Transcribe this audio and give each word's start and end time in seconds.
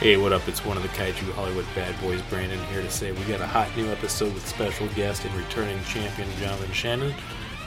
Hey, 0.00 0.16
what 0.16 0.32
up? 0.32 0.48
It's 0.48 0.64
one 0.64 0.78
of 0.78 0.82
the 0.82 0.88
Kaiju 0.88 1.30
Hollywood 1.32 1.66
bad 1.74 1.94
boys, 2.00 2.22
Brandon, 2.30 2.58
here 2.68 2.80
to 2.80 2.90
say 2.90 3.12
we 3.12 3.22
got 3.24 3.42
a 3.42 3.46
hot 3.46 3.68
new 3.76 3.86
episode 3.92 4.32
with 4.32 4.48
special 4.48 4.88
guest 4.96 5.26
and 5.26 5.34
returning 5.34 5.78
champion 5.84 6.26
Jonathan 6.38 6.72
Shannon 6.72 7.14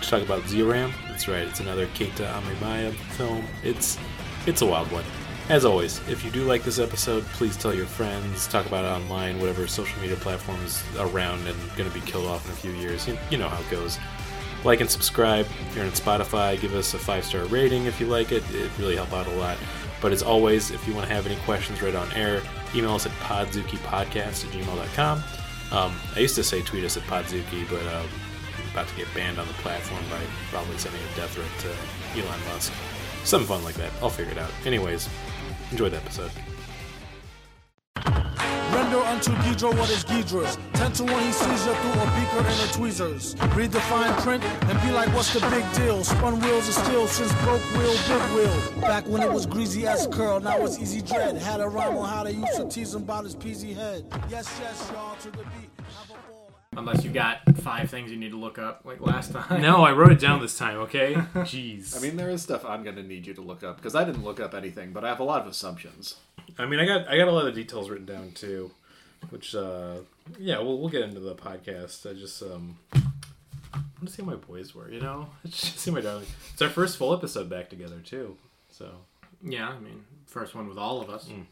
to 0.02 0.10
talk 0.10 0.24
about 0.24 0.44
Z-Ram. 0.48 0.92
That's 1.08 1.28
right, 1.28 1.46
it's 1.48 1.60
another 1.60 1.86
Keita 1.90 2.26
Amemiya 2.26 2.94
film. 3.12 3.46
It's 3.64 4.00
it's 4.48 4.64
a 4.64 4.66
wild 4.66 4.92
one. 4.92 5.04
As 5.50 5.64
always, 5.64 6.00
if 6.10 6.26
you 6.26 6.32
do 6.32 6.44
like 6.44 6.64
this 6.64 6.80
episode, 6.80 7.24
please 7.34 7.56
tell 7.56 7.72
your 7.72 7.86
friends, 7.86 8.48
talk 8.48 8.66
about 8.66 8.84
it 8.84 8.88
online, 8.88 9.40
whatever 9.40 9.68
social 9.68 10.02
media 10.02 10.16
platforms 10.16 10.84
around 10.98 11.46
and 11.46 11.56
going 11.78 11.88
to 11.88 11.94
be 11.94 12.04
killed 12.04 12.26
off 12.26 12.48
in 12.48 12.52
a 12.52 12.56
few 12.56 12.72
years. 12.72 13.08
You, 13.08 13.16
you 13.30 13.38
know 13.38 13.48
how 13.48 13.62
it 13.62 13.70
goes. 13.70 14.00
Like 14.64 14.82
and 14.82 14.90
subscribe. 14.90 15.46
If 15.70 15.76
you're 15.76 15.86
on 15.86 15.92
Spotify, 15.92 16.60
give 16.60 16.74
us 16.74 16.96
a 16.96 16.98
five 16.98 17.26
star 17.26 17.46
rating 17.46 17.86
if 17.86 18.00
you 18.00 18.08
like 18.08 18.32
it. 18.32 18.44
It 18.56 18.72
really 18.80 18.96
helps 18.96 19.14
out 19.14 19.28
a 19.28 19.36
lot. 19.36 19.60
But 20.04 20.12
as 20.12 20.22
always, 20.22 20.70
if 20.70 20.86
you 20.86 20.94
want 20.94 21.08
to 21.08 21.14
have 21.16 21.26
any 21.26 21.38
questions 21.38 21.82
right 21.82 21.96
on 21.96 22.12
air, 22.12 22.42
email 22.76 22.92
us 22.92 23.06
at 23.06 23.14
podzookypodcast 23.14 24.46
at 24.46 24.52
gmail.com. 24.52 25.24
Um, 25.72 25.96
I 26.14 26.20
used 26.20 26.36
to 26.36 26.44
say 26.44 26.62
tweet 26.62 26.84
us 26.84 26.98
at 26.98 27.04
podzooky, 27.04 27.68
but 27.70 27.82
uh, 27.86 28.04
I'm 28.04 28.72
about 28.72 28.90
to 28.90 28.96
get 28.98 29.08
banned 29.16 29.40
on 29.40 29.48
the 29.48 29.54
platform 29.54 30.04
by 30.10 30.20
probably 30.52 30.78
sending 30.78 31.02
a 31.02 31.16
death 31.16 31.32
threat 31.32 31.48
to 31.62 32.22
Elon 32.22 32.40
Musk. 32.50 32.74
Something 33.24 33.48
fun 33.48 33.64
like 33.64 33.76
that. 33.76 33.92
I'll 34.02 34.10
figure 34.10 34.34
it 34.34 34.38
out. 34.38 34.52
Anyways, 34.66 35.08
enjoy 35.72 35.88
the 35.88 35.98
episode. 35.98 36.32
Render 38.94 39.08
unto 39.08 39.32
Ghidra 39.32 39.78
what 39.78 39.90
is 39.90 40.04
Ghidra's. 40.04 40.58
Ten 40.74 40.92
to 40.94 41.04
one 41.04 41.24
he 41.24 41.32
sees 41.32 41.66
you 41.66 41.74
through 41.74 42.02
a 42.02 42.06
beaker 42.06 42.48
and 42.48 42.70
a 42.70 42.74
tweezers. 42.74 43.36
Read 43.56 43.72
the 43.72 43.80
fine 43.82 44.14
print 44.22 44.44
and 44.44 44.82
be 44.82 44.92
like, 44.92 45.08
what's 45.16 45.34
the 45.34 45.40
big 45.50 45.66
deal? 45.74 46.04
Spun 46.04 46.40
wheels 46.40 46.68
of 46.68 46.76
steel 46.76 47.08
since 47.08 47.34
broke 47.42 47.62
wheel, 47.74 47.94
big 48.08 48.22
wheel. 48.36 48.82
Back 48.82 49.08
when 49.08 49.22
it 49.24 49.32
was 49.32 49.46
greasy 49.46 49.88
as 49.88 50.08
curl, 50.08 50.40
now 50.40 50.58
it's 50.64 50.80
easy 50.80 51.02
dread. 51.02 51.38
Had 51.38 51.60
a 51.60 51.68
rhyme 51.68 51.98
on 51.98 52.08
how 52.08 52.24
they 52.24 52.34
used 52.34 52.56
to 52.58 52.68
tease 52.70 52.94
him 52.94 53.04
about 53.04 53.24
his 53.24 53.36
peasy 53.36 53.76
head. 53.76 54.06
Yes, 54.30 54.60
yes, 54.62 54.92
y'all, 54.94 55.16
to 55.18 55.32
the 55.32 55.38
beat. 55.38 55.70
Have 55.78 56.10
a 56.12 56.32
ball. 56.32 56.52
Unless 56.76 57.04
you 57.04 57.12
got 57.12 57.40
five 57.58 57.90
things 57.90 58.12
you 58.12 58.18
need 58.18 58.32
to 58.32 58.40
look 58.40 58.60
up, 58.60 58.82
like 58.84 59.02
last 59.02 59.32
time. 59.32 59.62
No, 59.62 59.84
I 59.84 59.92
wrote 59.92 60.12
it 60.12 60.20
down 60.20 60.40
this 60.40 60.58
time, 60.58 60.78
okay? 60.80 61.14
Jeez. 61.36 61.98
I 61.98 62.00
mean, 62.00 62.16
there 62.16 62.30
is 62.30 62.44
stuff 62.44 62.64
I'm 62.66 62.84
going 62.84 62.96
to 62.98 63.04
need 63.04 63.26
you 63.26 63.34
to 63.36 63.42
look 63.42 63.64
up 63.64 63.78
because 63.78 63.96
I 63.96 64.04
didn't 64.04 64.24
look 64.24 64.40
up 64.40 64.54
anything, 64.54 64.92
but 64.92 65.04
I 65.04 65.10
have 65.10 65.20
a 65.20 65.24
lot 65.24 65.42
of 65.42 65.48
assumptions. 65.48 66.16
I 66.58 66.66
mean, 66.66 66.80
I 66.80 66.86
got 66.86 67.08
I 67.08 67.18
got 67.18 67.28
a 67.28 67.32
lot 67.32 67.48
of 67.48 67.56
details 67.56 67.90
written 67.90 68.06
down 68.06 68.32
too, 68.32 68.72
which 69.30 69.56
uh, 69.56 69.96
yeah, 70.40 70.60
we'll 70.60 70.80
we'll 70.80 70.90
get 70.90 71.02
into 71.04 71.20
the 71.20 71.36
podcast. 71.36 72.10
I 72.10 72.14
just 72.14 72.42
um, 72.44 72.78
I 72.94 73.00
want 73.74 74.08
to 74.08 74.10
see 74.10 74.22
how 74.24 74.30
my 74.30 74.36
boys 74.36 74.74
were. 74.76 74.90
You 74.90 75.02
know, 75.02 75.28
just 75.46 75.80
see 75.80 75.92
my 75.92 76.02
darling. 76.02 76.26
It's 76.54 76.62
our 76.62 76.70
first 76.70 76.98
full 76.98 77.14
episode 77.14 77.50
back 77.50 77.70
together 77.70 78.00
too. 78.04 78.36
So 78.72 78.90
Yeah, 79.42 79.70
I 79.70 79.80
mean, 79.80 80.04
first 80.28 80.56
one 80.56 80.68
with 80.68 80.78
all 80.78 81.02
of 81.02 81.10
us. 81.10 81.26
Mm. 81.28 81.46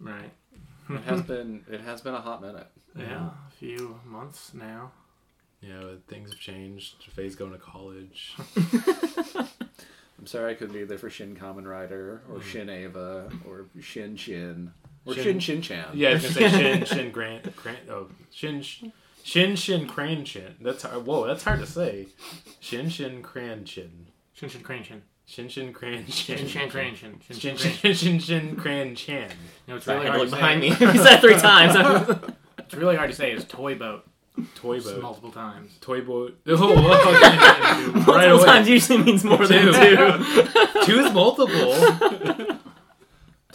Right. 0.00 0.30
It 0.90 1.02
has 1.02 1.22
been 1.22 1.64
it 1.70 1.80
has 1.82 2.00
been 2.00 2.14
a 2.14 2.20
hot 2.20 2.40
minute. 2.40 2.66
Yeah, 2.96 3.30
a 3.48 3.50
few 3.58 4.00
months 4.06 4.52
now. 4.54 4.90
yeah, 5.60 5.82
things 6.08 6.30
have 6.30 6.40
changed. 6.40 7.04
Faye's 7.14 7.36
going 7.36 7.52
to 7.52 7.58
college. 7.58 8.34
I'm 10.18 10.26
sorry 10.26 10.50
I 10.52 10.54
couldn't 10.54 10.74
be 10.74 10.84
there 10.84 10.98
for 10.98 11.10
Shin 11.10 11.36
Kamen 11.36 11.64
Rider 11.66 12.22
or 12.32 12.42
Shin 12.42 12.68
Ava 12.70 13.30
or 13.46 13.66
Shin 13.80 14.16
Shin 14.16 14.72
or 15.06 15.14
Shin- 15.14 15.24
Shin 15.24 15.40
Shin 15.40 15.62
Chan. 15.62 15.86
Yeah, 15.94 16.10
I 16.10 16.14
was 16.14 16.22
gonna 16.22 16.34
say 16.34 16.50
Shin 16.50 16.84
Shin 16.98 17.10
Grant 17.10 17.56
Grant. 17.56 17.78
Oh, 17.90 18.08
Shin 18.30 18.62
Shin 18.62 19.56
Shin 19.56 19.86
Cran 19.86 20.24
Chin. 20.24 20.54
That's 20.60 20.82
hard. 20.82 21.04
Whoa, 21.06 21.26
that's 21.26 21.44
hard 21.44 21.60
to 21.60 21.66
say. 21.66 22.08
Shin 22.60 22.88
Shin 22.88 23.22
Cran 23.22 23.64
Chin. 23.64 24.06
Shin 24.34 24.48
Shin 24.48 24.62
Crane 24.62 24.82
Shin. 24.84 25.02
Shin 25.26 25.48
Shin 25.48 25.72
Cran 25.72 26.06
Shin 26.06 26.30
Chin. 26.36 26.48
Shin 26.48 26.48
Shin. 26.48 26.76
Shin 26.96 26.96
Shin 26.98 27.56
Shin 27.56 27.74
Shin 27.74 27.94
Shin 27.94 28.18
Shin 28.20 28.56
Cran 28.56 28.94
Chan. 28.94 29.30
No, 29.66 29.76
it's 29.76 29.86
really 29.86 30.06
had 30.06 30.12
to 30.12 30.18
hard 30.18 30.20
look 30.22 30.30
behind 30.30 30.60
me. 30.60 30.68
he 30.74 30.98
said 30.98 31.18
three 31.20 31.36
times. 31.36 32.18
It's 32.58 32.74
really 32.74 32.96
hard 32.96 33.08
to 33.08 33.16
say. 33.16 33.32
It's 33.32 33.46
toy 33.46 33.76
boat. 33.76 34.04
Toy 34.54 34.78
boat. 34.78 35.00
multiple 35.00 35.32
times. 35.32 35.72
Toy 35.80 36.02
boat. 36.02 36.38
Oh, 36.46 36.54
oh, 36.60 36.74
right 36.76 37.94
Multiple 38.06 38.14
away. 38.36 38.44
times 38.44 38.68
usually 38.68 39.02
means 39.02 39.24
more 39.24 39.46
than 39.46 39.72
Two. 39.72 39.72
two. 39.72 40.84
Two 40.84 41.00
is 41.00 41.12
multiple. 41.14 42.58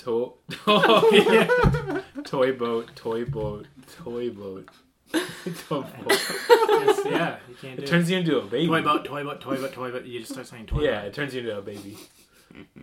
To- 0.03 0.33
oh, 0.67 1.09
yeah. 1.11 2.21
Toy 2.23 2.51
boat, 2.53 2.95
toy 2.95 3.25
boat, 3.25 3.67
toy 4.03 4.29
boat. 4.29 4.69
Toy 5.13 5.81
boat. 5.81 6.11
It's- 6.11 7.05
yeah, 7.05 7.37
you 7.47 7.55
can't 7.61 7.75
do 7.77 7.83
It 7.83 7.85
it. 7.85 7.87
turns 7.87 8.09
you 8.09 8.17
into 8.17 8.39
a 8.39 8.41
baby. 8.41 8.65
Toy 8.67 8.81
boat, 8.81 9.05
toy 9.05 9.23
boat, 9.23 9.39
toy 9.41 9.57
boat, 9.57 9.71
toy 9.73 9.91
boat. 9.91 10.05
You 10.05 10.19
just 10.21 10.31
start 10.31 10.47
saying 10.47 10.65
toy 10.65 10.77
boat. 10.77 10.83
Yeah, 10.85 11.01
it 11.01 11.13
turns 11.13 11.35
you 11.35 11.41
into 11.41 11.55
a 11.55 11.61
baby. 11.61 11.97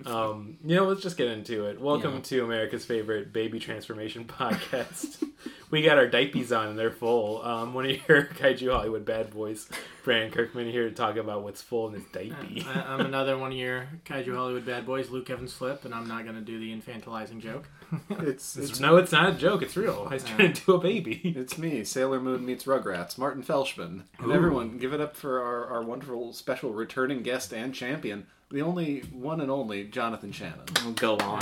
Um, 0.06 0.58
you 0.64 0.76
know, 0.76 0.84
let's 0.84 1.02
just 1.02 1.16
get 1.16 1.28
into 1.28 1.66
it. 1.66 1.80
Welcome 1.80 2.14
Yeah. 2.14 2.20
to 2.20 2.44
America's 2.44 2.84
favorite 2.84 3.32
baby 3.32 3.58
transformation 3.60 4.24
podcast. 4.28 5.22
we 5.70 5.82
got 5.82 5.98
our 5.98 6.06
diapers 6.08 6.50
on 6.52 6.68
and 6.68 6.78
they're 6.78 6.90
full. 6.90 7.42
Um, 7.42 7.74
one 7.74 7.84
of 7.86 7.92
your 8.08 8.22
Kaiju 8.38 8.72
Hollywood 8.72 9.04
bad 9.04 9.30
boys, 9.30 9.68
Brandon 10.04 10.30
Kirkman, 10.32 10.70
here 10.70 10.88
to 10.88 10.94
talk 10.94 11.16
about 11.16 11.42
what's 11.42 11.62
full 11.62 11.88
in 11.88 11.94
his 11.94 12.04
diaper. 12.12 12.36
I, 12.68 12.80
I'm 12.94 13.00
another 13.00 13.36
one 13.38 13.52
of 13.52 13.58
your 13.58 13.88
Kaiju 14.04 14.34
Hollywood 14.34 14.66
bad 14.66 14.86
boys, 14.86 15.10
Luke 15.10 15.28
Evans 15.30 15.52
Flip, 15.52 15.84
and 15.84 15.94
I'm 15.94 16.08
not 16.08 16.24
going 16.24 16.36
to 16.36 16.40
do 16.40 16.58
the 16.58 16.74
infantilizing 16.74 17.40
joke. 17.40 17.68
It's 18.10 18.56
It's- 18.56 18.70
it's 18.70 18.80
no, 18.80 18.96
it's 18.96 19.10
not 19.12 19.30
a 19.30 19.32
joke. 19.34 19.62
It's 19.62 19.76
real. 19.76 20.06
I 20.10 20.18
turned 20.18 20.40
into 20.40 20.74
a 20.74 20.78
baby. 20.78 21.20
it's 21.36 21.58
me, 21.58 21.82
Sailor 21.84 22.20
Moon 22.20 22.44
meets 22.46 22.64
Rugrats, 22.64 23.18
Martin 23.18 23.42
Felshman, 23.42 24.02
and 24.18 24.30
everyone 24.32 24.78
give 24.78 24.92
it 24.92 25.00
up 25.00 25.16
for 25.16 25.40
our, 25.42 25.66
our 25.66 25.82
wonderful 25.82 26.32
special 26.32 26.72
returning 26.72 27.22
guest 27.24 27.52
and 27.52 27.74
champion, 27.74 28.26
the 28.50 28.62
only 28.62 29.00
one 29.12 29.40
and 29.40 29.50
only 29.50 29.84
Jonathan 29.84 30.32
Shannon. 30.32 30.60
Oh, 30.78 30.92
go 30.92 31.14
on. 31.18 31.40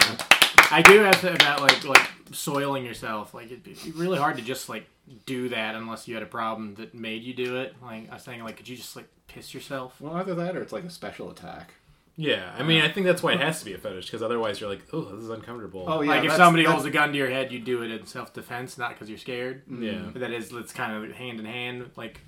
I 0.71 0.83
do 0.83 0.99
have 1.01 1.21
to 1.23 1.35
about 1.35 1.61
like 1.63 1.85
like 1.85 2.09
soiling 2.33 2.85
yourself. 2.85 3.33
Like 3.35 3.47
it'd 3.47 3.63
be 3.65 3.77
really 3.95 4.19
hard 4.19 4.37
to 4.37 4.43
just 4.43 4.69
like 4.69 4.87
do 5.25 5.49
that 5.49 5.75
unless 5.75 6.07
you 6.07 6.15
had 6.15 6.23
a 6.23 6.27
problem 6.27 6.75
that 6.77 6.95
made 6.95 7.23
you 7.23 7.33
do 7.35 7.57
it. 7.57 7.75
Like 7.83 8.11
I 8.11 8.15
was 8.15 8.23
saying, 8.23 8.43
like 8.45 8.57
could 8.57 8.69
you 8.69 8.77
just 8.77 8.95
like 8.97 9.09
piss 9.29 9.55
yourself? 9.55 10.01
Well, 10.01 10.15
either 10.17 10.35
that 10.35 10.57
or 10.57 10.63
it's 10.63 10.73
like 10.73 10.85
a 10.85 10.91
special 10.91 11.31
attack. 11.31 11.75
Yeah, 12.21 12.53
I 12.59 12.65
mean, 12.65 12.83
I 12.83 12.89
think 12.91 13.07
that's 13.07 13.23
why 13.23 13.35
it 13.35 13.41
has 13.41 13.61
to 13.61 13.65
be 13.65 13.75
a 13.75 13.79
fetish 13.79 14.07
because 14.07 14.25
otherwise 14.25 14.61
you're 14.61 14.69
like, 14.69 14.83
oh, 14.93 15.03
this 15.03 15.23
is 15.23 15.31
uncomfortable. 15.31 15.85
Oh 15.87 16.01
yeah, 16.01 16.11
like 16.11 16.25
if 16.25 16.33
somebody 16.33 16.65
that's- 16.65 16.75
holds 16.83 16.85
a 16.85 16.91
gun 16.91 17.13
to 17.13 17.17
your 17.17 17.31
head, 17.31 17.53
you 17.53 17.61
do 17.61 17.83
it 17.83 17.93
in 17.93 18.07
self 18.07 18.35
defense, 18.35 18.77
not 18.77 18.91
because 18.91 19.09
you're 19.09 19.19
scared. 19.19 19.63
yeah. 19.71 20.03
But 20.13 20.21
that 20.23 20.33
is 20.33 20.53
it's 20.53 20.73
kind 20.73 21.05
of 21.05 21.13
hand 21.13 21.39
in 21.39 21.47
hand, 21.47 21.91
like 21.97 22.21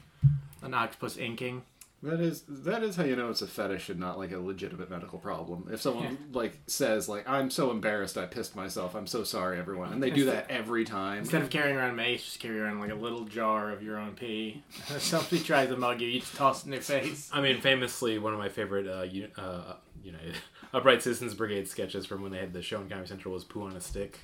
an 0.62 0.74
octopus 0.74 1.16
inking. 1.18 1.62
That 2.02 2.18
is 2.20 2.44
that 2.48 2.82
is 2.82 2.96
how 2.96 3.04
you 3.04 3.14
know 3.14 3.28
it's 3.28 3.42
a 3.42 3.46
fetish 3.46 3.90
and 3.90 4.00
not 4.00 4.18
like 4.18 4.32
a 4.32 4.38
legitimate 4.38 4.88
medical 4.88 5.18
problem. 5.18 5.68
If 5.70 5.82
someone 5.82 6.16
like 6.32 6.58
says 6.66 7.10
like 7.10 7.28
I'm 7.28 7.50
so 7.50 7.70
embarrassed 7.70 8.16
I 8.16 8.24
pissed 8.24 8.56
myself, 8.56 8.94
I'm 8.94 9.06
so 9.06 9.22
sorry 9.22 9.58
everyone, 9.58 9.92
and 9.92 10.02
they 10.02 10.08
do 10.10 10.24
that 10.24 10.46
every 10.50 10.84
time. 10.86 11.18
Instead 11.18 11.42
of 11.42 11.50
carrying 11.50 11.76
around 11.76 11.96
mace, 11.96 12.24
just 12.24 12.40
carry 12.40 12.58
around 12.58 12.80
like 12.80 12.90
a 12.90 12.94
little 12.94 13.24
jar 13.26 13.70
of 13.70 13.82
your 13.82 13.98
own 13.98 14.12
pee. 14.14 14.62
if 14.88 15.02
somebody 15.02 15.40
tries 15.40 15.68
to 15.68 15.76
mug 15.76 16.00
you, 16.00 16.08
you 16.08 16.20
just 16.20 16.34
toss 16.36 16.62
it 16.62 16.66
in 16.66 16.70
their 16.70 16.80
face. 16.80 17.28
I 17.34 17.42
mean, 17.42 17.60
famously, 17.60 18.18
one 18.18 18.32
of 18.32 18.38
my 18.38 18.48
favorite 18.48 18.86
uh, 18.88 19.02
U- 19.02 19.28
uh, 19.36 19.74
United 20.02 20.36
Upright 20.72 21.02
Citizens 21.02 21.34
Brigade 21.34 21.68
sketches 21.68 22.06
from 22.06 22.22
when 22.22 22.32
they 22.32 22.38
had 22.38 22.54
the 22.54 22.62
show 22.62 22.80
in 22.80 22.88
Comedy 22.88 23.08
Central 23.08 23.34
was 23.34 23.44
"Poo 23.44 23.64
on 23.66 23.76
a 23.76 23.80
Stick," 23.80 24.20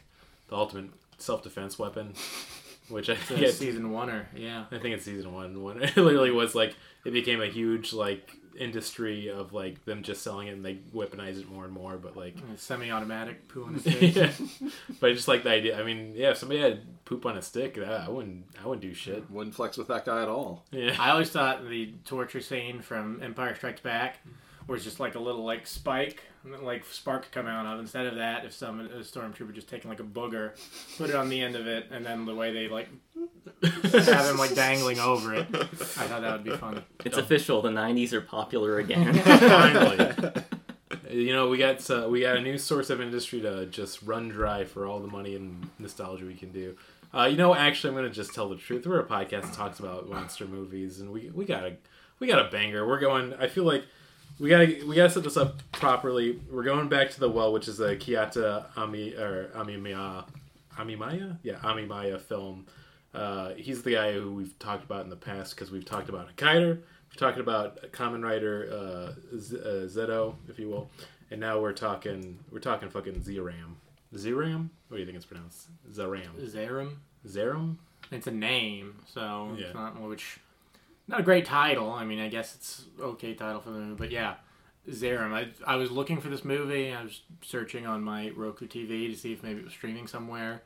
the 0.48 0.56
ultimate 0.56 0.92
self-defense 1.18 1.78
weapon. 1.78 2.14
Which 2.88 3.10
I 3.10 3.16
think, 3.16 3.40
Yeah, 3.40 3.46
it's- 3.48 3.58
season 3.58 3.90
one 3.90 4.08
or 4.08 4.28
yeah. 4.34 4.66
I 4.70 4.78
think 4.78 4.94
it's 4.94 5.04
season 5.04 5.32
one. 5.34 5.60
When 5.62 5.82
it 5.82 5.96
literally 5.96 6.30
was 6.30 6.54
like 6.54 6.74
it 7.06 7.12
became 7.12 7.40
a 7.40 7.46
huge 7.46 7.92
like 7.92 8.32
industry 8.58 9.28
of 9.28 9.52
like 9.52 9.84
them 9.84 10.02
just 10.02 10.22
selling 10.22 10.48
it 10.48 10.52
and 10.52 10.64
they 10.64 10.76
weaponize 10.94 11.38
it 11.38 11.48
more 11.50 11.64
and 11.64 11.72
more. 11.72 11.96
But 11.98 12.16
like, 12.16 12.36
mm, 12.36 12.58
Semi-automatic 12.58 13.48
poo 13.48 13.64
on 13.64 13.74
his 13.74 13.82
face. 13.84 14.16
yeah. 14.16 14.30
but 15.00 15.10
I 15.10 15.12
just 15.12 15.28
like 15.28 15.42
the 15.42 15.50
idea. 15.50 15.78
I 15.78 15.84
mean, 15.84 16.12
yeah, 16.14 16.30
if 16.30 16.38
somebody 16.38 16.60
had 16.60 17.04
poop 17.04 17.26
on 17.26 17.36
a 17.36 17.42
stick, 17.42 17.78
I 17.78 18.06
I 18.06 18.08
wouldn't. 18.08 18.44
I 18.62 18.66
wouldn't 18.66 18.82
do 18.82 18.94
shit. 18.94 19.30
Wouldn't 19.30 19.54
flex 19.54 19.76
with 19.76 19.88
that 19.88 20.04
guy 20.06 20.22
at 20.22 20.28
all. 20.28 20.64
Yeah. 20.70 20.96
I 20.98 21.10
always 21.10 21.30
thought 21.30 21.68
the 21.68 21.92
torture 22.04 22.40
scene 22.40 22.80
from 22.80 23.22
Empire 23.22 23.54
Strikes 23.54 23.80
Back 23.80 24.18
was 24.66 24.82
just 24.82 24.98
like 24.98 25.14
a 25.14 25.20
little 25.20 25.44
like 25.44 25.64
spike, 25.66 26.22
like 26.62 26.84
spark 26.86 27.22
could 27.24 27.32
come 27.32 27.46
out 27.46 27.66
of. 27.72 27.78
Instead 27.78 28.06
of 28.06 28.16
that, 28.16 28.44
if 28.44 28.52
some 28.52 28.80
a 28.80 28.88
stormtrooper 29.00 29.54
just 29.54 29.68
taking 29.68 29.88
like 29.90 30.00
a 30.00 30.04
booger, 30.04 30.52
put 30.98 31.10
it 31.10 31.14
on 31.16 31.28
the 31.28 31.40
end 31.40 31.54
of 31.56 31.66
it, 31.68 31.86
and 31.92 32.04
then 32.04 32.24
the 32.24 32.34
way 32.34 32.52
they 32.52 32.68
like 32.68 32.88
have 33.62 34.30
him 34.30 34.38
like 34.38 34.54
dangling 34.54 34.98
over 34.98 35.34
it, 35.34 35.46
I 35.52 35.64
thought 35.64 36.20
that 36.22 36.32
would 36.32 36.44
be 36.44 36.56
fun. 36.56 36.82
It's 37.04 37.16
official. 37.16 37.62
The 37.62 37.70
90s 37.70 38.12
are 38.12 38.20
popular 38.20 38.78
again. 38.78 39.14
Finally. 39.22 40.14
You 41.10 41.32
know, 41.32 41.48
we 41.48 41.56
got 41.56 41.88
uh, 41.88 42.08
we 42.10 42.20
got 42.20 42.36
a 42.36 42.40
new 42.40 42.58
source 42.58 42.90
of 42.90 43.00
industry 43.00 43.40
to 43.40 43.66
just 43.66 44.02
run 44.02 44.28
dry 44.28 44.64
for 44.64 44.86
all 44.86 44.98
the 44.98 45.06
money 45.06 45.34
and 45.34 45.68
nostalgia 45.78 46.24
we 46.24 46.34
can 46.34 46.50
do. 46.50 46.76
Uh, 47.14 47.24
you 47.24 47.36
know, 47.36 47.54
actually, 47.54 47.90
I'm 47.90 47.96
gonna 47.96 48.10
just 48.10 48.34
tell 48.34 48.48
the 48.48 48.56
truth. 48.56 48.86
We're 48.86 49.00
a 49.00 49.04
podcast 49.04 49.42
that 49.42 49.52
talks 49.52 49.78
about 49.78 50.08
monster 50.08 50.46
movies, 50.46 51.00
and 51.00 51.10
we 51.10 51.30
we 51.30 51.44
got 51.44 51.64
a 51.64 51.76
we 52.18 52.26
got 52.26 52.44
a 52.44 52.50
banger. 52.50 52.86
We're 52.86 52.98
going. 52.98 53.34
I 53.34 53.46
feel 53.46 53.64
like 53.64 53.84
we 54.38 54.50
gotta 54.50 54.84
we 54.86 54.96
gotta 54.96 55.10
set 55.10 55.22
this 55.22 55.36
up 55.36 55.60
properly. 55.72 56.40
We're 56.50 56.64
going 56.64 56.88
back 56.88 57.10
to 57.12 57.20
the 57.20 57.30
well, 57.30 57.52
which 57.52 57.68
is 57.68 57.80
a 57.80 57.96
Kiyata 57.96 58.66
Ami 58.76 59.14
or 59.14 59.50
Amimiya 59.54 60.24
Amimaya, 60.76 61.38
yeah, 61.42 61.54
Amimaya 61.56 62.20
film. 62.20 62.66
Uh, 63.16 63.54
he's 63.54 63.82
the 63.82 63.92
guy 63.92 64.12
who 64.12 64.32
we've 64.32 64.58
talked 64.58 64.84
about 64.84 65.04
in 65.04 65.10
the 65.10 65.16
past 65.16 65.54
because 65.54 65.70
we've 65.70 65.84
talked 65.84 66.08
about 66.08 66.34
Hakaider, 66.36 66.76
we've 67.08 67.16
talked 67.16 67.38
about 67.38 67.80
Kamen 67.92 68.22
Rider 68.22 68.68
uh, 68.70 69.36
Z- 69.38 69.56
uh, 69.58 69.68
Zeto, 69.88 70.34
if 70.48 70.58
you 70.58 70.68
will, 70.68 70.90
and 71.30 71.40
now 71.40 71.58
we're 71.60 71.72
talking 71.72 72.38
we're 72.50 72.58
talking 72.60 72.88
fucking 72.90 73.22
Z-Ram. 73.22 73.76
Zeram? 74.14 74.68
What 74.88 74.96
do 74.96 75.00
you 75.00 75.04
think 75.06 75.16
it's 75.16 75.26
pronounced? 75.26 75.68
Zaram. 75.92 76.30
Zerum. 76.46 76.96
Zeram? 77.26 77.76
It's 78.12 78.26
a 78.26 78.30
name, 78.30 78.94
so 79.06 79.54
Yeah. 79.58 79.66
it's 79.66 79.74
not 79.74 80.00
which. 80.00 80.38
Not 81.08 81.20
a 81.20 81.22
great 81.22 81.44
title. 81.44 81.90
I 81.90 82.04
mean, 82.04 82.18
I 82.20 82.28
guess 82.28 82.54
it's 82.56 82.84
okay 83.00 83.34
title 83.34 83.60
for 83.60 83.70
the 83.70 83.78
movie, 83.78 83.94
but 83.96 84.10
yeah, 84.10 84.34
Zerum. 84.90 85.32
I 85.32 85.48
I 85.66 85.76
was 85.76 85.90
looking 85.90 86.20
for 86.20 86.28
this 86.28 86.44
movie. 86.44 86.92
I 86.92 87.02
was 87.02 87.22
searching 87.42 87.86
on 87.86 88.02
my 88.02 88.30
Roku 88.36 88.66
TV 88.66 89.08
to 89.10 89.16
see 89.16 89.32
if 89.32 89.42
maybe 89.42 89.60
it 89.60 89.64
was 89.64 89.72
streaming 89.72 90.06
somewhere, 90.06 90.62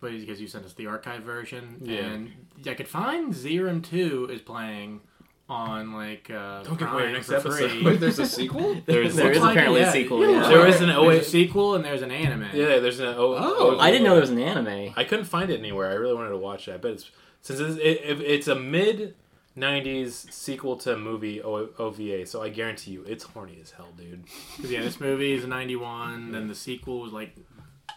but 0.00 0.12
because 0.12 0.40
you 0.40 0.46
sent 0.46 0.64
us 0.64 0.72
the 0.74 0.86
archive 0.86 1.22
version, 1.22 1.76
Yeah. 1.82 1.98
and 2.00 2.32
I 2.66 2.74
could 2.74 2.88
find 2.88 3.32
Zerum 3.34 3.82
Two 3.84 4.28
is 4.30 4.40
playing 4.40 5.00
on 5.48 5.92
like 5.92 6.30
uh, 6.30 6.62
Don't 6.62 6.78
give 6.78 6.92
away 6.92 7.02
your 7.04 7.12
next 7.12 7.26
for 7.26 7.34
episode. 7.36 7.70
free. 7.70 7.82
Wait, 7.84 7.98
there's 8.00 8.18
a 8.20 8.26
sequel? 8.26 8.76
There's, 8.86 9.14
There 9.16 9.32
is 9.32 9.40
like 9.40 9.56
apparently 9.56 9.80
it, 9.80 9.88
a 9.88 9.92
sequel. 9.92 10.20
Yeah, 10.20 10.28
Yeah. 10.30 10.36
looks 10.36 10.48
There 10.48 10.58
like 10.60 10.68
is 10.74 10.80
an 10.80 10.86
there's 10.88 10.98
OVA 10.98 11.24
sequel 11.24 11.74
and 11.74 11.84
there's 11.84 12.02
an 12.02 12.10
anime. 12.12 12.42
yeah, 12.54 12.78
there's 12.78 13.00
an. 13.00 13.06
Oh, 13.08 13.34
Oh, 13.36 13.78
I 13.80 13.90
didn't 13.90 14.04
know 14.04 14.12
there 14.12 14.20
was 14.20 14.30
an 14.30 14.38
anime. 14.40 14.92
I 14.96 15.04
couldn't 15.04 15.24
find 15.24 15.50
it 15.50 15.58
anywhere. 15.58 15.90
I 15.90 15.94
really 15.94 16.14
wanted 16.14 16.30
to 16.30 16.36
watch 16.38 16.68
it. 16.68 16.74
I 16.74 16.76
bet 16.76 16.92
it's 16.92 17.10
since 17.42 17.58
it's, 17.58 17.76
it, 17.78 17.82
it, 18.04 18.20
it's 18.20 18.46
a 18.48 18.54
mid 18.54 19.16
'90s 19.56 20.32
sequel 20.32 20.76
to 20.76 20.94
a 20.94 20.96
movie 20.96 21.42
o, 21.42 21.68
OVA, 21.78 22.24
so 22.26 22.40
I 22.42 22.48
guarantee 22.50 22.92
you 22.92 23.02
it's 23.04 23.24
horny 23.24 23.58
as 23.60 23.72
hell, 23.72 23.88
dude. 23.96 24.24
'Cause, 24.56 24.70
yeah, 24.70 24.80
this 24.82 25.00
movie 25.00 25.32
is 25.32 25.44
'91. 25.46 26.30
Then 26.32 26.46
the 26.48 26.54
sequel 26.54 27.00
was 27.00 27.12
like 27.12 27.34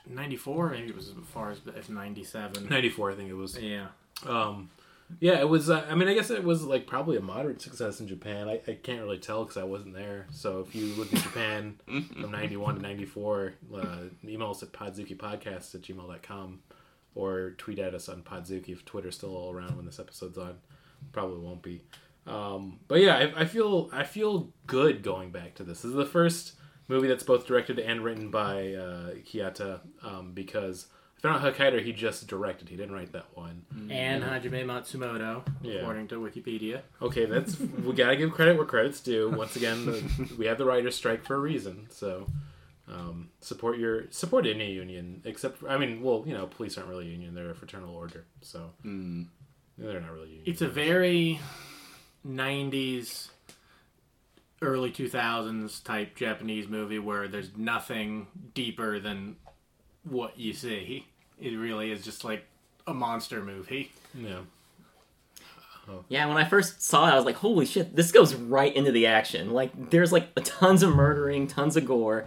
'94. 0.09 0.69
Maybe 0.71 0.89
it 0.89 0.95
was 0.95 1.09
as 1.09 1.15
far 1.33 1.51
as 1.51 1.59
as 1.75 1.89
'97. 1.89 2.69
'94, 2.69 3.11
I 3.11 3.15
think 3.15 3.29
it 3.29 3.33
was. 3.33 3.57
Yeah. 3.57 3.87
Um, 4.27 4.69
yeah, 5.19 5.39
it 5.39 5.47
was. 5.47 5.69
Uh, 5.69 5.85
I 5.89 5.95
mean, 5.95 6.07
I 6.07 6.13
guess 6.13 6.29
it 6.29 6.43
was 6.43 6.63
like 6.63 6.87
probably 6.87 7.17
a 7.17 7.21
moderate 7.21 7.61
success 7.61 7.99
in 7.99 8.07
Japan. 8.07 8.47
I, 8.47 8.61
I 8.67 8.75
can't 8.81 9.01
really 9.01 9.19
tell 9.19 9.43
because 9.43 9.57
I 9.57 9.63
wasn't 9.63 9.93
there. 9.93 10.27
So 10.31 10.59
if 10.61 10.73
you 10.73 10.87
look 10.95 11.11
in 11.11 11.19
Japan 11.19 11.79
from 11.85 12.31
'91 12.31 12.75
to 12.75 12.81
'94, 12.81 13.53
uh, 13.75 13.85
email 14.25 14.51
us 14.51 14.63
at 14.63 14.71
podzooky 14.71 15.15
podzookypodcast 15.17 15.75
at 15.75 15.81
gmail.com 15.81 16.59
or 17.15 17.51
tweet 17.57 17.79
at 17.79 17.93
us 17.93 18.09
on 18.09 18.23
Podzooky 18.23 18.69
if 18.69 18.85
Twitter's 18.85 19.15
still 19.15 19.35
all 19.35 19.51
around 19.53 19.75
when 19.75 19.85
this 19.85 19.99
episode's 19.99 20.37
on. 20.37 20.55
Probably 21.11 21.39
won't 21.39 21.61
be. 21.61 21.83
Um, 22.25 22.79
but 22.87 23.01
yeah, 23.01 23.17
I, 23.17 23.41
I 23.41 23.45
feel 23.45 23.89
I 23.91 24.03
feel 24.03 24.49
good 24.67 25.03
going 25.03 25.31
back 25.31 25.55
to 25.55 25.63
this. 25.63 25.81
This 25.81 25.91
is 25.91 25.95
the 25.95 26.05
first 26.05 26.53
movie 26.87 27.07
that's 27.07 27.23
both 27.23 27.45
directed 27.47 27.79
and 27.79 28.03
written 28.03 28.29
by 28.29 28.73
uh, 28.73 29.11
Kiyata 29.25 29.79
um, 30.03 30.31
because 30.33 30.87
I 31.17 31.21
found 31.21 31.45
out 31.45 31.55
Hakaider 31.55 31.81
he 31.83 31.93
just 31.93 32.27
directed. 32.27 32.67
He 32.69 32.75
didn't 32.75 32.93
write 32.93 33.13
that 33.13 33.27
one. 33.35 33.63
And 33.89 34.23
Hajime 34.23 34.65
Matsumoto, 34.65 35.45
Yeah. 35.61 35.75
according 35.79 36.09
to 36.09 36.15
Wikipedia. 36.15 36.81
Okay, 37.01 37.25
that's 37.25 37.57
we 37.59 37.93
gotta 37.93 38.15
give 38.17 38.31
credit 38.31 38.57
where 38.57 38.65
credit's 38.65 38.99
due. 38.99 39.29
Once 39.31 39.55
again, 39.55 39.85
the, 39.85 40.35
we 40.37 40.45
have 40.47 40.57
the 40.57 40.65
writers' 40.65 40.95
strike 40.95 41.23
for 41.25 41.35
a 41.35 41.39
reason. 41.39 41.87
So 41.89 42.27
um, 42.89 43.29
support 43.39 43.77
your 43.77 44.11
support 44.11 44.45
any 44.45 44.73
union, 44.73 45.21
except 45.23 45.59
for, 45.59 45.69
I 45.69 45.77
mean, 45.77 46.01
well, 46.01 46.23
you 46.27 46.33
know, 46.33 46.47
police 46.47 46.77
aren't 46.77 46.89
really 46.89 47.07
a 47.07 47.11
union; 47.11 47.33
they're 47.33 47.51
a 47.51 47.55
fraternal 47.55 47.95
order. 47.95 48.25
So 48.41 48.71
they're 48.83 50.01
not 50.01 50.11
really 50.11 50.27
a 50.27 50.31
union. 50.31 50.43
It's 50.45 50.61
a 50.61 50.67
very 50.67 51.39
'90s, 52.27 53.29
early 54.63 54.91
2000s 54.91 55.83
type 55.83 56.15
Japanese 56.15 56.67
movie 56.67 56.99
where 56.99 57.27
there's 57.27 57.55
nothing 57.55 58.27
deeper 58.53 58.99
than 58.99 59.35
what 60.03 60.39
you 60.39 60.53
see. 60.53 61.07
It 61.39 61.55
really 61.55 61.91
is 61.91 62.03
just 62.03 62.23
like 62.23 62.45
a 62.87 62.93
monster 62.93 63.41
movie. 63.43 63.91
yeah. 64.13 64.39
Yeah, 66.07 66.27
when 66.27 66.37
I 66.37 66.45
first 66.45 66.81
saw 66.81 67.09
it, 67.09 67.11
I 67.11 67.15
was 67.17 67.25
like, 67.25 67.35
"Holy 67.35 67.65
shit! 67.65 67.93
This 67.93 68.13
goes 68.13 68.33
right 68.33 68.73
into 68.73 68.93
the 68.93 69.05
action. 69.07 69.51
Like, 69.51 69.89
there's 69.89 70.13
like 70.13 70.29
tons 70.45 70.81
of 70.81 70.95
murdering, 70.95 71.45
tons 71.45 71.75
of 71.75 71.85
gore." 71.85 72.25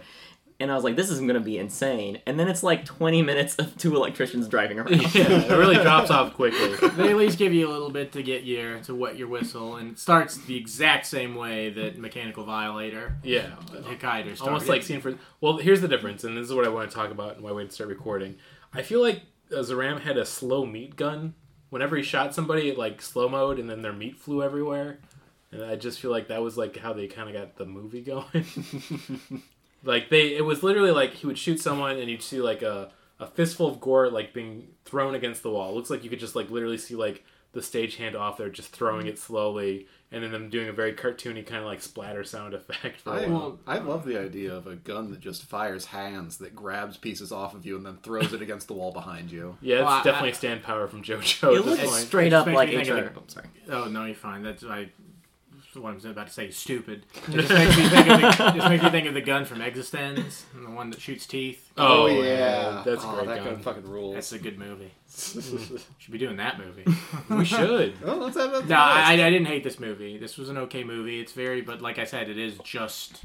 And 0.59 0.71
I 0.71 0.75
was 0.75 0.83
like, 0.83 0.95
this 0.95 1.11
is 1.11 1.19
gonna 1.19 1.39
be 1.39 1.59
insane. 1.59 2.19
And 2.25 2.39
then 2.39 2.47
it's 2.47 2.63
like 2.63 2.83
20 2.83 3.21
minutes 3.21 3.55
of 3.57 3.77
two 3.77 3.95
electricians 3.95 4.47
driving 4.47 4.79
around. 4.79 4.89
Yeah, 5.13 5.29
it 5.29 5.51
really 5.51 5.75
drops 5.75 6.09
off 6.09 6.33
quickly. 6.33 6.75
They 6.95 7.09
at 7.11 7.15
least 7.15 7.37
give 7.37 7.53
you 7.53 7.67
a 7.67 7.71
little 7.71 7.91
bit 7.91 8.11
to 8.13 8.23
get 8.23 8.43
your 8.43 8.79
to 8.79 8.95
wet 8.95 9.17
your 9.17 9.27
whistle, 9.27 9.75
and 9.75 9.91
it 9.91 9.99
starts 9.99 10.37
the 10.37 10.57
exact 10.57 11.05
same 11.05 11.35
way 11.35 11.69
that 11.69 11.99
Mechanical 11.99 12.43
Violator 12.43 13.17
Yeah, 13.23 13.51
Hakaider 13.71 14.35
started. 14.35 14.41
almost 14.41 14.67
like 14.67 14.81
scene 14.81 14.99
for. 14.99 15.13
Well, 15.41 15.57
here's 15.57 15.81
the 15.81 15.87
difference, 15.87 16.23
and 16.23 16.35
this 16.35 16.47
is 16.47 16.53
what 16.53 16.65
I 16.65 16.69
want 16.69 16.89
to 16.89 16.95
talk 16.95 17.11
about 17.11 17.35
and 17.35 17.43
why 17.43 17.51
we 17.51 17.61
had 17.61 17.69
to 17.69 17.75
start 17.75 17.89
recording. 17.89 18.37
I 18.73 18.81
feel 18.81 19.01
like 19.01 19.21
uh, 19.51 19.57
Zaram 19.57 20.01
had 20.01 20.17
a 20.17 20.25
slow 20.25 20.65
meat 20.65 20.95
gun. 20.95 21.35
Whenever 21.69 21.95
he 21.97 22.01
shot 22.03 22.33
somebody, 22.33 22.69
it 22.69 22.77
like 22.79 23.01
slow 23.01 23.29
mode, 23.29 23.59
and 23.59 23.69
then 23.69 23.83
their 23.83 23.93
meat 23.93 24.17
flew 24.17 24.41
everywhere. 24.41 24.99
And 25.51 25.63
I 25.63 25.75
just 25.75 25.99
feel 25.99 26.11
like 26.11 26.29
that 26.29 26.41
was 26.41 26.57
like 26.57 26.77
how 26.77 26.93
they 26.93 27.07
kind 27.07 27.29
of 27.29 27.35
got 27.35 27.57
the 27.57 27.65
movie 27.65 28.01
going. 28.01 28.45
Like 29.83 30.09
they, 30.09 30.35
it 30.35 30.45
was 30.45 30.63
literally 30.63 30.91
like 30.91 31.13
he 31.13 31.27
would 31.27 31.37
shoot 31.37 31.59
someone, 31.59 31.97
and 31.97 32.09
you'd 32.09 32.23
see 32.23 32.41
like 32.41 32.61
a 32.61 32.91
a 33.19 33.27
fistful 33.27 33.67
of 33.67 33.79
gore 33.79 34.09
like 34.09 34.33
being 34.33 34.67
thrown 34.85 35.15
against 35.15 35.43
the 35.43 35.49
wall. 35.49 35.71
It 35.71 35.75
looks 35.75 35.89
like 35.89 36.03
you 36.03 36.09
could 36.09 36.19
just 36.19 36.35
like 36.35 36.49
literally 36.49 36.77
see 36.77 36.95
like 36.95 37.23
the 37.53 37.61
stagehand 37.61 38.15
off 38.15 38.37
there 38.37 38.49
just 38.49 38.69
throwing 38.69 39.05
mm. 39.07 39.09
it 39.09 39.17
slowly, 39.17 39.87
and 40.11 40.23
then 40.23 40.31
them 40.31 40.49
doing 40.49 40.69
a 40.69 40.73
very 40.73 40.93
cartoony 40.93 41.45
kind 41.45 41.61
of 41.61 41.65
like 41.65 41.81
splatter 41.81 42.23
sound 42.23 42.53
effect. 42.53 43.01
For 43.01 43.17
a 43.17 43.23
I, 43.23 43.27
while. 43.27 43.59
I 43.65 43.77
love 43.79 44.05
the 44.05 44.19
idea 44.19 44.53
of 44.53 44.67
a 44.67 44.75
gun 44.75 45.09
that 45.11 45.19
just 45.19 45.43
fires 45.43 45.85
hands 45.85 46.37
that 46.37 46.55
grabs 46.55 46.97
pieces 46.97 47.31
off 47.31 47.55
of 47.55 47.65
you 47.65 47.75
and 47.77 47.85
then 47.85 47.97
throws 47.97 48.33
it 48.33 48.41
against 48.41 48.67
the 48.67 48.73
wall 48.73 48.91
behind 48.91 49.31
you. 49.31 49.57
Yeah, 49.61 49.77
it's 49.77 49.85
Well, 49.85 50.03
definitely 50.03 50.29
I- 50.29 50.33
stand 50.33 50.63
power 50.63 50.87
from 50.87 51.03
JoJo 51.03 51.55
It 51.55 51.65
looks 51.65 51.81
point. 51.81 52.05
straight 52.05 52.33
up 52.33 52.45
Makes 52.45 52.55
like 52.55 52.69
me 52.69 52.75
think 52.75 52.89
HR. 52.89 52.93
the- 52.93 53.11
Oh, 53.19 53.23
sorry. 53.27 53.47
Oh 53.69 53.85
no, 53.85 54.05
you're 54.05 54.15
fine. 54.15 54.43
That's 54.43 54.63
I. 54.63 54.89
What 55.77 55.93
I'm 55.93 56.09
about 56.09 56.27
to 56.27 56.33
say 56.33 56.47
is 56.47 56.57
stupid. 56.57 57.05
It 57.27 57.31
just 57.31 57.49
makes 57.49 57.77
me 57.77 57.87
think 57.89 58.07
of 58.07 58.21
the, 58.21 58.51
just 58.55 58.69
makes 58.69 58.83
me 58.83 58.89
think 58.89 59.07
of 59.07 59.13
the 59.13 59.21
gun 59.21 59.45
from 59.45 59.59
Existenz, 59.59 60.43
and 60.55 60.65
the 60.65 60.71
one 60.71 60.89
that 60.89 60.99
shoots 60.99 61.25
teeth. 61.25 61.71
Oh, 61.77 62.03
oh, 62.03 62.07
yeah, 62.07 62.81
that's 62.85 63.03
a 63.03 63.07
oh, 63.07 63.15
great 63.15 63.27
that 63.27 63.43
gun. 63.43 63.53
gun 63.53 63.61
fucking 63.61 63.87
rules. 63.87 64.15
That's 64.15 64.31
a 64.31 64.39
good 64.39 64.57
movie. 64.57 64.91
Should 65.07 66.11
be 66.11 66.17
doing 66.17 66.37
that 66.37 66.59
movie. 66.59 66.85
We 67.29 67.45
should. 67.45 67.93
oh, 68.05 68.15
let's 68.15 68.37
have 68.37 68.51
that. 68.51 68.67
No, 68.67 68.75
I, 68.75 69.13
I 69.13 69.29
didn't 69.29 69.45
hate 69.45 69.63
this 69.63 69.79
movie. 69.79 70.17
This 70.17 70.37
was 70.37 70.49
an 70.49 70.57
okay 70.57 70.83
movie. 70.83 71.19
It's 71.19 71.33
very, 71.33 71.61
but 71.61 71.81
like 71.81 71.99
I 71.99 72.05
said, 72.05 72.29
it 72.29 72.37
is 72.37 72.57
just, 72.63 73.21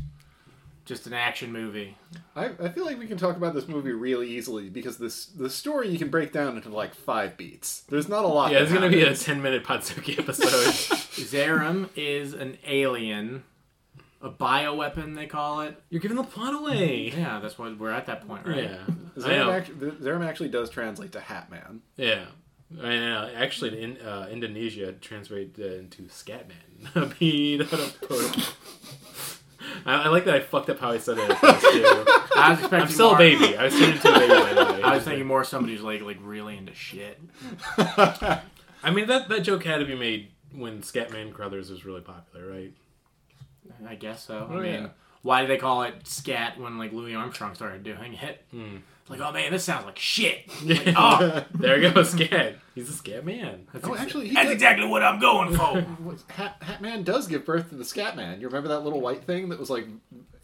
just 0.85 1.07
an 1.07 1.13
action 1.13 1.53
movie. 1.53 1.97
I, 2.35 2.47
I 2.47 2.69
feel 2.71 2.85
like 2.85 2.99
we 2.99 3.07
can 3.07 3.17
talk 3.17 3.37
about 3.37 3.55
this 3.55 3.69
movie 3.69 3.93
really 3.93 4.29
easily 4.29 4.69
because 4.69 4.99
this 4.99 5.27
the 5.27 5.49
story 5.51 5.89
you 5.89 5.99
can 5.99 6.09
break 6.09 6.33
down 6.33 6.57
into 6.57 6.69
like 6.71 6.95
five 6.95 7.37
beats. 7.37 7.83
There's 7.89 8.09
not 8.09 8.25
a 8.25 8.29
lot. 8.29 8.53
Yeah, 8.53 8.59
it's 8.61 8.73
gonna 8.73 8.89
be 8.89 9.03
a 9.03 9.15
ten 9.15 9.43
minute 9.43 9.65
Podzooky 9.65 10.19
episode. 10.19 10.49
Zerum 11.13 11.89
is 11.95 12.33
an 12.35 12.59
alien, 12.67 13.45
a 14.21 14.31
bioweapon 14.31 15.15
they 15.15 15.27
call 15.27 15.61
it. 15.61 15.81
You're 15.89 16.01
giving 16.01 16.17
the 16.17 16.25
plot 16.25 16.55
away. 16.55 17.13
Yeah, 17.17 17.39
that's 17.41 17.59
what 17.59 17.79
we're 17.79 17.91
at 17.91 18.07
that 18.07 18.27
point, 18.27 18.47
right? 18.47 18.65
Yeah, 18.65 18.79
I 19.17 19.21
Zerum 19.21 19.37
know. 19.37 19.51
actually, 19.53 19.91
Zerum 19.93 20.27
actually 20.27 20.49
does 20.49 20.69
translate 20.71 21.13
to 21.13 21.21
Hat 21.21 21.51
Man. 21.51 21.83
Yeah, 21.97 22.25
I 22.81 22.97
know. 22.97 23.31
Actually, 23.37 23.83
in 23.83 23.99
uh, 23.99 24.29
Indonesia, 24.31 24.93
translated 24.93 25.61
uh, 25.61 25.79
into 25.79 26.03
Scatman. 26.05 26.57
Beat 29.73 29.91
out 29.91 29.95
of 29.99 30.03
Poto. 30.03 30.03
I, 30.03 30.05
I 30.05 30.09
like 30.09 30.25
that 30.25 30.35
I 30.35 30.41
fucked 30.41 30.71
up 30.71 30.79
how 30.79 30.91
I 30.91 30.99
said 30.99 31.19
it. 31.19 31.31
At 31.31 31.39
first, 31.39 31.67
too. 31.73 32.05
I 32.37 32.51
was 32.51 32.59
expecting 32.61 32.81
I'm 32.81 32.89
still 32.89 33.09
more, 33.09 33.17
a 33.17 33.19
baby. 33.19 33.57
I 33.57 33.65
was 33.65 33.75
turning 33.75 33.93
into 33.93 34.09
a 34.09 34.19
baby. 34.19 34.29
By 34.29 34.55
the 34.55 34.73
way. 34.73 34.83
I 34.83 34.95
was 34.95 35.05
thinking 35.05 35.27
more 35.27 35.45
somebody 35.45 35.75
who's 35.75 35.83
like 35.83 36.03
like 36.03 36.19
really 36.23 36.57
into 36.57 36.75
shit. 36.75 37.21
I 37.79 38.91
mean, 38.93 39.07
that 39.07 39.29
that 39.29 39.41
joke 39.41 39.65
had 39.65 39.79
to 39.79 39.85
be 39.85 39.95
made 39.95 40.31
when 40.55 40.83
Scatman 40.83 41.33
Crothers 41.33 41.71
was 41.71 41.85
really 41.85 42.01
popular, 42.01 42.47
right? 42.49 42.73
I 43.87 43.95
guess 43.95 44.25
so. 44.25 44.49
Oh, 44.51 44.59
I 44.59 44.61
mean, 44.61 44.83
yeah. 44.83 44.89
why 45.23 45.43
do 45.43 45.49
they 45.49 45.57
call 45.57 45.83
it 45.83 46.07
scat 46.07 46.59
when 46.59 46.79
like 46.79 46.93
Louis 46.93 47.15
Armstrong 47.15 47.55
started 47.55 47.83
doing 47.83 48.15
it? 48.15 48.45
Hmm. 48.51 48.77
It's 49.13 49.21
like, 49.21 49.31
oh 49.31 49.33
man, 49.33 49.53
this 49.53 49.65
sounds 49.65 49.87
like 49.87 49.99
shit. 49.99 50.51
Like, 50.65 50.95
oh, 50.97 51.45
there 51.55 51.81
you 51.81 51.91
go, 51.91 52.03
Scat. 52.03 52.57
He's 52.75 52.89
a 52.89 52.93
Scat 52.93 53.25
man. 53.25 53.67
that's, 53.73 53.87
Oh, 53.87 53.93
ex- 53.93 54.03
actually, 54.03 54.29
he 54.29 54.35
that's 54.35 54.49
did- 54.49 54.55
exactly 54.55 54.87
what 54.87 55.03
I'm 55.03 55.21
going 55.21 55.55
for. 55.55 55.85
Hat, 56.33 56.57
Hat 56.63 56.81
Man 56.83 57.03
does 57.03 57.27
give 57.27 57.45
birth 57.45 57.69
to 57.71 57.75
the 57.75 57.85
Scat 57.85 58.17
Man. 58.17 58.41
You 58.41 58.47
remember 58.49 58.69
that 58.71 58.81
little 58.81 59.01
white 59.01 59.25
thing 59.25 59.49
that 59.51 59.59
was 59.59 59.69
like, 59.71 59.87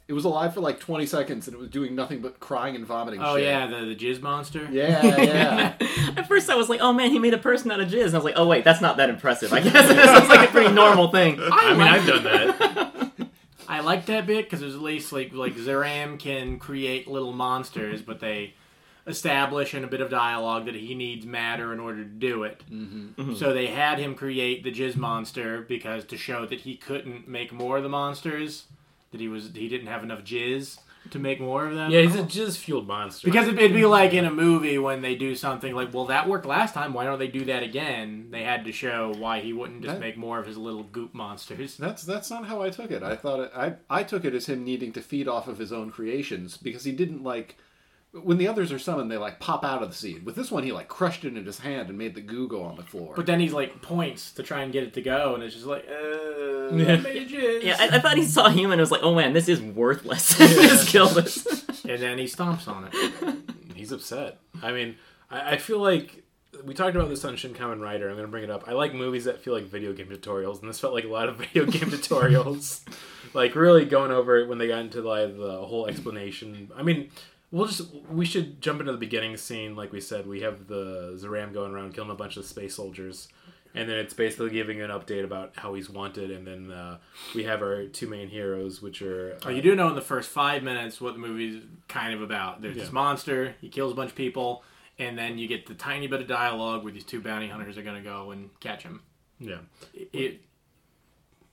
it 0.06 0.12
was 0.14 0.24
alive 0.24 0.54
for 0.54 0.60
like 0.60 0.80
20 0.80 1.04
seconds 1.04 1.48
and 1.48 1.54
it 1.54 1.60
was 1.60 1.68
doing 1.68 1.94
nothing 1.94 2.20
but 2.22 2.40
crying 2.40 2.74
and 2.76 2.86
vomiting. 2.86 3.20
oh 3.22 3.36
shit. 3.36 3.44
yeah, 3.44 3.66
the 3.66 3.84
the 3.86 3.94
jizz 3.96 4.20
monster. 4.22 4.66
yeah, 4.70 5.04
yeah. 5.20 5.74
At 6.16 6.26
first, 6.28 6.48
I 6.48 6.54
was 6.56 6.68
like, 6.70 6.80
"Oh 6.80 6.92
man, 6.94 7.10
he 7.10 7.18
made 7.18 7.34
a 7.34 7.38
person 7.38 7.70
out 7.70 7.80
of 7.80 7.88
jizz," 7.90 8.06
and 8.06 8.14
I 8.14 8.18
was 8.18 8.24
like, 8.24 8.34
"Oh 8.36 8.46
wait, 8.46 8.64
that's 8.64 8.80
not 8.80 8.96
that 8.96 9.10
impressive. 9.10 9.52
I 9.52 9.60
guess 9.60 9.72
this 9.88 10.04
sounds 10.04 10.28
like 10.30 10.48
a 10.48 10.52
pretty 10.52 10.72
normal 10.72 11.08
thing." 11.10 11.38
I 11.40 11.72
mean, 11.72 11.82
I've 11.82 12.06
done 12.06 12.24
that. 12.24 13.28
I 13.68 13.80
like 13.80 14.06
that 14.06 14.26
bit 14.26 14.46
because 14.46 14.60
there's 14.60 14.74
at 14.74 14.80
least 14.80 15.12
like 15.12 15.34
like 15.34 15.54
Zeram 15.56 16.18
can 16.18 16.58
create 16.58 17.06
little 17.06 17.34
monsters, 17.34 18.00
but 18.00 18.18
they 18.18 18.54
establish 19.08 19.74
in 19.74 19.84
a 19.84 19.88
bit 19.88 20.00
of 20.00 20.10
dialogue 20.10 20.66
that 20.66 20.74
he 20.74 20.94
needs 20.94 21.26
matter 21.26 21.72
in 21.72 21.80
order 21.80 22.04
to 22.04 22.10
do 22.10 22.44
it. 22.44 22.62
Mm-hmm. 22.70 23.34
So 23.34 23.52
they 23.52 23.66
had 23.66 23.98
him 23.98 24.14
create 24.14 24.62
the 24.64 24.72
jizz 24.72 24.96
monster 24.96 25.62
because 25.62 26.04
to 26.06 26.16
show 26.16 26.46
that 26.46 26.60
he 26.60 26.76
couldn't 26.76 27.26
make 27.26 27.52
more 27.52 27.78
of 27.78 27.82
the 27.82 27.88
monsters, 27.88 28.64
that 29.12 29.20
he 29.20 29.28
was 29.28 29.50
he 29.54 29.68
didn't 29.68 29.88
have 29.88 30.02
enough 30.02 30.22
jizz 30.24 30.78
to 31.10 31.18
make 31.18 31.40
more 31.40 31.66
of 31.66 31.74
them. 31.74 31.90
Yeah, 31.90 32.02
he's 32.02 32.16
a 32.16 32.22
jizz 32.22 32.58
fueled 32.58 32.86
monster. 32.86 33.26
Because 33.26 33.48
it'd 33.48 33.72
be 33.72 33.86
like 33.86 34.12
in 34.12 34.26
a 34.26 34.30
movie 34.30 34.78
when 34.78 35.00
they 35.00 35.14
do 35.14 35.34
something 35.34 35.74
like, 35.74 35.94
well, 35.94 36.06
that 36.06 36.28
worked 36.28 36.44
last 36.44 36.74
time. 36.74 36.92
Why 36.92 37.04
don't 37.04 37.18
they 37.18 37.28
do 37.28 37.46
that 37.46 37.62
again? 37.62 38.28
They 38.30 38.42
had 38.42 38.64
to 38.66 38.72
show 38.72 39.14
why 39.16 39.40
he 39.40 39.52
wouldn't 39.54 39.82
just 39.82 39.94
That- 39.94 40.00
make 40.00 40.16
more 40.18 40.38
of 40.38 40.46
his 40.46 40.58
little 40.58 40.82
goop 40.82 41.14
monsters. 41.14 41.76
That's 41.78 42.02
that's 42.02 42.30
not 42.30 42.46
how 42.46 42.62
I 42.62 42.70
took 42.70 42.90
it. 42.90 43.02
I 43.02 43.16
thought 43.16 43.40
it, 43.40 43.52
I 43.56 43.74
I 43.88 44.02
took 44.02 44.24
it 44.24 44.34
as 44.34 44.46
him 44.46 44.64
needing 44.64 44.92
to 44.92 45.00
feed 45.00 45.28
off 45.28 45.48
of 45.48 45.58
his 45.58 45.72
own 45.72 45.90
creations 45.90 46.56
because 46.58 46.84
he 46.84 46.92
didn't 46.92 47.22
like 47.22 47.56
when 48.12 48.38
the 48.38 48.48
others 48.48 48.72
are 48.72 48.78
summoned, 48.78 49.10
they 49.10 49.16
like 49.18 49.38
pop 49.38 49.64
out 49.64 49.82
of 49.82 49.90
the 49.90 49.94
seed. 49.94 50.24
With 50.24 50.34
this 50.34 50.50
one, 50.50 50.62
he 50.62 50.72
like 50.72 50.88
crushed 50.88 51.24
it 51.24 51.36
in 51.36 51.44
his 51.44 51.58
hand 51.58 51.88
and 51.88 51.98
made 51.98 52.14
the 52.14 52.20
goo 52.20 52.48
go 52.48 52.62
on 52.62 52.76
the 52.76 52.82
floor. 52.82 53.12
But 53.14 53.26
then 53.26 53.38
he's 53.40 53.52
like 53.52 53.82
points 53.82 54.32
to 54.32 54.42
try 54.42 54.62
and 54.62 54.72
get 54.72 54.82
it 54.84 54.94
to 54.94 55.02
go, 55.02 55.34
and 55.34 55.42
it's 55.42 55.54
just 55.54 55.66
like, 55.66 55.86
uh, 55.88 56.74
Yeah. 56.74 56.96
mages. 56.96 57.62
Yeah, 57.64 57.76
I, 57.78 57.96
I 57.96 57.98
thought 58.00 58.16
he 58.16 58.24
saw 58.24 58.48
human 58.48 58.72
and 58.72 58.80
was 58.80 58.90
like, 58.90 59.02
oh 59.02 59.14
man, 59.14 59.32
this 59.34 59.48
is 59.48 59.60
worthless. 59.60 60.36
Just 60.38 60.88
kill 60.90 61.08
this. 61.08 61.46
and 61.84 62.00
then 62.00 62.18
he 62.18 62.24
stomps 62.24 62.66
on 62.66 62.88
it. 62.92 63.36
He's 63.74 63.92
upset. 63.92 64.38
I 64.62 64.72
mean, 64.72 64.96
I, 65.30 65.52
I 65.52 65.56
feel 65.58 65.78
like 65.78 66.24
we 66.64 66.74
talked 66.74 66.96
about 66.96 67.08
this 67.10 67.24
on 67.24 67.36
Shin 67.36 67.54
Kamen 67.54 67.80
Rider. 67.80 68.08
I'm 68.08 68.14
going 68.16 68.26
to 68.26 68.30
bring 68.30 68.42
it 68.42 68.50
up. 68.50 68.64
I 68.66 68.72
like 68.72 68.92
movies 68.92 69.24
that 69.24 69.38
feel 69.40 69.54
like 69.54 69.64
video 69.66 69.92
game 69.92 70.06
tutorials, 70.08 70.60
and 70.60 70.68
this 70.68 70.80
felt 70.80 70.94
like 70.94 71.04
a 71.04 71.08
lot 71.08 71.28
of 71.28 71.36
video 71.36 71.64
game 71.66 71.90
tutorials. 71.90 72.80
Like 73.34 73.54
really 73.54 73.84
going 73.84 74.10
over 74.10 74.38
it 74.38 74.48
when 74.48 74.58
they 74.58 74.66
got 74.66 74.80
into 74.80 75.02
like 75.02 75.36
the 75.36 75.58
whole 75.64 75.86
explanation. 75.86 76.70
I 76.74 76.82
mean, 76.82 77.10
we'll 77.50 77.66
just 77.66 77.82
we 78.10 78.24
should 78.24 78.60
jump 78.60 78.80
into 78.80 78.92
the 78.92 78.98
beginning 78.98 79.36
scene. 79.36 79.76
Like 79.76 79.92
we 79.92 80.00
said, 80.00 80.26
we 80.26 80.40
have 80.42 80.66
the 80.66 81.18
Zaram 81.20 81.52
going 81.52 81.72
around 81.72 81.94
killing 81.94 82.10
a 82.10 82.14
bunch 82.14 82.36
of 82.36 82.44
space 82.44 82.74
soldiers. 82.74 83.28
And 83.74 83.88
then 83.88 83.98
it's 83.98 84.14
basically 84.14 84.48
giving 84.50 84.80
an 84.80 84.88
update 84.90 85.24
about 85.24 85.52
how 85.56 85.74
he's 85.74 85.90
wanted, 85.90 86.30
and 86.30 86.46
then 86.46 86.70
uh, 86.72 86.98
we 87.34 87.44
have 87.44 87.60
our 87.60 87.84
two 87.84 88.08
main 88.08 88.28
heroes, 88.28 88.80
which 88.80 89.02
are 89.02 89.34
uh, 89.34 89.48
Oh, 89.48 89.50
you 89.50 89.60
do 89.60 89.76
know 89.76 89.88
in 89.88 89.94
the 89.94 90.00
first 90.00 90.30
five 90.30 90.62
minutes 90.62 91.02
what 91.02 91.12
the 91.12 91.18
movie's 91.20 91.62
kind 91.86 92.14
of 92.14 92.22
about. 92.22 92.62
There's 92.62 92.76
this 92.76 92.90
monster, 92.90 93.54
he 93.60 93.68
kills 93.68 93.92
a 93.92 93.94
bunch 93.94 94.10
of 94.10 94.16
people, 94.16 94.64
and 94.98 95.18
then 95.18 95.36
you 95.36 95.46
get 95.46 95.66
the 95.66 95.74
tiny 95.74 96.06
bit 96.06 96.22
of 96.22 96.26
dialogue 96.26 96.82
where 96.82 96.92
these 96.94 97.04
two 97.04 97.20
bounty 97.20 97.46
hunters 97.48 97.76
are 97.76 97.82
going 97.82 98.02
to 98.02 98.02
go 98.02 98.30
and 98.30 98.48
catch 98.58 98.82
him. 98.82 99.02
yeah, 99.38 99.58
It, 99.92 100.40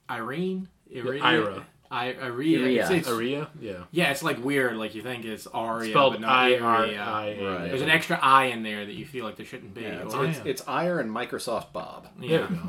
Irene? 0.10 0.70
Irene? 0.96 1.22
Ira. 1.22 1.66
I, 1.92 2.14
Iria. 2.14 2.60
Iria. 2.60 2.82
It's, 2.84 2.92
it's, 2.92 3.08
Aria, 3.10 3.48
yeah, 3.60 3.84
yeah, 3.92 4.12
it's 4.12 4.24
like 4.24 4.44
weird. 4.44 4.76
Like 4.78 4.96
you 4.96 5.02
think 5.04 5.26
it's 5.26 5.48
Aria, 5.48 5.92
spelled 5.92 6.14
but 6.14 6.22
not 6.22 6.30
I 6.30 6.58
R 6.58 6.86
Iria. 6.86 7.02
I 7.02 7.26
A. 7.28 7.44
Right. 7.46 7.68
There's 7.70 7.82
an 7.82 7.90
extra 7.90 8.20
I 8.22 8.46
in 8.46 8.64
there 8.64 8.86
that 8.86 8.94
you 8.94 9.06
feel 9.06 9.26
like 9.26 9.36
there 9.36 9.46
shouldn't 9.46 9.74
be. 9.74 9.82
yeah, 9.82 10.04
it's, 10.04 10.14
Or- 10.14 10.26
it's, 10.26 10.40
it's 10.46 10.68
Ire 10.68 11.00
and 11.00 11.10
Microsoft 11.12 11.74
Bob. 11.74 12.08
There 12.20 12.30
yeah. 12.30 12.48
we 12.50 12.56
go. 12.56 12.62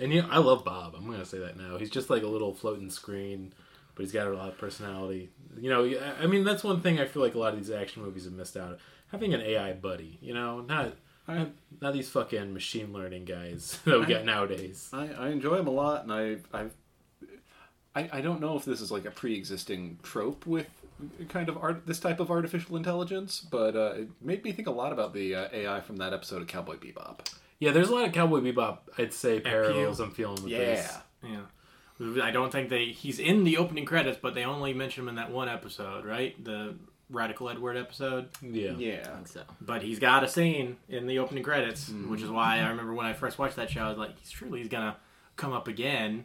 and 0.00 0.12
you 0.12 0.22
know, 0.22 0.28
I 0.30 0.38
love 0.38 0.64
Bob. 0.64 0.94
I'm 0.96 1.06
gonna 1.10 1.24
say 1.24 1.38
that 1.38 1.56
now. 1.56 1.76
He's 1.78 1.90
just 1.90 2.10
like 2.10 2.22
a 2.22 2.28
little 2.28 2.54
floating 2.54 2.90
screen, 2.90 3.52
but 3.94 4.02
he's 4.02 4.12
got 4.12 4.26
a 4.26 4.30
lot 4.30 4.48
of 4.48 4.58
personality. 4.58 5.30
You 5.58 5.70
know, 5.70 5.84
I- 5.84 6.24
I 6.24 6.26
mean, 6.26 6.44
that's 6.44 6.62
one 6.64 6.80
thing 6.80 7.00
I 7.00 7.06
feel 7.06 7.22
like 7.22 7.34
a 7.34 7.38
lot 7.38 7.52
of 7.54 7.58
these 7.58 7.70
action 7.70 8.02
movies 8.02 8.24
have 8.24 8.34
missed 8.34 8.56
out. 8.56 8.78
Having 9.12 9.34
an 9.34 9.40
AI 9.40 9.72
buddy, 9.72 10.18
you 10.20 10.34
know, 10.34 10.60
not 10.60 10.92
I, 11.28 11.46
not 11.80 11.92
these 11.92 12.08
fucking 12.08 12.52
machine 12.54 12.92
learning 12.92 13.24
guys 13.24 13.80
that 13.84 13.98
we 13.98 14.06
got 14.06 14.24
nowadays. 14.24 14.90
I, 14.92 15.08
I 15.08 15.28
enjoy 15.30 15.56
him 15.58 15.66
a 15.66 15.70
lot, 15.72 16.02
and 16.04 16.12
I, 16.12 16.36
I've, 16.52 16.74
I 17.96 18.08
I 18.12 18.20
don't 18.20 18.40
know 18.40 18.56
if 18.56 18.64
this 18.64 18.80
is 18.80 18.92
like 18.92 19.06
a 19.06 19.10
pre-existing 19.10 19.98
trope 20.02 20.46
with 20.46 20.68
kind 21.28 21.48
of 21.48 21.58
art 21.58 21.86
this 21.86 21.98
type 21.98 22.20
of 22.20 22.30
artificial 22.30 22.76
intelligence, 22.76 23.40
but 23.40 23.74
uh, 23.74 23.94
it 23.96 24.08
made 24.20 24.44
me 24.44 24.52
think 24.52 24.68
a 24.68 24.72
lot 24.72 24.92
about 24.92 25.14
the 25.14 25.34
uh, 25.34 25.48
AI 25.52 25.80
from 25.80 25.96
that 25.96 26.12
episode 26.12 26.42
of 26.42 26.48
Cowboy 26.48 26.76
Bebop. 26.76 27.20
Yeah, 27.58 27.72
there's 27.72 27.88
a 27.88 27.94
lot 27.94 28.06
of 28.06 28.12
Cowboy 28.12 28.40
Bebop. 28.40 28.78
I'd 28.98 29.12
say 29.12 29.40
parallels 29.40 30.00
I'm 30.00 30.10
feeling 30.10 30.42
with 30.42 30.52
this. 30.52 30.98
Yeah, 31.22 31.30
Yeah. 31.30 32.22
I 32.22 32.30
don't 32.30 32.52
think 32.52 32.68
they. 32.68 32.86
He's 32.86 33.18
in 33.18 33.44
the 33.44 33.56
opening 33.56 33.86
credits, 33.86 34.18
but 34.20 34.34
they 34.34 34.44
only 34.44 34.74
mention 34.74 35.04
him 35.04 35.08
in 35.08 35.14
that 35.14 35.30
one 35.30 35.48
episode, 35.48 36.04
right? 36.04 36.42
The 36.44 36.74
Radical 37.08 37.48
Edward 37.48 37.78
episode. 37.78 38.28
Yeah, 38.42 38.72
yeah. 38.72 39.24
so. 39.24 39.42
But 39.62 39.82
he's 39.82 39.98
got 39.98 40.22
a 40.22 40.28
scene 40.28 40.76
in 40.90 41.06
the 41.06 41.18
opening 41.20 41.42
credits, 41.42 41.88
which 41.88 42.20
is 42.20 42.28
why 42.28 42.58
I 42.58 42.68
remember 42.68 42.92
when 42.92 43.06
I 43.06 43.14
first 43.14 43.38
watched 43.38 43.56
that 43.56 43.70
show, 43.70 43.80
I 43.80 43.88
was 43.88 43.96
like, 43.96 44.18
he's 44.18 44.30
surely 44.30 44.58
he's 44.58 44.68
gonna 44.68 44.96
come 45.36 45.52
up 45.52 45.68
again. 45.68 46.24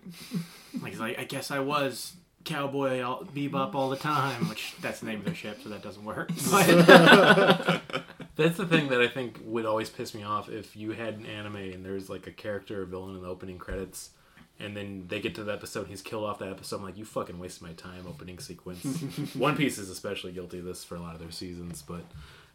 like 0.82 0.92
he's 0.92 1.00
like, 1.00 1.20
I 1.20 1.24
guess 1.26 1.52
I 1.52 1.60
was 1.60 2.14
cowboy 2.44 3.02
all, 3.02 3.24
bebop 3.24 3.76
all 3.76 3.90
the 3.90 3.98
time, 3.98 4.50
which 4.50 4.74
that's 4.82 5.00
the 5.00 5.06
name 5.06 5.20
of 5.20 5.26
their 5.26 5.36
ship, 5.36 5.60
so 5.64 5.70
that 5.70 5.82
doesn't 5.84 6.04
work. 6.04 6.32
But 6.52 7.82
That's 8.38 8.58
the 8.58 8.66
thing 8.66 8.88
that 8.88 9.02
I 9.02 9.08
think 9.08 9.40
would 9.44 9.66
always 9.66 9.90
piss 9.90 10.16
me 10.16 10.24
off 10.24 10.50
if 10.50 10.76
you 10.76 10.92
had 10.92 11.16
an 11.16 11.26
anime 11.26 11.58
and 11.58 11.86
there's 11.86 12.10
like 12.10 12.26
a 12.28 12.32
character 12.32 12.82
or 12.82 12.86
villain 12.86 13.16
in 13.16 13.22
the 13.22 13.28
opening 13.28 13.58
credits, 13.60 14.12
and 14.60 14.76
then 14.76 15.06
they 15.10 15.20
get 15.20 15.36
to 15.36 15.44
the 15.44 15.52
episode, 15.54 15.82
and 15.82 15.90
he's 15.90 16.02
killed 16.02 16.24
off 16.24 16.40
that 16.40 16.50
episode. 16.50 16.78
I'm 16.78 16.84
like, 16.84 16.98
you 16.98 17.06
fucking 17.06 17.38
wasted 17.38 17.62
my 17.64 17.74
time 17.74 18.06
opening 18.08 18.40
sequence. 18.40 18.84
One 19.36 19.56
Piece 19.58 19.78
is 19.78 19.90
especially 19.90 20.32
guilty 20.32 20.60
of 20.60 20.66
this 20.66 20.84
for 20.84 20.96
a 20.96 21.00
lot 21.02 21.14
of 21.14 21.20
their 21.20 21.30
seasons, 21.30 21.84
but 21.84 22.04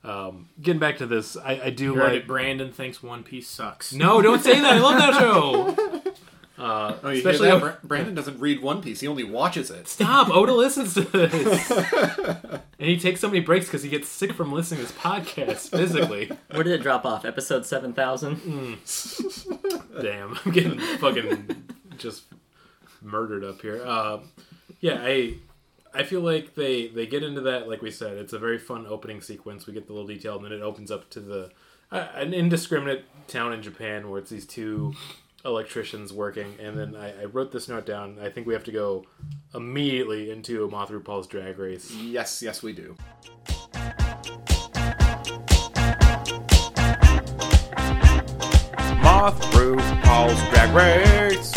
um, 0.02 0.48
getting 0.60 0.80
back 0.80 0.98
to 0.98 1.06
this, 1.06 1.36
I, 1.36 1.60
I 1.64 1.70
do 1.70 1.84
you 1.84 1.94
heard 1.94 2.12
like. 2.12 2.22
it, 2.22 2.26
Brandon 2.26 2.72
thinks 2.72 3.02
One 3.02 3.22
Piece 3.22 3.48
sucks. 3.48 3.92
No, 3.92 4.22
don't 4.22 4.42
say 4.42 4.58
that. 4.60 4.74
I 4.74 4.78
love 4.78 4.98
that 4.98 5.14
show. 5.20 5.85
Uh, 6.58 6.96
Oh, 7.02 7.10
you 7.10 7.18
especially 7.18 7.48
hear 7.48 7.56
that? 7.58 7.80
Bra- 7.80 7.88
Brandon 7.88 8.14
doesn't 8.14 8.40
read 8.40 8.62
One 8.62 8.80
Piece; 8.82 9.00
he 9.00 9.08
only 9.08 9.24
watches 9.24 9.70
it. 9.70 9.86
Stop! 9.88 10.30
Oda 10.30 10.52
listens 10.54 10.94
to 10.94 11.02
this, 11.02 11.70
and 11.70 12.60
he 12.88 12.98
takes 12.98 13.20
so 13.20 13.28
many 13.28 13.40
breaks 13.40 13.66
because 13.66 13.82
he 13.82 13.88
gets 13.90 14.08
sick 14.08 14.32
from 14.32 14.52
listening 14.52 14.80
to 14.80 14.86
this 14.86 14.96
podcast 14.96 15.70
physically. 15.70 16.30
Where 16.50 16.62
did 16.62 16.72
it 16.72 16.82
drop 16.82 17.04
off? 17.04 17.24
Episode 17.24 17.66
7000? 17.66 18.78
Damn, 20.00 20.38
I'm 20.44 20.52
getting 20.52 20.78
fucking 20.98 21.64
just 21.98 22.24
murdered 23.02 23.44
up 23.44 23.60
here. 23.62 23.82
Uh, 23.84 24.18
yeah, 24.80 24.98
I 25.02 25.34
I 25.94 26.02
feel 26.04 26.20
like 26.20 26.54
they 26.54 26.88
they 26.88 27.06
get 27.06 27.22
into 27.22 27.42
that 27.42 27.68
like 27.68 27.82
we 27.82 27.90
said. 27.90 28.16
It's 28.16 28.32
a 28.32 28.38
very 28.38 28.58
fun 28.58 28.86
opening 28.86 29.20
sequence. 29.20 29.66
We 29.66 29.72
get 29.74 29.86
the 29.86 29.92
little 29.92 30.08
detail, 30.08 30.36
and 30.36 30.44
then 30.44 30.52
it 30.52 30.62
opens 30.62 30.90
up 30.90 31.08
to 31.10 31.20
the 31.20 31.50
uh, 31.92 32.06
an 32.14 32.32
indiscriminate 32.34 33.04
town 33.28 33.52
in 33.52 33.62
Japan 33.62 34.08
where 34.10 34.18
it's 34.20 34.30
these 34.30 34.46
two 34.46 34.94
electricians 35.44 36.12
working. 36.12 36.54
And 36.60 36.78
then 36.78 36.96
I, 36.96 37.22
I 37.22 37.24
wrote 37.26 37.52
this 37.52 37.68
note 37.68 37.86
down. 37.86 38.18
I 38.20 38.30
think 38.30 38.46
we 38.46 38.54
have 38.54 38.64
to 38.64 38.72
go 38.72 39.04
immediately 39.54 40.30
into 40.30 40.68
Mothra 40.68 41.02
RuPaul's 41.02 41.26
Drag 41.26 41.58
Race. 41.58 41.92
Yes, 41.94 42.42
yes, 42.42 42.62
we 42.62 42.72
do. 42.72 42.96
Moth 49.02 49.52
through 49.52 49.76
Paul's 50.02 50.40
Drag 50.50 50.74
Race. 50.74 51.55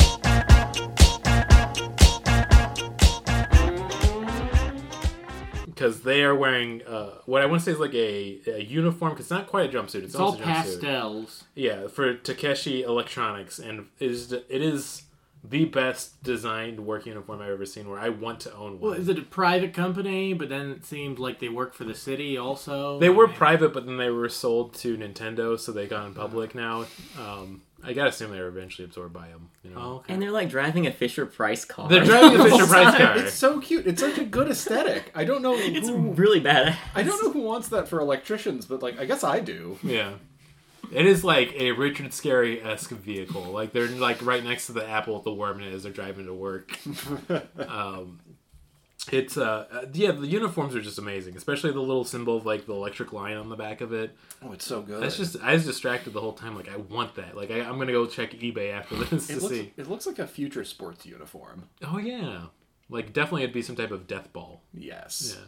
Because 5.79 6.01
they 6.01 6.23
are 6.23 6.35
wearing 6.35 6.81
uh, 6.85 7.11
what 7.25 7.41
I 7.41 7.45
want 7.45 7.61
to 7.61 7.65
say 7.65 7.71
is 7.71 7.79
like 7.79 7.93
a, 7.93 8.41
a 8.47 8.61
uniform. 8.61 9.13
Cause 9.13 9.21
it's 9.21 9.29
not 9.29 9.47
quite 9.47 9.73
a 9.73 9.77
jumpsuit. 9.77 9.95
It's, 10.03 10.07
It's 10.07 10.15
all 10.15 10.33
a 10.33 10.37
jumpsuit. 10.37 10.43
pastels. 10.43 11.43
Yeah, 11.55 11.87
for 11.87 12.13
Takeshi 12.15 12.83
Electronics, 12.83 13.59
and 13.59 13.87
it 13.97 14.11
is 14.11 14.33
it 14.33 14.43
is 14.49 15.03
the 15.41 15.63
best 15.63 16.21
designed 16.21 16.85
work 16.85 17.05
uniform 17.05 17.41
I've 17.41 17.49
ever 17.51 17.65
seen. 17.65 17.89
Where 17.89 17.97
I 17.97 18.09
want 18.09 18.41
to 18.41 18.53
own 18.53 18.73
one. 18.73 18.91
Well, 18.91 18.93
is 18.93 19.07
it 19.07 19.17
a 19.17 19.21
private 19.21 19.73
company? 19.73 20.33
But 20.33 20.49
then 20.49 20.71
it 20.71 20.83
seemed 20.85 21.17
like 21.17 21.39
they 21.39 21.47
work 21.49 21.73
for 21.73 21.85
the 21.85 21.95
city 21.95 22.37
also. 22.37 22.99
they 22.99 23.09
were 23.09 23.29
private, 23.29 23.73
but 23.73 23.85
then 23.85 23.95
they 23.95 24.09
were 24.09 24.27
sold 24.27 24.73
to 24.75 24.97
Nintendo, 24.97 25.57
so 25.57 25.71
they 25.71 25.87
got 25.87 26.07
in 26.07 26.13
public 26.13 26.53
now. 26.53 26.87
Um, 27.17 27.61
I 27.83 27.93
gotta 27.93 28.09
assume 28.09 28.31
they 28.31 28.39
were 28.39 28.47
eventually 28.47 28.85
absorbed 28.85 29.13
by 29.13 29.27
them. 29.29 29.49
You 29.63 29.71
know, 29.71 29.77
Oh, 29.79 29.91
okay. 29.97 30.13
And 30.13 30.21
they're 30.21 30.31
like 30.31 30.49
driving 30.49 30.85
a 30.87 30.91
Fisher 30.91 31.25
Price 31.25 31.65
car. 31.65 31.87
they're 31.89 32.03
driving 32.03 32.37
the 32.37 32.43
Fisher 32.49 32.65
Price 32.67 32.95
car. 32.97 33.17
It's 33.17 33.33
so 33.45 33.59
cute. 33.59 33.87
It's 33.87 34.01
such 34.01 34.17
a 34.17 34.25
good 34.25 34.49
aesthetic. 34.49 35.11
I 35.15 35.23
don't 35.25 35.41
know. 35.41 35.55
It's 35.57 35.89
really 35.89 36.39
bad. 36.39 36.77
I 36.93 37.03
don't 37.03 37.23
know 37.23 37.31
who 37.31 37.41
wants 37.41 37.69
that 37.69 37.87
for 37.87 37.99
electricians, 37.99 38.65
but 38.65 38.81
like, 38.81 38.99
I 38.99 39.05
guess 39.05 39.23
I 39.23 39.39
do. 39.39 39.77
Yeah. 39.83 40.13
It 40.91 41.05
is 41.05 41.23
like 41.23 41.53
a 41.53 41.71
Richard 41.73 42.07
Scarry 42.07 42.65
esque 42.65 42.89
vehicle. 42.89 43.43
Like 43.43 43.73
they're 43.73 43.87
like 43.87 44.25
right 44.25 44.43
next 44.43 44.65
to 44.67 44.73
the 44.73 44.87
apple 44.89 45.15
with 45.15 45.23
the 45.23 45.33
worm 45.33 45.59
in 45.61 45.67
it 45.67 45.73
as 45.73 45.83
they're 45.83 45.91
driving 45.91 46.25
to 46.25 46.33
work. 46.33 46.71
um, 47.59 48.19
it's 49.11 49.37
uh 49.37 49.65
uh, 49.71 49.85
yeah 49.93 50.11
the 50.11 50.27
uniforms 50.27 50.75
are 50.75 50.81
just 50.81 50.97
amazing, 50.99 51.35
especially 51.37 51.71
the 51.71 51.79
little 51.81 52.03
symbol 52.03 52.37
of 52.37 52.45
like 52.45 52.65
the 52.65 52.73
electric 52.73 53.13
line 53.13 53.37
on 53.37 53.49
the 53.49 53.55
back 53.55 53.81
of 53.81 53.93
it. 53.93 54.15
Oh, 54.43 54.51
it's 54.51 54.65
so 54.65 54.81
good. 54.81 55.01
That's 55.01 55.17
just 55.17 55.37
I 55.41 55.53
was 55.53 55.65
distracted 55.65 56.13
the 56.13 56.21
whole 56.21 56.33
time. 56.33 56.55
Like 56.55 56.69
I 56.69 56.77
want 56.77 57.15
that. 57.15 57.35
Like 57.35 57.51
I, 57.51 57.59
I'm 57.61 57.77
gonna 57.77 57.91
go 57.91 58.05
check 58.05 58.31
eBay 58.31 58.71
after 58.73 58.95
this 59.03 59.29
It 59.29 59.35
to 59.35 59.39
looks, 59.41 59.53
see. 59.55 59.73
it 59.77 59.89
looks 59.89 60.05
like 60.07 60.19
a 60.19 60.27
future 60.27 60.63
sports 60.63 61.05
uniform. 61.05 61.69
Oh 61.83 61.97
yeah, 61.97 62.43
like 62.89 63.13
definitely 63.13 63.43
it'd 63.43 63.53
be 63.53 63.61
some 63.61 63.75
type 63.75 63.91
of 63.91 64.07
death 64.07 64.31
ball. 64.33 64.61
Yes. 64.73 65.35
Yeah. 65.37 65.45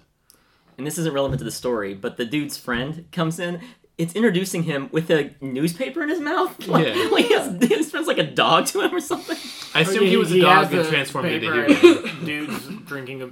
and 0.78 0.88
this 0.88 0.98
isn't 0.98 1.14
relevant 1.14 1.40
to 1.40 1.46
the 1.46 1.52
story, 1.52 1.94
but 1.94 2.18
the 2.18 2.26
dude's 2.26 2.58
friend 2.58 3.06
comes 3.12 3.40
in. 3.40 3.62
It's 3.98 4.16
introducing 4.16 4.64
him 4.64 4.90
with 4.92 5.12
a 5.12 5.36
newspaper 5.42 6.02
in 6.02 6.10
his 6.10 6.20
mouth. 6.20 6.58
Like, 6.68 6.88
Yeah. 6.88 7.10
like 7.12 7.26
his, 7.26 7.70
his 7.70 7.92
friend's 7.92 8.08
like 8.08 8.18
a 8.18 8.24
dog 8.32 8.66
to 8.68 8.82
him 8.82 8.96
or 8.96 9.00
something. 9.00 9.38
I 9.76 9.82
assume 9.82 10.06
he 10.08 10.18
was 10.18 10.32
a 10.32 10.36
has 10.36 10.42
dog 10.42 10.70
that 10.72 10.88
transformed 10.88 11.30
into 11.30 11.48
paper 11.52 11.66
a 11.66 11.74
human. 11.76 12.26
Dude's 12.26 12.68
drinking 12.88 13.22
a, 13.22 13.30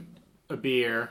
a 0.49 0.57
beer, 0.57 1.09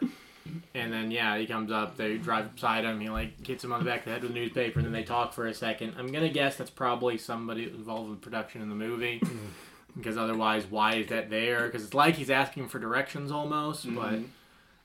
and 0.74 0.92
then 0.92 1.10
yeah, 1.10 1.36
he 1.38 1.46
comes 1.46 1.70
up. 1.70 1.96
They 1.96 2.16
drive 2.18 2.54
beside 2.54 2.84
him. 2.84 3.00
He 3.00 3.08
like 3.08 3.46
hits 3.46 3.64
him 3.64 3.72
on 3.72 3.80
the 3.80 3.84
back 3.84 4.00
of 4.00 4.04
the 4.06 4.10
head 4.12 4.22
with 4.22 4.32
a 4.32 4.34
newspaper, 4.34 4.78
and 4.78 4.86
then 4.86 4.92
they 4.92 5.04
talk 5.04 5.32
for 5.32 5.46
a 5.46 5.54
second. 5.54 5.94
I'm 5.98 6.10
gonna 6.12 6.28
guess 6.28 6.56
that's 6.56 6.70
probably 6.70 7.18
somebody 7.18 7.64
involved 7.64 8.10
with 8.10 8.20
production 8.20 8.62
in 8.62 8.68
the 8.68 8.74
movie, 8.74 9.22
because 9.96 10.16
otherwise, 10.16 10.66
why 10.66 10.96
is 10.96 11.08
that 11.08 11.30
there? 11.30 11.66
Because 11.66 11.84
it's 11.84 11.94
like 11.94 12.16
he's 12.16 12.30
asking 12.30 12.68
for 12.68 12.78
directions 12.78 13.30
almost, 13.30 13.84
but. 13.94 14.12
Mm-hmm. 14.12 14.24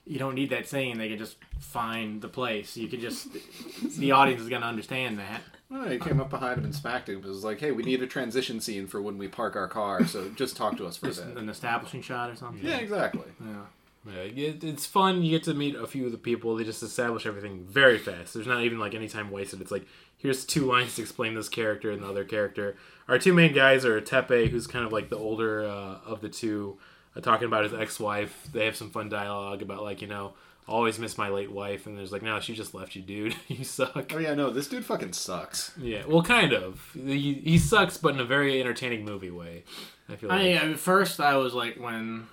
You 0.05 0.19
don't 0.19 0.35
need 0.35 0.49
that 0.49 0.67
saying. 0.67 0.97
They 0.97 1.07
can 1.07 1.17
just 1.17 1.37
find 1.59 2.21
the 2.21 2.27
place. 2.27 2.75
You 2.75 2.89
can 2.89 2.99
just, 2.99 3.29
the 3.97 4.11
audience 4.11 4.41
is 4.41 4.49
gonna 4.49 4.65
understand 4.65 5.17
that. 5.17 5.41
Oh, 5.71 5.87
he 5.87 5.97
came 5.97 6.19
up 6.19 6.29
behind 6.29 6.57
him 6.57 6.65
and 6.65 6.75
smacked 6.75 7.07
him. 7.07 7.19
It 7.19 7.25
was 7.25 7.45
like, 7.45 7.61
"Hey, 7.61 7.71
we 7.71 7.83
need 7.83 8.03
a 8.03 8.07
transition 8.07 8.59
scene 8.59 8.85
for 8.85 9.01
when 9.01 9.17
we 9.17 9.29
park 9.29 9.55
our 9.55 9.69
car. 9.69 10.05
So 10.05 10.27
just 10.35 10.57
talk 10.57 10.75
to 10.75 10.85
us 10.85 10.97
for 10.97 11.05
a 11.05 11.09
Just 11.09 11.25
bit." 11.25 11.37
an 11.37 11.47
establishing 11.47 12.01
shot 12.01 12.29
or 12.29 12.35
something. 12.35 12.65
Yeah, 12.65 12.79
exactly. 12.79 13.31
Yeah. 13.39 13.61
Yeah, 14.05 14.21
it, 14.21 14.63
it's 14.63 14.85
fun. 14.85 15.23
You 15.23 15.31
get 15.31 15.43
to 15.43 15.53
meet 15.53 15.75
a 15.75 15.87
few 15.87 16.05
of 16.05 16.11
the 16.11 16.17
people. 16.17 16.55
They 16.55 16.63
just 16.63 16.83
establish 16.83 17.25
everything 17.25 17.63
very 17.65 17.97
fast. 17.97 18.33
There's 18.33 18.47
not 18.47 18.63
even 18.63 18.79
like 18.79 18.93
any 18.93 19.07
time 19.07 19.31
wasted. 19.31 19.61
It's 19.61 19.71
like 19.71 19.85
here's 20.17 20.45
two 20.45 20.65
lines 20.65 20.95
to 20.95 21.01
explain 21.01 21.35
this 21.35 21.49
character 21.49 21.91
and 21.91 22.01
the 22.03 22.07
other 22.07 22.25
character. 22.25 22.75
Our 23.07 23.17
two 23.17 23.33
main 23.33 23.53
guys 23.53 23.85
are 23.85 23.99
Teppei, 24.01 24.49
who's 24.49 24.67
kind 24.67 24.85
of 24.85 24.91
like 24.91 25.09
the 25.09 25.17
older 25.17 25.65
uh, 25.65 25.99
of 26.05 26.21
the 26.21 26.29
two, 26.29 26.77
uh, 27.15 27.21
talking 27.21 27.47
about 27.47 27.63
his 27.63 27.73
ex-wife. 27.73 28.47
They 28.51 28.65
have 28.65 28.75
some 28.75 28.89
fun 28.89 29.09
dialogue 29.09 29.61
about 29.61 29.83
like 29.83 30.01
you 30.01 30.07
know 30.07 30.33
always 30.67 30.99
miss 30.99 31.17
my 31.17 31.29
late 31.29 31.51
wife, 31.51 31.85
and 31.85 31.97
there's 31.97 32.11
like 32.11 32.21
no, 32.21 32.39
she 32.39 32.53
just 32.53 32.73
left 32.73 32.95
you, 32.95 33.01
dude. 33.01 33.35
you 33.47 33.63
suck. 33.63 34.11
Oh 34.13 34.17
yeah, 34.17 34.33
no, 34.33 34.49
this 34.49 34.67
dude 34.67 34.85
fucking 34.85 35.13
sucks. 35.13 35.71
Yeah, 35.77 36.03
well, 36.07 36.23
kind 36.23 36.53
of. 36.53 36.91
He, 36.93 37.35
he 37.35 37.57
sucks, 37.57 37.97
but 37.97 38.15
in 38.15 38.19
a 38.19 38.25
very 38.25 38.59
entertaining 38.59 39.05
movie 39.05 39.31
way. 39.31 39.63
I 40.09 40.15
feel 40.17 40.29
like. 40.29 40.39
I, 40.39 40.51
at 40.53 40.79
first, 40.79 41.19
I 41.19 41.37
was 41.37 41.53
like, 41.53 41.79
when 41.79 42.27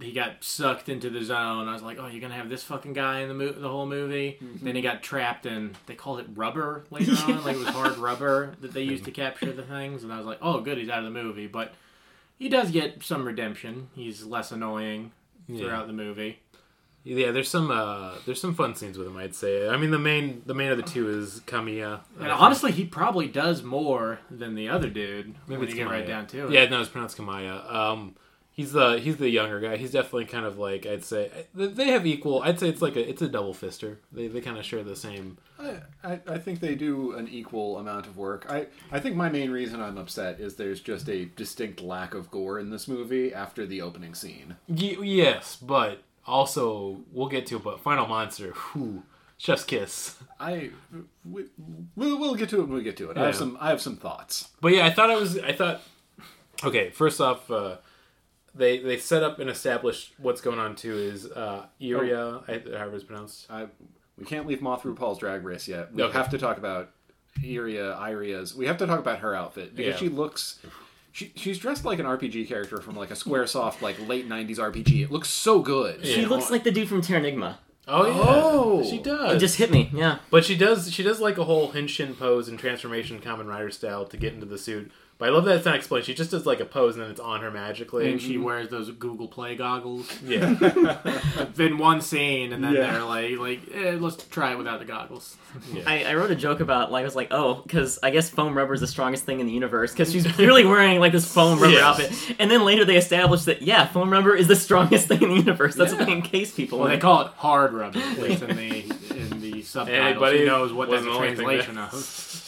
he 0.00 0.12
got 0.12 0.42
sucked 0.44 0.88
into 0.88 1.10
the 1.10 1.22
zone, 1.22 1.68
I 1.68 1.72
was 1.72 1.82
like, 1.82 1.98
oh, 2.00 2.06
you're 2.06 2.20
gonna 2.20 2.34
have 2.34 2.48
this 2.48 2.62
fucking 2.62 2.92
guy 2.92 3.20
in 3.20 3.28
the 3.28 3.34
mo- 3.34 3.52
the 3.52 3.68
whole 3.68 3.86
movie. 3.86 4.38
Then 4.62 4.74
he 4.76 4.82
got 4.82 5.02
trapped 5.02 5.46
in. 5.46 5.74
They 5.86 5.94
called 5.94 6.20
it 6.20 6.26
rubber 6.34 6.84
later 6.90 7.12
on, 7.24 7.44
like 7.44 7.56
it 7.56 7.58
was 7.58 7.68
hard 7.68 7.96
rubber 7.98 8.54
that 8.60 8.72
they 8.72 8.82
used 8.82 9.04
to 9.04 9.10
capture 9.10 9.52
the 9.52 9.62
things. 9.62 10.02
And 10.04 10.12
I 10.12 10.18
was 10.18 10.26
like, 10.26 10.38
oh, 10.42 10.60
good, 10.60 10.78
he's 10.78 10.88
out 10.88 10.98
of 11.00 11.04
the 11.04 11.10
movie. 11.10 11.46
But 11.46 11.74
he 12.38 12.48
does 12.48 12.70
get 12.70 13.02
some 13.02 13.24
redemption. 13.26 13.88
He's 13.94 14.24
less 14.24 14.52
annoying 14.52 15.12
throughout 15.48 15.86
the 15.86 15.92
movie. 15.92 16.40
Yeah, 17.08 17.30
there's 17.30 17.48
some 17.48 17.70
uh, 17.70 18.16
there's 18.26 18.40
some 18.40 18.52
fun 18.56 18.74
scenes 18.74 18.98
with 18.98 19.06
him. 19.06 19.16
I'd 19.16 19.32
say. 19.32 19.68
I 19.68 19.76
mean, 19.76 19.92
the 19.92 19.98
main 19.98 20.42
the 20.44 20.54
main 20.54 20.72
of 20.72 20.76
the 20.76 20.82
two 20.82 21.08
is 21.08 21.40
Kamiya. 21.46 22.00
And 22.18 22.32
honestly, 22.32 22.72
he 22.72 22.84
probably 22.84 23.28
does 23.28 23.62
more 23.62 24.18
than 24.28 24.56
the 24.56 24.68
other 24.68 24.90
dude 24.90 25.36
when 25.46 25.62
it's 25.62 25.70
you 25.70 25.76
get 25.76 25.88
right 25.88 26.04
Kamaya. 26.04 26.08
down 26.08 26.26
to 26.28 26.46
it. 26.48 26.50
Yeah, 26.50 26.68
no, 26.68 26.80
it's 26.80 26.88
pronounced 26.88 27.16
Kamaya. 27.16 27.72
Um, 27.72 28.16
he's 28.56 28.72
the 28.72 28.98
he's 28.98 29.18
the 29.18 29.28
younger 29.28 29.60
guy. 29.60 29.76
He's 29.76 29.92
definitely 29.92 30.24
kind 30.24 30.44
of 30.46 30.58
like 30.58 30.86
I'd 30.86 31.04
say 31.04 31.30
they 31.54 31.88
have 31.88 32.06
equal. 32.06 32.42
I'd 32.42 32.58
say 32.58 32.68
it's 32.68 32.82
like 32.82 32.96
a 32.96 33.08
it's 33.08 33.22
a 33.22 33.28
double 33.28 33.54
fister. 33.54 33.98
They 34.10 34.26
they 34.26 34.40
kind 34.40 34.58
of 34.58 34.64
share 34.64 34.82
the 34.82 34.96
same. 34.96 35.38
I, 35.58 35.76
I, 36.02 36.20
I 36.26 36.38
think 36.38 36.60
they 36.60 36.74
do 36.74 37.12
an 37.12 37.28
equal 37.28 37.78
amount 37.78 38.06
of 38.06 38.16
work. 38.16 38.46
I, 38.50 38.66
I 38.90 38.98
think 39.00 39.16
my 39.16 39.28
main 39.28 39.50
reason 39.50 39.80
I'm 39.80 39.96
upset 39.98 40.40
is 40.40 40.56
there's 40.56 40.80
just 40.80 41.08
a 41.08 41.26
distinct 41.36 41.80
lack 41.80 42.14
of 42.14 42.30
gore 42.30 42.58
in 42.58 42.70
this 42.70 42.88
movie 42.88 43.32
after 43.32 43.66
the 43.66 43.80
opening 43.82 44.14
scene. 44.14 44.56
Y- 44.68 44.96
yes, 45.02 45.56
but 45.56 46.02
also 46.26 47.00
we'll 47.12 47.28
get 47.28 47.46
to 47.46 47.56
it. 47.56 47.62
But 47.64 47.80
Final 47.80 48.06
Monster, 48.06 48.52
whew, 48.72 49.02
Chef's 49.38 49.64
Kiss. 49.64 50.16
I 50.40 50.70
we, 51.24 51.44
we'll, 51.94 52.18
we'll 52.18 52.34
get 52.34 52.48
to 52.50 52.60
it 52.60 52.68
when 52.68 52.74
we 52.76 52.82
get 52.82 52.96
to 52.98 53.10
it. 53.10 53.16
I 53.16 53.26
have 53.26 53.36
some 53.36 53.56
I 53.60 53.68
have 53.70 53.80
some 53.80 53.96
thoughts. 53.96 54.48
But 54.60 54.72
yeah, 54.72 54.86
I 54.86 54.90
thought 54.90 55.10
I 55.10 55.16
was. 55.16 55.38
I 55.38 55.52
thought. 55.52 55.82
Okay, 56.64 56.88
first 56.88 57.20
off, 57.20 57.50
uh, 57.50 57.76
they 58.56 58.78
they 58.78 58.96
set 58.98 59.22
up 59.22 59.38
and 59.38 59.48
established 59.50 60.14
what's 60.18 60.40
going 60.40 60.58
on 60.58 60.74
too. 60.76 60.96
Is 60.96 61.26
uh, 61.30 61.66
Iria, 61.80 62.40
I, 62.48 62.62
however 62.76 62.96
it's 62.96 63.04
pronounced. 63.04 63.46
I 63.50 63.66
we 64.18 64.24
can't 64.24 64.46
leave 64.46 64.62
Moth 64.62 64.82
RuPaul's 64.82 65.18
Drag 65.18 65.44
Race 65.44 65.68
yet. 65.68 65.92
We 65.94 66.02
Okay. 66.02 66.12
have 66.16 66.30
to 66.30 66.38
talk 66.38 66.56
about 66.58 66.90
Iria, 67.44 67.94
Iria's. 67.96 68.54
We 68.54 68.66
have 68.66 68.78
to 68.78 68.86
talk 68.86 68.98
about 68.98 69.18
her 69.20 69.34
outfit 69.34 69.76
because 69.76 69.92
Yeah. 69.94 69.98
she 69.98 70.08
looks. 70.08 70.58
She, 71.12 71.32
she's 71.34 71.58
dressed 71.58 71.84
like 71.84 71.98
an 71.98 72.04
RPG 72.06 72.46
character 72.46 72.78
from 72.80 72.94
like 72.96 73.10
a 73.10 73.14
SquareSoft 73.14 73.80
like 73.82 73.96
late 74.08 74.28
'90s 74.28 74.58
RPG. 74.58 75.02
It 75.04 75.10
looks 75.10 75.28
so 75.30 75.60
good. 75.60 76.00
Yeah. 76.04 76.16
He 76.16 76.26
looks 76.26 76.50
like 76.50 76.64
the 76.64 76.70
dude 76.70 76.88
from 76.88 77.02
Terranigma. 77.02 77.56
Oh 77.88 78.04
yeah, 78.06 78.14
Oh! 78.18 78.84
she 78.90 78.98
does. 78.98 79.36
It 79.36 79.38
just 79.38 79.56
hit 79.58 79.70
me. 79.70 79.90
Yeah. 79.94 80.18
But 80.30 80.44
she 80.44 80.56
does. 80.56 80.92
She 80.92 81.02
does 81.02 81.20
like 81.20 81.38
a 81.38 81.44
whole 81.44 81.70
Henshin 81.72 82.18
pose 82.18 82.48
and 82.48 82.58
transformation, 82.58 83.20
Kamen 83.20 83.46
Rider 83.46 83.70
style, 83.70 84.04
to 84.06 84.16
get 84.16 84.34
into 84.34 84.44
the 84.46 84.58
suit. 84.58 84.90
But 85.18 85.30
I 85.30 85.32
love 85.32 85.46
that 85.46 85.56
it's 85.56 85.64
not 85.64 85.76
explained. 85.76 86.04
She 86.04 86.12
just 86.12 86.30
does 86.30 86.44
like 86.44 86.60
a 86.60 86.66
pose 86.66 86.94
and 86.96 87.02
then 87.02 87.10
it's 87.10 87.20
on 87.20 87.40
her 87.40 87.50
magically. 87.50 88.10
And 88.12 88.20
she 88.20 88.36
wears 88.36 88.68
those 88.68 88.90
Google 88.90 89.28
Play 89.28 89.56
goggles. 89.56 90.06
yeah, 90.22 91.48
in 91.58 91.78
one 91.78 92.02
scene, 92.02 92.52
and 92.52 92.62
then 92.62 92.74
Yeah. 92.74 92.92
they're 92.92 93.02
like, 93.04 93.38
like, 93.38 93.60
eh, 93.74 93.96
let's 93.98 94.16
try 94.28 94.52
it 94.52 94.58
without 94.58 94.78
the 94.78 94.84
goggles. 94.84 95.36
I, 95.86 96.04
I 96.04 96.14
wrote 96.16 96.30
a 96.30 96.34
joke 96.36 96.60
about 96.60 96.92
like 96.92 97.00
I 97.00 97.04
was 97.04 97.16
like 97.16 97.28
oh 97.30 97.62
because 97.62 97.98
I 98.02 98.10
guess 98.10 98.28
foam 98.28 98.54
rubber 98.54 98.74
is 98.74 98.80
the 98.80 98.86
strongest 98.86 99.24
thing 99.24 99.40
in 99.40 99.46
the 99.46 99.52
universe 99.54 99.92
because 99.92 100.12
she's 100.12 100.26
clearly 100.26 100.64
wearing 100.66 101.00
like 101.00 101.12
this 101.12 101.32
foam 101.32 101.58
rubber 101.58 101.72
Yes. 101.72 101.82
outfit 101.82 102.36
and 102.38 102.50
then 102.50 102.62
later 102.66 102.84
they 102.84 102.98
established 102.98 103.46
that 103.46 103.62
yeah 103.62 103.86
foam 103.86 104.10
rubber 104.10 104.34
is 104.36 104.48
the 104.48 104.56
strongest 104.56 105.08
thing 105.08 105.22
in 105.22 105.30
the 105.30 105.34
universe 105.36 105.74
that's 105.74 105.94
what 105.94 106.04
they 106.04 106.12
encase 106.12 106.52
people 106.54 106.80
Well, 106.80 106.88
they 106.88 106.98
call 106.98 107.22
it 107.22 107.28
hard 107.38 107.72
rubber. 107.72 107.98
At 108.00 108.18
least 108.18 108.42
in 108.42 108.54
the 108.54 108.80
in 109.16 109.40
the 109.40 109.62
subtitles. 109.62 109.98
Anybody 110.10 110.40
Who 110.40 110.44
knows 110.46 110.72
what 110.74 110.90
that's 110.90 111.06
wasn't 111.06 111.08
a 111.08 111.12
the 111.12 111.16
only 111.16 111.36
thing 111.36 111.44
translation 111.46 111.74
that- 111.76 111.94
of? 111.94 112.42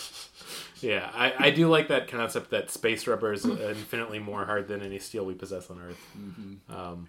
yeah. 0.82 1.10
I, 1.14 1.34
I 1.38 1.50
do 1.50 1.68
like 1.68 1.88
that 1.88 2.08
concept 2.08 2.50
that 2.50 2.70
space 2.70 3.06
rubber 3.06 3.32
is 3.32 3.44
infinitely 3.44 4.18
more 4.18 4.44
hard 4.44 4.68
than 4.68 4.82
any 4.82 4.98
steel 4.98 5.24
we 5.24 5.34
possess 5.34 5.70
on 5.70 5.80
Earth. 5.80 6.06
Um, 6.68 7.08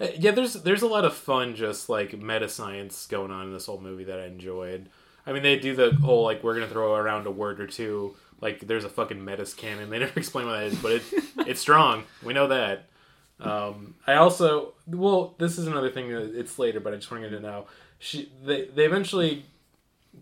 uh, 0.00 0.08
yeah, 0.16 0.30
there's 0.30 0.54
there's 0.54 0.82
a 0.82 0.86
lot 0.86 1.04
of 1.04 1.14
fun, 1.14 1.54
just 1.56 1.88
like 1.88 2.16
meta 2.16 2.48
science 2.48 3.06
going 3.06 3.30
on 3.30 3.46
in 3.46 3.52
this 3.52 3.66
whole 3.66 3.80
movie 3.80 4.04
that 4.04 4.20
I 4.20 4.26
enjoyed. 4.26 4.88
I 5.26 5.32
mean, 5.32 5.42
they 5.42 5.58
do 5.58 5.74
the 5.74 5.90
whole 5.94 6.22
like 6.24 6.42
we're 6.42 6.54
gonna 6.54 6.68
throw 6.68 6.94
around 6.94 7.26
a 7.26 7.30
word 7.30 7.60
or 7.60 7.66
two. 7.66 8.14
Like 8.40 8.60
there's 8.60 8.84
a 8.84 8.88
fucking 8.88 9.24
metis 9.24 9.54
cannon. 9.54 9.90
They 9.90 9.98
never 9.98 10.18
explain 10.18 10.46
what 10.46 10.52
that 10.52 10.64
is, 10.64 10.78
but 10.78 10.92
it 10.92 11.02
it's 11.46 11.60
strong. 11.60 12.04
We 12.22 12.32
know 12.32 12.48
that. 12.48 12.86
Um, 13.40 13.94
I 14.06 14.14
also 14.14 14.74
well, 14.86 15.34
this 15.38 15.58
is 15.58 15.66
another 15.66 15.90
thing. 15.90 16.10
that 16.10 16.38
It's 16.38 16.58
later, 16.58 16.80
but 16.80 16.92
I 16.92 16.96
just 16.96 17.10
wanted 17.10 17.30
to 17.30 17.40
know. 17.40 17.66
She 17.98 18.30
they 18.44 18.66
they 18.66 18.84
eventually 18.84 19.44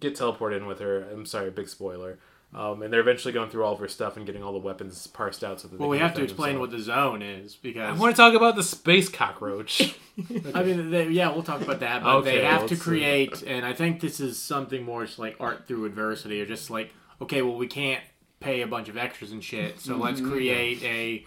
get 0.00 0.16
teleported 0.16 0.58
in 0.58 0.66
with 0.66 0.80
her. 0.80 1.02
I'm 1.10 1.26
sorry, 1.26 1.50
big 1.50 1.68
spoiler. 1.68 2.18
Um, 2.56 2.80
and 2.80 2.90
they're 2.90 3.00
eventually 3.00 3.34
going 3.34 3.50
through 3.50 3.64
all 3.64 3.74
of 3.74 3.78
her 3.80 3.88
stuff 3.88 4.16
and 4.16 4.24
getting 4.24 4.42
all 4.42 4.54
the 4.54 4.58
weapons 4.58 5.06
parsed 5.08 5.44
out 5.44 5.60
so 5.60 5.68
that. 5.68 5.78
Well, 5.78 5.90
they 5.90 5.96
we 5.96 5.98
have 5.98 6.14
to 6.14 6.20
defend 6.22 6.30
explain 6.30 6.58
what 6.58 6.70
the 6.70 6.78
zone 6.78 7.20
is 7.20 7.54
because 7.54 7.94
I 7.94 8.00
want 8.00 8.16
to 8.16 8.20
talk 8.20 8.32
about 8.32 8.56
the 8.56 8.62
space 8.62 9.10
cockroach. 9.10 9.94
I 10.54 10.62
mean, 10.62 10.90
they, 10.90 11.08
yeah, 11.10 11.28
we'll 11.28 11.42
talk 11.42 11.60
about 11.60 11.80
that. 11.80 12.02
But 12.02 12.16
Okay, 12.16 12.38
they 12.38 12.44
have 12.44 12.60
to 12.62 12.66
let's 12.68 12.76
see. 12.76 12.80
create, 12.80 13.42
and 13.42 13.66
I 13.66 13.74
think 13.74 14.00
this 14.00 14.20
is 14.20 14.40
something 14.40 14.82
more 14.84 15.04
just 15.04 15.18
like 15.18 15.36
art 15.38 15.68
through 15.68 15.84
adversity, 15.84 16.40
or 16.40 16.46
just 16.46 16.70
like, 16.70 16.94
okay, 17.20 17.42
well, 17.42 17.56
we 17.56 17.66
can't 17.66 18.02
pay 18.40 18.62
a 18.62 18.66
bunch 18.66 18.88
of 18.88 18.96
extras 18.96 19.32
and 19.32 19.44
shit, 19.44 19.78
so 19.78 19.96
let's 19.96 20.22
create 20.22 20.82
a 20.82 21.26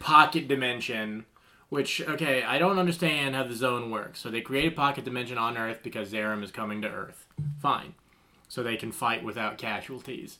pocket 0.00 0.48
dimension. 0.48 1.24
Which 1.70 2.02
okay, 2.02 2.42
I 2.42 2.58
don't 2.58 2.78
understand 2.78 3.34
how 3.34 3.44
the 3.44 3.54
zone 3.54 3.90
works. 3.90 4.20
So 4.20 4.30
they 4.30 4.42
create 4.42 4.72
a 4.72 4.76
pocket 4.76 5.06
dimension 5.06 5.38
on 5.38 5.56
Earth 5.56 5.80
because 5.82 6.12
Zerum 6.12 6.42
is 6.42 6.50
coming 6.50 6.82
to 6.82 6.88
Earth. 6.88 7.26
Fine, 7.58 7.94
so 8.48 8.62
they 8.62 8.76
can 8.76 8.92
fight 8.92 9.24
without 9.24 9.56
casualties. 9.56 10.38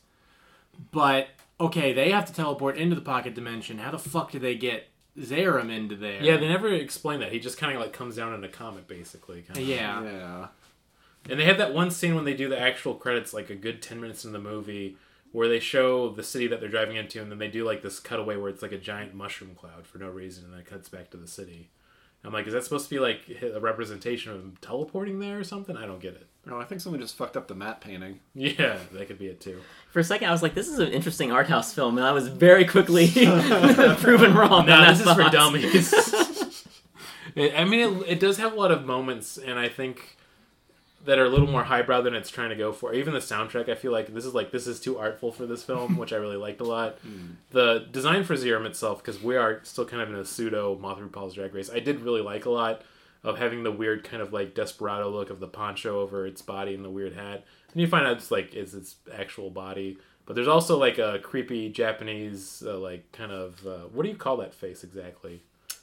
But 0.91 1.27
okay, 1.59 1.93
they 1.93 2.11
have 2.11 2.25
to 2.25 2.33
teleport 2.33 2.77
into 2.77 2.95
the 2.95 3.01
pocket 3.01 3.35
dimension. 3.35 3.79
How 3.79 3.91
the 3.91 3.99
fuck 3.99 4.31
do 4.31 4.39
they 4.39 4.55
get 4.55 4.87
Zerum 5.17 5.69
into 5.69 5.95
there? 5.95 6.21
yeah, 6.23 6.37
they 6.37 6.47
never 6.47 6.69
explain 6.69 7.19
that. 7.19 7.31
He 7.31 7.39
just 7.39 7.57
kind 7.57 7.73
of 7.75 7.81
like 7.81 7.93
comes 7.93 8.15
down 8.15 8.33
in 8.33 8.43
a 8.43 8.49
comet, 8.49 8.87
basically. 8.87 9.41
Kinda. 9.41 9.61
yeah. 9.61 10.03
Yeah. 10.03 10.47
And 11.29 11.39
they 11.39 11.45
have 11.45 11.57
that 11.57 11.73
one 11.73 11.91
scene 11.91 12.15
when 12.15 12.23
they 12.23 12.33
do 12.33 12.47
the 12.47 12.59
actual 12.59 12.95
credits, 12.95 13.33
like 13.33 13.49
a 13.49 13.55
good 13.55 13.81
ten 13.81 13.99
minutes 13.99 14.23
in 14.23 14.31
the 14.31 14.39
movie, 14.39 14.95
where 15.31 15.49
they 15.49 15.59
show 15.59 16.09
the 16.09 16.23
city 16.23 16.47
that 16.47 16.59
they're 16.61 16.69
driving 16.69 16.95
into, 16.95 17.21
and 17.21 17.29
then 17.29 17.39
they 17.39 17.49
do 17.49 17.65
like 17.65 17.81
this 17.81 17.99
cutaway 17.99 18.37
where 18.37 18.49
it's 18.49 18.61
like 18.61 18.71
a 18.71 18.77
giant 18.77 19.13
mushroom 19.13 19.53
cloud 19.55 19.85
for 19.85 19.97
no 19.97 20.07
reason, 20.09 20.45
and 20.45 20.53
then 20.53 20.61
it 20.61 20.65
cuts 20.65 20.87
back 20.89 21.09
to 21.11 21.17
the 21.17 21.27
city. 21.27 21.69
I'm 22.23 22.33
like, 22.33 22.47
is 22.47 22.53
that 22.53 22.63
supposed 22.65 22.85
to 22.85 22.89
be 22.89 22.99
like 22.99 23.21
a 23.41 23.59
representation 23.59 24.31
of 24.33 24.39
them 24.39 24.57
teleporting 24.61 25.19
there 25.19 25.39
or 25.39 25.43
something? 25.43 25.77
I 25.77 25.85
don't 25.85 26.01
get 26.01 26.15
it. 26.15 26.27
No, 26.45 26.59
I 26.59 26.65
think 26.65 26.81
someone 26.81 26.99
just 27.01 27.15
fucked 27.15 27.37
up 27.37 27.47
the 27.47 27.55
matte 27.55 27.79
painting. 27.81 28.19
Yeah, 28.33 28.77
that 28.93 29.07
could 29.07 29.19
be 29.19 29.27
it 29.27 29.39
too. 29.39 29.61
For 29.91 29.99
a 29.99 30.03
second, 30.03 30.27
I 30.27 30.31
was 30.31 30.41
like, 30.41 30.53
"This 30.53 30.67
is 30.67 30.79
an 30.79 30.89
interesting 30.91 31.31
art 31.31 31.47
house 31.47 31.73
film," 31.73 31.97
and 31.97 32.05
I 32.07 32.11
was 32.11 32.27
very 32.27 32.65
quickly 32.65 33.07
proven 33.99 34.33
wrong. 34.33 34.65
No, 34.65 34.73
on 34.73 34.81
that 34.81 34.97
this 34.97 35.05
is 35.05 35.13
for 35.13 35.29
dummies. 35.29 35.93
It- 37.35 37.53
I 37.55 37.63
mean, 37.63 38.01
it, 38.01 38.07
it 38.13 38.19
does 38.19 38.37
have 38.37 38.53
a 38.53 38.55
lot 38.55 38.71
of 38.71 38.85
moments, 38.85 39.37
and 39.37 39.57
I 39.59 39.69
think 39.69 40.17
that 41.05 41.17
are 41.17 41.25
a 41.25 41.29
little 41.29 41.47
more 41.47 41.63
highbrow 41.63 42.01
than 42.01 42.13
it's 42.13 42.29
trying 42.29 42.49
to 42.49 42.55
go 42.55 42.71
for. 42.73 42.93
Even 42.93 43.13
the 43.13 43.19
soundtrack, 43.19 43.69
I 43.69 43.75
feel 43.75 43.91
like 43.91 44.13
this 44.13 44.25
is 44.25 44.33
like 44.33 44.51
this 44.51 44.67
is 44.67 44.79
too 44.79 44.97
artful 44.97 45.31
for 45.31 45.45
this 45.45 45.63
film, 45.63 45.97
which 45.97 46.11
I 46.13 46.17
really 46.17 46.37
liked 46.37 46.61
a 46.61 46.65
lot. 46.65 46.97
The 47.51 47.87
design 47.91 48.23
for 48.25 48.35
Zerum 48.35 48.67
itself, 48.67 48.99
because 48.99 49.23
we 49.23 49.35
are 49.35 49.61
still 49.63 49.85
kind 49.85 50.03
of 50.03 50.09
in 50.09 50.15
a 50.15 50.25
pseudo 50.25 50.77
Moth 50.77 50.99
RuPaul's 50.99 51.33
Drag 51.33 51.53
Race, 51.53 51.71
I 51.71 51.79
did 51.79 52.01
really 52.01 52.21
like 52.21 52.45
a 52.45 52.51
lot 52.51 52.83
of 53.23 53.39
having 53.39 53.63
the 53.63 53.71
weird 53.71 54.03
kind 54.03 54.21
of 54.21 54.31
like 54.31 54.53
desperado 54.53 55.09
look 55.09 55.29
of 55.31 55.39
the 55.39 55.47
poncho 55.47 55.99
over 55.99 56.27
its 56.27 56.43
body 56.43 56.75
and 56.75 56.85
the 56.85 56.89
weird 56.89 57.13
hat. 57.13 57.43
And 57.73 57.81
you 57.81 57.87
find 57.87 58.05
out 58.05 58.17
it's 58.17 58.29
like 58.31 58.53
it's 58.53 58.73
its 58.73 58.97
actual 59.11 59.49
body. 59.49 59.97
But 60.25 60.35
there's 60.35 60.47
also 60.47 60.77
like 60.77 60.99
a 60.99 61.19
creepy 61.23 61.69
Japanese, 61.69 62.61
uh, 62.63 62.77
like 62.77 63.11
kind 63.11 63.31
of 63.31 63.65
uh, 63.65 63.87
what 63.91 64.03
do 64.03 64.09
you 64.09 64.15
call 64.15 64.37
that 64.37 64.53
face 64.53 64.83
exactly? 64.83 65.41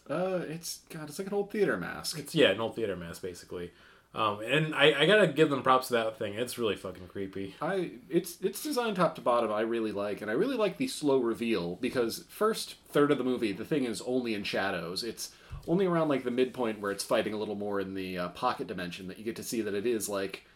Uh, 0.09 0.43
it's 0.49 0.81
God, 0.89 1.09
it's 1.09 1.19
like 1.19 1.27
an 1.27 1.35
old 1.35 1.51
theater 1.51 1.77
mask. 1.77 2.19
It's 2.19 2.35
yeah, 2.35 2.51
an 2.51 2.61
old 2.61 2.77
theater 2.77 2.97
mask 2.97 3.23
basically. 3.23 3.73
Um, 4.17 4.41
and 4.41 4.75
I, 4.75 5.03
I 5.03 5.07
gotta 5.07 5.27
give 5.27 5.51
them 5.51 5.63
props 5.63 5.89
to 5.89 5.93
that 5.95 6.19
thing. 6.19 6.35
It's 6.35 6.57
really 6.57 6.75
fucking 6.75 7.07
creepy. 7.09 7.55
I 7.61 7.91
it's 8.09 8.39
it's 8.41 8.63
designed 8.63 8.97
top 8.97 9.15
to 9.17 9.21
bottom. 9.21 9.53
I 9.53 9.61
really 9.61 9.93
like, 9.93 10.23
and 10.23 10.31
I 10.31 10.35
really 10.35 10.57
like 10.57 10.79
the 10.79 10.89
slow 10.89 11.19
reveal 11.19 11.77
because 11.77 12.25
first 12.31 12.77
third 12.89 13.11
of 13.11 13.19
the 13.19 13.25
movie, 13.25 13.53
the 13.53 13.65
thing 13.67 13.85
is 13.85 14.01
only 14.07 14.33
in 14.33 14.43
shadows. 14.43 15.05
It's 15.05 15.33
only 15.69 15.85
around 15.85 16.09
like 16.09 16.25
the 16.25 16.31
midpoint 16.31 16.81
where 16.81 16.91
it's 16.93 17.05
fighting 17.05 17.35
a 17.35 17.37
little 17.37 17.57
more 17.57 17.79
in 17.79 17.93
the 17.95 18.17
uh, 18.17 18.29
pocket 18.31 18.67
dimension 18.69 19.07
that 19.09 19.19
you 19.19 19.25
get 19.25 19.37
to 19.37 19.43
see 19.43 19.61
that 19.61 19.75
it 19.75 19.85
is 19.87 20.09
like 20.09 20.47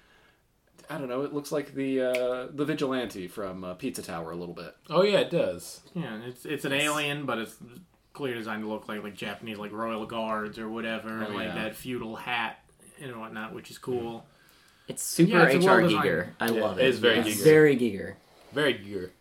I 0.89 0.97
don't 0.97 1.09
know. 1.09 1.23
It 1.23 1.35
looks 1.35 1.53
like 1.53 1.75
the 1.75 2.01
uh, 2.01 2.47
the 2.53 2.65
vigilante 2.65 3.29
from 3.29 3.63
uh, 3.63 3.75
Pizza 3.75 4.03
Tower 4.03 4.31
a 4.31 4.37
little 4.37 4.55
bit. 4.55 4.75
Oh 4.89 5.03
yeah, 5.03 5.19
it 5.19 5.31
does. 5.31 5.83
Yeah, 5.95 6.19
it's 6.27 6.47
it's 6.47 6.65
an 6.65 6.73
alien, 6.73 7.27
but 7.27 7.37
it's 7.39 7.57
clearly 8.15 8.39
designed 8.39 8.63
to 8.63 8.69
look 8.71 8.89
like 8.89 9.03
like 9.03 9.15
Japanese 9.17 9.59
like 9.59 9.71
royal 9.73 10.07
guards 10.07 10.59
or 10.59 10.71
whatever, 10.71 11.27
Oh, 11.29 11.35
like 11.35 11.49
yeah. 11.49 11.55
that 11.57 11.77
feudal 11.77 12.17
hat 12.17 12.59
and 13.01 13.19
whatnot, 13.21 13.55
which 13.55 13.71
is 13.71 13.79
cool. 13.79 14.25
It's 14.89 15.03
super 15.03 15.33
Yeah, 15.33 15.45
it's 15.47 15.55
a 15.65 15.69
HR 15.69 15.81
well-designed- 15.81 16.05
Giger. 16.05 16.29
I 16.41 16.47
Yeah, 16.51 16.61
love 16.63 16.79
it 16.79 16.85
it. 16.85 16.89
is 16.89 16.99
very 16.99 17.19
It's 17.21 17.29
Giger. 17.41 17.45
Very 17.45 17.77
Giger. 17.77 18.15
Very 18.53 18.73
gear. 18.75 19.13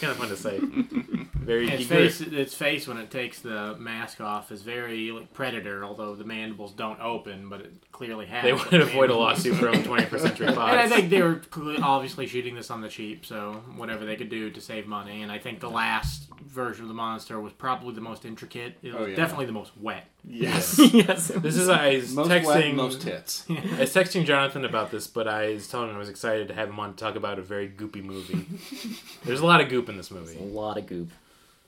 Kind 0.00 0.10
of 0.12 0.16
fun 0.18 0.28
to 0.28 0.36
say. 0.36 0.58
Very 1.34 1.68
Its 1.70 1.86
gear. 1.86 1.98
face, 2.08 2.20
its 2.20 2.54
face 2.54 2.88
when 2.88 2.96
it 2.98 3.10
takes 3.10 3.40
the 3.40 3.76
mask 3.78 4.20
off 4.20 4.50
is 4.50 4.62
very 4.62 5.12
like 5.12 5.32
predator, 5.32 5.84
although 5.84 6.14
the 6.14 6.24
mandibles 6.24 6.72
don't 6.72 7.00
open, 7.00 7.48
but 7.48 7.60
it 7.60 7.87
clearly 7.98 8.26
has. 8.26 8.44
They 8.44 8.52
like, 8.52 8.70
would 8.70 8.80
avoid 8.80 9.10
a 9.10 9.14
mandibles. 9.14 9.44
lawsuit 9.44 9.56
from 9.56 9.74
21st 9.82 10.20
Century 10.20 10.46
And 10.46 10.58
I 10.58 10.88
think 10.88 11.10
they 11.10 11.20
were 11.20 11.40
obviously 11.82 12.28
shooting 12.28 12.54
this 12.54 12.70
on 12.70 12.80
the 12.80 12.88
cheap, 12.88 13.26
so 13.26 13.54
whatever 13.76 14.04
they 14.04 14.14
could 14.14 14.28
do 14.28 14.50
to 14.52 14.60
save 14.60 14.86
money. 14.86 15.22
And 15.22 15.32
I 15.32 15.40
think 15.40 15.58
the 15.58 15.68
last 15.68 16.28
version 16.40 16.84
of 16.84 16.88
the 16.88 16.94
monster 16.94 17.40
was 17.40 17.52
probably 17.52 17.94
the 17.94 18.00
most 18.00 18.24
intricate. 18.24 18.78
It 18.82 18.94
was 18.94 19.02
Oh, 19.02 19.06
yeah. 19.06 19.16
definitely 19.16 19.46
the 19.46 19.52
most 19.52 19.72
wet. 19.76 20.06
Yes. 20.24 20.78
yes. 20.94 21.26
This 21.28 21.56
is 21.56 21.68
I 21.68 21.96
was 21.96 22.14
most 22.14 22.30
texting. 22.30 22.46
wet, 22.46 22.74
most 22.74 23.02
tits. 23.02 23.44
I 23.50 23.80
was 23.80 23.92
texting 23.92 24.24
Jonathan 24.24 24.64
about 24.64 24.92
this, 24.92 25.08
but 25.08 25.26
I 25.26 25.54
was 25.54 25.66
telling 25.66 25.90
him 25.90 25.96
I 25.96 25.98
was 25.98 26.08
excited 26.08 26.46
to 26.48 26.54
have 26.54 26.68
him 26.68 26.78
on 26.78 26.94
to 26.94 26.96
talk 26.96 27.16
about 27.16 27.40
a 27.40 27.42
very 27.42 27.68
goopy 27.68 28.04
movie. 28.04 28.46
There's 29.24 29.40
a 29.40 29.46
lot 29.46 29.60
of 29.60 29.68
goop 29.68 29.88
in 29.88 29.96
this 29.96 30.12
movie. 30.12 30.38
a 30.38 30.42
lot 30.42 30.78
of 30.78 30.86
goop. 30.86 31.10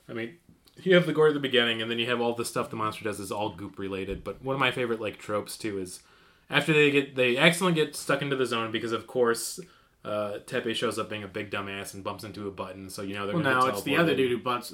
I 0.09 0.13
mean, 0.13 0.37
you 0.81 0.95
have 0.95 1.07
the 1.07 1.13
gore 1.13 1.29
at 1.29 1.35
the 1.35 1.41
beginning, 1.41 1.83
and 1.83 1.91
then 1.91 1.99
you 1.99 2.07
have 2.07 2.21
all 2.21 2.35
the 2.35 2.45
stuff 2.45 2.71
the 2.71 2.77
monster 2.77 3.03
does 3.03 3.19
is 3.19 3.33
all 3.33 3.51
goop 3.51 3.81
related. 3.81 4.23
But 4.23 4.45
one 4.45 4.55
of 4.55 4.61
my 4.61 4.71
favorite 4.71 5.01
like 5.01 5.19
tropes 5.19 5.57
too 5.59 5.79
is 5.81 6.01
after 6.51 6.73
they 6.73 6.91
get 6.91 7.15
they 7.17 7.37
accidentally 7.37 7.75
get 7.85 7.95
stuck 7.97 8.21
into 8.23 8.37
the 8.37 8.47
zone 8.47 8.71
because 8.73 8.93
of 8.93 9.07
course 9.07 9.61
uh, 10.05 10.39
Teppei 10.47 10.75
shows 10.75 10.99
up 10.99 11.09
being 11.11 11.23
a 11.23 11.29
big 11.29 11.51
dumbass 11.51 11.95
and 11.95 12.03
bumps 12.03 12.25
into 12.25 12.49
a 12.49 12.51
button, 12.51 12.89
so 12.91 13.03
you 13.03 13.15
know 13.15 13.27
they're 13.27 13.35
Well, 13.35 13.45
gonna 13.45 13.57
no, 13.61 13.67
get 13.67 13.75
it's 13.75 13.83
the 13.83 13.97
other 13.99 14.15
dude 14.17 14.31
who 14.31 14.39
butts, 14.39 14.73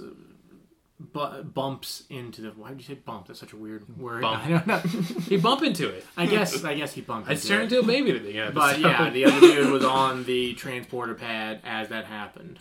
bu- 1.00 1.42
bumps 1.42 2.04
into 2.10 2.42
the. 2.42 2.50
Why 2.50 2.70
would 2.70 2.78
you 2.80 2.86
say 2.86 2.94
bump? 2.94 3.26
That's 3.26 3.40
such 3.40 3.52
a 3.52 3.56
weird 3.56 3.98
word. 3.98 4.22
Bump. 4.22 4.44
I 4.46 4.48
don't 4.50 4.66
know. 4.66 4.78
He 5.28 5.36
bump 5.36 5.62
into 5.62 5.88
it. 5.88 6.06
I 6.16 6.26
guess 6.26 6.64
I 6.64 6.74
guess 6.74 6.92
he 6.92 7.00
bumped. 7.00 7.28
I 7.28 7.32
into 7.32 7.48
turned 7.48 7.62
into 7.64 7.80
a 7.80 7.82
baby 7.82 8.12
at 8.12 8.22
the 8.22 8.38
end. 8.38 8.54
But 8.54 8.78
yeah, 8.78 9.10
the 9.10 9.24
other 9.24 9.40
dude 9.40 9.70
was 9.72 9.84
on 9.84 10.24
the 10.24 10.54
transporter 10.54 11.14
pad 11.14 11.60
as 11.64 11.88
that 11.88 12.04
happened. 12.06 12.60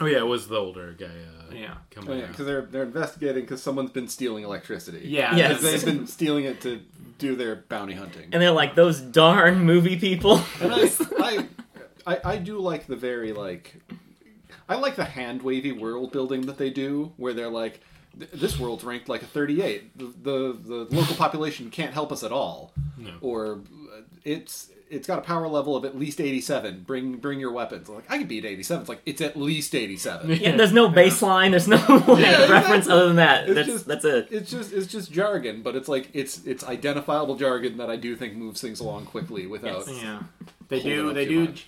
Oh 0.00 0.06
yeah, 0.06 0.18
it 0.18 0.26
was 0.26 0.48
the 0.48 0.56
older 0.56 0.92
guy. 0.92 1.06
Uh, 1.06 1.54
Yeah. 1.54 1.74
coming 1.90 2.10
Oh, 2.10 2.14
yeah, 2.14 2.26
because 2.26 2.46
they're 2.46 2.62
they're 2.62 2.82
investigating 2.84 3.42
because 3.42 3.62
someone's 3.62 3.90
been 3.90 4.08
stealing 4.08 4.44
electricity. 4.44 5.02
Yeah. 5.08 5.34
Yes. 5.36 5.62
They've 5.62 5.84
been 5.84 6.06
stealing 6.06 6.44
it 6.44 6.60
to 6.62 6.80
do 7.18 7.36
their 7.36 7.56
bounty 7.56 7.94
hunting. 7.94 8.30
And 8.32 8.42
they're 8.42 8.50
like 8.50 8.74
those 8.74 9.00
darn 9.00 9.60
movie 9.64 9.98
people. 9.98 10.42
And 10.60 10.72
I, 10.72 10.90
I, 11.18 11.46
I, 12.06 12.20
I 12.32 12.36
do 12.38 12.58
like 12.58 12.86
the 12.86 12.96
very 12.96 13.32
like, 13.32 13.76
I 14.68 14.76
like 14.76 14.96
the 14.96 15.04
hand 15.04 15.42
wavy 15.42 15.72
world 15.72 16.10
building 16.12 16.42
that 16.46 16.58
they 16.58 16.70
do, 16.70 17.12
where 17.16 17.32
they're 17.34 17.48
like, 17.50 17.80
this 18.16 18.58
world's 18.58 18.84
ranked 18.84 19.08
like 19.08 19.22
a 19.22 19.26
38. 19.26 19.98
The, 19.98 20.04
the 20.22 20.58
the 20.88 20.96
local 20.96 21.16
population 21.16 21.70
can't 21.70 21.92
help 21.92 22.12
us 22.12 22.22
at 22.24 22.32
all, 22.32 22.72
No. 22.98 23.12
or 23.20 23.60
uh, 23.96 24.00
it's 24.24 24.70
it's 24.90 25.06
got 25.06 25.18
a 25.18 25.22
power 25.22 25.48
level 25.48 25.74
of 25.76 25.84
at 25.84 25.98
least 25.98 26.20
87. 26.20 26.84
Bring 26.86 27.16
bring 27.16 27.40
your 27.40 27.50
weapons. 27.52 27.88
Like 27.88 28.04
I 28.10 28.18
can 28.18 28.26
beat 28.26 28.44
87. 28.44 28.80
It's 28.82 28.88
like 28.88 29.02
it's 29.06 29.20
at 29.20 29.36
least 29.36 29.74
87. 29.74 30.30
yeah, 30.30 30.56
there's 30.56 30.72
no 30.72 30.88
baseline. 30.88 31.50
There's 31.50 31.66
no 31.68 31.76
like, 32.08 32.20
Yeah, 32.22 32.48
reference 32.48 32.86
exactly. 32.86 32.92
other 32.92 33.06
than 33.08 33.16
that. 33.16 33.44
It's 33.48 33.54
that's 33.54 33.68
just- 33.68 33.86
that's 33.86 34.04
it. 34.04 34.28
It's 34.30 34.50
just 34.50 34.72
it's 34.72 34.86
just 34.86 35.10
jargon, 35.12 35.62
but 35.62 35.74
it's 35.76 35.88
like 35.88 36.08
it's 36.12 36.44
it's 36.46 36.62
identifiable 36.64 37.36
jargon 37.36 37.76
that 37.78 37.90
I 37.90 37.96
do 37.96 38.14
think 38.16 38.34
moves 38.34 38.60
things 38.60 38.80
along 38.80 39.06
quickly 39.06 39.46
without. 39.46 39.88
Yeah. 39.88 40.22
They 40.68 40.80
do. 40.80 41.12
They 41.12 41.26
do. 41.26 41.44
much. 41.46 41.66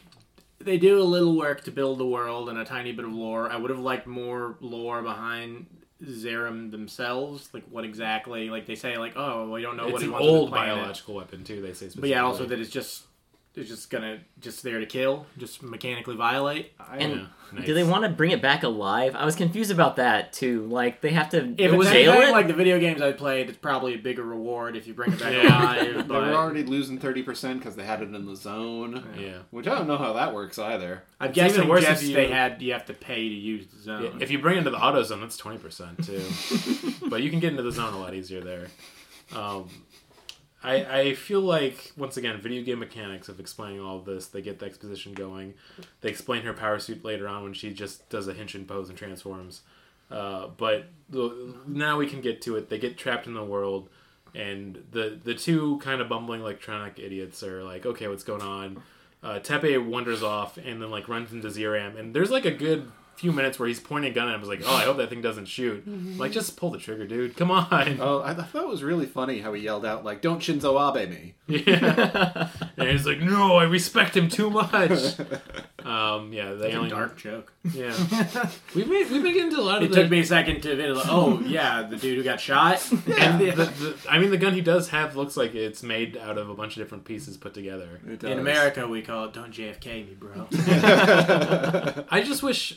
They 0.59 0.79
do 0.79 1.01
a 1.01 1.05
little 1.05 1.37
work 1.37 1.63
to 1.65 1.71
build 1.71 1.99
the 1.99 2.07
world 2.07 2.49
and 2.49 2.59
a 2.59 2.65
tiny 2.65 2.91
bit 2.93 3.05
of 3.05 3.13
lore. 3.13 3.51
I 3.53 3.57
would 3.57 3.71
have 3.71 3.79
liked 3.79 4.07
more 4.07 4.57
lore 4.61 5.03
behind 5.03 5.67
Zerum 6.05 6.71
themselves, 6.71 7.49
like 7.53 7.65
what 7.71 7.85
exactly, 7.85 8.51
like 8.51 8.67
they 8.67 8.75
say, 8.75 8.99
like 8.99 9.15
oh, 9.17 9.51
we 9.51 9.63
don't 9.63 9.77
know 9.77 9.85
it's 9.85 9.93
what 9.95 10.03
he 10.03 10.07
an 10.09 10.13
wants 10.13 10.27
old 10.29 10.49
planet. 10.51 10.75
biological 10.77 11.15
weapon 11.15 11.43
too. 11.45 11.63
They 11.63 11.73
say, 11.73 11.89
But 11.97 12.09
yeah, 12.09 12.23
also 12.25 12.45
that 12.47 12.61
it's 12.61 12.71
just 12.71 13.05
it's 13.57 13.69
just 13.71 13.89
gonna 13.91 14.19
just 14.41 14.63
there 14.63 14.79
to 14.81 14.87
kill, 14.87 15.27
just 15.39 15.63
mechanically 15.63 16.15
violate. 16.15 16.73
I, 16.79 16.99
And 16.99 17.13
Yeah, 17.15 17.27
nice. 17.53 17.67
do 17.67 17.73
they 17.75 17.85
want 17.85 18.03
to 18.05 18.11
bring 18.11 18.31
it 18.31 18.43
back 18.43 18.63
alive? 18.63 19.17
I 19.17 19.25
was 19.25 19.35
confused 19.35 19.71
about 19.71 19.97
that 19.97 20.33
too. 20.35 20.67
Like 20.67 21.01
they 21.01 21.11
have 21.11 21.31
to 21.31 21.39
If 21.57 21.73
it 21.73 21.77
was 21.77 21.89
jail 21.89 22.13
anything 22.13 22.29
it. 22.29 22.33
like 22.33 22.47
the 22.49 22.53
video 22.55 22.79
games 22.79 23.01
I 23.01 23.13
played, 23.13 23.49
it's 23.49 23.57
probably 23.59 23.95
a 23.95 23.99
bigger 23.99 24.23
reward 24.25 24.77
if 24.77 24.87
you 24.87 24.93
bring 24.95 25.13
it 25.13 25.19
back 25.21 25.33
Yeah. 25.33 25.59
alive. 25.63 25.95
They 25.97 26.03
But 26.03 26.09
were 26.29 26.35
already 26.35 26.65
losing 26.65 26.99
thirty 26.99 27.23
percent 27.23 27.61
because 27.61 27.77
they 27.77 27.85
had 27.85 28.03
it 28.03 28.15
in 28.15 28.27
the 28.27 28.37
zone. 28.37 29.03
Yeah. 29.19 29.39
Which 29.51 29.67
I 29.67 29.75
don't 29.75 29.87
know 29.89 29.97
how 29.99 30.13
that 30.13 30.35
works 30.35 30.59
either. 30.59 31.03
I'm 31.19 31.31
It's 31.31 31.39
even 31.39 31.49
guessing 31.51 31.69
worse 31.69 31.85
if 31.89 32.03
you- 32.03 32.15
they 32.15 32.29
had 32.29 32.61
you 32.61 32.75
have 32.75 32.85
to 32.87 32.95
pay 32.95 33.27
to 33.29 33.35
use 33.35 33.67
the 33.69 33.81
zone. 33.83 34.03
Yeah, 34.05 34.11
if 34.21 34.31
you 34.31 34.39
bring 34.39 34.57
it 34.57 34.59
into 34.59 34.71
the 34.71 34.79
auto 34.79 35.03
zone, 35.03 35.21
that's 35.23 35.37
twenty 35.39 35.59
percent 35.59 36.05
too. 36.05 36.23
but 37.09 37.23
you 37.23 37.31
can 37.31 37.41
get 37.41 37.53
into 37.53 37.63
the 37.63 37.73
zone 37.73 37.95
a 37.95 37.99
lot 37.99 38.13
easier 38.13 38.43
there. 38.43 38.67
Um, 39.35 39.69
I 40.67 40.99
I 40.99 41.15
feel 41.15 41.41
like 41.41 41.93
once 41.97 42.17
again, 42.17 42.41
video 42.41 42.63
game 42.63 42.81
mechanics 42.81 43.29
of 43.29 43.39
explaining 43.39 43.81
all 43.81 43.99
of 43.99 44.05
this. 44.05 44.27
They 44.27 44.43
get 44.43 44.59
the 44.59 44.67
exposition 44.67 45.15
going. 45.15 45.55
They 46.01 46.09
explain 46.09 46.43
her 46.43 46.53
power 46.53 46.79
suit 46.79 47.05
later 47.05 47.29
on 47.29 47.45
when 47.45 47.55
she 47.55 47.73
just 47.73 48.09
does 48.11 48.27
a 48.27 48.35
Henshin 48.35 48.67
pose 48.67 48.89
and 48.89 48.99
transforms. 48.99 49.63
Uh, 50.11 50.49
but 50.57 50.87
the, 51.09 51.55
now 51.67 51.99
we 51.99 52.07
can 52.07 52.21
get 52.21 52.43
to 52.43 52.57
it. 52.57 52.69
They 52.69 52.79
get 52.79 52.99
trapped 52.99 53.27
in 53.27 53.35
the 53.35 53.45
world, 53.45 53.89
and 54.35 54.85
the 54.91 55.19
the 55.23 55.35
two 55.35 55.79
kind 55.79 56.01
of 56.01 56.09
bumbling 56.09 56.41
electronic 56.41 56.99
idiots 56.99 57.43
are 57.43 57.63
like, 57.63 57.87
okay, 57.87 58.09
what's 58.09 58.25
going 58.25 58.43
on? 58.43 58.83
Uh, 59.23 59.39
Teppei 59.41 59.85
wanders 59.85 60.23
off 60.23 60.57
and 60.59 60.81
then 60.83 60.91
like 60.91 61.09
runs 61.09 61.33
into 61.33 61.49
Zeram, 61.49 61.99
and 61.99 62.13
there's 62.13 62.31
like 62.31 62.45
a 62.45 62.51
good 62.51 62.91
few 63.17 63.33
minutes 63.33 63.59
where 63.59 63.69
he's 63.69 63.81
pointing 63.81 64.13
a 64.13 64.15
gun 64.15 64.29
and. 64.29 64.37
I 64.37 64.39
was 64.39 64.49
like, 64.49 64.63
oh, 64.67 64.75
I 64.75 64.83
hope 64.83 64.99
that 64.99 65.09
thing 65.09 65.23
doesn't 65.23 65.47
shoot. 65.47 65.85
I'm 65.87 66.19
like, 66.19 66.31
just 66.31 66.57
pull 66.57 66.71
the 66.71 66.79
trigger, 66.79 67.07
dude. 67.07 67.37
Come 67.37 67.51
on. 67.51 67.99
Oh, 68.01 68.23
I 68.23 68.35
thought 68.35 68.63
it 68.63 68.69
was 68.69 68.83
really 68.83 69.07
funny 69.07 69.41
how 69.41 69.55
he 69.55 69.63
yelled 69.63 69.87
out 69.87 70.05
like, 70.05 70.21
"Don't 70.21 70.41
Shinzo 70.41 70.77
Abe 70.79 71.09
me." 71.09 71.35
Yeah. 71.47 72.49
and 72.77 72.89
he's 72.89 73.07
like, 73.07 73.21
no, 73.21 73.57
I 73.57 73.65
respect 73.65 74.17
him 74.17 74.29
too 74.29 74.51
much. 74.51 74.91
Um, 75.87 76.33
yeah, 76.33 76.53
the 76.55 76.73
only... 76.73 76.89
a 76.89 76.91
dark 76.91 77.17
joke. 77.17 77.53
Yeah, 77.73 77.97
we've 78.75 78.89
been 78.89 79.09
we've 79.09 79.23
been 79.23 79.35
getting 79.35 79.43
into 79.45 79.61
a 79.61 79.63
lot 79.63 79.83
It 79.83 79.85
of 79.85 79.93
the. 79.93 80.01
It 80.01 80.03
took 80.03 80.11
me 80.11 80.19
a 80.19 80.27
second 80.27 80.63
to 80.63 80.75
be 80.75 80.85
like, 80.89 81.07
oh 81.09 81.41
yeah, 81.47 81.83
the 81.83 81.95
dude 81.95 82.19
who 82.19 82.25
got 82.25 82.41
shot. 82.41 82.85
and 82.91 83.39
the, 83.41 83.53
the, 83.53 83.97
I 84.11 84.19
mean, 84.19 84.31
the 84.31 84.37
gun 84.37 84.53
he 84.53 84.63
does 84.63 84.89
have 84.89 85.15
looks 85.15 85.37
like 85.37 85.55
it's 85.55 85.85
made 85.85 86.17
out 86.17 86.39
of 86.39 86.51
a 86.51 86.55
bunch 86.55 86.77
of 86.77 86.83
different 86.83 87.05
pieces 87.05 87.37
put 87.37 87.55
together. 87.55 88.01
It 88.05 88.25
In. 88.25 88.37
America, 88.41 88.89
we 88.89 89.01
call 89.01 89.27
it 89.27 89.33
"Don't 89.33 89.53
JFK 89.53 90.09
me, 90.09 90.17
bro." 90.19 90.49
I 92.11 92.21
just 92.21 92.43
wish. 92.43 92.77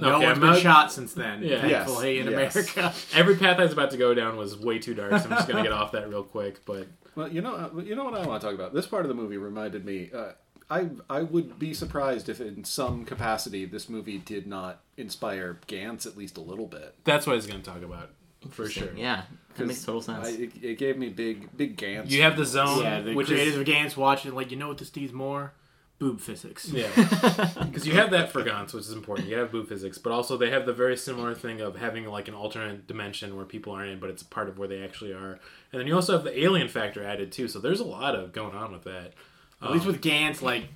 No 0.00 0.16
Okay, 0.16 0.26
one's 0.26 0.36
I'm 0.36 0.40
been 0.40 0.50
not- 0.50 0.58
shot 0.60 0.92
since 0.92 1.12
then. 1.14 1.42
Yeah. 1.42 1.60
thankfully, 1.60 2.16
Yes, 2.18 2.26
in 2.26 2.32
yes. 2.32 2.54
America. 2.76 2.94
Every 3.14 3.36
path 3.36 3.58
I 3.58 3.62
was 3.64 3.72
about 3.72 3.90
to 3.92 3.96
go 3.96 4.14
down 4.14 4.36
was 4.36 4.56
way 4.56 4.78
too 4.78 4.94
dark, 4.94 5.10
so 5.12 5.24
I'm 5.24 5.30
just 5.30 5.48
gonna 5.48 5.62
get 5.62 5.72
off 5.80 5.92
that 5.92 6.08
real 6.08 6.22
quick. 6.24 6.64
But 6.64 6.88
Well, 7.14 7.28
you 7.28 7.40
know, 7.42 7.54
uh, 7.54 7.80
you 7.82 7.94
know 7.94 8.04
what 8.04 8.14
I 8.14 8.26
want 8.26 8.40
to 8.40 8.46
talk 8.46 8.54
about. 8.54 8.72
This 8.74 8.86
part 8.86 9.04
of 9.04 9.08
the 9.08 9.14
movie 9.14 9.36
reminded 9.36 9.84
me. 9.84 10.10
Uh, 10.14 10.32
I 10.70 10.88
I 11.10 11.22
would 11.22 11.58
be 11.58 11.74
surprised 11.74 12.28
if, 12.28 12.40
in 12.40 12.62
some 12.64 13.04
capacity, 13.04 13.64
this 13.64 13.88
movie 13.88 14.18
did 14.18 14.46
not 14.46 14.80
inspire 14.96 15.58
Gantz 15.66 16.06
at 16.06 16.16
least 16.16 16.36
a 16.36 16.40
little 16.40 16.66
bit. 16.66 16.94
that's 17.04 17.26
what 17.26 17.32
I 17.32 17.36
was 17.36 17.46
gonna 17.46 17.60
talk 17.62 17.82
about 17.82 18.10
for 18.50 18.68
sure. 18.68 18.88
Yeah, 18.96 19.22
that 19.56 19.66
makes 19.66 19.84
total 19.84 20.00
I, 20.14 20.22
sense. 20.22 20.38
it, 20.38 20.52
it 20.62 20.78
gave 20.78 20.96
me 20.96 21.08
big 21.08 21.54
big 21.56 21.76
Gantz. 21.76 22.10
You 22.10 22.22
have 22.22 22.36
the 22.36 22.44
zone, 22.46 22.82
yeah, 22.84 23.00
the 23.00 23.14
which 23.14 23.26
creators 23.26 23.54
is 23.54 23.60
of 23.60 23.66
Gantz 23.66 23.96
watching, 23.96 24.32
like, 24.32 24.50
you 24.52 24.56
know 24.56 24.68
what 24.68 24.78
this 24.78 24.94
needs 24.94 25.12
more? 25.12 25.52
Boob 26.00 26.18
physics. 26.18 26.66
Yeah, 26.70 26.88
because 26.96 27.86
you 27.86 27.92
have 27.92 28.10
that 28.12 28.32
for 28.32 28.42
Gantz, 28.42 28.72
which 28.72 28.84
is 28.84 28.92
important. 28.92 29.28
You 29.28 29.36
have 29.36 29.52
boo 29.52 29.64
physics, 29.64 29.98
but 29.98 30.12
also 30.12 30.38
they 30.38 30.48
have 30.48 30.64
the 30.64 30.72
very 30.72 30.96
similar 30.96 31.34
thing 31.34 31.60
of 31.60 31.76
having 31.76 32.06
like 32.06 32.26
an 32.26 32.32
alternate 32.32 32.86
dimension 32.86 33.36
where 33.36 33.44
people 33.44 33.74
aren't 33.74 33.90
in, 33.90 34.00
but 34.00 34.08
it's 34.08 34.22
a 34.22 34.24
part 34.24 34.48
of 34.48 34.58
where 34.58 34.66
they 34.66 34.82
actually 34.82 35.12
are. 35.12 35.38
And 35.70 35.78
then 35.78 35.86
you 35.86 35.94
also 35.94 36.14
have 36.14 36.24
the 36.24 36.42
alien 36.42 36.68
factor 36.68 37.04
added 37.04 37.30
too. 37.30 37.48
So 37.48 37.58
there's 37.58 37.80
a 37.80 37.84
lot 37.84 38.14
of 38.14 38.32
going 38.32 38.54
on 38.54 38.72
with 38.72 38.84
that. 38.84 39.12
At 39.60 39.72
least 39.72 39.84
with 39.84 39.96
um, 39.96 40.00
Gantz, 40.00 40.40
like 40.40 40.68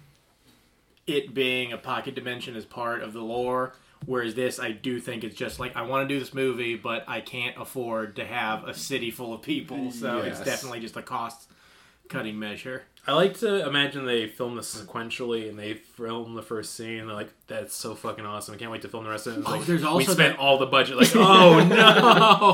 it 1.06 1.32
being 1.32 1.72
a 1.72 1.78
pocket 1.78 2.14
dimension 2.14 2.54
is 2.54 2.66
part 2.66 3.02
of 3.02 3.14
the 3.14 3.22
lore. 3.22 3.72
Whereas 4.04 4.34
this, 4.34 4.60
I 4.60 4.72
do 4.72 5.00
think 5.00 5.24
it's 5.24 5.36
just 5.36 5.58
like 5.58 5.74
I 5.74 5.82
want 5.82 6.06
to 6.06 6.14
do 6.14 6.20
this 6.20 6.34
movie, 6.34 6.76
but 6.76 7.02
I 7.08 7.22
can't 7.22 7.56
afford 7.58 8.16
to 8.16 8.26
have 8.26 8.64
a 8.64 8.74
city 8.74 9.10
full 9.10 9.32
of 9.32 9.40
people, 9.40 9.90
so 9.90 10.18
it's 10.18 10.40
definitely 10.40 10.80
just 10.80 10.98
a 10.98 11.02
cost 11.02 11.48
cutting 12.08 12.38
measure. 12.38 12.82
I 13.06 13.12
like 13.12 13.38
to 13.40 13.66
imagine 13.66 14.06
they 14.06 14.26
film 14.28 14.56
this 14.56 14.74
sequentially 14.74 15.48
and 15.48 15.58
they 15.58 15.74
film 15.74 16.34
the 16.34 16.42
first 16.42 16.74
scene. 16.74 17.00
And 17.00 17.08
they're 17.08 17.16
like, 17.16 17.32
"That's 17.48 17.74
so 17.74 17.94
fucking 17.94 18.24
awesome! 18.24 18.54
I 18.54 18.58
can't 18.58 18.70
wait 18.70 18.82
to 18.82 18.88
film 18.88 19.04
the 19.04 19.10
rest 19.10 19.26
of 19.26 19.34
it." 19.34 19.40
It's 19.40 19.48
Oh, 19.48 19.52
like, 19.52 19.66
there's 19.66 19.84
also 19.84 19.98
we 19.98 20.04
spent 20.04 20.36
that- 20.36 20.38
all 20.42 20.56
the 20.58 20.66
budget. 20.66 20.96
Like, 20.96 21.10
oh 21.16 21.62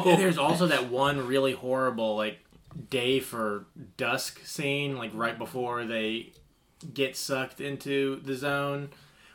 no! 0.05 0.17
there's 0.17 0.39
also 0.39 0.67
that 0.67 0.91
one 0.91 1.27
really 1.27 1.53
horrible 1.53 2.17
like 2.17 2.39
day 2.89 3.21
for 3.21 3.67
dusk 3.97 4.45
scene, 4.45 4.97
like 4.97 5.13
right 5.15 5.39
before 5.39 5.85
they 5.85 6.33
get 6.95 7.17
sucked 7.17 7.61
into 7.61 8.21
the 8.23 8.35
zone. 8.35 8.89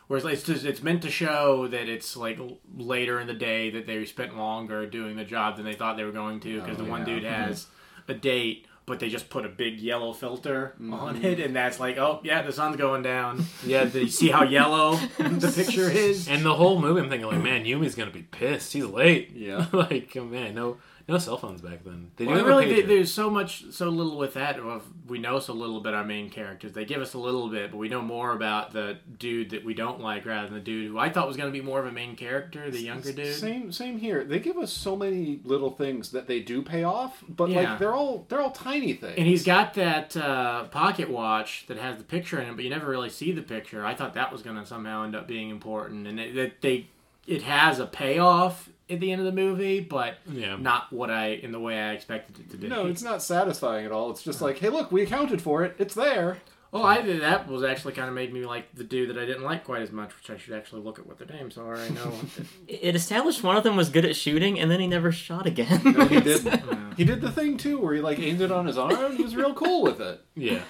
Whereas 0.07 0.23
like, 0.23 0.33
it's 0.33 0.43
just 0.43 0.65
it's 0.65 0.83
meant 0.83 1.01
to 1.03 1.09
show 1.09 1.67
that 1.67 1.87
it's 1.89 2.15
like 2.17 2.37
later 2.75 3.19
in 3.21 3.27
the 3.27 3.33
day 3.33 3.69
that 3.71 3.87
they 3.87 4.03
spent 4.05 4.37
longer 4.37 4.85
doing 4.85 5.15
the 5.15 5.23
job 5.25 5.55
than 5.55 5.65
they 5.65 5.73
thought 5.73 5.95
they 5.97 6.03
were 6.03 6.11
going 6.11 6.39
to 6.41 6.61
because 6.61 6.77
Oh, 6.79 6.83
the 6.83 6.89
one 6.89 7.05
dude 7.05 7.23
mm-hmm. 7.23 7.33
has 7.33 7.67
a 8.07 8.13
date, 8.13 8.67
but 8.85 8.99
they 8.99 9.09
just 9.09 9.29
put 9.29 9.45
a 9.45 9.49
big 9.49 9.79
yellow 9.79 10.13
filter 10.13 10.73
mm-hmm. 10.75 10.93
on 10.93 11.23
it, 11.23 11.39
and 11.39 11.55
that's 11.55 11.79
like, 11.79 11.97
oh 11.97 12.19
yeah, 12.23 12.41
the 12.41 12.51
sun's 12.51 12.75
going 12.75 13.01
down. 13.01 13.45
Yeah, 13.65 13.85
Do 13.85 14.01
you 14.01 14.07
see 14.09 14.29
how 14.29 14.43
yellow 14.43 14.95
the 15.17 15.51
picture 15.55 15.89
is? 15.89 16.27
And 16.27 16.45
the 16.45 16.53
whole 16.53 16.79
movie, 16.79 17.01
I'm 17.01 17.09
thinking 17.09 17.27
like, 17.27 17.41
man, 17.41 17.65
Yumi's 17.65 17.95
gonna 17.95 18.11
be 18.11 18.23
pissed. 18.23 18.73
He's 18.73 18.85
late. 18.85 19.31
Yeah. 19.33 19.65
like, 19.73 20.15
oh, 20.17 20.25
man, 20.25 20.55
no, 20.55 20.77
no 21.07 21.17
cell 21.19 21.37
phones 21.37 21.61
back 21.61 21.83
then. 21.83 22.09
They 22.15 22.25
Well, 22.25 22.43
really, 22.43 22.63
have 22.67 22.71
a 22.71 22.75
there- 22.75 22.83
pager. 22.83 22.87
there's 22.87 23.13
so 23.13 23.29
much, 23.29 23.65
so 23.71 23.89
little 23.89 24.17
with 24.17 24.33
that. 24.33 24.63
Well, 24.65 24.81
we 25.07 25.19
know 25.19 25.39
so 25.39 25.53
little 25.53 25.77
about 25.77 25.93
our 25.93 26.03
main 26.03 26.31
characters. 26.31 26.73
They 26.73 26.83
give 26.83 26.99
us 27.01 27.13
a 27.13 27.19
little 27.19 27.47
bit, 27.47 27.69
but 27.69 27.77
we 27.77 27.89
know 27.89 28.01
more 28.01 28.31
about 28.31 28.73
the 28.73 28.97
dude 29.19 29.51
that 29.51 29.63
we 29.63 29.75
don't 29.75 29.99
like 30.01 30.25
rather 30.25 30.47
than 30.47 30.55
the 30.55 30.63
dude 30.63 30.89
who 30.89 30.97
I 30.97 31.09
thought 31.09 31.27
was 31.27 31.37
going 31.37 31.53
to 31.53 31.57
be 31.59 31.63
more 31.63 31.79
of 31.79 31.85
a 31.85 31.91
main 31.91 32.15
character, 32.15 32.71
the 32.71 32.79
younger 32.81 33.11
dude. 33.11 33.35
Same, 33.35 33.71
same 33.71 33.99
here. 33.99 34.23
They 34.23 34.39
give 34.39 34.57
us 34.57 34.73
so 34.73 34.95
many 34.95 35.41
little 35.43 35.69
things 35.69 36.09
that 36.11 36.25
they 36.27 36.39
do 36.39 36.63
pay 36.63 36.83
off, 36.83 37.23
but 37.29 37.49
Yeah. 37.51 37.69
like 37.71 37.79
they're 37.79 37.93
all 37.93 38.25
they're 38.29 38.41
all 38.41 38.49
tiny 38.51 38.93
things. 38.93 39.13
And 39.17 39.27
he's 39.27 39.43
got 39.43 39.75
that 39.75 40.17
uh, 40.17 40.63
pocket 40.65 41.09
watch 41.11 41.65
that 41.67 41.77
has 41.77 41.97
the 41.97 42.03
picture 42.03 42.39
in 42.41 42.47
it, 42.49 42.55
but 42.55 42.63
you 42.63 42.69
never 42.71 42.89
really 42.89 43.09
see 43.11 43.31
the 43.31 43.43
picture. 43.43 43.85
I 43.85 43.93
thought 43.93 44.15
that 44.15 44.31
was 44.31 44.41
going 44.41 44.55
to 44.57 44.65
somehow 44.65 45.03
end 45.03 45.15
up 45.15 45.27
being 45.27 45.49
important, 45.51 46.07
and 46.07 46.19
it, 46.19 46.33
that 46.35 46.61
they 46.61 46.87
it 47.27 47.41
has 47.43 47.79
a 47.79 47.85
payoff 47.87 48.69
at 48.89 48.99
the 48.99 49.11
end 49.11 49.19
of 49.21 49.25
the 49.25 49.31
movie, 49.31 49.79
but 49.79 50.15
Yeah. 50.31 50.57
not 50.57 50.91
what 50.93 51.09
I 51.09 51.27
in 51.29 51.51
the 51.51 51.59
way 51.59 51.79
I 51.81 51.93
expected 51.93 52.39
it 52.39 52.49
to 52.51 52.57
be. 52.57 52.67
no, 52.67 52.85
it's 52.87 53.01
not 53.03 53.21
satisfying 53.21 53.85
at 53.85 53.91
all. 53.91 54.11
It's 54.11 54.23
just 54.23 54.41
like, 54.41 54.59
hey, 54.59 54.69
look, 54.69 54.91
we 54.91 55.01
accounted 55.03 55.41
for 55.41 55.63
it. 55.63 55.75
It's 55.79 55.95
there. 55.95 56.37
Oh, 56.73 56.83
I 56.83 57.01
did 57.01 57.21
that 57.21 57.47
was 57.47 57.63
actually 57.63 57.93
kind 57.93 58.09
of 58.09 58.13
made 58.15 58.33
me 58.33 58.45
like 58.45 58.75
the 58.75 58.83
dude 58.83 59.09
that 59.09 59.17
I 59.17 59.25
didn't 59.25 59.43
like 59.43 59.63
quite 59.63 59.81
as 59.81 59.91
much, 59.93 60.11
which 60.17 60.29
I 60.29 60.37
should 60.37 60.53
actually 60.55 60.81
look 60.81 60.99
at 60.99 61.07
what 61.07 61.17
their 61.17 61.27
names 61.27 61.57
are. 61.57 61.75
I 61.77 61.87
know. 61.89 62.11
It 62.67 62.95
established 62.95 63.43
one 63.43 63.55
of 63.55 63.63
them 63.63 63.77
was 63.77 63.89
good 63.89 64.03
at 64.03 64.15
shooting, 64.17 64.59
and 64.59 64.69
then 64.69 64.81
he 64.81 64.87
never 64.87 65.11
shot 65.11 65.45
again. 65.45 65.81
No, 65.85 66.05
he 66.05 66.19
did. 66.19 66.41
he 66.97 67.05
did 67.05 67.21
the 67.21 67.31
thing 67.31 67.55
too, 67.57 67.79
where 67.79 67.93
he 67.93 68.01
like 68.01 68.19
aimed 68.19 68.41
it 68.41 68.51
on 68.51 68.65
his 68.67 68.77
arm. 68.77 69.15
He 69.15 69.23
was 69.23 69.35
real 69.37 69.53
cool 69.53 69.83
with 69.83 70.01
it. 70.01 70.21
Yeah. 70.35 70.61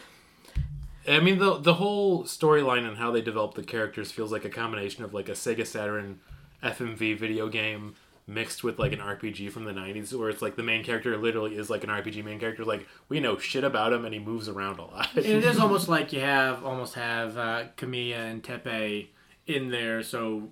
I 1.08 1.20
mean 1.20 1.38
the 1.40 1.58
the 1.60 1.76
whole 1.76 2.24
storyline 2.24 2.88
and 2.88 2.98
how 2.98 3.12
they 3.12 3.22
develop 3.22 3.54
the 3.56 3.64
characters 3.64 4.12
feels 4.12 4.32
like 4.32 4.44
a 4.46 4.50
combination 4.50 5.04
of 5.04 5.14
like 5.14 5.30
a 5.30 5.34
Sega 5.34 5.66
Saturn 5.66 6.20
FMV 6.64 7.18
video 7.18 7.48
game 7.48 7.94
mixed 8.28 8.64
with 8.64 8.80
like 8.80 8.92
an 8.92 9.00
RPG 9.00 9.52
from 9.52 9.66
the 9.66 9.72
90s 9.72 10.12
where 10.14 10.30
it's 10.30 10.42
like 10.42 10.56
the 10.56 10.64
main 10.64 10.84
character 10.84 11.16
literally 11.16 11.56
is 11.56 11.70
like 11.70 11.84
an 11.84 11.90
RPG 11.92 12.24
main 12.24 12.40
character 12.40 12.66
like 12.66 12.88
we 13.08 13.20
know 13.20 13.38
shit 13.38 13.64
about 13.64 13.94
him 13.94 14.04
and 14.04 14.14
he 14.16 14.20
moves 14.20 14.50
around 14.50 14.80
a 14.80 14.84
lot. 14.84 15.10
and 15.16 15.26
it 15.26 15.44
is 15.44 15.60
almost 15.66 15.88
like 15.88 16.12
you 16.12 16.22
have 16.22 16.66
almost 16.66 16.96
have 16.96 17.38
uh, 17.38 17.66
Kamiya 17.78 18.16
and 18.32 18.42
Teppei 18.42 19.08
in 19.46 19.70
there, 19.70 20.02
so 20.02 20.50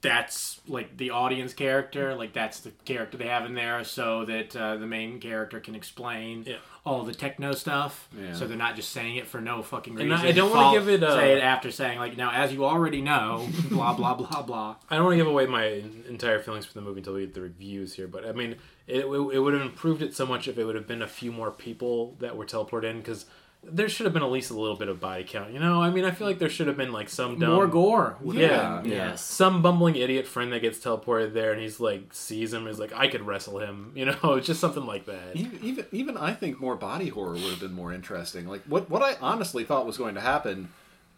that's 0.00 0.60
like 0.68 0.96
the 0.96 1.10
audience 1.10 1.52
character, 1.52 2.14
like 2.14 2.32
that's 2.32 2.60
the 2.60 2.70
character 2.84 3.18
they 3.18 3.26
have 3.28 3.44
in 3.44 3.54
there, 3.54 3.82
so 3.84 4.24
that 4.24 4.56
uh, 4.56 4.76
the 4.76 4.86
main 4.86 5.20
character 5.20 5.60
can 5.60 5.74
explain 5.74 6.44
Yeah. 6.46 6.56
All 6.86 7.02
the 7.02 7.12
techno 7.14 7.52
stuff. 7.52 8.08
Yeah. 8.18 8.32
So 8.32 8.46
they're 8.46 8.56
not 8.56 8.76
just 8.76 8.92
saying 8.92 9.16
it 9.16 9.26
for 9.26 9.40
no 9.40 9.60
fucking 9.62 10.00
And 10.00 10.10
reason. 10.10 10.24
I- 10.24 10.28
I 10.30 10.32
don't 10.32 10.50
wanna 10.50 10.78
give 10.78 10.88
it, 10.88 11.02
uh, 11.02 11.14
say 11.16 11.32
it 11.36 11.42
after 11.42 11.70
saying 11.72 11.98
like 11.98 12.16
now 12.16 12.30
as 12.30 12.52
you 12.52 12.64
already 12.64 13.02
know, 13.02 13.46
blah 13.68 13.92
blah 13.92 14.14
blah 14.14 14.42
blah. 14.42 14.76
I 14.88 14.96
don't 14.96 15.04
want 15.04 15.14
to 15.14 15.16
give 15.18 15.26
away 15.26 15.46
my 15.46 15.64
entire 16.08 16.38
feelings 16.38 16.64
for 16.64 16.74
the 16.74 16.80
movie 16.80 17.00
until 17.00 17.14
we 17.14 17.22
get 17.26 17.34
the 17.34 17.40
reviews 17.42 17.94
here, 17.94 18.06
but 18.06 18.24
I 18.24 18.32
mean, 18.32 18.52
it, 18.86 19.04
it, 19.04 19.06
it 19.06 19.38
would 19.40 19.52
have 19.52 19.62
improved 19.62 20.00
it 20.00 20.14
so 20.14 20.24
much 20.24 20.46
if 20.48 20.56
it 20.58 20.64
would 20.64 20.76
have 20.76 20.86
been 20.86 21.02
a 21.02 21.08
few 21.08 21.32
more 21.32 21.50
people 21.50 22.14
that 22.20 22.36
were 22.36 22.46
teleported 22.46 22.84
in, 22.84 22.98
because 22.98 23.26
there 23.62 23.88
should 23.88 24.04
have 24.06 24.12
been 24.12 24.22
at 24.22 24.30
least 24.30 24.50
a 24.50 24.54
little 24.54 24.76
bit 24.76 24.88
of 24.88 25.00
body 25.00 25.24
count. 25.24 25.52
You 25.52 25.58
know, 25.58 25.82
I 25.82 25.90
mean, 25.90 26.04
I 26.04 26.10
feel 26.10 26.26
like 26.26 26.38
there 26.38 26.48
should 26.48 26.66
have 26.68 26.76
been 26.76 26.92
like 26.92 27.08
some 27.08 27.38
dumb, 27.38 27.52
More 27.52 27.66
gore. 27.66 28.16
Yeah, 28.24 28.82
yes. 28.84 29.24
some 29.24 29.62
bumbling 29.62 29.96
idiot 29.96 30.26
friend 30.26 30.52
that 30.52 30.60
gets 30.62 30.78
teleported 30.78 31.32
there, 31.32 31.52
and 31.52 31.60
he's 31.60 31.80
like 31.80 32.12
sees 32.12 32.52
him, 32.52 32.66
is 32.66 32.78
like, 32.78 32.92
I 32.92 33.08
could 33.08 33.22
wrestle 33.22 33.58
him. 33.58 33.92
You 33.96 34.04
know, 34.04 34.34
it's 34.34 34.46
just 34.46 34.60
something 34.60 34.84
like 34.84 35.06
that. 35.06 35.34
Even, 35.34 35.58
even 35.62 35.86
even 35.90 36.16
I 36.16 36.32
think 36.34 36.60
more 36.60 36.76
body 36.76 37.08
horror 37.08 37.32
would 37.32 37.40
have 37.40 37.60
been 37.60 37.72
more 37.72 37.92
interesting. 37.92 38.46
Like 38.46 38.62
what 38.64 38.88
what 38.90 39.02
I 39.02 39.16
honestly 39.20 39.64
thought 39.64 39.86
was 39.86 39.96
going 39.96 40.14
to 40.16 40.20
happen, 40.20 40.68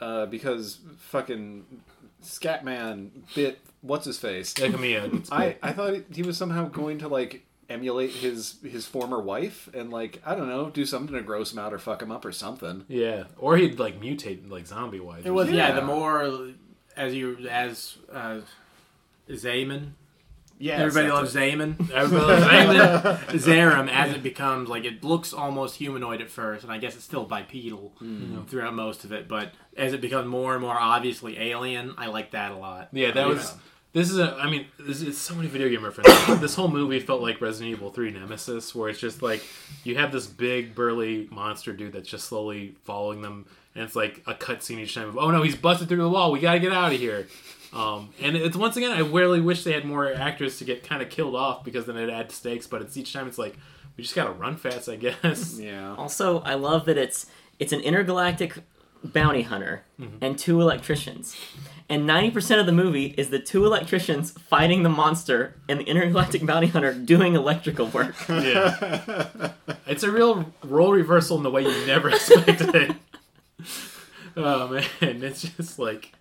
uh, 0.01 0.27
because 0.27 0.79
fucking 0.99 1.65
Scatman 2.23 3.11
bit 3.35 3.59
what's 3.83 4.07
his 4.07 4.19
face. 4.19 4.55
Yeah, 4.59 4.69
Kamiya, 4.69 5.13
it's 5.13 5.33
I 5.33 5.57
I 5.63 5.73
thought 5.73 5.95
he 6.13 6.23
was 6.23 6.37
somehow 6.37 6.69
going 6.69 6.99
to 6.99 7.09
like 7.09 7.45
emulate 7.69 8.11
his 8.11 8.57
his 8.65 8.87
former 8.87 9.21
wife 9.21 9.69
and 9.75 9.91
like 9.91 10.23
I 10.25 10.35
don't 10.35 10.49
know 10.49 10.71
do 10.71 10.87
something 10.87 11.15
to 11.15 11.23
gross 11.23 11.53
him 11.53 11.59
out 11.59 11.73
or 11.75 11.79
fuck 11.79 12.01
him 12.03 12.11
up 12.11 12.25
or 12.25 12.33
something. 12.33 12.85
yeah, 12.89 13.25
or 13.37 13.57
he'd 13.57 13.79
like 13.79 14.01
mutate 14.01 14.51
like 14.51 14.67
zombie 14.67 15.01
wise. 15.01 15.27
It 15.27 15.31
was 15.31 15.51
yeah. 15.51 15.69
Yeah. 15.69 15.75
The 15.75 15.83
more 15.83 16.49
as 16.97 17.15
you 17.15 17.47
as 17.51 17.97
uh, 18.13 18.41
Zaman. 19.35 19.95
Yeah, 20.61 20.73
Everybody 20.79 21.09
loves 21.13 21.31
Zaman. 21.33 21.77
Everybody- 21.95 22.43
loves 22.43 23.23
Zayman. 23.33 23.39
Zerum 23.39 23.89
as 23.89 24.13
it 24.13 24.23
becomes 24.25 24.69
like 24.69 24.85
it 24.85 25.05
looks 25.05 25.33
almost 25.33 25.77
humanoid 25.77 26.21
at 26.21 26.31
first, 26.31 26.65
and 26.65 26.73
I 26.73 26.79
guess 26.79 26.97
it's 26.97 27.05
still 27.05 27.25
bipedal 27.25 27.93
throughout 28.49 28.75
most 28.75 29.05
of 29.05 29.13
it. 29.13 29.29
But 29.29 29.53
as 29.77 29.93
it 29.93 30.01
becomes 30.01 30.27
more 30.27 30.55
and 30.55 30.63
more 30.63 30.77
obviously 30.79 31.39
alien, 31.39 31.95
I 31.97 32.07
like 32.09 32.33
that 32.33 32.51
a 32.53 32.57
lot. 32.57 32.89
Yeah, 32.93 33.13
that 33.13 33.27
Yeah. 33.29 33.35
was. 33.35 33.55
This 33.93 34.11
is 34.11 34.19
a. 34.19 34.35
I 34.35 34.51
mean, 34.51 34.67
this 34.79 35.01
is 35.01 35.17
so 35.17 35.35
many 35.35 35.49
video 35.49 35.69
game 35.69 35.85
references. 35.85 36.41
this 36.41 36.55
whole 36.55 36.69
movie 36.69 37.01
felt 37.01 37.23
like 37.23 37.41
Resident 37.41 37.73
Evil 37.73 37.91
Three 37.91 38.11
Nemesis, 38.11 38.75
where 38.75 38.91
it's 38.91 39.01
just 39.01 39.23
like 39.23 39.43
you 39.83 39.97
have 39.97 40.13
this 40.13 40.27
big 40.27 40.75
burly 40.75 41.27
monster 41.31 41.73
dude 41.73 41.93
that's 41.93 42.09
just 42.09 42.27
slowly 42.27 42.77
following 42.85 43.23
them, 43.23 43.47
and 43.75 43.85
it's 43.85 43.97
like 43.97 44.23
a 44.27 44.35
cutscene 44.35 44.79
each 44.79 44.95
time 44.95 45.09
of, 45.09 45.17
oh 45.17 45.31
no, 45.31 45.43
he's 45.43 45.57
busted 45.57 45.89
through 45.89 46.03
the 46.03 46.09
wall. 46.09 46.33
We 46.33 46.41
gotta 46.41 46.59
get 46.59 46.73
out 46.73 46.93
of 46.93 46.99
here. 46.99 47.27
Um, 47.73 48.11
and 48.21 48.37
it's 48.37 48.57
once 48.57 48.77
again, 48.77 48.93
I 48.93 49.01
really 49.01 49.41
wish 49.41 49.65
they 49.65 49.73
had 49.73 49.85
more 49.85 50.13
actors 50.13 50.59
to 50.59 50.65
get 50.65 50.85
kind 50.85 51.03
of 51.03 51.09
killed 51.11 51.35
off 51.35 51.65
because 51.65 51.87
then 51.87 51.97
it 51.97 52.11
adds 52.11 52.35
stakes. 52.35 52.67
But 52.67 52.83
it's 52.83 52.97
each 52.97 53.13
time 53.15 53.27
it's 53.27 53.39
like 53.39 53.57
we 53.97 54.03
just 54.03 54.15
gotta 54.15 54.33
run 54.33 54.57
fast, 54.57 54.91
I 54.91 54.97
guess. 54.97 55.59
Yeah. 55.59 55.95
Also, 55.97 56.41
I 56.41 56.55
love 56.55 56.85
that 56.85 56.99
it's 56.99 57.27
it's 57.59 57.73
an 57.73 57.81
intergalactic 57.81 58.59
bounty 59.05 59.43
hunter 59.43 59.83
Mm-hmm. 60.01 60.19
and 60.25 60.39
two 60.39 60.61
electricians. 60.61 61.35
And 61.89 62.09
90% 62.09 62.61
of 62.61 62.67
the 62.67 62.73
movie 62.73 63.15
is 63.19 63.31
the 63.31 63.41
two 63.41 63.65
electricians 63.67 64.31
fighting 64.31 64.83
the 64.85 64.89
monster 64.89 65.57
and 65.69 65.81
the 65.81 65.85
intergalactic 65.85 66.47
bounty 66.47 66.69
hunter 66.69 66.95
doing 66.95 67.35
electrical 67.35 67.87
work. 67.87 68.15
Yeah. 68.29 69.51
it's 69.89 70.05
a 70.05 70.11
real 70.13 70.53
role 70.63 70.93
reversal 70.93 71.37
in 71.39 71.43
the 71.43 71.51
way 71.51 71.63
you 71.63 71.87
never 71.87 72.11
expected 72.15 72.75
it. 72.75 72.93
Oh 74.37 74.69
man, 74.69 74.85
it's 75.01 75.43
just 75.43 75.79
like, 75.81 76.13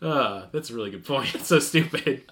uh, 0.00 0.46
that's 0.52 0.70
a 0.70 0.74
really 0.74 0.90
good 0.90 1.04
point. 1.04 1.34
It's 1.34 1.48
so 1.48 1.58
stupid. 1.58 2.22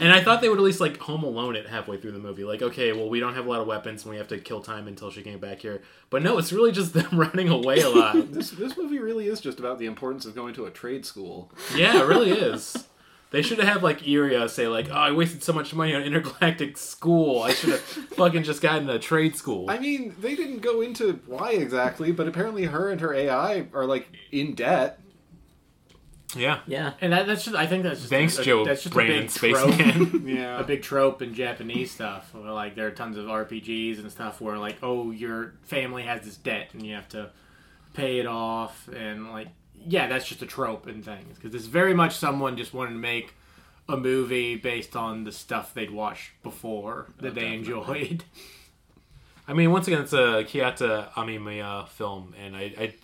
And 0.00 0.12
I 0.12 0.22
thought 0.22 0.40
they 0.40 0.48
would 0.48 0.58
at 0.58 0.64
least 0.64 0.80
like 0.80 0.98
Home 0.98 1.24
Alone 1.24 1.56
it 1.56 1.66
halfway 1.66 1.96
through 1.96 2.12
the 2.12 2.18
movie. 2.18 2.44
Like, 2.44 2.62
okay, 2.62 2.92
well, 2.92 3.08
we 3.08 3.20
don't 3.20 3.34
have 3.34 3.46
a 3.46 3.48
lot 3.48 3.60
of 3.60 3.66
weapons 3.66 4.04
and 4.04 4.10
we 4.10 4.16
have 4.18 4.28
to 4.28 4.38
kill 4.38 4.60
time 4.60 4.86
until 4.88 5.10
she 5.10 5.22
came 5.22 5.38
back 5.38 5.60
here. 5.60 5.82
But 6.10 6.22
no, 6.22 6.38
it's 6.38 6.52
really 6.52 6.72
just 6.72 6.92
them 6.94 7.08
running 7.12 7.48
away 7.48 7.80
a 7.80 7.88
lot. 7.90 8.16
This 8.38 8.50
this 8.50 8.76
movie 8.76 8.98
really 8.98 9.26
is 9.26 9.40
just 9.40 9.58
about 9.58 9.78
the 9.78 9.86
importance 9.86 10.24
of 10.26 10.34
going 10.34 10.54
to 10.54 10.66
a 10.66 10.70
trade 10.70 11.04
school. 11.04 11.50
yeah, 11.74 12.00
it 12.00 12.06
really 12.06 12.30
is. 12.30 12.86
They 13.30 13.42
should 13.42 13.58
have 13.58 13.68
had 13.68 13.82
like 13.82 14.06
Iria 14.08 14.48
say 14.48 14.68
like, 14.68 14.88
"Oh, 14.90 14.94
I 14.94 15.12
wasted 15.12 15.42
so 15.42 15.52
much 15.52 15.74
money 15.74 15.94
on 15.94 16.02
intergalactic 16.02 16.78
school. 16.78 17.42
I 17.42 17.52
should 17.52 17.70
have 17.70 17.80
fucking 18.16 18.44
just 18.44 18.62
gotten 18.62 18.88
a 18.88 18.98
trade 18.98 19.36
school." 19.36 19.68
I 19.68 19.78
mean, 19.78 20.14
they 20.20 20.34
didn't 20.34 20.60
go 20.60 20.80
into 20.80 21.20
why 21.26 21.52
exactly, 21.52 22.10
but 22.12 22.26
apparently 22.26 22.64
her 22.64 22.88
and 22.90 23.00
her 23.00 23.12
AI 23.12 23.66
are 23.74 23.84
like 23.84 24.08
in 24.32 24.54
debt. 24.54 25.00
Yeah. 26.36 26.60
Yeah. 26.66 26.92
And 27.00 27.12
that, 27.12 27.26
that's 27.26 27.44
just 27.44 27.56
I 27.56 27.66
think 27.66 27.84
that's 27.84 28.00
just 28.00 28.10
Thanks, 28.10 28.38
a, 28.38 28.44
Joe. 28.44 28.64
That's 28.64 28.82
just 28.82 28.92
a 28.92 28.94
Brandon 28.94 29.22
big 29.22 29.30
trope. 29.30 29.72
Spaceman. 29.74 30.28
Yeah. 30.36 30.60
a 30.60 30.64
big 30.64 30.82
trope 30.82 31.22
in 31.22 31.34
Japanese 31.34 31.90
stuff. 31.90 32.34
Where, 32.34 32.50
like 32.52 32.74
there 32.74 32.86
are 32.86 32.92
tons 32.92 33.16
of 33.16 33.26
RPGs 33.26 33.98
and 33.98 34.10
stuff 34.10 34.40
where 34.40 34.58
like, 34.58 34.76
oh, 34.82 35.10
your 35.10 35.54
family 35.62 36.02
has 36.02 36.22
this 36.22 36.36
debt 36.36 36.68
and 36.72 36.84
you 36.84 36.94
have 36.94 37.08
to 37.10 37.30
pay 37.94 38.18
it 38.18 38.26
off, 38.26 38.88
and 38.88 39.30
like, 39.32 39.48
yeah, 39.74 40.06
that's 40.06 40.26
just 40.26 40.42
a 40.42 40.46
trope 40.46 40.86
in 40.86 41.02
things 41.02 41.36
because 41.36 41.54
it's 41.54 41.66
very 41.66 41.94
much 41.94 42.16
someone 42.16 42.56
just 42.56 42.74
wanted 42.74 42.92
to 42.92 42.98
make 42.98 43.34
a 43.88 43.96
movie 43.96 44.54
based 44.56 44.94
on 44.94 45.24
the 45.24 45.32
stuff 45.32 45.72
they'd 45.72 45.90
watched 45.90 46.30
before 46.42 47.06
oh, 47.08 47.22
that 47.22 47.34
they 47.34 47.54
enjoyed. 47.54 48.24
I 49.48 49.54
mean, 49.54 49.72
once 49.72 49.88
again, 49.88 50.02
it's 50.02 50.12
a 50.12 50.44
Kiyata 50.44 51.10
Amemiya 51.12 51.88
film, 51.88 52.34
and 52.38 52.54
I, 52.54 52.74
I, 52.78 52.94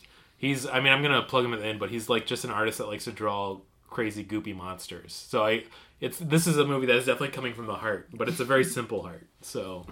he's. 0.44 0.66
I 0.66 0.80
mean, 0.80 0.92
I'm 0.92 1.02
gonna 1.02 1.22
plug 1.22 1.44
him 1.44 1.54
at 1.54 1.60
the 1.60 1.66
end, 1.66 1.78
but 1.78 1.90
he's 1.90 2.08
like 2.08 2.26
just 2.26 2.44
an 2.44 2.50
artist 2.50 2.78
that 2.78 2.86
likes 2.86 3.04
to 3.04 3.12
draw 3.12 3.60
crazy, 3.88 4.24
goopy 4.24 4.54
monsters. 4.54 5.12
So 5.12 5.44
I, 5.44 5.64
it's 6.00 6.18
this 6.18 6.46
is 6.46 6.58
a 6.58 6.64
movie 6.64 6.86
that 6.86 6.96
is 6.96 7.06
definitely 7.06 7.34
coming 7.34 7.54
from 7.54 7.66
the 7.66 7.76
heart, 7.76 8.08
but 8.12 8.28
it's 8.28 8.40
a 8.40 8.44
very 8.44 8.64
simple 8.64 9.02
heart. 9.02 9.26
So, 9.40 9.86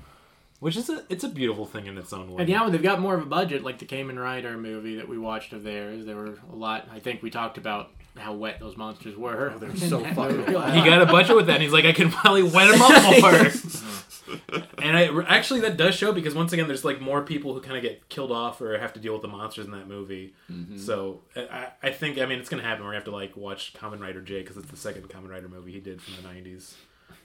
which 0.60 0.76
is 0.76 0.90
a, 0.90 1.04
it's 1.08 1.24
a 1.24 1.28
beautiful 1.28 1.64
thing 1.64 1.86
in 1.86 1.96
its 1.96 2.12
own 2.12 2.32
way. 2.32 2.42
And 2.42 2.50
now 2.50 2.68
they've 2.68 2.82
got 2.82 3.00
more 3.00 3.14
of 3.14 3.22
a 3.22 3.26
budget, 3.26 3.62
like 3.62 3.78
the 3.78 3.86
Kamen 3.86 4.20
Rider 4.20 4.56
movie 4.58 4.96
that 4.96 5.08
we 5.08 5.18
watched 5.18 5.52
of 5.52 5.62
theirs. 5.62 6.04
There 6.04 6.16
were 6.16 6.38
a 6.52 6.56
lot. 6.56 6.88
I 6.92 6.98
think 6.98 7.22
we 7.22 7.30
talked 7.30 7.58
about 7.58 7.92
how 8.16 8.34
wet 8.34 8.60
those 8.60 8.76
monsters 8.76 9.16
were. 9.16 9.52
Oh, 9.54 9.58
they're 9.58 9.74
so 9.76 10.04
fucking 10.14 10.46
he 10.46 10.52
got 10.52 11.02
a 11.02 11.06
budget 11.06 11.36
with 11.36 11.46
that, 11.46 11.54
and 11.54 11.62
he's 11.62 11.72
like, 11.72 11.84
I 11.84 11.92
can 11.92 12.10
finally 12.10 12.42
wet 12.42 12.72
him 12.74 12.82
up 12.82 13.20
more. 13.20 13.50
and 14.82 14.96
I 14.96 15.10
actually 15.26 15.60
that 15.60 15.76
does 15.76 15.94
show 15.94 16.12
because 16.12 16.34
once 16.34 16.52
again, 16.52 16.66
there's 16.66 16.84
like 16.84 17.00
more 17.00 17.22
people 17.22 17.54
who 17.54 17.60
kind 17.60 17.76
of 17.76 17.82
get 17.82 18.08
killed 18.08 18.32
off 18.32 18.60
or 18.60 18.78
have 18.78 18.92
to 18.94 19.00
deal 19.00 19.12
with 19.12 19.22
the 19.22 19.28
monsters 19.28 19.66
in 19.66 19.72
that 19.72 19.88
movie. 19.88 20.34
Mm-hmm. 20.50 20.78
So 20.78 21.20
I, 21.36 21.68
I 21.82 21.90
think 21.90 22.18
I 22.18 22.26
mean 22.26 22.38
it's 22.38 22.48
gonna 22.48 22.62
happen. 22.62 22.84
We're 22.84 22.90
gonna 22.90 22.98
have 22.98 23.04
to 23.04 23.10
like 23.10 23.36
watch 23.36 23.74
Kamen 23.74 24.00
Rider 24.00 24.20
J 24.20 24.40
because 24.40 24.56
it's 24.56 24.70
the 24.70 24.76
second 24.76 25.08
Kamen 25.08 25.30
Rider 25.30 25.48
movie 25.48 25.72
he 25.72 25.80
did 25.80 26.00
from 26.00 26.14
the 26.16 26.28
'90s. 26.28 26.74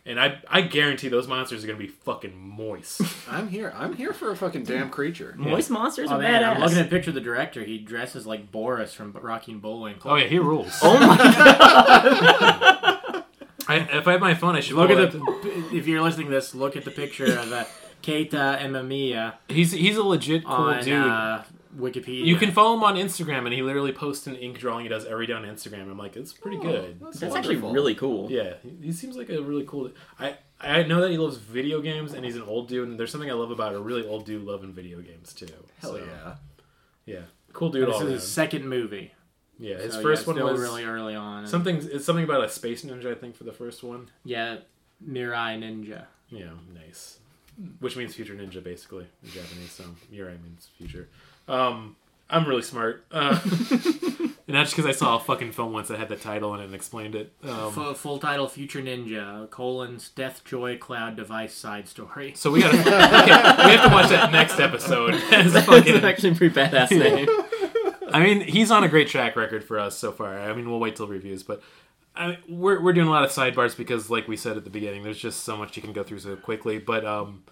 And 0.08 0.20
I 0.20 0.40
I 0.50 0.62
guarantee 0.62 1.10
those 1.10 1.28
monsters 1.28 1.64
are 1.64 1.68
gonna 1.68 1.78
be 1.80 1.88
fucking 1.88 2.34
moist. 2.40 3.02
I'm 3.30 3.50
here. 3.50 3.74
I'm 3.76 3.94
here 3.94 4.14
for 4.14 4.32
a 4.32 4.36
fucking 4.38 4.64
damn 4.64 4.90
creature. 4.90 5.36
Moist 5.38 5.70
monsters 5.70 6.10
Oh 6.10 6.16
are 6.16 6.20
man, 6.20 6.42
badass. 6.42 6.56
I'm 6.56 6.62
looking 6.62 6.78
at 6.78 6.86
a 6.86 6.90
picture 6.90 7.12
of 7.12 7.16
the 7.16 7.22
director. 7.22 7.62
He 7.64 7.78
dresses 7.78 8.26
like 8.26 8.50
Boris 8.52 8.94
from 8.94 9.12
Rocky 9.12 9.52
and 9.52 9.62
Bullwinkle. 9.62 10.10
oh 10.10 10.16
yeah, 10.16 10.28
he 10.28 10.40
rules. 10.40 10.80
oh 10.82 10.98
my 10.98 11.18
god! 11.18 13.24
I, 13.70 13.76
if 13.98 14.08
I 14.08 14.14
have 14.14 14.22
my 14.22 14.34
phone, 14.34 14.56
I 14.56 14.62
should 14.62 14.78
Look 14.78 14.90
at 14.92 14.98
it. 14.98 15.12
the. 15.12 15.76
If 15.76 15.88
you're 15.88 16.02
listening 16.02 16.28
to 16.28 16.34
this, 16.34 16.56
look 16.56 16.78
at 16.78 16.86
the 16.86 16.92
picture 16.92 17.26
of 17.38 17.52
uh, 17.52 17.66
Keita 18.02 18.62
Amemiya 18.62 19.34
He's 19.50 19.74
he's 19.74 19.98
a 19.98 20.04
legit 20.04 20.46
cool 20.46 20.54
on 20.56 20.84
dude. 20.84 20.94
uh, 20.94 21.44
Wikipedia. 21.78 22.26
you 22.26 22.36
can 22.38 22.52
follow 22.52 22.76
him 22.76 22.84
on 22.84 22.96
Instagram, 22.96 23.46
and 23.46 23.54
he 23.54 23.62
literally 23.62 23.92
posts 23.92 24.26
an 24.28 24.36
ink 24.36 24.58
drawing 24.60 24.84
he 24.84 24.90
does 24.90 25.06
every 25.06 25.28
day 25.28 25.34
on 25.34 25.44
Instagram. 25.44 25.90
I'm 25.92 25.98
like, 25.98 26.16
it's 26.16 26.34
pretty 26.34 26.58
oh, 26.58 26.62
good. 26.62 27.00
That's 27.14 27.36
actually 27.36 27.58
really 27.58 27.94
cool. 27.96 28.32
Yeah, 28.32 28.56
he- 28.64 28.88
he 28.88 28.92
seems 28.92 29.16
like 29.16 29.30
a 29.30 29.42
really 29.42 29.66
cool. 29.66 29.92
I 30.20 30.38
I 30.60 30.84
know 30.84 31.02
that 31.02 31.12
he 31.12 31.18
loves 31.18 31.38
video 31.38 31.82
games, 31.82 32.14
and 32.14 32.26
he's 32.26 32.36
an 32.36 32.42
old 32.44 32.68
dude. 32.68 32.88
And 32.90 33.00
there's 33.00 33.12
something 33.12 33.30
I 33.30 33.34
love 33.34 33.52
about 33.52 33.74
a 33.76 33.80
really 33.80 34.06
old 34.08 34.26
dude 34.26 34.44
loving 34.44 34.74
video 34.74 35.00
games 35.02 35.34
too. 35.34 35.46
Hell 35.80 35.92
So, 35.92 35.98
yeah. 35.98 36.36
yeah, 37.06 37.20
cool 37.54 37.70
dude 37.70 37.88
This 37.88 37.94
all 37.96 38.02
is 38.02 38.06
around. 38.08 38.14
his 38.14 38.28
second 38.28 38.68
movie. 38.68 39.14
Yeah, 39.60 39.78
his 39.78 39.94
So, 39.94 40.02
first 40.02 40.28
yeah, 40.28 40.34
one 40.34 40.44
was 40.44 40.60
really 40.62 40.84
early 40.84 41.16
on. 41.16 41.46
something. 41.48 41.78
It's 41.92 42.06
something 42.06 42.24
about 42.24 42.44
a 42.44 42.50
space 42.50 42.84
ninja, 42.84 43.12
I 43.12 43.16
think, 43.16 43.36
for 43.36 43.44
the 43.44 43.52
first 43.54 43.84
one. 43.84 44.10
Yeah, 44.24 44.58
Mirai 45.08 45.60
Ninja. 45.60 46.06
Yeah, 46.30 46.50
nice. 46.74 47.20
Which 47.80 47.96
means 47.96 48.14
future 48.14 48.36
ninja, 48.36 48.64
basically 48.64 49.08
in 49.24 49.30
Japanese. 49.32 49.72
So 49.72 49.84
Mirai 50.14 50.42
means 50.44 50.70
future. 50.78 51.10
Um, 51.48 51.96
I'm 52.30 52.46
really 52.46 52.62
smart, 52.62 53.06
uh, 53.10 53.40
and 53.72 54.34
that's 54.48 54.72
because 54.72 54.86
I 54.86 54.92
saw 54.92 55.16
a 55.16 55.20
fucking 55.20 55.54
film 55.54 55.72
once 55.72 55.88
that 55.88 55.98
had 55.98 56.10
the 56.10 56.18
title 56.18 56.54
in 56.56 56.60
it 56.60 56.66
and 56.66 56.76
explained 56.76 57.16
it. 57.16 57.32
Um, 57.44 57.72
Full, 57.72 57.94
full 57.94 58.20
title: 58.20 58.50
Future 58.50 58.82
Ninja: 58.82 59.50
colons 59.50 60.10
Death 60.10 60.44
Joy 60.44 60.78
Cloud 60.78 61.16
Device 61.16 61.54
Side 61.54 61.88
Story. 61.88 62.34
so 62.36 62.52
we 62.52 62.62
got 62.62 62.72
to 62.72 62.80
okay, 62.80 63.66
we 63.66 63.72
have 63.76 63.88
to 63.90 63.94
watch 63.96 64.10
that 64.10 64.32
next 64.34 64.60
episode. 64.60 65.14
It's 65.16 65.30
That's 65.54 65.66
fucking- 65.66 66.04
actually 66.04 66.32
a 66.32 66.36
pretty 66.36 66.54
badass 66.56 66.92
name. 66.92 67.30
I 68.14 68.22
mean, 68.24 68.42
he's 68.42 68.72
on 68.72 68.84
a 68.84 68.90
great 68.90 69.08
track 69.08 69.36
record 69.38 69.64
for 69.64 69.80
us 69.80 69.98
so 69.98 70.12
far. 70.12 70.38
I 70.40 70.54
mean, 70.54 70.70
we'll 70.70 70.80
wait 70.80 70.96
till 70.98 71.08
reviews, 71.08 71.44
but 71.44 71.62
I 72.16 72.28
mean, 72.30 72.38
we're 72.50 72.82
we're 72.82 72.94
doing 72.94 73.08
a 73.08 73.12
lot 73.12 73.24
of 73.24 73.30
sidebars 73.30 73.78
because, 73.78 74.10
like 74.10 74.28
we 74.28 74.36
said 74.36 74.58
at 74.58 74.64
the 74.66 74.70
beginning, 74.70 75.04
there's 75.04 75.20
just 75.20 75.46
so 75.46 75.56
much 75.56 75.78
you 75.78 75.82
can 75.82 75.94
go 75.94 76.04
through 76.04 76.20
so 76.20 76.36
quickly. 76.36 76.78
But 76.78 77.06
um, 77.06 77.44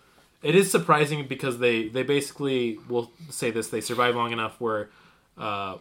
it 0.46 0.56
is 0.56 0.70
surprising 0.72 1.28
because 1.28 1.58
they 1.60 1.88
they 1.90 2.04
basically 2.04 2.78
will 2.88 3.12
say 3.30 3.52
this: 3.52 3.68
they 3.70 3.82
survive 3.82 4.16
long 4.16 4.32
enough 4.32 4.60
where 4.62 4.90
uh, 5.38 5.78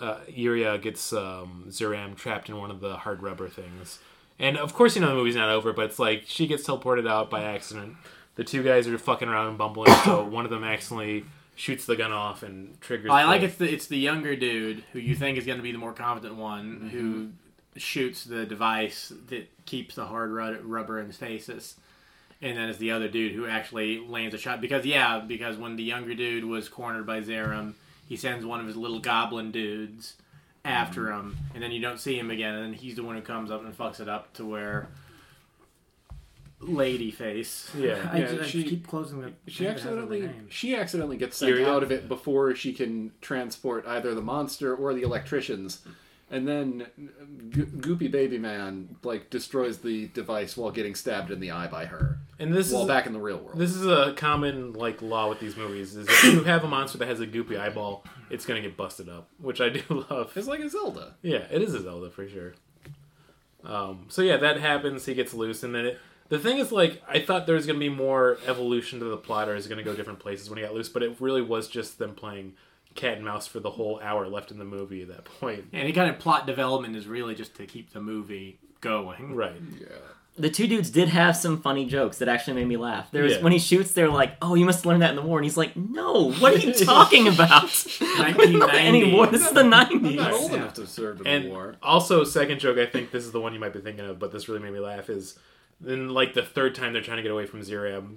uh, 0.00 0.18
Iria 0.36 0.78
gets 0.78 1.12
um, 1.12 1.66
Zeiram 1.68 2.16
trapped 2.16 2.48
in 2.48 2.56
one 2.56 2.70
of 2.70 2.80
the 2.80 2.96
hard 2.96 3.22
rubber 3.22 3.48
things. 3.48 3.98
And 4.38 4.56
of 4.56 4.72
course, 4.74 4.94
you 4.96 5.02
know 5.02 5.08
the 5.08 5.14
movie's 5.14 5.36
not 5.36 5.50
over, 5.50 5.72
but 5.72 5.84
it's 5.86 5.98
like 5.98 6.24
she 6.26 6.46
gets 6.46 6.66
teleported 6.66 7.08
out 7.08 7.30
by 7.30 7.42
accident. 7.44 7.96
The 8.36 8.44
two 8.44 8.62
guys 8.62 8.88
are 8.88 8.96
fucking 8.98 9.28
around 9.28 9.48
and 9.48 9.58
bumbling, 9.58 9.92
so 10.04 10.24
one 10.38 10.44
of 10.44 10.50
them 10.50 10.64
accidentally 10.64 11.24
shoots 11.56 11.84
the 11.84 11.94
gun 11.94 12.10
off 12.10 12.42
and 12.42 12.80
triggers. 12.80 13.10
I 13.10 13.24
like 13.24 13.42
it's 13.42 13.56
the 13.56 13.70
it's 13.70 13.86
the 13.86 13.98
younger 13.98 14.34
dude 14.34 14.82
who 14.92 14.98
you 14.98 15.14
think 15.14 15.36
is 15.36 15.44
going 15.44 15.58
to 15.58 15.62
be 15.62 15.72
the 15.72 15.78
more 15.78 15.92
confident 15.92 16.36
one 16.36 16.88
who 16.92 16.98
Mm-hmm. 17.12 17.78
shoots 17.78 18.24
the 18.24 18.46
device 18.46 19.12
that 19.28 19.48
keeps 19.66 19.94
the 19.94 20.06
hard 20.06 20.32
rubber 20.64 20.98
in 20.98 21.12
stasis, 21.12 21.76
and 22.42 22.56
then 22.56 22.68
it's 22.68 22.78
the 22.78 22.90
other 22.92 23.08
dude 23.08 23.32
who 23.32 23.46
actually 23.46 23.98
lands 23.98 24.34
a 24.34 24.38
shot 24.38 24.60
because 24.60 24.84
yeah 24.86 25.18
because 25.20 25.56
when 25.56 25.76
the 25.76 25.82
younger 25.82 26.14
dude 26.14 26.44
was 26.44 26.68
cornered 26.68 27.06
by 27.06 27.20
Zeiram, 27.20 27.74
he 28.08 28.16
sends 28.16 28.44
one 28.46 28.60
of 28.60 28.66
his 28.66 28.76
little 28.76 28.98
goblin 29.00 29.50
dudes 29.50 30.14
after 30.64 31.04
Mm-hmm. 31.06 31.28
him, 31.28 31.36
and 31.54 31.62
then 31.62 31.72
you 31.72 31.80
don't 31.80 31.98
see 32.00 32.18
him 32.18 32.30
again, 32.30 32.54
and 32.54 32.64
then 32.64 32.72
he's 32.74 32.96
the 32.96 33.02
one 33.02 33.16
who 33.16 33.22
comes 33.22 33.50
up 33.50 33.64
and 33.64 33.76
fucks 33.76 33.98
it 34.00 34.08
up 34.08 34.32
to 34.34 34.44
where. 34.44 34.88
Lady 36.62 37.10
face. 37.10 37.70
Yeah. 37.74 38.06
I, 38.12 38.18
Yeah, 38.18 38.26
just, 38.32 38.42
I 38.42 38.46
she- 38.46 38.64
keep 38.64 38.86
closing 38.86 39.22
the. 39.22 39.32
She 39.46 39.64
thing 39.64 39.66
the 39.66 39.70
accidentally 39.72 40.30
she 40.50 40.76
accidentally 40.76 41.16
gets 41.16 41.38
sent 41.38 41.58
out 41.62 41.82
of 41.82 41.90
it 41.90 42.06
before 42.08 42.54
she 42.54 42.74
can 42.74 43.12
transport 43.22 43.86
either 43.86 44.14
the 44.14 44.20
monster 44.20 44.74
or 44.74 44.92
the 44.92 45.00
electricians. 45.02 45.80
And 46.32 46.46
then 46.46 46.86
Go- 47.50 47.64
Goopy 47.94 48.08
Baby 48.10 48.38
Man 48.38 48.96
like 49.02 49.30
destroys 49.30 49.78
the 49.78 50.06
device 50.08 50.56
while 50.56 50.70
getting 50.70 50.94
stabbed 50.94 51.30
in 51.32 51.40
the 51.40 51.50
eye 51.50 51.66
by 51.66 51.86
her. 51.86 52.20
And 52.38 52.54
this 52.54 52.70
while 52.72 52.82
is 52.82 52.88
back 52.88 53.06
in 53.06 53.12
the 53.12 53.18
real 53.18 53.38
world. 53.38 53.58
this 53.58 53.74
is 53.74 53.84
a 53.84 54.14
common 54.16 54.72
like 54.74 55.02
law 55.02 55.28
with 55.28 55.40
these 55.40 55.56
movies: 55.56 55.96
is 55.96 56.06
if 56.08 56.24
you 56.24 56.44
have 56.44 56.62
a 56.62 56.68
monster 56.68 56.98
that 56.98 57.08
has 57.08 57.20
a 57.20 57.26
goopy 57.26 57.58
eyeball, 57.58 58.04
it's 58.30 58.46
gonna 58.46 58.60
get 58.60 58.76
busted 58.76 59.08
up, 59.08 59.28
which 59.38 59.60
I 59.60 59.70
do 59.70 59.82
love. 60.10 60.32
it's 60.36 60.46
like 60.46 60.60
a 60.60 60.68
Zelda. 60.70 61.16
Yeah, 61.22 61.46
it 61.50 61.62
is 61.62 61.74
a 61.74 61.82
Zelda 61.82 62.10
for 62.10 62.28
sure. 62.28 62.54
Um, 63.64 64.06
so 64.08 64.22
yeah, 64.22 64.36
that 64.38 64.60
happens. 64.60 65.06
He 65.06 65.14
gets 65.14 65.34
loose, 65.34 65.62
and 65.62 65.74
then 65.74 65.84
it, 65.86 65.98
the 66.28 66.38
thing 66.38 66.58
is, 66.58 66.70
like, 66.72 67.02
I 67.08 67.18
thought 67.20 67.46
there 67.46 67.56
was 67.56 67.66
gonna 67.66 67.78
be 67.80 67.88
more 67.88 68.38
evolution 68.46 69.00
to 69.00 69.04
the 69.04 69.16
plot, 69.16 69.48
or 69.48 69.56
is 69.56 69.66
gonna 69.66 69.82
go 69.82 69.94
different 69.94 70.20
places 70.20 70.48
when 70.48 70.58
he 70.58 70.64
got 70.64 70.72
loose, 70.74 70.88
but 70.88 71.02
it 71.02 71.16
really 71.20 71.42
was 71.42 71.68
just 71.68 71.98
them 71.98 72.14
playing 72.14 72.54
cat 72.94 73.16
and 73.16 73.24
mouse 73.24 73.46
for 73.46 73.60
the 73.60 73.70
whole 73.70 74.00
hour 74.02 74.26
left 74.28 74.50
in 74.50 74.58
the 74.58 74.64
movie 74.64 75.02
at 75.02 75.08
that 75.08 75.24
point. 75.24 75.66
Any 75.72 75.92
kind 75.92 76.10
of 76.10 76.18
plot 76.18 76.46
development 76.46 76.96
is 76.96 77.06
really 77.06 77.34
just 77.34 77.54
to 77.56 77.66
keep 77.66 77.92
the 77.92 78.00
movie 78.00 78.58
going. 78.80 79.34
Right. 79.34 79.60
Yeah. 79.80 79.86
the 80.38 80.48
two 80.48 80.66
dudes 80.66 80.88
did 80.90 81.08
have 81.08 81.36
some 81.36 81.60
funny 81.60 81.84
jokes 81.84 82.16
that 82.18 82.28
actually 82.28 82.54
made 82.54 82.66
me 82.66 82.76
laugh. 82.78 83.10
There 83.10 83.24
was 83.24 83.34
Yeah. 83.34 83.42
when 83.42 83.52
he 83.52 83.58
shoots, 83.58 83.92
they're 83.92 84.08
like, 84.08 84.36
"Oh, 84.40 84.54
you 84.54 84.64
must 84.64 84.86
learn 84.86 85.00
that 85.00 85.10
in 85.10 85.16
the 85.16 85.22
war," 85.22 85.36
and 85.38 85.44
he's 85.44 85.56
like, 85.58 85.76
"No, 85.76 86.30
what 86.32 86.54
are 86.54 86.58
you 86.58 86.72
talking 86.72 87.28
about? 87.34 87.64
1990. 87.64 88.78
Any 88.78 89.12
war? 89.12 89.26
This 89.26 89.42
is 89.46 89.52
the 89.52 89.60
I'm 89.60 89.70
not 89.70 89.90
'90s." 89.90 90.32
old 90.32 90.50
Yeah. 90.52 90.56
enough 90.58 90.74
to 90.74 90.86
serve 90.86 91.20
in 91.20 91.26
And 91.26 91.44
the 91.46 91.48
war. 91.50 91.76
also, 91.82 92.24
second 92.24 92.58
joke, 92.60 92.78
I 92.78 92.86
think 92.86 93.10
this 93.10 93.24
is 93.24 93.32
the 93.32 93.40
one 93.40 93.52
you 93.52 93.60
might 93.60 93.72
be 93.74 93.80
thinking 93.80 94.04
of, 94.06 94.18
but 94.18 94.32
this 94.32 94.48
really 94.48 94.62
made 94.62 94.72
me 94.72 94.78
laugh. 94.80 95.10
Is 95.10 95.38
then 95.80 96.08
like 96.08 96.32
the 96.32 96.42
third 96.42 96.74
time 96.74 96.92
they're 96.94 97.02
trying 97.02 97.18
to 97.18 97.22
get 97.22 97.32
away 97.32 97.44
from 97.44 97.60
Zeiram, 97.60 98.16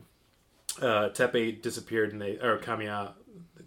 uh, 0.81 1.09
Teppei 1.09 1.61
disappeared 1.61 2.13
and 2.13 2.21
they 2.21 2.37
or 2.37 2.57
Kamiya 2.57 3.13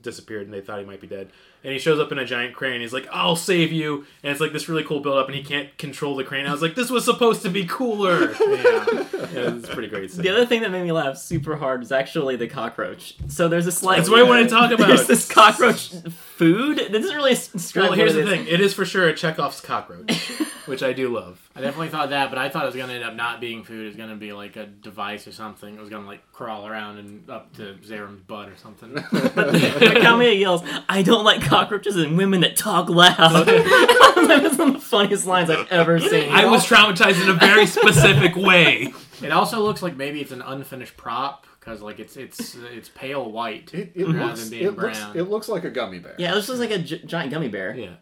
disappeared 0.07 0.45
and 0.47 0.55
they 0.55 0.63
thought 0.63 0.79
he 0.79 0.87
might 0.87 1.03
be 1.03 1.07
dead. 1.07 1.29
And 1.65 1.73
he 1.73 1.79
shows 1.79 1.99
up 1.99 2.13
in 2.13 2.19
a 2.19 2.25
giant 2.25 2.55
crane. 2.55 2.81
He's 2.81 2.93
like, 2.93 3.09
"I'll 3.11 3.35
save 3.35 3.73
you," 3.73 4.07
and 4.23 4.31
it's 4.31 4.41
like 4.41 4.53
this 4.53 4.69
really 4.69 4.85
cool 4.85 5.01
build 5.01 5.19
up, 5.19 5.27
and 5.27 5.35
he 5.35 5.43
can't 5.43 5.77
control 5.79 6.15
the 6.15 6.23
crane. 6.23 6.47
I 6.47 6.53
was 6.53 6.63
like, 6.63 6.77
"This 6.77 6.91
was 6.91 7.05
supposed 7.05 7.43
to 7.43 7.51
be 7.51 7.67
cooler." 7.67 8.35
Yeah. 8.47 8.85
yeah, 9.33 9.55
it's 9.57 9.69
pretty 9.69 9.89
great. 9.89 10.11
Scene. 10.13 10.23
The 10.23 10.29
other 10.29 10.47
thing 10.47 10.63
that 10.63 10.71
made 10.71 10.85
me 10.85 10.93
laugh 10.93 11.17
super 11.17 11.57
hard 11.57 11.81
was 11.81 11.91
actually 11.91 12.37
the 12.37 12.47
cockroach. 12.47 13.17
So 13.29 13.49
there's 13.49 13.65
this 13.65 13.83
like 13.83 13.97
That's 13.97 14.09
what 14.09 14.21
I 14.21 14.23
want 14.23 14.49
to 14.49 14.55
talk 14.55 14.71
about. 14.75 14.87
There's 14.89 15.07
this 15.07 15.29
cockroach 15.31 15.91
food. 16.37 16.79
This 16.79 17.05
isn't 17.05 17.17
really 17.17 17.35
describe 17.35 17.85
Well, 17.89 17.93
here's 17.95 18.15
the 18.15 18.25
thing. 18.25 18.47
It 18.47 18.61
is 18.61 18.73
for 18.75 18.85
sure 18.85 19.09
a 19.09 19.15
Chekhov's 19.15 19.61
cockroach, 19.61 20.31
which 20.67 20.83
I 20.83 20.93
do 20.93 21.09
love. 21.15 21.49
I 21.55 21.61
definitely 21.61 21.89
thought 21.89 22.11
that, 22.11 22.31
but 22.31 22.39
I 22.39 22.49
thought 22.49 22.65
it 22.65 22.67
was 22.67 22.77
going 22.77 22.89
to 22.89 22.95
end 22.95 23.05
up 23.05 23.15
not 23.15 23.41
being 23.41 23.65
food. 23.65 23.83
It 23.85 23.87
was 23.89 23.97
going 23.97 24.11
to 24.11 24.17
be 24.17 24.33
like 24.33 24.57
a 24.57 24.67
device 24.67 25.27
or 25.27 25.33
something. 25.33 25.75
It 25.75 25.81
was 25.81 25.89
going 25.91 26.03
to 26.03 26.09
like 26.09 26.31
crawl 26.33 26.67
around 26.67 26.99
and 26.99 27.31
up 27.31 27.55
to 27.57 27.77
Zeiram's 27.83 28.23
butt 28.23 28.49
or 28.49 28.57
something. 28.57 28.93
But 29.37 29.55
Kamiya 29.55 30.39
yells, 30.39 30.63
"I 30.89 31.03
don't 31.03 31.25
like 31.25 31.43
cockroaches 31.43 31.97
and 31.97 32.17
women 32.17 32.41
that 32.41 32.57
talk 32.57 32.89
loud." 32.89 33.17
that 33.47 34.41
was 34.43 34.59
one 34.59 34.69
of 34.69 34.75
the 34.75 34.81
funniest 34.81 35.27
lines 35.27 35.51
I've 35.51 35.71
ever 35.71 36.01
seen. 36.01 36.31
I 36.31 36.47
was 36.47 36.67
traumatized 36.67 37.23
in 37.23 37.29
a 37.29 37.35
very 37.35 37.67
specific 37.67 38.35
way. 38.37 38.93
it 39.23 39.33
also 39.33 39.61
looks 39.63 39.83
like 39.83 39.97
maybe 39.97 40.21
it's 40.21 40.33
an 40.33 40.43
unfinished 40.43 40.97
prop 40.97 41.47
because 41.61 41.81
like 41.83 41.99
it's 41.99 42.17
it's 42.17 42.55
it's 42.73 42.89
pale 42.89 43.31
white 43.31 43.73
It, 43.75 43.93
it, 43.95 44.07
rather 44.07 44.19
looks, 44.27 44.41
than 44.43 44.51
being 44.51 44.65
it, 44.67 44.77
looks, 44.77 44.99
it 45.15 45.23
looks 45.23 45.49
like 45.49 45.65
a 45.65 45.71
gummy 45.71 45.99
bear. 45.99 46.15
yeah, 46.19 46.33
it 46.33 46.37
looks 46.37 46.49
like 46.49 46.71
a 46.71 46.79
gi- 46.79 47.03
giant 47.07 47.31
gummy 47.33 47.49
bear. 47.49 47.75
Yeah. 47.75 47.95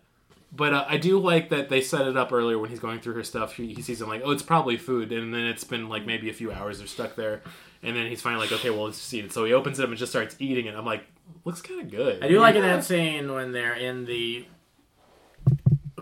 But 0.57 0.73
uh, 0.73 0.85
I 0.89 0.99
do 0.99 1.19
like 1.19 1.49
that 1.49 1.69
they 1.69 1.81
set 1.81 2.07
it 2.07 2.17
up 2.17 2.33
earlier 2.33 2.59
when 2.61 2.71
he's 2.71 2.79
going 2.79 3.01
through 3.01 3.15
her 3.15 3.25
stuff. 3.25 3.55
He, 3.55 3.75
he 3.75 3.83
sees 3.83 4.01
him 4.01 4.09
like, 4.09 4.23
oh, 4.25 4.31
it's 4.31 4.43
probably 4.43 4.77
food, 4.77 5.11
and 5.11 5.35
then 5.35 5.47
it's 5.47 5.65
been 5.65 5.89
like 5.89 6.07
maybe 6.07 6.31
a 6.31 6.33
few 6.33 6.53
hours 6.53 6.79
they're 6.79 6.87
stuck 6.87 7.17
there, 7.17 7.43
and 7.83 7.97
then 7.97 8.07
he's 8.07 8.23
finally 8.23 8.45
like, 8.45 8.53
okay, 8.53 8.71
well, 8.71 8.85
let's 8.85 8.99
just 8.99 9.13
eat 9.13 9.25
it. 9.25 9.33
So 9.33 9.45
he 9.45 9.53
opens 9.53 9.81
it 9.81 9.83
up 9.83 9.89
and 9.89 9.99
just 9.99 10.13
starts 10.13 10.37
eating 10.39 10.67
it. 10.67 10.77
I'm 10.77 10.85
like, 10.87 11.05
looks 11.45 11.61
kind 11.61 11.81
of 11.81 11.91
good. 11.91 12.23
I 12.23 12.29
do 12.29 12.39
like 12.39 12.55
in 12.55 12.63
that 12.63 12.85
scene 12.85 13.33
when 13.33 13.51
they're 13.51 13.75
in 13.75 14.05
the 14.05 14.47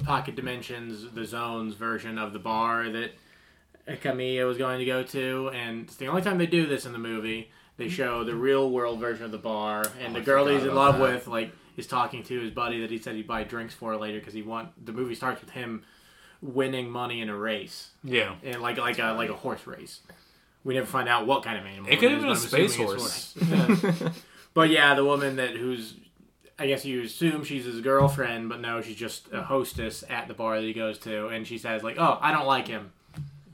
pocket 0.05 0.35
dimensions, 0.37 1.11
the 1.13 1.25
zones 1.25 1.75
version 1.75 2.19
of 2.19 2.33
the 2.33 2.39
bar 2.39 2.91
that 2.91 3.13
Kamiya 3.89 4.47
was 4.47 4.59
going 4.59 4.79
to 4.81 4.85
go 4.85 5.03
to, 5.03 5.51
and 5.55 5.85
it's 5.85 5.97
the 5.97 6.09
only 6.09 6.23
time 6.23 6.39
they 6.39 6.47
do 6.47 6.67
this 6.67 6.85
in 6.87 6.93
the 6.93 6.99
movie. 6.99 7.51
They 7.79 7.89
show 7.89 8.23
the 8.23 8.35
real 8.35 8.71
world 8.71 9.01
version 9.01 9.25
of 9.25 9.33
the 9.33 9.39
bar, 9.39 9.85
and 10.01 10.15
Oh, 10.15 10.19
the 10.19 10.25
girl 10.25 10.47
he's 10.47 10.63
in 10.65 10.75
love 10.75 10.99
that. 10.99 11.03
with, 11.03 11.27
like, 11.27 11.53
is 11.77 11.87
talking 11.87 12.23
to 12.25 12.41
his 12.41 12.51
buddy 12.51 12.81
that 12.81 12.91
he 12.91 12.99
said 12.99 13.15
he'd 13.17 13.27
buy 13.27 13.45
drinks 13.45 13.75
for 13.75 13.97
later 13.97 14.19
because 14.19 14.35
he 14.35 14.43
want. 14.43 14.85
The 14.85 14.93
movie 14.93 15.15
starts 15.15 15.41
with 15.41 15.51
him 15.51 15.85
winning 16.41 16.91
money 16.91 17.21
in 17.21 17.29
a 17.29 17.37
race, 17.37 17.91
Yeah. 18.03 18.35
and 18.43 18.61
like 18.61 18.79
like 18.79 18.99
a 18.99 19.13
like 19.13 19.31
a 19.31 19.35
horse 19.35 19.67
race. 19.67 20.01
We 20.65 20.75
never 20.75 20.87
find 20.87 21.09
out 21.09 21.27
what 21.27 21.43
kind 21.43 21.59
of 21.59 21.67
animal. 21.67 21.91
It 21.91 21.99
could 21.99 22.13
have 22.13 22.21
been 22.21 22.31
a 22.31 22.37
space 22.37 22.77
horse. 22.77 23.35
horse. 23.51 24.03
But 24.55 24.71
yeah, 24.71 24.95
the 24.95 25.05
woman 25.05 25.37
that 25.37 25.51
who's 25.57 25.95
I 26.59 26.67
guess 26.67 26.85
you 26.85 27.03
assume 27.03 27.43
she's 27.45 27.65
his 27.65 27.81
girlfriend, 27.81 28.49
but 28.49 28.61
no, 28.61 28.81
she's 28.83 28.97
just 28.97 29.33
a 29.33 29.43
hostess 29.43 30.05
at 30.09 30.29
the 30.29 30.35
bar 30.35 30.61
that 30.61 30.67
he 30.67 30.73
goes 30.73 30.99
to, 31.01 31.29
and 31.29 31.47
she 31.47 31.59
says 31.59 31.83
like, 31.83 31.97
"Oh, 31.99 32.19
I 32.21 32.31
don't 32.33 32.47
like 32.47 32.69
him." 32.69 32.93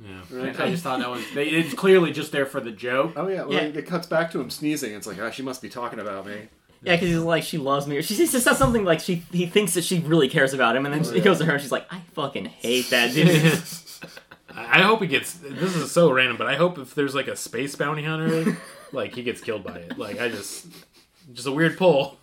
Yeah. 0.03 0.39
And 0.39 0.57
I 0.61 0.71
just 0.71 0.83
thought 0.83 0.99
that 1.01 1.11
was 1.11 1.23
they, 1.35 1.49
it's 1.49 1.75
clearly 1.75 2.13
just 2.13 2.31
there 2.33 2.47
for 2.47 2.61
the 2.61 2.71
joke. 2.71 3.15
Oh 3.17 3.29
yeah, 3.29 3.45
well, 3.45 3.53
Yeah. 3.53 3.61
it 3.63 3.87
cuts 3.87 4.07
back 4.07 4.31
to 4.33 4.41
him 4.41 4.51
sneezing. 4.51 4.93
It's 4.93 5.07
like, 5.07 5.21
ah, 5.21 5.31
she 5.31 5.43
must 5.43 5.61
be 5.63 5.69
talking 5.69 5.99
about 6.01 6.27
me. 6.27 6.49
Yeah, 6.83 6.95
because 6.97 7.09
he's 7.09 7.19
like, 7.19 7.43
she 7.43 7.59
loves 7.59 7.87
me. 7.87 7.97
Or 7.97 8.03
she 8.03 8.15
just 8.17 8.33
says 8.33 8.57
something 8.59 8.85
like 8.85 9.01
she 9.01 9.17
he 9.33 9.47
thinks 9.47 9.75
that 9.75 9.83
she 9.85 9.99
really 10.01 10.29
cares 10.29 10.55
about 10.55 10.77
him, 10.77 10.87
and 10.87 10.95
then 10.95 11.05
Oh, 11.05 11.11
he 11.11 11.19
yeah. 11.19 11.25
goes 11.25 11.39
to 11.39 11.45
her 11.45 11.53
and 11.55 11.61
she's 11.63 11.73
like, 11.73 11.87
I 11.93 12.01
fucking 12.15 12.45
hate 12.47 12.91
that 12.91 13.13
dude. 13.13 13.61
I 14.57 14.83
hope 14.83 15.01
he 15.01 15.07
gets. 15.07 15.35
This 15.35 15.77
is 15.77 15.91
so 15.93 16.11
random, 16.11 16.37
but 16.37 16.47
I 16.47 16.57
hope 16.57 16.79
if 16.79 16.95
there's 16.95 17.15
like 17.15 17.29
a 17.29 17.37
space 17.37 17.77
bounty 17.77 18.03
hunter, 18.05 18.57
like 18.93 19.15
he 19.15 19.23
gets 19.23 19.41
killed 19.41 19.63
by 19.65 19.77
it. 19.77 19.99
Like 19.99 20.21
I 20.21 20.29
just, 20.29 20.67
just 21.33 21.47
a 21.47 21.53
weird 21.53 21.77
pull. 21.79 22.19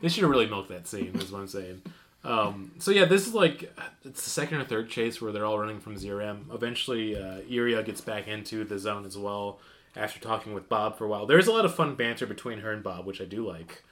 they 0.00 0.08
should 0.08 0.22
have 0.22 0.30
really 0.30 0.46
milked 0.46 0.68
that 0.70 0.86
scene. 0.86 1.12
Is 1.16 1.30
what 1.32 1.40
I'm 1.40 1.48
saying. 1.48 1.82
Um, 2.22 2.72
so 2.78 2.90
yeah, 2.90 3.04
this 3.04 3.26
is 3.26 3.34
like 3.34 3.70
it's 4.04 4.24
the 4.24 4.30
second 4.30 4.58
or 4.58 4.64
third 4.64 4.88
chase 4.88 5.20
where 5.20 5.32
they're 5.32 5.44
all 5.44 5.58
running 5.58 5.80
from 5.80 5.96
Zeiram. 5.96 6.52
Eventually, 6.54 7.16
uh, 7.16 7.40
Iria 7.50 7.82
gets 7.82 8.00
back 8.00 8.26
into 8.28 8.64
the 8.64 8.78
zone 8.78 9.04
as 9.04 9.18
well 9.18 9.58
after 9.96 10.20
talking 10.20 10.54
with 10.54 10.68
Bob 10.68 10.98
for 10.98 11.04
a 11.04 11.08
while. 11.08 11.26
There's 11.26 11.46
a 11.46 11.52
lot 11.52 11.64
of 11.64 11.74
fun 11.74 11.94
banter 11.94 12.26
between 12.26 12.60
her 12.60 12.72
and 12.72 12.82
Bob, 12.82 13.06
which 13.06 13.20
I 13.20 13.24
do 13.24 13.46
like. 13.46 13.82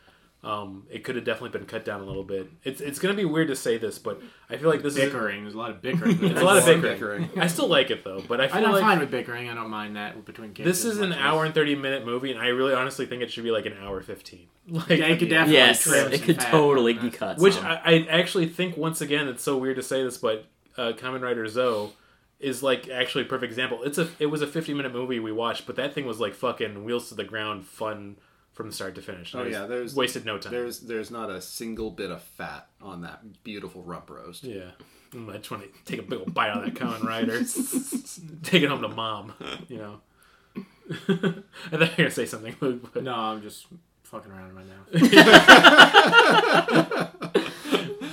Um, 0.45 0.89
it 0.91 1.05
could 1.05 1.15
have 1.15 1.25
definitely 1.25 1.57
been 1.57 1.69
cut 1.69 1.85
down 1.85 2.01
a 2.01 2.05
little 2.05 2.25
bit. 2.25 2.51
It's 2.65 2.81
it's 2.81 2.99
gonna 2.99 3.15
be 3.15 3.25
weird 3.25 3.47
to 3.47 3.55
say 3.55 3.79
this, 3.79 4.01
but 4.01 4.21
I 4.51 4.57
feel 4.57 4.69
like 4.71 4.83
this 4.83 4.97
is 4.97 5.05
bickering. 5.05 5.43
There's 5.45 5.55
a 5.55 5.59
lot 5.59 5.71
of 5.71 5.81
bickering. 5.81 6.19
It's 6.25 6.41
a 6.41 6.45
lot 6.45 6.57
of 6.57 6.67
More 6.67 6.79
bickering. 6.79 7.31
I 7.37 7.47
still 7.47 7.69
like 7.69 7.93
it 7.93 8.03
though, 8.03 8.21
but 8.27 8.41
I 8.41 8.49
feel 8.49 8.67
I'm 8.67 8.73
like 8.73 8.81
fine 8.81 8.99
with 8.99 9.13
bickering. 9.13 9.49
I 9.49 9.55
don't 9.55 9.71
mind 9.71 9.95
that 9.95 10.25
between 10.25 10.53
kids. 10.53 10.67
this 10.67 10.85
is 10.85 10.99
an 10.99 11.11
much 11.11 11.19
as- 11.19 11.25
hour 11.25 11.45
and 11.45 11.55
thirty 11.55 11.77
minute 11.77 12.05
movie, 12.05 12.33
and 12.33 12.41
I 12.41 12.49
really 12.49 12.75
honestly 12.75 13.07
think 13.07 13.23
it 13.23 13.31
should 13.31 13.45
be 13.45 13.53
like 13.53 13.67
an 13.67 13.75
hour 13.81 14.03
fifteen. 14.03 14.49
Like 14.69 14.89
Yeah, 14.89 15.07
it 15.07 15.21
could 15.21 15.29
definitely 15.29 15.55
Yes, 15.59 15.87
it 15.87 16.23
could 16.25 16.41
totally 16.41 16.95
be 16.95 17.11
cut. 17.13 17.39
Which. 17.39 17.57
I, 17.59 17.75
I 17.87 18.07
actually 18.11 18.49
think 18.49 18.77
once 18.77 19.01
again 19.01 19.29
it's 19.29 19.45
so 19.45 19.57
weird 19.57 19.77
to 19.77 19.83
say 19.85 20.03
this, 20.03 20.19
but 20.19 20.47
uh, 20.77 20.91
Kamen 20.97 21.21
Rider 21.23 21.47
ZO 21.47 21.93
is 22.43 22.63
like 22.63 22.89
actually 22.89 23.23
a 23.25 23.27
perfect 23.27 23.51
example. 23.51 23.83
It's 23.85 23.99
a 23.99 24.09
it 24.19 24.27
was 24.27 24.43
a 24.43 24.47
fifty 24.47 24.75
minute 24.75 24.93
movie 24.93 25.19
we 25.21 25.33
watched, 25.33 25.67
but 25.67 25.77
that 25.77 25.95
thing 25.95 26.05
was 26.07 26.21
like 26.21 26.35
fucking 26.35 26.85
wheels 26.85 27.09
to 27.09 27.15
the 27.15 27.25
ground 27.25 27.65
fun 27.65 28.17
from 28.53 28.71
start 28.71 28.95
to 28.97 29.03
finish. 29.03 29.35
Oh 29.35 29.39
There's- 29.39 29.53
yeah, 29.55 29.67
there's 29.67 29.95
wasted 29.95 30.25
no 30.27 30.37
time. 30.39 30.53
There's 30.53 30.81
there's 30.81 31.11
not 31.11 31.31
a 31.31 31.41
single 31.41 31.91
bit 31.91 32.11
of 32.11 32.23
fat 32.23 32.67
on 32.81 33.01
that 33.03 33.43
beautiful 33.45 33.83
rump 33.83 34.11
roast. 34.11 34.45
Yeah. 34.45 34.73
Mm, 35.13 35.31
I 35.31 35.37
just 35.39 35.51
want 35.51 35.63
to 35.65 35.69
take 35.85 35.99
a 36.01 36.03
big 36.03 36.19
old 36.21 36.33
bite 36.35 36.49
out 36.51 36.67
of 36.67 36.73
that 36.73 36.75
Kamen 36.75 37.03
Rider. 37.03 37.39
take 38.43 38.63
it 38.63 38.69
home 38.69 38.81
to 38.83 38.89
mom, 38.89 39.33
you 39.69 39.77
know. 39.79 40.01
I 40.57 40.61
thought 41.01 41.05
you 41.11 41.43
were 41.71 41.79
going 41.79 41.89
to 41.97 42.11
say 42.11 42.25
something, 42.27 42.55
Luke, 42.61 42.91
but 42.95 43.03
No, 43.05 43.15
I'm 43.15 43.43
just 43.43 43.67
fucking 44.05 44.31
around 44.33 44.55
right 44.55 44.67
now. 44.95 45.03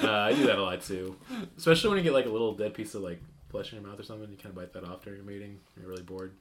uh, 0.03 0.11
I 0.11 0.33
do 0.33 0.45
that 0.47 0.57
a 0.57 0.61
lot 0.61 0.81
too. 0.81 1.15
Especially 1.57 1.89
when 1.89 1.97
you 1.99 2.03
get 2.03 2.13
like 2.13 2.25
a 2.25 2.29
little 2.29 2.53
dead 2.55 2.73
piece 2.73 2.95
of 2.95 3.01
like 3.01 3.21
flesh 3.49 3.71
in 3.73 3.79
your 3.81 3.87
mouth 3.87 3.99
or 3.99 4.03
something, 4.03 4.29
you 4.29 4.37
kind 4.37 4.47
of 4.49 4.55
bite 4.55 4.73
that 4.73 4.83
off 4.83 5.03
during 5.03 5.19
a 5.21 5.23
meeting. 5.23 5.59
You're 5.79 5.89
really 5.89 6.03
bored. 6.03 6.33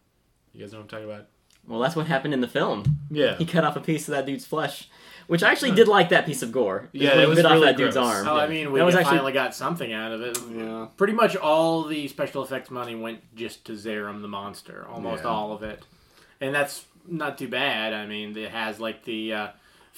You 0.53 0.61
guys 0.61 0.73
know 0.73 0.79
what 0.79 0.85
I'm 0.85 0.89
talking 0.89 1.05
about? 1.07 1.27
well, 1.67 1.81
that's 1.81 1.95
what 1.97 2.07
happened 2.07 2.33
in 2.33 2.41
the 2.41 2.49
film. 2.49 2.99
Yeah. 3.11 3.37
He 3.37 3.45
cut 3.45 3.63
off 3.65 3.77
a 3.77 3.81
piece 3.81 4.09
of 4.09 4.13
that 4.15 4.25
dude's 4.25 4.47
flesh, 4.47 4.89
which 5.27 5.43
I 5.43 5.51
actually 5.51 5.73
did 5.73 5.87
like 5.89 6.09
that 6.11 6.25
piece 6.25 6.43
of 6.43 6.51
gore. 6.53 6.89
Yeah, 6.93 7.11
When 7.17 7.25
it 7.25 7.29
was 7.29 7.37
bit 7.37 7.45
off 7.45 7.53
really 7.53 7.67
that 7.67 7.77
dude's 7.77 7.97
arm. 7.97 8.27
Oh, 8.27 8.37
I 8.39 8.47
mean, 8.47 8.73
we 8.73 8.79
That 8.79 8.87
was 8.87 8.95
finally 8.95 9.17
actually- 9.17 9.33
got 9.33 9.55
something 9.55 9.93
out 9.93 10.13
of 10.13 10.23
it. 10.23 10.39
Yeah. 10.55 10.87
Pretty 10.97 11.13
much 11.13 11.37
all 11.37 11.83
the 11.85 12.09
special 12.09 12.43
effects 12.43 12.71
money 12.71 12.95
went 12.95 13.35
just 13.37 13.67
to 13.67 13.73
Zeiram 13.73 14.23
the 14.23 14.29
monster, 14.29 14.87
almost 14.89 15.25
Yeah. 15.25 15.31
all 15.31 15.53
of 15.53 15.63
it, 15.63 15.83
and 16.41 16.55
that's 16.55 16.87
not 17.07 17.37
too 17.37 17.49
bad. 17.49 17.93
I 17.93 18.07
mean, 18.07 18.35
it 18.37 18.51
has 18.51 18.81
like 18.81 19.05
the 19.05 19.33
uh, 19.35 19.49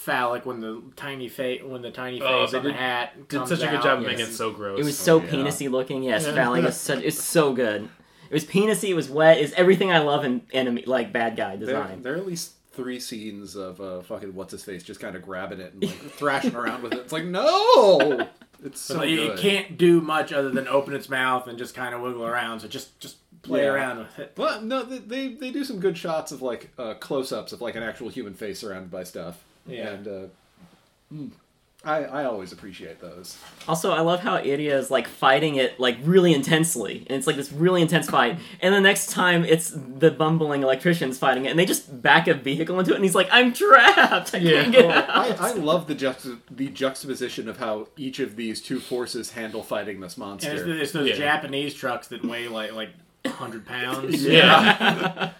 phallic 0.05 0.47
when 0.47 0.61
the 0.61 0.83
tiny 0.97 1.29
face 1.29 1.63
when 1.63 1.83
the 1.83 1.91
tiny 1.91 2.21
Oh, 2.23 2.43
face 2.45 2.53
they 2.53 2.59
on 2.59 2.65
the 2.65 2.73
hat 2.73 3.29
Did 3.29 3.39
comes 3.39 3.49
such 3.51 3.59
a 3.61 3.67
good 3.67 3.75
out. 3.77 3.83
job 3.83 3.99
of 3.99 4.05
yes. 4.05 4.11
making 4.13 4.27
it 4.27 4.35
so 4.35 4.51
gross. 4.51 4.81
It 4.81 4.85
was 4.85 4.99
so 4.99 5.21
yeah. 5.21 5.29
penisy 5.29 5.71
looking. 5.71 6.03
Yes, 6.03 6.27
Yeah. 6.27 6.35
phallic 6.35 6.65
is 6.65 6.77
such. 6.77 7.03
It's 7.03 7.23
so 7.23 7.53
good. 7.53 7.89
It 8.31 8.35
was 8.35 8.45
penisy. 8.45 8.91
It 8.91 8.95
was 8.95 9.11
wet. 9.11 9.39
It's 9.39 9.53
everything 9.55 9.91
I 9.93 9.99
love 9.99 10.25
in 10.25 10.43
enemy 10.53 10.85
like 10.87 11.13
bad 11.13 11.37
guy 11.37 11.57
design. 11.57 12.03
there 12.03 12.15
are 12.15 12.17
at 12.17 12.27
least 12.27 12.53
three 12.73 13.01
scenes 13.01 13.57
of 13.57 13.81
uh, 13.81 14.01
fucking 14.03 14.33
what's 14.35 14.53
his 14.53 14.63
face 14.65 14.83
just 14.85 15.01
kind 15.01 15.17
of 15.17 15.23
grabbing 15.23 15.61
it 15.61 15.73
and 15.75 15.83
like 15.85 15.93
thrashing 16.13 16.55
around 16.55 16.83
with 16.83 16.93
it. 16.95 17.01
It's 17.01 17.13
like 17.13 17.25
no, 17.25 18.27
it's 18.65 18.81
so 18.81 18.95
So 18.95 19.01
it, 19.03 19.17
good. 19.17 19.31
it 19.31 19.39
can't 19.39 19.77
do 19.77 20.01
much 20.01 20.33
other 20.33 20.51
than 20.51 20.67
open 20.69 20.95
its 20.95 21.09
mouth 21.09 21.47
and 21.49 21.59
just 21.59 21.75
kind 21.75 21.95
of 21.95 22.01
wiggle 22.01 22.25
around. 22.25 22.61
So 22.61 22.69
just 22.69 22.99
just 23.01 23.17
play 23.43 23.65
Yeah. 23.65 23.71
around 23.73 23.99
with 23.99 24.19
it. 24.19 24.33
Well, 24.37 24.63
no, 24.63 24.83
they, 24.85 24.99
they 24.99 25.29
they 25.35 25.51
do 25.51 25.65
some 25.65 25.81
good 25.81 25.99
shots 25.99 26.31
of 26.33 26.41
like 26.43 26.71
uh, 26.79 26.95
close-ups 26.95 27.53
of 27.53 27.61
like 27.61 27.75
an 27.75 27.83
actual 27.83 28.09
human 28.09 28.35
face 28.35 28.61
surrounded 28.61 28.91
by 28.91 29.03
stuff. 29.05 29.45
Yeah. 29.71 29.89
and 29.91 30.09
uh, 30.09 30.27
mm, 31.13 31.31
I 31.83 32.05
I 32.05 32.25
always 32.25 32.53
appreciate 32.53 33.01
those. 33.01 33.39
Also, 33.67 33.91
I 33.93 34.01
love 34.01 34.21
how 34.21 34.37
Iria 34.37 34.77
is 34.79 34.91
like 34.91 35.09
fighting 35.09 35.57
it 35.57 35.81
like 35.81 35.97
really 36.05 36.35
intensely, 36.35 37.07
and 37.07 37.17
it's 37.17 37.27
like 37.27 37.37
this 37.37 37.51
really 37.51 37.81
intense 37.81 38.11
fight. 38.11 38.39
And 38.61 38.75
the 38.75 38.83
next 38.83 39.09
time, 39.11 39.47
it's 39.47 39.71
the 39.75 40.11
bumbling 40.11 40.63
electricians 40.63 41.17
fighting 41.19 41.47
it, 41.47 41.51
and 41.51 41.59
they 41.59 41.65
just 41.65 42.03
back 42.03 42.29
a 42.29 42.35
vehicle 42.35 42.79
into 42.79 42.93
it, 42.93 42.97
and 42.97 43.05
he's 43.05 43.15
like, 43.15 43.29
"I'm 43.33 43.55
trapped. 43.55 44.35
I 44.35 44.39
Yeah. 44.39 44.61
can't 44.63 44.73
get 44.73 44.85
Oh, 44.85 44.91
out." 44.91 45.41
I, 45.41 45.49
I 45.49 45.53
love 45.55 45.87
the 45.87 45.95
juxta- 45.95 46.39
the 46.51 46.69
juxtaposition 46.69 47.49
of 47.49 47.57
how 47.57 47.89
each 47.97 48.19
of 48.21 48.37
these 48.37 48.61
two 48.61 48.79
forces 48.79 49.31
handle 49.33 49.63
fighting 49.63 50.01
this 50.01 50.19
monster. 50.19 50.51
And 50.51 50.59
it's, 50.59 50.83
it's 50.83 50.93
those 50.93 51.09
Yeah. 51.09 51.17
Japanese 51.17 51.73
trucks 51.73 52.09
that 52.09 52.23
weigh 52.23 52.49
like 52.49 52.73
like 52.75 52.91
hundred 53.27 53.65
pounds. 53.65 54.23
Yeah. 54.23 55.31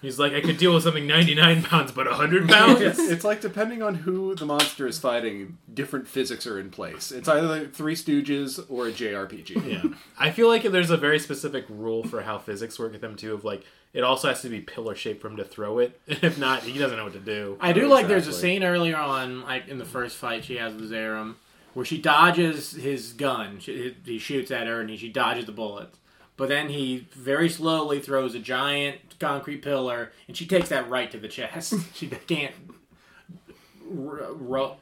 He's 0.00 0.18
like, 0.18 0.32
I 0.32 0.40
could 0.40 0.58
deal 0.58 0.72
with 0.72 0.84
something 0.84 1.08
99 1.08 1.62
pounds, 1.62 1.90
but 1.90 2.06
100 2.06 2.48
pounds? 2.48 2.80
it's, 2.80 3.00
it's 3.00 3.24
like 3.24 3.40
depending 3.40 3.82
on 3.82 3.96
who 3.96 4.34
the 4.36 4.46
monster 4.46 4.86
is 4.86 4.98
fighting, 4.98 5.58
different 5.72 6.06
physics 6.06 6.46
are 6.46 6.58
in 6.60 6.70
place. 6.70 7.10
It's 7.10 7.28
either 7.28 7.48
like 7.48 7.72
Three 7.72 7.96
Stooges 7.96 8.64
or 8.68 8.86
a 8.86 8.92
JRPG. 8.92 9.66
Yeah. 9.66 9.96
I 10.16 10.30
feel 10.30 10.46
like 10.46 10.62
there's 10.62 10.90
a 10.90 10.96
very 10.96 11.18
specific 11.18 11.64
rule 11.68 12.04
for 12.04 12.22
how 12.22 12.38
physics 12.38 12.78
work 12.78 12.92
with 12.92 13.00
them, 13.00 13.16
too, 13.16 13.34
of 13.34 13.44
like, 13.44 13.64
it 13.92 14.04
also 14.04 14.28
has 14.28 14.40
to 14.42 14.48
be 14.48 14.60
pillar 14.60 14.94
shaped 14.94 15.20
for 15.20 15.28
him 15.28 15.36
to 15.36 15.44
throw 15.44 15.78
it. 15.78 16.00
If 16.06 16.38
not, 16.38 16.62
he 16.62 16.78
doesn't 16.78 16.96
know 16.96 17.04
what 17.04 17.14
to 17.14 17.20
do. 17.20 17.56
I 17.60 17.72
do 17.72 17.88
like 17.88 18.06
there's 18.06 18.28
a 18.28 18.32
scene 18.32 18.62
earlier 18.62 18.96
on, 18.96 19.42
like 19.42 19.66
in 19.66 19.78
the 19.78 19.84
first 19.84 20.16
fight 20.16 20.44
she 20.44 20.58
has 20.58 20.74
with 20.74 20.92
Zeiram, 20.92 21.34
where 21.74 21.84
she 21.84 21.98
dodges 22.00 22.72
his 22.72 23.12
gun. 23.14 23.58
She, 23.58 23.96
he 24.04 24.18
shoots 24.18 24.50
at 24.52 24.68
her 24.68 24.80
and 24.80 24.90
he, 24.90 24.96
she 24.96 25.08
dodges 25.08 25.46
the 25.46 25.52
bullets. 25.52 25.98
But 26.36 26.48
then 26.48 26.68
he 26.68 27.08
very 27.12 27.48
slowly 27.48 27.98
throws 27.98 28.34
a 28.36 28.38
giant 28.38 29.07
concrete 29.18 29.62
pillar 29.62 30.12
and 30.26 30.36
she 30.36 30.46
takes 30.46 30.68
that 30.68 30.88
right 30.88 31.10
to 31.10 31.18
the 31.18 31.28
chest. 31.28 31.74
she 31.94 32.08
can't. 32.08 32.54
r- 33.90 34.32
ro- 34.32 34.76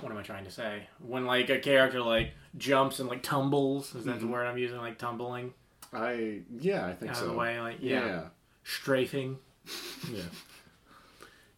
what 0.00 0.12
am 0.12 0.18
I 0.18 0.22
trying 0.22 0.44
to 0.44 0.50
say? 0.50 0.88
When 1.04 1.26
like 1.26 1.50
a 1.50 1.58
character 1.58 2.00
like 2.00 2.32
jumps 2.56 3.00
and 3.00 3.08
like 3.08 3.22
tumbles, 3.22 3.94
is 3.94 4.04
that 4.04 4.14
the 4.14 4.20
mm-hmm. 4.20 4.30
word 4.30 4.46
I'm 4.46 4.58
using? 4.58 4.78
Like 4.78 4.98
tumbling 4.98 5.52
I 5.92 6.40
yeah, 6.60 6.86
I 6.86 6.94
think 6.94 7.12
out 7.12 7.16
so. 7.16 7.24
of 7.24 7.30
the 7.30 7.36
way, 7.36 7.60
like 7.60 7.78
Yeah. 7.80 8.06
yeah, 8.06 8.22
strafing. 8.64 9.38
Yeah. 10.12 10.22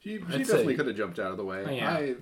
She, 0.03 0.17
she 0.17 0.39
definitely 0.39 0.77
could 0.77 0.87
have 0.87 0.97
jumped 0.97 1.19
out 1.19 1.31
of 1.31 1.37
the 1.37 1.45
way. 1.45 1.63
Oh, 1.63 1.71
yeah. 1.71 1.93
I, 1.93 2.15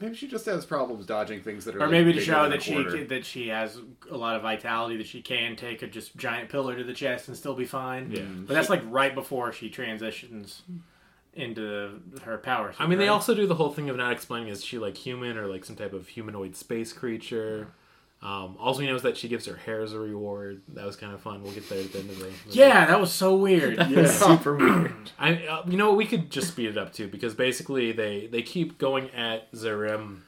maybe 0.00 0.14
she 0.14 0.28
just 0.28 0.46
has 0.46 0.64
problems 0.64 1.06
dodging 1.06 1.42
things 1.42 1.64
that 1.64 1.74
are 1.74 1.78
or 1.78 1.82
like, 1.82 1.90
maybe 1.90 2.12
to 2.12 2.20
show 2.20 2.48
that 2.48 2.62
she 2.62 2.72
quarter. 2.72 3.04
that 3.04 3.24
she 3.24 3.48
has 3.48 3.78
a 4.10 4.16
lot 4.16 4.36
of 4.36 4.42
vitality 4.42 4.96
that 4.96 5.06
she 5.06 5.22
can 5.22 5.56
take 5.56 5.82
a 5.82 5.86
just 5.86 6.16
giant 6.16 6.48
pillar 6.48 6.76
to 6.76 6.84
the 6.84 6.92
chest 6.92 7.28
and 7.28 7.36
still 7.36 7.54
be 7.54 7.64
fine. 7.64 8.10
Yeah. 8.10 8.22
But 8.22 8.54
that's 8.54 8.70
like 8.70 8.82
right 8.86 9.14
before 9.14 9.52
she 9.52 9.70
transitions 9.70 10.62
into 11.34 12.00
her 12.22 12.38
power. 12.38 12.74
I 12.78 12.86
mean, 12.86 12.98
they 12.98 13.08
also 13.08 13.34
do 13.34 13.46
the 13.46 13.56
whole 13.56 13.70
thing 13.70 13.90
of 13.90 13.96
not 13.96 14.12
explaining 14.12 14.48
is 14.48 14.64
she 14.64 14.78
like 14.78 14.96
human 14.96 15.36
or 15.36 15.46
like 15.46 15.64
some 15.64 15.76
type 15.76 15.92
of 15.92 16.08
humanoid 16.08 16.56
space 16.56 16.92
creature. 16.92 17.68
Um, 18.24 18.56
all 18.58 18.74
we 18.78 18.86
know 18.86 18.94
is 18.94 19.02
that 19.02 19.18
she 19.18 19.28
gives 19.28 19.44
her 19.44 19.54
hair 19.54 19.82
as 19.82 19.92
a 19.92 19.98
reward. 19.98 20.62
That 20.68 20.86
was 20.86 20.96
kind 20.96 21.12
of 21.12 21.20
fun. 21.20 21.42
We'll 21.42 21.52
get 21.52 21.68
there 21.68 21.80
at 21.80 21.92
the 21.92 21.98
end 21.98 22.08
of 22.08 22.18
the. 22.18 22.24
the- 22.24 22.32
Yeah, 22.52 22.86
that 22.86 22.98
was 22.98 23.12
so 23.12 23.36
weird. 23.36 23.76
Super 24.08 24.56
weird. 24.56 24.94
I, 25.18 25.46
uh, 25.46 25.62
you 25.66 25.76
know, 25.76 25.88
what, 25.88 25.98
we 25.98 26.06
could 26.06 26.30
just 26.30 26.48
speed 26.48 26.70
it 26.70 26.78
up 26.78 26.94
too 26.94 27.06
because 27.06 27.34
basically 27.34 27.92
they 27.92 28.26
they 28.26 28.40
keep 28.40 28.78
going 28.78 29.10
at 29.10 29.52
Zeiram, 29.52 30.20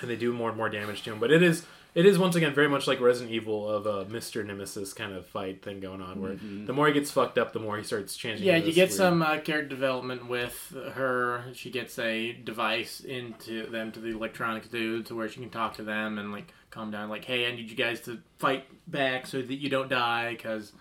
and 0.00 0.08
they 0.10 0.14
do 0.16 0.32
more 0.32 0.50
and 0.50 0.56
more 0.56 0.68
damage 0.68 1.02
to 1.02 1.12
him. 1.12 1.18
But 1.18 1.32
it 1.32 1.42
is 1.42 1.66
it 1.96 2.06
is 2.06 2.16
once 2.16 2.36
again 2.36 2.54
very 2.54 2.68
much 2.68 2.86
like 2.86 3.00
Resident 3.00 3.32
Evil 3.34 3.68
of 3.68 3.86
a 3.86 4.04
Mister 4.04 4.44
Nemesis 4.44 4.92
kind 4.92 5.12
of 5.12 5.26
fight 5.26 5.62
thing 5.64 5.80
going 5.80 6.00
on, 6.02 6.20
where 6.20 6.36
the 6.66 6.72
more 6.72 6.86
he 6.86 6.92
gets 6.92 7.10
fucked 7.10 7.38
up, 7.38 7.52
the 7.52 7.58
more 7.58 7.76
he 7.76 7.82
starts 7.82 8.16
changing. 8.16 8.46
Yeah, 8.46 8.56
you 8.56 8.72
get 8.72 8.90
weird- 8.90 8.92
some 8.92 9.22
uh, 9.22 9.38
character 9.38 9.64
development 9.70 10.28
with 10.28 10.72
her. 10.94 11.44
She 11.54 11.70
gets 11.70 11.98
a 11.98 12.34
device 12.34 13.00
into 13.00 13.66
them 13.68 13.90
to 13.92 13.98
the 14.00 14.10
electronics 14.10 14.68
dude, 14.68 15.06
to 15.06 15.16
where 15.16 15.28
she 15.28 15.40
can 15.40 15.50
talk 15.50 15.74
to 15.78 15.82
them 15.82 16.18
and 16.18 16.30
like 16.30 16.52
calm 16.76 16.90
down. 16.90 17.08
Like, 17.08 17.24
hey, 17.24 17.46
I 17.50 17.54
need 17.54 17.70
you 17.70 17.76
guys 17.76 18.00
to 18.02 18.18
fight 18.38 18.64
back 18.86 19.26
so 19.26 19.40
that 19.42 19.54
you 19.54 19.68
don't 19.68 19.88
die, 19.88 20.30
because 20.32 20.72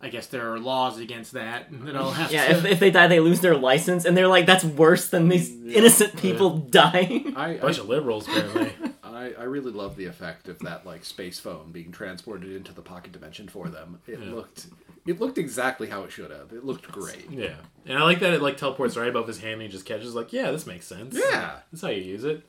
I 0.00 0.08
guess 0.08 0.26
there 0.26 0.52
are 0.52 0.58
laws 0.58 0.98
against 0.98 1.32
that. 1.32 1.70
And 1.70 1.86
then 1.86 1.96
I'll 1.96 2.10
have 2.10 2.30
Yeah, 2.30 2.46
to. 2.48 2.58
if, 2.58 2.64
if 2.64 2.80
they 2.80 2.90
die, 2.90 3.06
they 3.06 3.20
lose 3.20 3.40
their 3.40 3.56
license, 3.56 4.04
and 4.04 4.16
they're 4.16 4.28
like, 4.28 4.46
"That's 4.46 4.64
worse 4.64 5.08
than 5.08 5.28
these 5.28 5.50
innocent 5.50 6.16
people 6.16 6.58
dying." 6.58 7.34
I, 7.36 7.56
bunch 7.56 7.78
I, 7.78 7.82
of 7.82 7.88
liberals 7.88 8.28
apparently. 8.28 8.72
I, 9.04 9.32
I 9.38 9.44
really 9.44 9.72
love 9.72 9.96
the 9.96 10.04
effect 10.04 10.46
of 10.48 10.58
that 10.58 10.84
like 10.84 11.02
space 11.04 11.38
phone 11.38 11.72
being 11.72 11.90
transported 11.90 12.50
into 12.54 12.74
the 12.74 12.82
pocket 12.82 13.12
dimension 13.12 13.48
for 13.48 13.68
them. 13.68 13.98
It 14.06 14.20
Yeah. 14.20 14.30
looked 14.34 14.66
it 15.06 15.18
looked 15.20 15.38
exactly 15.38 15.88
how 15.88 16.02
it 16.02 16.12
should 16.12 16.30
have. 16.30 16.52
It 16.52 16.64
looked 16.66 16.90
great. 16.92 17.30
yeah, 17.30 17.54
and 17.86 17.96
I 17.96 18.02
like 18.02 18.20
that 18.20 18.34
it 18.34 18.42
like 18.42 18.58
teleports 18.58 18.94
right 18.96 19.08
above 19.08 19.26
his 19.26 19.38
hand 19.38 19.54
and 19.54 19.62
he 19.62 19.68
just 19.68 19.86
catches. 19.86 20.14
Like, 20.14 20.34
yeah, 20.34 20.50
this 20.50 20.66
makes 20.66 20.86
sense. 20.86 21.16
Yeah. 21.18 21.60
That's 21.72 21.80
how 21.80 21.88
you 21.88 22.02
use 22.02 22.24
it. 22.24 22.42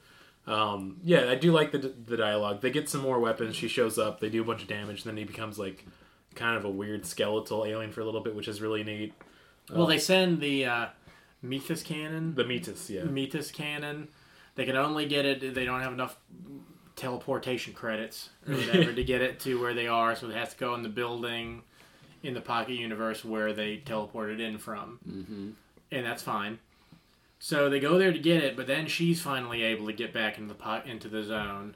Um, 0.48 0.98
yeah, 1.04 1.30
I 1.30 1.36
do 1.36 1.52
like 1.52 1.72
the 1.72 1.80
the 1.80 2.18
dialogue. 2.18 2.62
They 2.62 2.72
get 2.72 2.90
some 2.90 3.02
more 3.02 3.20
weapons. 3.20 3.56
She 3.56 3.68
shows 3.68 4.00
up. 4.00 4.20
They 4.20 4.30
do 4.30 4.42
a 4.42 4.46
bunch 4.46 4.62
of 4.62 4.68
damage. 4.68 5.04
Then 5.04 5.18
he 5.18 5.26
becomes 5.26 5.60
like 5.60 5.86
kind 6.36 6.56
of 6.56 6.64
a 6.64 6.70
weird 6.70 7.06
skeletal 7.06 7.66
alien 7.66 7.92
for 7.92 8.02
a 8.02 8.06
little 8.06 8.22
bit, 8.22 8.36
which 8.36 8.48
is 8.48 8.62
really 8.62 8.84
neat. 8.84 9.14
well, 9.74 9.88
they 9.88 9.98
send 10.00 10.40
the 10.40 10.66
uh, 10.66 10.86
Methus 11.44 11.84
cannon. 11.84 12.34
The 12.36 12.46
Metis, 12.46 12.90
yeah, 12.90 13.04
Methus 13.04 13.52
cannon. 13.52 14.08
They 14.56 14.66
can 14.66 14.78
only 14.78 15.06
get 15.06 15.26
it. 15.26 15.54
They 15.54 15.66
don't 15.66 15.82
have 15.82 15.94
enough 15.94 16.18
teleportation 16.96 17.74
credits 17.74 18.30
or 18.48 18.56
whatever 18.56 18.94
to 18.94 19.04
get 19.04 19.22
it 19.22 19.40
to 19.42 19.60
where 19.60 19.74
they 19.74 19.88
are, 19.88 20.16
so 20.16 20.30
it 20.30 20.36
has 20.36 20.54
to 20.54 20.58
go 20.58 20.74
in 20.76 20.82
the 20.82 20.90
building. 20.90 21.64
in 22.24 22.34
the 22.34 22.42
pocket 22.42 22.76
universe 22.76 23.24
where 23.26 23.52
they 23.54 23.78
teleported 23.86 24.40
in 24.40 24.58
from, 24.58 25.00
mm-hmm. 25.08 25.50
and 25.92 26.06
that's 26.06 26.24
fine. 26.24 26.60
So 27.40 27.70
they 27.70 27.80
go 27.80 27.98
there 27.98 28.12
to 28.12 28.20
get 28.20 28.44
it, 28.44 28.56
but 28.58 28.68
then 28.68 28.88
she's 28.88 29.22
finally 29.22 29.62
able 29.64 29.86
to 29.86 29.94
get 29.94 30.14
back 30.14 30.38
into 30.38 30.54
the 30.54 30.60
po- 30.60 30.82
into 30.86 31.08
the 31.08 31.24
zone, 31.24 31.76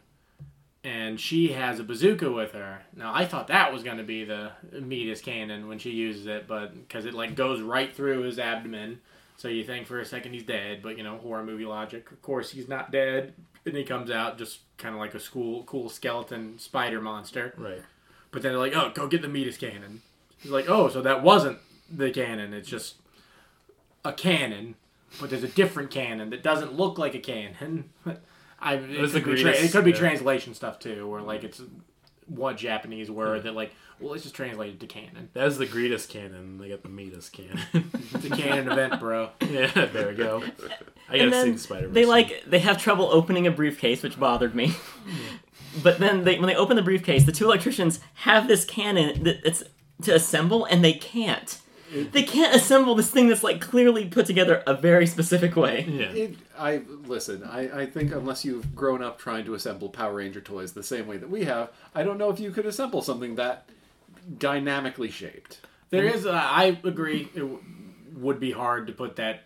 and 0.84 1.20
she 1.20 1.50
has 1.50 1.80
a 1.80 1.84
bazooka 1.84 2.32
with 2.32 2.54
her. 2.54 2.84
Now 2.96 3.14
I 3.14 3.26
thought 3.26 3.48
that 3.48 3.72
was 3.72 3.84
going 3.84 3.98
to 3.98 4.04
be 4.04 4.24
the 4.24 4.52
Metis 4.72 5.22
cannon 5.22 5.68
when 5.68 5.78
she 5.78 5.92
uses 5.92 6.26
it, 6.26 6.48
but 6.48 6.74
because 6.74 7.06
it 7.06 7.14
like 7.14 7.36
goes 7.36 7.62
right 7.62 7.96
through 7.96 8.24
his 8.24 8.40
abdomen, 8.40 9.02
so 9.38 9.48
you 9.48 9.64
think 9.64 9.86
for 9.86 10.00
a 10.00 10.06
second 10.06 10.34
he's 10.34 10.44
dead. 10.44 10.82
But 10.82 10.98
you 10.98 11.04
know 11.04 11.18
horror 11.18 11.44
movie 11.44 11.66
logic. 11.66 12.12
Of 12.12 12.22
course 12.22 12.52
he's 12.52 12.68
not 12.68 12.92
dead, 12.92 13.34
and 13.66 13.78
he 13.78 13.84
comes 13.84 14.10
out 14.10 14.38
just 14.40 14.60
kind 14.78 14.96
of 14.96 15.00
like 15.00 15.14
a 15.14 15.20
school 15.20 15.64
cool 15.64 15.90
skeleton 15.90 16.58
spider 16.58 17.02
monster. 17.02 17.54
Right. 17.58 17.82
But 18.32 18.42
then 18.42 18.54
they're 18.54 18.60
like, 18.60 18.76
oh, 18.76 18.92
go 18.94 19.08
get 19.08 19.22
the 19.22 19.28
Metis 19.28 19.58
cannon. 19.58 20.02
He's 20.40 20.52
like, 20.52 20.70
oh, 20.70 20.90
so 20.90 21.02
that 21.02 21.22
wasn't 21.22 21.60
the 21.90 22.10
cannon. 22.10 22.54
It's 22.54 22.70
just 22.70 22.96
a 24.04 24.14
cannon, 24.14 24.76
but 25.20 25.30
there's 25.30 25.44
a 25.44 25.48
different 25.48 25.92
cannon 25.92 26.30
that 26.30 26.44
doesn't 26.44 26.74
look 26.74 26.98
like 26.98 27.16
a 27.16 27.20
cannon. 27.20 27.90
I, 28.60 28.76
it, 28.76 29.00
was 29.00 29.14
could 29.14 29.24
the 29.24 29.34
be 29.34 29.42
tra- 29.42 29.52
it 29.52 29.72
could 29.72 29.86
be 29.86 29.92
yeah. 29.92 29.98
translation 29.98 30.54
stuff 30.54 30.80
too, 30.80 31.08
where 31.08 31.22
like 31.22 31.44
it's 31.44 31.62
one 32.28 32.56
Japanese 32.58 33.10
word 33.10 33.44
that 33.44 33.56
like, 33.56 33.74
well, 34.00 34.12
let's 34.12 34.24
just 34.24 34.36
translated 34.36 34.80
to 34.80 34.88
cannon. 34.88 35.30
That's 35.34 35.58
the 35.58 35.66
Greetus 35.66 36.08
cannon. 36.08 36.58
They 36.58 36.70
got 36.70 36.84
the 36.84 36.90
Metis 36.90 37.30
cannon. 37.30 37.60
It's 38.14 38.26
a 38.26 38.30
canon 38.30 38.70
event, 38.70 39.00
bro. 39.00 39.30
yeah, 39.50 39.86
there 39.86 40.10
we 40.10 40.16
go. 40.16 40.44
I 41.10 41.18
gotta 41.18 41.24
and 41.24 41.34
see 41.34 41.40
then 41.40 41.52
the 41.54 41.60
Spider 41.60 41.88
they 41.88 42.06
like 42.06 42.44
they 42.46 42.60
have 42.60 42.78
trouble 42.78 43.08
opening 43.12 43.48
a 43.48 43.52
briefcase, 43.52 44.04
which 44.04 44.20
bothered 44.20 44.54
me. 44.54 44.74
but 45.82 46.00
then 46.00 46.26
they, 46.26 46.38
when 46.38 46.48
they 46.48 46.56
open 46.56 46.76
the 46.76 46.82
briefcase, 46.82 47.24
the 47.24 47.32
two 47.32 47.46
electricians 47.46 48.02
have 48.16 48.48
this 48.48 48.66
cannon 48.66 49.24
that 49.24 49.40
it's 49.46 49.64
to 50.04 50.14
assemble, 50.14 50.66
and 50.66 50.84
they 50.84 50.94
can't. 50.94 51.60
They 51.92 52.24
can't 52.24 52.56
assemble 52.56 52.96
this 52.96 53.10
thing 53.10 53.28
that's 53.28 53.44
like 53.44 53.60
clearly 53.60 54.06
put 54.06 54.26
together 54.26 54.64
a 54.66 54.74
very 54.74 55.06
specific 55.06 55.56
way. 55.56 55.86
Yeah. 55.90 56.12
It, 56.12 56.38
I 56.58 56.82
listen. 57.06 57.44
I, 57.44 57.82
I 57.82 57.86
think 57.86 58.14
unless 58.14 58.46
you've 58.46 58.76
grown 58.76 59.04
up 59.04 59.20
trying 59.20 59.46
to 59.46 59.54
assemble 59.54 59.90
Power 59.90 60.16
Ranger 60.16 60.42
toys 60.42 60.72
the 60.74 60.84
same 60.84 61.08
way 61.08 61.18
that 61.18 61.30
we 61.30 61.44
have, 61.46 61.72
I 61.94 62.04
don't 62.04 62.18
know 62.18 62.30
if 62.30 62.40
you 62.40 62.52
could 62.52 62.66
assemble 62.66 63.02
something 63.02 63.36
that 63.36 63.68
dynamically 64.38 65.12
shaped. 65.12 65.60
There 65.90 66.06
is, 66.06 66.26
uh, 66.26 66.32
I 66.32 66.80
agree, 66.84 67.30
it 67.36 67.40
w- 67.40 67.60
would 68.16 68.40
be 68.40 68.52
hard 68.52 68.88
to 68.88 68.94
put 68.94 69.18
that 69.18 69.44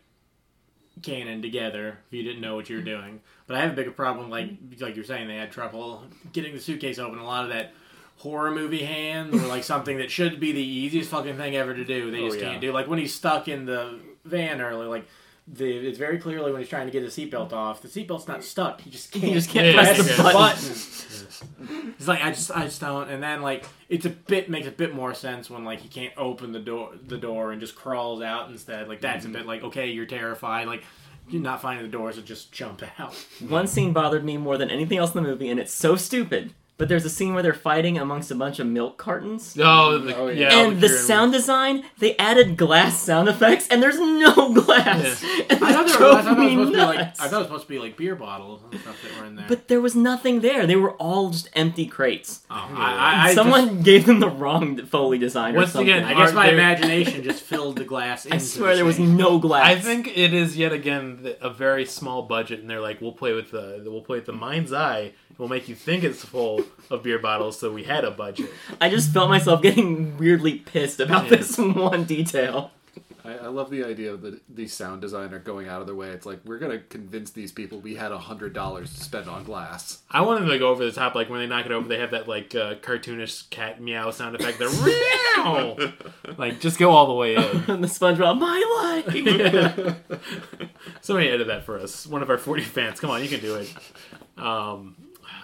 cannon 1.01 1.41
together 1.41 1.97
if 2.07 2.13
you 2.13 2.23
didn't 2.23 2.41
know 2.41 2.55
what 2.55 2.69
you 2.69 2.77
were 2.77 2.83
doing. 2.83 3.21
But 3.47 3.57
I 3.57 3.61
have 3.61 3.71
a 3.71 3.75
bigger 3.75 3.91
problem, 3.91 4.29
like 4.29 4.49
like 4.79 4.95
you're 4.95 5.05
saying, 5.05 5.27
they 5.27 5.37
had 5.37 5.51
trouble 5.51 6.03
getting 6.33 6.53
the 6.53 6.59
suitcase 6.59 6.99
open. 6.99 7.19
A 7.19 7.25
lot 7.25 7.43
of 7.43 7.49
that 7.49 7.73
horror 8.17 8.51
movie 8.51 8.83
hand, 8.85 9.33
or 9.33 9.45
like 9.47 9.63
something 9.63 9.97
that 9.97 10.09
should 10.11 10.39
be 10.39 10.51
the 10.51 10.61
easiest 10.63 11.09
fucking 11.09 11.37
thing 11.37 11.55
ever 11.55 11.73
to 11.73 11.83
do, 11.85 12.11
they 12.11 12.21
Oh, 12.21 12.27
just 12.27 12.39
yeah. 12.39 12.49
can't 12.51 12.61
do. 12.61 12.71
Like 12.71 12.87
when 12.87 12.99
he's 12.99 13.13
stuck 13.13 13.47
in 13.47 13.65
the 13.65 13.99
van 14.23 14.61
earlier, 14.61 14.89
like. 14.89 15.07
The, 15.47 15.71
it's 15.87 15.99
very 15.99 16.17
clearly 16.17 16.51
when 16.51 16.59
he's 16.59 16.69
trying 16.69 16.87
to 16.87 16.91
get 16.91 17.03
his 17.03 17.15
seatbelt 17.15 17.53
off. 17.53 17.83
The 17.83 17.87
seatbelt's 17.87 18.27
not 18.27 18.43
stuck. 18.43 18.81
He 18.81 18.89
just 18.89 19.11
can't. 19.11 19.25
he 19.25 19.31
just 19.31 19.47
can't 19.51 19.67
Yeah, 19.67 19.73
press 19.73 19.97
yeah, 19.99 20.03
the 20.03 20.23
yeah. 20.23 20.33
button. 20.33 21.93
It's 21.99 22.07
like 22.07 22.23
I 22.23 22.31
just 22.31 22.49
I 22.49 22.63
just 22.63 22.81
don't. 22.81 23.11
And 23.11 23.21
then 23.21 23.43
like 23.43 23.63
it's 23.87 24.07
a 24.07 24.09
bit 24.09 24.49
makes 24.49 24.65
a 24.65 24.71
bit 24.71 24.95
more 24.95 25.13
sense 25.13 25.47
when 25.47 25.63
like 25.63 25.81
he 25.81 25.87
can't 25.87 26.13
open 26.17 26.51
the 26.51 26.59
door 26.59 26.93
the 27.05 27.17
door 27.19 27.51
and 27.51 27.61
just 27.61 27.75
crawls 27.75 28.23
out 28.23 28.49
instead. 28.49 28.87
Like 28.87 29.01
that's 29.01 29.25
a 29.25 29.27
mm-hmm. 29.27 29.37
bit 29.37 29.45
like 29.45 29.63
okay, 29.65 29.91
you're 29.91 30.07
terrified. 30.07 30.65
Like 30.65 30.83
you're 31.29 31.43
not 31.43 31.61
finding 31.61 31.85
the 31.85 31.91
door, 31.91 32.11
so 32.11 32.21
just 32.21 32.51
jump 32.51 32.81
out. 32.99 33.13
One 33.47 33.67
scene 33.67 33.93
bothered 33.93 34.25
me 34.25 34.37
more 34.37 34.57
than 34.57 34.71
anything 34.71 34.97
else 34.97 35.13
in 35.13 35.21
the 35.21 35.29
movie, 35.29 35.49
and 35.49 35.59
it's 35.59 35.73
so 35.73 35.95
stupid. 35.95 36.55
But 36.77 36.89
there's 36.89 37.05
a 37.05 37.09
scene 37.09 37.33
where 37.33 37.41
they're 37.41 37.53
fighting 37.53 37.97
amongst 37.97 38.31
a 38.31 38.35
bunch 38.35 38.59
of 38.59 38.67
milk 38.67 38.97
cartons. 38.97 39.55
Oh, 39.57 39.63
oh 39.63 39.97
the, 39.97 40.15
Oh, 40.17 40.27
yeah. 40.27 40.49
yeah. 40.51 40.59
and 40.67 40.81
the 40.81 40.87
Kieran- 40.87 41.03
sound 41.03 41.31
design, 41.31 41.83
they 41.99 42.17
added 42.17 42.57
glass 42.57 42.99
sound 42.99 43.29
effects, 43.29 43.69
and 43.69 43.81
there's 43.81 43.97
no 43.97 44.53
glass. 44.53 45.23
And 45.49 45.63
I 45.63 45.71
thought, 45.71 45.87
it 45.89 45.99
there 45.99 46.09
were, 46.09 46.15
I 46.17 46.21
thought 46.21 46.23
that 46.23 46.37
was 46.37 46.37
me 46.37 46.49
supposed 46.49 46.71
to 46.71 46.75
be 46.77 46.81
like. 46.83 46.99
I 46.99 47.11
thought 47.13 47.33
it 47.33 47.37
was 47.37 47.45
supposed 47.47 47.63
to 47.63 47.69
be 47.69 47.79
like 47.79 47.95
beer 47.97 48.15
bottles 48.15 48.61
and 48.71 48.81
stuff 48.81 48.97
that 49.03 49.19
were 49.21 49.25
in 49.25 49.35
there. 49.35 49.45
But 49.47 49.67
there 49.69 49.79
was 49.79 49.95
nothing 49.95 50.41
there. 50.41 50.65
They 50.67 50.75
were 50.75 50.91
all 50.93 51.29
just 51.29 51.49
empty 51.53 51.85
crates. 51.85 52.41
oh, 52.49 52.55
I, 52.55 52.93
I, 53.27 53.29
I 53.29 53.33
Someone 53.35 53.67
just- 53.75 53.83
gave 53.85 54.05
them 54.05 54.19
the 54.19 54.29
wrong 54.29 54.85
Foley 54.85 55.17
design 55.17 55.55
or 55.55 55.59
Once 55.59 55.71
something. 55.71 55.89
again, 55.93 56.03
I 56.03 56.13
guess 56.13 56.33
my 56.33 56.49
imagination 56.49 57.23
just 57.31 57.41
filled 57.43 57.77
the 57.77 57.85
glass. 57.85 58.27
I 58.29 58.37
swear 58.39 58.71
the 58.71 58.77
there 58.77 58.85
was 58.85 58.99
no 58.99 59.39
glass. 59.39 59.65
I 59.65 59.75
think 59.79 60.09
it 60.17 60.33
is 60.33 60.57
yet 60.57 60.73
again 60.73 61.19
th- 61.23 61.37
a 61.41 61.49
very 61.49 61.85
small 61.85 62.23
budget, 62.23 62.59
and 62.59 62.69
they're 62.69 62.81
like, 62.81 62.99
"We'll 62.99 63.13
play 63.13 63.31
with 63.33 63.51
the 63.51 63.81
we'll 63.85 64.01
play 64.01 64.17
with 64.17 64.25
the 64.25 64.33
mind's 64.33 64.73
eye. 64.73 65.13
We'll 65.37 65.49
make 65.49 65.67
you 65.69 65.75
think 65.75 66.03
it's 66.03 66.23
full 66.23 66.64
of 66.89 67.03
beer 67.03 67.19
bottles, 67.19 67.59
so 67.59 67.71
we 67.71 67.83
had 67.83 68.03
a 68.03 68.11
budget." 68.11 68.49
I 68.81 68.89
just 68.89 69.11
felt 69.13 69.29
myself 69.29 69.61
getting 69.61 70.17
weirdly 70.17 70.55
pissed 70.59 70.99
about 70.99 71.25
Yeah. 71.25 71.37
this 71.37 71.57
one 71.59 72.03
detail. 72.05 72.71
I, 73.25 73.33
I 73.37 73.47
love 73.47 73.71
the 73.71 73.83
idea 73.83 74.13
of 74.13 74.21
the 74.21 74.39
the 74.47 74.67
sound 74.67 75.01
designer 75.01 75.39
going 75.39 75.67
out 75.67 75.81
of 75.81 75.87
their 75.87 75.95
way. 75.95 76.09
It's 76.09 76.27
like 76.27 76.41
we're 76.45 76.59
gonna 76.59 76.77
convince 76.77 77.31
these 77.31 77.51
people 77.51 77.79
we 77.79 77.95
had 77.95 78.11
a 78.11 78.19
hundred 78.19 78.53
dollars 78.53 78.93
to 78.93 79.03
spend 79.03 79.27
on 79.27 79.43
glass. 79.43 80.03
I 80.11 80.21
want 80.21 80.41
them 80.41 80.49
to 80.49 80.59
go 80.59 80.69
over 80.69 80.85
the 80.85 80.91
top, 80.91 81.15
like 81.15 81.27
when 81.27 81.39
they 81.39 81.47
knock 81.47 81.65
it 81.65 81.71
over, 81.71 81.87
they 81.87 81.97
have 81.97 82.11
that 82.11 82.27
like 82.27 82.53
uh, 82.53 82.75
cartoonish 82.75 83.49
cat 83.49 83.81
meow 83.81 84.11
sound 84.11 84.35
effect. 84.35 84.59
The 84.59 84.69
meow, 85.35 85.75
like 86.37 86.59
just 86.59 86.77
go 86.77 86.91
all 86.91 87.07
the 87.07 87.13
way 87.13 87.33
in. 87.35 87.41
And 87.67 87.83
the 87.83 87.87
SpongeBob, 87.87 88.37
my 88.39 89.03
life. 89.03 89.95
Somebody 91.01 91.29
edit 91.29 91.47
that 91.47 91.65
for 91.65 91.79
us. 91.79 92.05
One 92.05 92.21
of 92.21 92.29
our 92.29 92.37
40 92.37 92.61
fans. 92.63 92.99
Come 92.99 93.09
on, 93.09 93.23
you 93.23 93.29
can 93.29 93.39
do 93.39 93.55
it. 93.55 93.73
Um, 94.37 94.95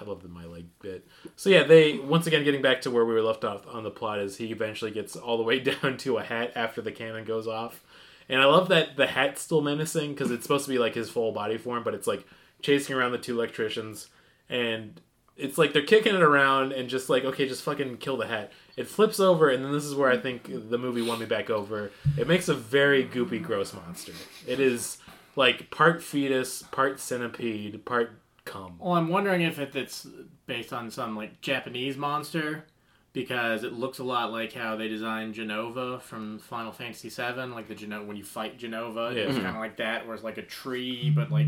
I 0.02 0.06
love 0.06 0.24
the 0.24 0.30
my 0.30 0.45
leg 0.45 0.66
bit. 0.82 1.08
So 1.36 1.49
yeah, 1.49 1.64
they 1.64 1.99
once 1.99 2.28
again 2.28 2.43
getting 2.43 2.62
back 2.62 2.82
to 2.82 2.91
where 2.91 3.06
we 3.06 3.14
were 3.14 3.22
left 3.22 3.43
off 3.43 3.68
on 3.68 3.84
the 3.84 3.91
plot 3.91 4.20
is 4.20 4.38
he 4.38 4.52
eventually 4.52 4.91
gets 4.91 5.16
all 5.16 5.38
the 5.38 5.43
way 5.43 5.60
down 5.82 5.97
to 5.97 6.18
a 6.18 6.24
hat 6.24 6.52
after 6.56 6.82
the 6.82 6.91
cannon 6.91 7.26
goes 7.26 7.47
off, 7.47 7.84
and 8.28 8.41
I 8.41 8.45
love 8.45 8.70
that 8.70 8.97
the 8.97 9.08
hat's 9.08 9.41
still 9.41 9.62
menacing 9.62 10.14
because 10.14 10.32
it's 10.32 10.43
supposed 10.43 10.66
to 10.66 10.72
be 10.72 10.80
like 10.80 10.95
his 10.95 11.10
full 11.10 11.32
body 11.32 11.58
form, 11.58 11.84
but 11.84 11.93
it's 11.93 12.08
like 12.08 12.26
chasing 12.62 12.95
around 12.95 13.12
the 13.12 13.18
two 13.18 13.36
electricians, 13.38 14.08
and 14.49 14.99
it's 15.38 15.58
like 15.58 15.74
they're 15.74 15.82
kicking 15.82 16.16
it 16.16 16.22
around 16.22 16.72
and 16.72 16.89
just 16.89 17.10
like 17.10 17.24
okay, 17.24 17.47
just 17.47 17.64
fucking 17.64 17.97
kill 17.97 18.18
the 18.18 18.28
hat. 18.28 18.52
It 18.78 18.88
flips 18.88 19.20
over, 19.20 19.49
and 19.49 19.64
then 19.64 19.72
this 19.72 19.86
is 19.86 19.95
where 19.95 20.10
I 20.10 20.18
think 20.18 20.49
the 20.70 20.78
movie 20.78 21.02
won 21.02 21.20
me 21.20 21.26
back 21.26 21.49
over. 21.49 21.91
It 22.18 22.28
makes 22.28 22.47
a 22.47 22.54
very 22.54 23.06
goopy, 23.06 23.43
gross 23.43 23.74
monster. 23.74 24.14
It 24.47 24.60
is 24.60 24.97
like 25.36 25.70
part 25.72 26.02
fetus, 26.02 26.64
part 26.64 26.99
centipede, 26.99 27.86
part 27.86 28.20
cum. 28.46 28.78
Well, 28.80 28.94
I'm 28.94 29.08
wondering 29.10 29.42
if 29.42 29.60
it's 29.60 30.08
based 30.46 30.74
on 30.74 30.89
some 30.92 31.16
like 31.16 31.42
Japanese 31.42 31.98
monster 31.98 32.66
because 33.14 33.64
it 33.64 33.74
looks 33.74 34.00
a 34.00 34.04
lot 34.04 34.32
like 34.32 34.54
how 34.54 34.76
they 34.78 34.88
designed 34.88 35.36
Jenova 35.36 36.02
from 36.02 36.39
Final 36.39 36.72
Fantasy 36.72 37.10
VII. 37.10 37.48
Like 37.54 37.68
the 37.68 37.76
Jenova 37.76 38.06
when 38.08 38.18
you 38.18 38.24
fight 38.24 38.58
Jenova, 38.60 39.14
Yeah. 39.14 39.24
it's 39.24 39.36
kind 39.36 39.48
of 39.48 39.56
like 39.58 39.78
that, 39.78 40.06
where 40.06 40.16
it's 40.16 40.24
like 40.24 40.38
a 40.38 40.44
tree 40.46 41.10
but 41.14 41.32
like 41.32 41.48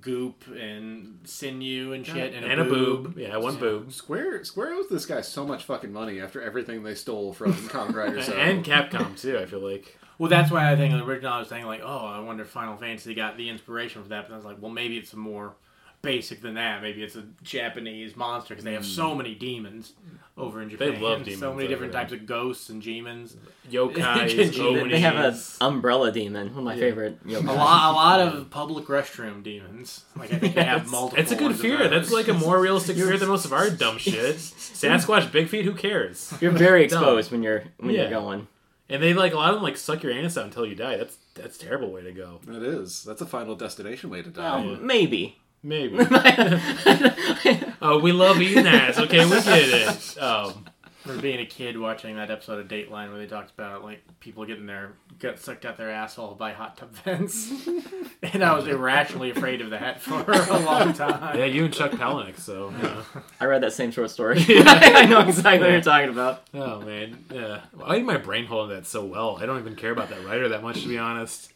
goop 0.00 0.44
and 0.56 1.18
sinew 1.24 1.92
and 1.92 2.06
shit 2.06 2.32
and, 2.32 2.44
and 2.46 2.60
a 2.60 2.64
boob. 2.64 3.18
Yeah, 3.18 3.36
one 3.38 3.56
boob. 3.56 3.92
Square 3.92 4.44
Square 4.44 4.74
owes 4.74 4.88
this 4.88 5.06
guy 5.06 5.20
so 5.20 5.44
much 5.46 5.64
fucking 5.64 5.92
money 5.92 6.20
after 6.20 6.40
everything 6.40 6.82
they 6.82 6.94
stole 6.94 7.32
from 7.32 7.52
Kamen 7.68 7.94
Rider. 7.94 8.22
So 8.22 8.34
And 8.34 8.64
Capcom 8.64 9.20
too. 9.20 9.38
I 9.38 9.46
feel 9.46 9.60
like. 9.60 9.96
Well, 10.18 10.28
that's 10.28 10.50
why 10.50 10.70
I 10.70 10.76
think 10.76 10.92
in 10.92 10.98
the 10.98 11.04
original 11.06 11.32
I 11.32 11.38
was 11.38 11.48
saying 11.48 11.64
like, 11.64 11.80
oh, 11.82 12.06
I 12.06 12.20
wonder 12.20 12.42
if 12.42 12.50
Final 12.50 12.76
Fantasy 12.76 13.14
got 13.14 13.38
the 13.38 13.48
inspiration 13.48 14.02
for 14.02 14.10
that. 14.10 14.28
But 14.28 14.34
I 14.34 14.36
was 14.36 14.44
like, 14.44 14.58
well, 14.60 14.70
maybe 14.70 14.98
it's 14.98 15.14
more 15.14 15.54
basic 16.02 16.40
than 16.42 16.54
that. 16.54 16.82
Maybe 16.82 17.02
it's 17.02 17.16
a 17.16 17.24
Japanese 17.42 18.16
monster 18.16 18.54
because 18.54 18.64
they 18.64 18.72
have 18.74 18.86
so 18.86 19.14
many 19.14 19.34
demons 19.34 19.92
over 20.38 20.62
in 20.62 20.70
Japan. 20.70 20.94
Hmm. 20.94 21.02
love 21.02 21.24
demons. 21.24 21.40
So 21.40 21.52
many 21.54 21.68
different 21.68 21.92
there. 21.92 22.00
types 22.02 22.12
of 22.14 22.24
ghosts 22.26 22.70
and 22.70 22.80
demons. 22.82 23.36
Yokai, 23.70 24.34
They- 24.36 24.88
they 24.90 25.00
have 25.00 25.16
an 25.16 25.38
umbrella 25.60 26.10
demon, 26.10 26.48
one 26.50 26.58
of 26.58 26.64
my 26.64 26.76
favorite. 26.76 27.22
yokai. 27.26 27.48
A 27.48 27.52
lot, 27.52 27.90
a 27.90 27.94
lot 27.94 28.20
of 28.20 28.50
public 28.50 28.86
restroom 28.86 29.42
demons. 29.42 30.04
Like 30.16 30.32
I 30.32 30.38
think 30.38 30.54
they 30.54 30.64
have 30.64 30.90
multiple. 30.90 31.22
It's 31.22 31.32
a 31.32 31.36
good 31.36 31.54
fear. 31.56 31.88
That's 31.88 32.10
like 32.10 32.28
a 32.28 32.34
more 32.34 32.58
realistic 32.66 32.96
fear 32.96 33.16
than 33.18 33.28
most 33.28 33.44
of 33.44 33.52
our 33.52 33.68
dumb 33.70 33.98
shit. 33.98 34.36
Sasquatch, 34.36 35.30
Big 35.30 35.48
Feet, 35.48 35.64
who 35.64 35.74
cares? 35.74 36.32
You're 36.40 36.52
very 36.52 36.84
exposed 36.84 37.30
when 37.30 37.42
you're 37.42 37.64
when 37.78 37.94
Yeah. 37.94 38.02
you're 38.02 38.10
going. 38.10 38.48
And 38.88 39.00
they 39.00 39.14
like 39.14 39.32
a 39.32 39.36
lot 39.36 39.50
of 39.50 39.56
them 39.56 39.62
like 39.62 39.76
suck 39.76 40.02
your 40.02 40.10
anus 40.12 40.36
out 40.36 40.46
until 40.46 40.66
you 40.66 40.74
die. 40.74 40.96
That's 40.96 41.16
that's 41.34 41.56
a 41.56 41.60
terrible 41.60 41.92
way 41.92 42.02
to 42.02 42.10
go. 42.12 42.40
That 42.46 42.62
is. 42.62 43.04
That's 43.04 43.20
a 43.20 43.26
final 43.26 43.54
destination 43.54 44.10
way 44.10 44.22
to 44.22 44.30
Well, 44.30 44.64
die. 44.74 44.78
maybe. 44.80 45.36
Maybe. 45.62 45.96
oh, 47.82 48.00
we 48.02 48.12
love 48.12 48.40
eating 48.40 48.66
ass. 48.66 48.98
Okay, 48.98 49.24
we 49.24 49.30
get 49.42 49.46
it. 49.46 50.22
Um, 50.22 50.66
For 51.02 51.16
being 51.16 51.40
a 51.40 51.46
kid 51.46 51.78
watching 51.78 52.16
that 52.16 52.30
episode 52.30 52.60
of 52.60 52.68
Dateline 52.68 53.10
where 53.10 53.18
they 53.18 53.26
talked 53.26 53.50
about 53.52 53.82
like 53.82 54.02
people 54.20 54.44
getting 54.44 54.66
their 54.66 54.92
gut 55.18 55.38
sucked 55.38 55.64
out 55.64 55.76
their 55.76 55.90
asshole 55.90 56.34
by 56.34 56.52
hot 56.52 56.76
tub 56.76 56.92
vents, 56.92 57.50
and 58.22 58.44
I 58.44 58.54
was 58.54 58.66
irrationally 58.66 59.30
afraid 59.30 59.60
of 59.60 59.70
that 59.70 60.00
for 60.00 60.22
a 60.30 60.58
long 60.60 60.92
time. 60.92 61.38
yeah, 61.38 61.46
you 61.46 61.64
and 61.66 61.74
Chuck 61.74 61.92
Palahniuk. 61.92 62.38
So. 62.38 62.72
yeah. 62.82 63.02
I 63.40 63.46
read 63.46 63.62
that 63.62 63.72
same 63.72 63.90
short 63.90 64.10
story. 64.10 64.44
I 64.48 65.06
know 65.06 65.20
exactly 65.20 65.60
what 65.60 65.72
you're 65.72 65.80
talking 65.80 66.10
about. 66.10 66.42
Oh 66.54 66.80
man, 66.80 67.24
yeah. 67.30 67.60
I 67.84 67.96
had 67.96 68.04
my 68.04 68.16
brain 68.18 68.46
holding 68.46 68.76
that 68.76 68.86
so 68.86 69.04
well. 69.04 69.38
I 69.40 69.46
don't 69.46 69.58
even 69.58 69.76
care 69.76 69.90
about 69.90 70.10
that 70.10 70.24
writer 70.24 70.48
that 70.50 70.62
much, 70.62 70.82
to 70.82 70.88
be 70.88 70.98
honest. 70.98 71.52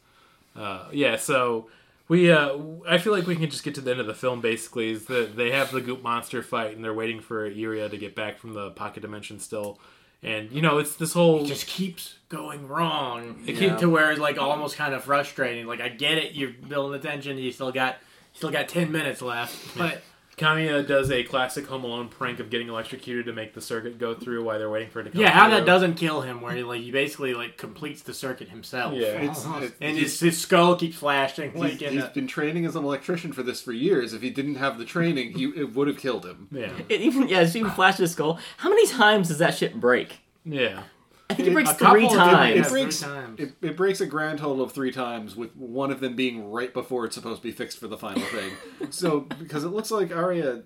Uh, 0.56 0.86
yeah, 0.92 1.16
so 1.16 1.68
we, 2.08 2.30
uh, 2.30 2.56
I 2.88 2.98
feel 2.98 3.12
like 3.12 3.26
we 3.26 3.36
can 3.36 3.48
just 3.50 3.64
get 3.64 3.74
to 3.76 3.80
the 3.80 3.90
end 3.90 4.00
of 4.00 4.06
the 4.06 4.14
film. 4.14 4.40
Basically, 4.40 4.90
is 4.90 5.06
that 5.06 5.36
they 5.36 5.50
have 5.52 5.70
the 5.72 5.80
Goop 5.80 6.02
monster 6.02 6.42
fight, 6.42 6.74
and 6.76 6.84
they're 6.84 6.94
waiting 6.94 7.20
for 7.20 7.46
Iria 7.46 7.88
to 7.88 7.96
get 7.96 8.14
back 8.14 8.38
from 8.38 8.52
the 8.54 8.70
pocket 8.70 9.00
dimension 9.00 9.38
still. 9.40 9.78
And 10.22 10.50
you 10.52 10.62
know, 10.62 10.78
it's 10.78 10.96
this 10.96 11.12
whole 11.12 11.44
It 11.44 11.48
just 11.48 11.66
keeps 11.66 12.14
going 12.28 12.66
wrong. 12.68 13.42
It 13.46 13.54
Yeah. 13.56 13.68
keeps 13.68 13.80
to 13.80 13.90
where 13.90 14.10
it's 14.10 14.20
like 14.20 14.38
almost 14.38 14.76
kind 14.76 14.94
of 14.94 15.04
frustrating. 15.04 15.66
Like 15.66 15.80
I 15.80 15.88
get 15.88 16.18
it, 16.18 16.32
you're 16.32 16.50
building 16.50 16.98
the 17.00 17.06
tension, 17.06 17.36
you 17.38 17.52
still 17.52 17.72
got 17.72 17.96
still 18.32 18.50
got 18.50 18.68
ten 18.68 18.90
minutes 18.90 19.20
left, 19.22 19.76
but 19.76 20.02
Kamiya 20.36 20.86
does 20.86 21.10
a 21.10 21.22
classic 21.22 21.66
Home 21.68 21.84
Alone 21.84 22.08
prank 22.08 22.40
of 22.40 22.50
getting 22.50 22.68
electrocuted 22.68 23.26
to 23.26 23.32
make 23.32 23.54
the 23.54 23.60
circuit 23.60 23.98
go 23.98 24.14
through 24.14 24.42
while 24.44 24.58
they're 24.58 24.68
waiting 24.70 24.90
for 24.90 25.00
it 25.00 25.04
to 25.04 25.10
come. 25.10 25.20
yeah, 25.20 25.30
how 25.30 25.48
that 25.50 25.64
doesn't 25.64 25.94
kill 25.94 26.22
him, 26.22 26.40
where 26.40 26.54
he 26.54 26.62
like 26.62 26.80
he 26.80 26.90
basically 26.90 27.34
like 27.34 27.56
completes 27.56 28.02
the 28.02 28.12
circuit 28.14 28.48
himself. 28.48 28.94
Yeah. 28.94 29.06
It's, 29.30 29.44
it- 29.44 29.74
and 29.80 29.96
he's, 29.96 30.12
his, 30.18 30.20
his 30.20 30.40
skull 30.40 30.76
keeps 30.76 30.96
flashing. 30.96 31.50
he's- 31.52 31.60
Like 31.62 31.82
in 31.82 31.92
he's 31.94 32.04
a, 32.04 32.08
been 32.08 32.26
training 32.26 32.66
as 32.66 32.74
an 32.76 32.84
electrician 32.84 33.32
for 33.32 33.42
this 33.42 33.60
for 33.62 33.72
years. 33.72 34.12
If 34.12 34.22
he 34.22 34.30
didn't 34.30 34.56
have 34.56 34.78
the 34.78 34.84
training, 34.84 35.32
he 35.32 35.44
it 35.46 35.74
would 35.74 35.88
have 35.88 35.98
killed 35.98 36.24
him. 36.26 36.48
Yeah, 36.50 36.72
It 36.88 37.00
even 37.00 37.28
yeah, 37.28 37.46
she 37.46 37.60
even 37.60 37.70
flashed 37.70 37.98
his 37.98 38.12
skull. 38.12 38.38
How 38.58 38.68
many 38.68 38.86
times 38.86 39.28
does 39.28 39.38
that 39.38 39.54
shit 39.54 39.80
break? 39.80 40.18
yeah. 40.44 40.82
I 41.30 41.34
think 41.34 41.48
it 41.48 41.52
breaks 41.54 41.72
three 41.72 42.06
times. 42.08 42.54
yeah. 42.54 42.60
It 42.62 42.66
three 42.66 42.82
breaks. 42.82 43.00
times. 43.00 43.40
It, 43.40 43.52
it 43.62 43.76
breaks 43.76 44.00
a 44.00 44.06
grand 44.06 44.38
total 44.40 44.62
of 44.62 44.72
three 44.72 44.92
times, 44.92 45.34
with 45.34 45.56
one 45.56 45.90
of 45.90 46.00
them 46.00 46.14
being 46.16 46.50
right 46.50 46.72
before 46.72 47.06
it's 47.06 47.14
supposed 47.14 47.40
to 47.40 47.48
be 47.48 47.52
fixed 47.52 47.78
for 47.78 47.88
the 47.88 47.96
final 47.96 48.22
thing. 48.24 48.52
so 48.90 49.20
because 49.20 49.64
it 49.64 49.68
looks 49.70 49.90
like 49.90 50.12
Iria, 50.12 50.62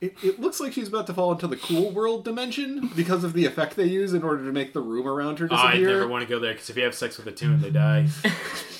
it, 0.00 0.14
it 0.22 0.40
looks 0.40 0.60
like 0.60 0.72
she's 0.72 0.88
about 0.88 1.06
to 1.08 1.12
fall 1.14 1.32
into 1.32 1.46
the 1.48 1.56
cool 1.56 1.90
world 1.90 2.24
dimension 2.24 2.88
because 2.94 3.24
of 3.24 3.32
the 3.32 3.44
effect 3.46 3.74
they 3.76 3.84
use 3.86 4.14
in 4.14 4.22
order 4.22 4.44
to 4.44 4.52
make 4.52 4.72
the 4.72 4.80
room 4.80 5.06
around 5.08 5.40
her 5.40 5.48
Oh, 5.50 5.56
I 5.56 5.72
disappear. 5.72 5.96
never 5.98 6.08
want 6.08 6.22
to 6.22 6.28
go 6.28 6.38
there 6.38 6.52
because 6.52 6.70
if 6.70 6.76
you 6.76 6.84
have 6.84 6.94
sex 6.94 7.18
with 7.18 7.26
a 7.26 7.32
tune, 7.32 7.60
they 7.60 7.70
die. 7.70 8.06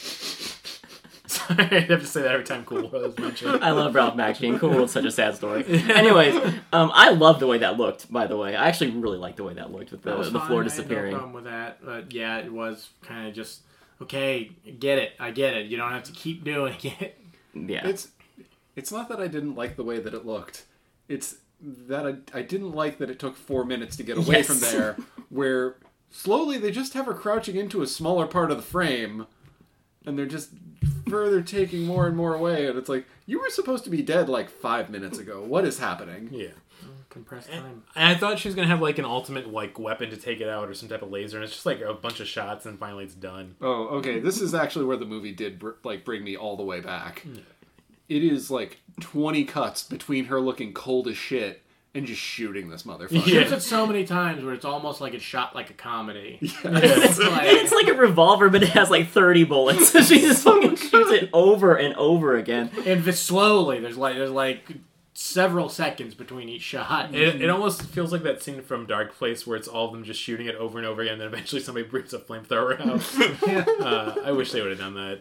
Sorry, 1.69 1.77
I 1.77 1.81
have 1.81 2.01
to 2.01 2.07
say 2.07 2.23
that 2.23 2.33
every 2.33 2.45
time 2.45 2.65
Cool 2.65 2.89
World 2.89 3.05
is 3.07 3.19
mentioned. 3.19 3.63
I 3.63 3.71
love 3.73 3.95
Ralph 3.95 4.15
Macchio. 4.17 4.59
Cool 4.59 4.71
World's 4.71 4.93
such 4.93 5.05
a 5.05 5.11
sad 5.11 5.35
story. 5.35 5.65
Anyways, 5.69 6.35
um, 6.73 6.91
I 6.95 7.11
love 7.11 7.41
the 7.41 7.47
way 7.47 7.59
that 7.59 7.77
looked. 7.77 8.11
By 8.13 8.27
the 8.27 8.37
way, 8.37 8.57
I 8.57 8.69
actually 8.69 8.91
really 8.91 9.19
like 9.19 9.37
the 9.37 9.45
way 9.45 9.55
that 9.55 9.71
looked 9.73 9.91
with 9.93 10.03
the, 10.03 10.11
That 10.11 10.19
was 10.19 10.33
the 10.33 10.39
fine. 10.39 10.49
floor 10.49 10.61
I 10.61 10.65
had 10.65 10.71
disappearing. 10.71 11.13
No 11.13 11.19
problem 11.19 11.35
with 11.35 11.45
that, 11.45 11.85
but 11.85 12.13
yeah, 12.13 12.39
it 12.39 12.53
was 12.53 12.89
kind 13.03 13.29
of 13.29 13.35
just 13.35 13.61
okay. 14.03 14.51
Get 14.79 14.99
it, 14.99 15.13
I 15.21 15.31
get 15.31 15.55
it. 15.55 15.67
You 15.67 15.77
don't 15.77 15.91
have 15.93 16.05
to 16.05 16.13
keep 16.13 16.45
doing 16.45 16.75
it. 16.83 17.19
yeah, 17.55 17.87
It's 17.87 18.09
it's 18.77 18.93
not 18.93 19.09
that 19.09 19.21
I 19.21 19.27
didn't 19.27 19.55
like 19.57 19.77
the 19.77 19.85
way 19.85 19.99
that 19.99 20.15
it 20.15 20.25
looked. 20.25 20.65
It's 21.09 21.37
that 21.63 22.07
I, 22.07 22.39
I 22.39 22.43
didn't 22.43 22.73
like 22.73 22.99
that 22.99 23.11
it 23.11 23.19
took 23.19 23.37
four 23.37 23.65
minutes 23.65 23.97
to 23.99 24.03
get 24.03 24.17
away 24.17 24.37
Yes. 24.39 24.47
from 24.47 24.61
there, 24.61 24.97
where 25.29 25.77
slowly 26.11 26.57
they 26.57 26.71
just 26.71 26.95
have 26.95 27.05
her 27.07 27.13
crouching 27.15 27.57
into 27.57 27.83
a 27.83 27.87
smaller 27.87 28.27
part 28.27 28.51
of 28.51 28.57
the 28.57 28.63
frame, 28.63 29.27
and 30.07 30.18
they're 30.18 30.26
just 30.26 30.51
further 31.09 31.42
taking 31.42 31.84
more 31.84 32.07
and 32.07 32.16
more 32.16 32.34
away. 32.34 32.66
And 32.66 32.78
it's 32.78 32.88
like 32.88 33.07
you 33.26 33.40
were 33.40 33.51
supposed 33.51 33.84
to 33.84 33.90
be 33.90 34.03
dead 34.03 34.28
like 34.28 34.51
five 34.51 34.90
minutes 34.90 35.18
ago. 35.18 35.42
What 35.42 35.64
is 35.64 35.78
happening? 35.78 36.28
Yeah. 36.32 36.48
Compressed 37.09 37.51
time. 37.51 37.82
And 37.96 38.09
I 38.09 38.14
thought 38.14 38.38
she 38.38 38.46
was 38.46 38.55
gonna 38.55 38.68
have 38.68 38.80
like 38.80 38.98
an 38.98 39.05
ultimate 39.05 39.53
like 39.53 39.78
weapon 39.78 40.11
to 40.11 40.16
take 40.16 40.40
it 40.40 40.48
out 40.48 40.68
or 40.68 40.74
some 40.74 40.88
type 40.88 41.03
of 41.03 41.11
laser, 41.11 41.38
and 41.38 41.44
it's 41.44 41.53
just 41.53 41.66
like 41.66 41.80
a 41.80 41.92
bunch 41.92 42.20
of 42.20 42.28
shots, 42.28 42.66
and 42.66 42.78
finally 42.78 43.05
it's 43.05 43.14
done. 43.14 43.57
Oh, 43.61 43.88
okay. 43.98 44.20
This 44.20 44.40
is 44.40 44.55
actually 44.55 44.84
where 44.84 44.96
the 44.96 45.07
movie 45.07 45.32
did 45.32 45.59
br- 45.59 45.72
like 45.82 46.05
bring 46.05 46.22
me 46.22 46.36
all 46.36 46.57
the 46.57 46.62
way 46.62 46.80
back. 46.80 47.22
Hmm. 47.22 47.38
It 48.09 48.22
is 48.22 48.48
like 48.48 48.78
twenty 49.01 49.42
cuts 49.44 49.82
between 49.82 50.26
her 50.26 50.40
looking 50.40 50.72
cold 50.72 51.09
as 51.09 51.16
shit 51.16 51.62
and 51.95 52.07
just 52.07 52.20
shooting 52.20 52.68
this 52.68 52.84
motherfucker. 52.84 53.26
Yeah. 53.26 53.43
Shoots 53.43 53.53
it 53.53 53.61
so 53.62 53.86
many 53.86 54.05
times 54.05 54.45
where 54.45 54.55
it's 54.55 54.64
almost 54.64 55.01
like 55.01 55.14
it's 55.14 55.24
shot 55.24 55.55
like 55.55 55.70
a 55.70 55.74
comedy. 55.74 56.38
Yes. 56.41 56.55
It's 56.64 57.18
like, 57.18 57.43
And 57.49 57.59
it's 57.59 57.72
like 57.72 57.88
a 57.88 57.95
revolver, 57.95 58.49
but 58.49 58.62
it 58.62 58.70
has 58.70 58.91
like 58.91 59.09
30 59.09 59.45
bullets. 59.45 59.91
So 59.91 60.01
she 60.03 60.20
just 60.20 60.45
fucking 60.45 60.76
shoots 60.76 61.11
it 61.11 61.30
over 61.32 61.74
and 61.74 61.95
over 61.97 62.36
again. 62.36 62.70
and 62.86 63.07
if 63.07 63.16
slowly. 63.16 63.80
There's 63.80 63.97
like 63.97 64.14
there's 64.14 64.30
like 64.30 64.62
several 65.14 65.68
seconds 65.68 66.14
between 66.14 66.49
each 66.49 66.62
shot. 66.62 67.14
It, 67.14 67.43
it 67.43 67.51
almost 67.51 67.82
feels 67.82 68.12
like 68.12 68.22
that 68.22 68.43
scene 68.43 68.62
from 68.62 68.86
Dark 68.86 69.14
Place 69.14 69.47
where 69.47 69.57
it's 69.57 69.68
all 69.68 69.86
of 69.86 69.93
them 69.93 70.05
just 70.05 70.20
shooting 70.20 70.47
it 70.47 70.55
over 70.55 70.78
and 70.78 70.86
over 70.86 71.03
again, 71.03 71.14
and 71.14 71.20
then 71.20 71.28
eventually 71.28 71.61
somebody 71.61 71.86
brings 71.86 72.14
a 72.14 72.18
flamethrower 72.18 72.80
out. 72.80 73.80
uh, 73.84 74.20
I 74.24 74.32
wish 74.32 74.53
they 74.53 74.61
would 74.62 74.70
have 74.70 74.78
done 74.78 74.95
that. 74.95 75.20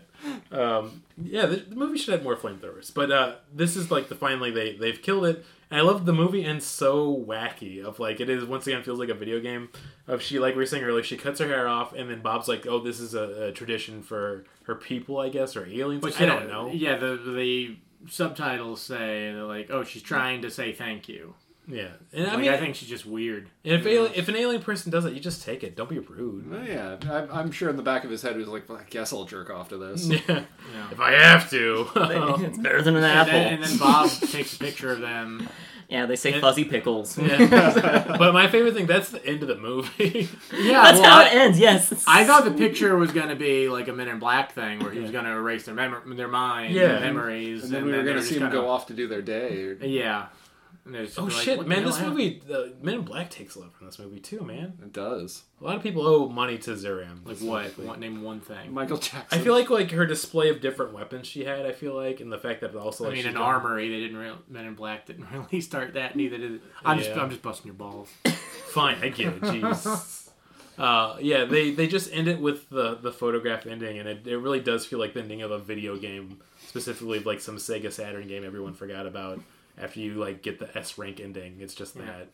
Um, 0.58 1.04
yeah, 1.22 1.46
the, 1.48 1.58
the 1.58 1.76
movie 1.76 1.98
should 1.98 2.14
have 2.14 2.24
more 2.24 2.38
flamethrowers, 2.38 2.94
but 2.94 3.12
uh, 3.12 3.36
this 3.54 3.76
is 3.76 3.92
like 3.92 4.08
the 4.08 4.16
finally 4.16 4.52
they 4.52 4.76
they've 4.78 5.02
killed 5.02 5.26
it. 5.26 5.46
And 5.72 5.80
I 5.80 5.84
love 5.84 6.06
the 6.06 6.14
movie 6.14 6.44
ends 6.44 6.66
so 6.66 7.16
wacky 7.28 7.84
of 7.84 8.00
like 8.00 8.20
it 8.20 8.30
is 8.30 8.44
once 8.46 8.66
again 8.66 8.82
feels 8.84 9.00
like 9.00 9.10
a 9.10 9.14
video 9.14 9.40
game 9.40 9.70
of 10.08 10.22
she 10.22 10.40
like 10.40 10.56
we 10.56 10.60
were 10.60 10.66
saying 10.66 10.84
earlier 10.84 11.04
she 11.04 11.16
cuts 11.18 11.40
her 11.40 11.48
hair 11.48 11.68
off 11.68 11.94
and 11.94 12.10
then 12.10 12.22
Bob's 12.22 12.48
like 12.48 12.66
oh 12.66 12.80
this 12.80 13.00
is 13.00 13.14
a, 13.14 13.50
a 13.50 13.52
tradition 13.52 14.02
for 14.02 14.46
her 14.64 14.76
people 14.76 15.20
I 15.20 15.30
guess 15.30 15.56
or 15.56 15.68
aliens 15.68 16.04
Which 16.04 16.20
I 16.20 16.26
don't 16.26 16.48
know 16.48 16.72
Yeah, 16.74 16.98
the 16.98 17.18
the 17.18 17.78
subtitles 18.08 18.82
say 18.82 19.32
like, 19.34 19.70
oh, 19.70 19.84
she's 19.84 20.02
trying 20.04 20.42
to 20.42 20.52
say 20.52 20.74
thank 20.74 21.10
you. 21.10 21.36
Yeah 21.70 21.90
and 22.14 22.26
I 22.28 22.32
Like, 22.32 22.40
mean 22.40 22.50
I 22.50 22.58
think 22.58 22.76
she's 22.76 22.90
just 22.90 23.06
weird. 23.06 23.50
and 23.64 23.76
if 23.76 23.86
alien, 23.86 24.12
if 24.16 24.28
an 24.28 24.36
alien 24.36 24.62
person 24.62 24.92
does 24.92 25.06
it 25.06 25.14
you 25.14 25.20
just 25.20 25.44
take 25.44 25.64
it 25.64 25.76
don't 25.76 25.90
be 25.90 26.00
rude 26.00 26.46
Oh, 26.52 26.62
yeah, 26.64 26.98
I'm, 27.10 27.30
I'm 27.32 27.52
sure 27.52 27.70
in 27.70 27.78
the 27.78 27.84
back 27.84 28.04
of 28.04 28.10
his 28.10 28.22
head 28.24 28.34
he 28.34 28.40
was 28.40 28.48
like, 28.48 28.68
well, 28.68 28.80
I 28.80 28.84
guess 28.90 29.14
I'll 29.14 29.26
jerk 29.26 29.50
off 29.50 29.70
to 29.70 29.78
this. 29.78 30.08
Yeah. 30.10 30.20
Yeah. 30.28 30.44
If 30.92 31.00
I 31.00 31.12
have 31.12 31.50
to. 31.52 31.88
It's 31.96 32.58
better 32.58 32.82
than 32.82 32.96
an 32.96 33.04
And 33.04 33.14
apple. 33.20 33.34
then, 33.34 33.54
and 33.54 33.64
then 33.64 33.78
Bob 33.78 34.10
takes 34.32 34.56
a 34.56 34.60
picture 34.60 34.92
of 34.92 35.00
them. 35.00 35.48
yeah, 35.90 36.06
they 36.06 36.16
say 36.16 36.40
fuzzy 36.40 36.64
pickles. 36.66 37.18
Yeah. 37.18 38.16
but 38.18 38.34
my 38.34 38.48
favorite 38.50 38.74
thing, 38.76 38.86
that's 38.88 39.10
the 39.10 39.24
end 39.26 39.42
of 39.44 39.48
the 39.48 39.56
movie. 39.58 40.28
Yeah, 40.54 40.84
That's 40.84 41.00
well, 41.00 41.10
how 41.10 41.20
I- 41.22 41.26
it 41.28 41.34
ends, 41.36 41.60
yes. 41.60 42.04
I 42.08 42.26
thought 42.26 42.46
the 42.46 42.52
picture 42.52 42.96
was 42.96 43.12
going 43.12 43.30
to 43.30 43.36
be 43.36 43.70
like 43.70 43.88
a 43.88 43.94
Men 43.94 44.08
in 44.08 44.20
Black 44.20 44.54
thing, 44.54 44.80
where 44.80 44.92
he 44.92 45.00
was 45.00 45.12
going 45.12 45.26
to 45.26 45.32
erase 45.32 45.66
their 45.66 45.76
mem- 45.76 46.16
their 46.16 46.28
mind, 46.28 46.74
Yeah. 46.74 46.88
their 46.88 47.00
memories, 47.02 47.64
And 47.64 47.72
then 47.74 47.86
we 47.86 47.92
were 47.92 48.04
going 48.04 48.18
to 48.18 48.24
see 48.24 48.36
just 48.36 48.42
him 48.42 48.52
go 48.52 48.70
off 48.70 48.88
to 48.88 48.94
do 48.94 49.08
their 49.08 49.22
day. 49.22 49.64
Or... 49.64 49.74
Yeah. 49.76 50.28
And 50.86 50.96
they're 50.96 51.08
oh 51.18 51.24
like, 51.26 51.34
shit, 51.34 51.58
what 51.58 51.68
man, 51.68 51.84
this 51.84 51.98
happened? 51.98 52.16
movie, 52.16 52.42
the 52.48 52.74
Men 52.82 52.96
in 52.96 53.02
Black 53.02 53.30
takes 53.30 53.56
a 53.56 53.60
lot 53.60 53.74
from 53.74 53.86
this 53.86 54.00
movie 54.00 54.20
too, 54.20 54.42
man. 54.42 54.78
It 54.82 54.94
does. 54.94 55.44
A 55.62 55.64
lot 55.64 55.76
of 55.76 55.84
people 55.84 56.08
owe 56.08 56.30
money 56.30 56.58
to 56.60 56.72
Zeiram. 56.72 57.26
Like 57.26 57.38
what? 57.40 57.78
what? 57.78 58.00
Name 58.00 58.22
one 58.24 58.40
thing. 58.40 58.74
Michael 58.74 58.98
Jackson. 58.98 59.40
I 59.40 59.44
feel 59.44 59.54
like 59.54 59.70
like 59.70 59.92
her 59.92 60.06
display 60.06 60.50
of 60.50 60.62
different 60.62 60.94
weapons 60.94 61.28
she 61.28 61.44
had. 61.44 61.66
I 61.66 61.74
feel 61.74 61.94
like, 61.96 62.22
and 62.22 62.32
the 62.32 62.40
fact 62.40 62.62
that 62.62 62.72
it 62.72 62.76
also 62.76 63.06
I 63.06 63.10
mean, 63.10 63.18
she's 63.18 63.26
an 63.26 63.34
done- 63.34 63.44
armory. 63.44 63.90
They 63.90 64.00
didn't. 64.00 64.18
Real, 64.18 64.38
Men 64.48 64.66
in 64.66 64.76
Black 64.76 65.06
didn't 65.06 65.28
really 65.34 65.62
start 65.62 65.94
that. 65.94 66.16
Neither 66.16 66.38
did. 66.38 66.62
I'm 66.84 66.98
just. 66.98 67.12
I'm 67.12 67.30
just 67.30 67.42
busting 67.42 67.68
your 67.68 67.76
balls. 67.76 68.10
Fine, 68.70 68.98
I 69.04 69.10
get 69.10 69.28
it. 69.28 69.42
Jeez. 69.42 70.26
Uh, 70.80 71.18
yeah, 71.20 71.44
they, 71.44 71.72
they 71.72 71.88
just 71.88 72.10
end 72.14 72.30
it 72.30 72.40
with 72.40 72.70
the, 72.70 72.96
the 72.96 73.12
photograph 73.12 73.68
ending, 73.68 74.00
and 74.00 74.08
it, 74.08 74.26
it 74.26 74.38
really 74.38 74.62
does 74.62 74.86
feel 74.86 74.98
like 74.98 75.14
the 75.14 75.20
ending 75.20 75.42
of 75.42 75.52
a 75.52 75.60
video 75.60 75.98
game, 75.98 76.40
specifically 76.68 77.20
like 77.20 77.42
some 77.42 77.58
Sega 77.58 77.92
Saturn 77.92 78.30
game 78.30 78.46
everyone 78.46 78.74
forgot 78.74 79.06
about. 79.06 79.42
After 79.80 80.00
you 80.00 80.16
like 80.16 80.42
get 80.42 80.60
the 80.60 80.78
S 80.78 80.98
rank 80.98 81.20
ending, 81.20 81.58
it's 81.60 81.74
just 81.74 81.96
that. 81.96 82.30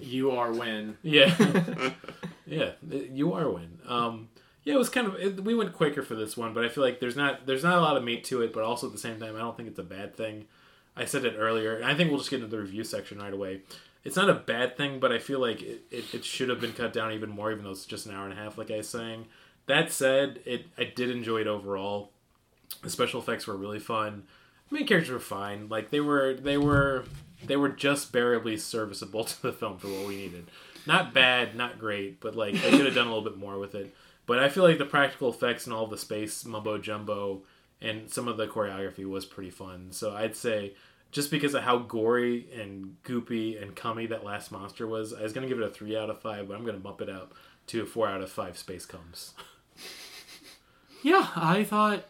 You 0.00 0.32
are 0.32 0.52
win. 0.52 0.96
Yeah, 1.02 1.34
yeah, 2.46 2.72
you 2.90 3.32
are 3.34 3.50
win. 3.50 3.78
Um, 3.86 4.28
yeah, 4.64 4.74
it 4.74 4.78
was 4.78 4.88
kind 4.88 5.06
of 5.06 5.14
it, 5.14 5.44
we 5.44 5.54
went 5.54 5.72
quicker 5.72 6.02
for 6.02 6.14
this 6.14 6.36
one, 6.36 6.52
but 6.52 6.64
I 6.64 6.68
feel 6.68 6.82
like 6.82 6.98
there's 6.98 7.16
not 7.16 7.46
there's 7.46 7.62
not 7.62 7.78
a 7.78 7.80
lot 7.80 7.96
of 7.96 8.04
meat 8.04 8.24
to 8.24 8.42
it, 8.42 8.52
but 8.52 8.64
also 8.64 8.86
at 8.86 8.92
the 8.92 8.98
same 8.98 9.20
time, 9.20 9.36
I 9.36 9.38
don't 9.38 9.56
think 9.56 9.68
it's 9.68 9.78
a 9.78 9.84
bad 9.84 10.16
thing. 10.16 10.46
I 10.96 11.04
said 11.04 11.24
it 11.24 11.36
earlier, 11.38 11.76
and 11.76 11.84
I 11.84 11.94
think 11.94 12.10
we'll 12.10 12.18
just 12.18 12.30
get 12.30 12.42
into 12.42 12.48
the 12.48 12.60
review 12.60 12.82
section 12.82 13.18
right 13.18 13.32
away. 13.32 13.60
It's 14.02 14.16
not 14.16 14.30
a 14.30 14.34
bad 14.34 14.76
thing, 14.76 14.98
but 14.98 15.12
I 15.12 15.18
feel 15.18 15.40
like 15.40 15.62
it, 15.62 15.82
it, 15.90 16.14
it 16.14 16.24
should 16.24 16.48
have 16.48 16.60
been 16.60 16.72
cut 16.72 16.92
down 16.92 17.12
even 17.12 17.30
more, 17.30 17.52
even 17.52 17.64
though 17.64 17.70
it's 17.70 17.84
just 17.84 18.06
an 18.06 18.14
hour 18.14 18.24
and 18.24 18.32
a 18.32 18.36
half, 18.36 18.56
like 18.56 18.70
I 18.70 18.78
was 18.78 18.88
saying. 18.88 19.26
That 19.66 19.92
said, 19.92 20.40
it 20.44 20.66
I 20.78 20.84
did 20.84 21.10
enjoy 21.10 21.42
it 21.42 21.46
overall. 21.46 22.10
The 22.82 22.90
special 22.90 23.20
effects 23.20 23.46
were 23.46 23.56
really 23.56 23.78
fun. 23.78 24.24
Main 24.70 24.86
characters 24.86 25.10
were 25.10 25.20
fine. 25.20 25.68
Like 25.68 25.90
they 25.90 26.00
were 26.00 26.34
they 26.34 26.58
were 26.58 27.04
they 27.44 27.56
were 27.56 27.68
just 27.68 28.12
barely 28.12 28.56
serviceable 28.56 29.24
to 29.24 29.42
the 29.42 29.52
film 29.52 29.78
for 29.78 29.88
what 29.88 30.06
we 30.06 30.16
needed. 30.16 30.50
Not 30.86 31.12
bad, 31.12 31.56
not 31.56 31.78
great, 31.78 32.20
but 32.20 32.36
like 32.36 32.54
they 32.54 32.70
could 32.70 32.86
have 32.86 32.94
done 32.94 33.06
a 33.06 33.14
little 33.14 33.28
bit 33.28 33.38
more 33.38 33.58
with 33.58 33.74
it. 33.74 33.94
But 34.26 34.38
I 34.40 34.48
feel 34.48 34.64
like 34.64 34.78
the 34.78 34.84
practical 34.84 35.30
effects 35.30 35.66
and 35.66 35.74
all 35.74 35.86
the 35.86 35.98
space 35.98 36.44
mumbo 36.44 36.78
jumbo 36.78 37.42
and 37.80 38.10
some 38.10 38.26
of 38.28 38.36
the 38.36 38.46
choreography 38.46 39.04
was 39.08 39.24
pretty 39.24 39.50
fun. 39.50 39.88
So 39.92 40.14
I'd 40.14 40.34
say 40.36 40.74
just 41.12 41.30
because 41.30 41.54
of 41.54 41.62
how 41.62 41.78
gory 41.78 42.48
and 42.58 42.96
goopy 43.04 43.60
and 43.60 43.76
cummy 43.76 44.06
that 44.06 44.24
last 44.24 44.50
monster 44.50 44.86
was, 44.86 45.12
I 45.12 45.22
was 45.22 45.32
gonna 45.32 45.48
give 45.48 45.58
it 45.60 45.64
a 45.64 45.70
three 45.70 45.96
out 45.96 46.10
of 46.10 46.20
five, 46.20 46.48
but 46.48 46.56
I'm 46.56 46.64
gonna 46.64 46.78
bump 46.78 47.00
it 47.00 47.08
up 47.08 47.34
to 47.68 47.82
a 47.82 47.86
four 47.86 48.08
out 48.08 48.20
of 48.20 48.30
five 48.30 48.58
space 48.58 48.86
comes. 48.86 49.34
Yeah, 51.02 51.28
I 51.36 51.62
thought 51.62 52.04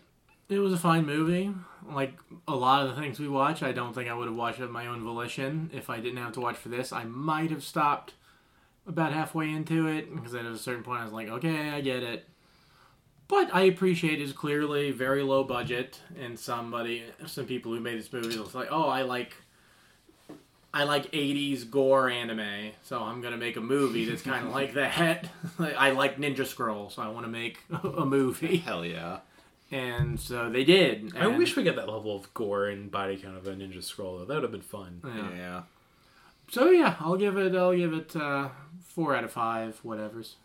it 0.49 0.59
was 0.59 0.73
a 0.73 0.79
fine 0.79 1.07
movie. 1.07 1.53
Like 1.89 2.15
a 2.49 2.55
lot 2.55 2.87
of 2.87 2.95
the 2.95 3.01
things 3.01 3.21
we 3.21 3.29
watch, 3.29 3.63
I 3.63 3.73
don't 3.73 3.95
think 3.95 4.09
I 4.09 4.15
would 4.15 4.27
have 4.27 4.37
watched 4.37 4.59
it 4.59 4.65
of 4.65 4.71
my 4.71 4.87
own 4.87 5.03
volition 5.05 5.71
if 5.73 5.89
I 5.89 6.01
didn't 6.01 6.19
have 6.19 6.33
to 6.33 6.41
watch 6.41 6.57
for 6.57 6.69
this. 6.69 6.93
I 6.93 7.05
might 7.05 7.51
have 7.51 7.63
stopped 7.63 8.15
about 8.87 9.13
halfway 9.13 9.51
into 9.51 9.87
it 9.87 10.15
because 10.15 10.35
at 10.35 10.45
a 10.45 10.57
certain 10.59 10.83
point 10.83 11.01
I 11.01 11.05
was 11.05 11.13
like, 11.13 11.29
okay, 11.29 11.71
I 11.71 11.81
get 11.81 12.03
it. 12.03 12.29
But 13.29 13.53
I 13.53 13.63
appreciate 13.63 14.21
it's 14.21 14.33
clearly 14.33 14.93
very 14.93 15.23
low 15.23 15.43
budget, 15.43 16.01
and 16.21 16.39
somebody, 16.39 17.03
some 17.27 17.45
people 17.47 17.73
who 17.73 17.81
made 17.81 17.99
this 17.99 18.13
movie 18.13 18.39
was 18.39 18.55
like, 18.55 18.69
oh, 18.71 18.89
I 18.89 19.03
like. 19.03 19.35
I 20.73 20.85
like 20.85 21.11
80s 21.11 21.71
gore 21.71 22.11
anime, 22.11 22.73
so 22.83 23.01
I'm 23.01 23.23
gonna 23.23 23.39
make 23.39 23.57
a 23.57 23.63
movie 23.63 24.05
that's 24.05 24.21
kind 24.21 24.47
of 24.47 24.53
like 24.55 24.75
that. 24.75 25.27
I 25.59 25.93
like 25.93 26.19
Ninja 26.19 26.47
Scroll, 26.47 26.91
so 26.91 27.01
I 27.01 27.09
want 27.09 27.25
to 27.25 27.33
make 27.33 27.59
a 27.83 28.05
movie. 28.05 28.59
Hell 28.59 28.85
yeah. 28.85 29.21
And 29.71 30.19
so 30.21 30.49
they 30.49 30.65
did. 30.65 31.13
I 31.17 31.27
and- 31.27 31.39
wish 31.39 31.57
we 31.57 31.65
got 31.65 31.77
that 31.77 31.89
level 31.89 32.17
of 32.17 32.33
gore 32.35 32.67
and 32.67 32.91
body 32.91 33.17
count 33.17 33.37
of 33.37 33.47
a 33.47 33.51
Ninja 33.51 33.83
Scroll 33.83 34.19
though. 34.19 34.25
That 34.25 34.35
would 34.35 34.43
have 34.45 34.53
been 34.53 34.61
fun. 34.61 35.01
Yeah. 35.05 35.31
Yeah. 35.37 35.63
So 36.49 36.71
yeah, 36.71 36.95
I'll 37.01 37.17
give 37.17 37.37
it. 37.37 37.57
I'll 37.57 37.75
give 37.77 37.93
it 37.93 38.15
uh, 38.15 38.51
four 38.87 39.17
out 39.17 39.25
of 39.25 39.33
five, 39.33 39.79
whatever's. 39.83 40.37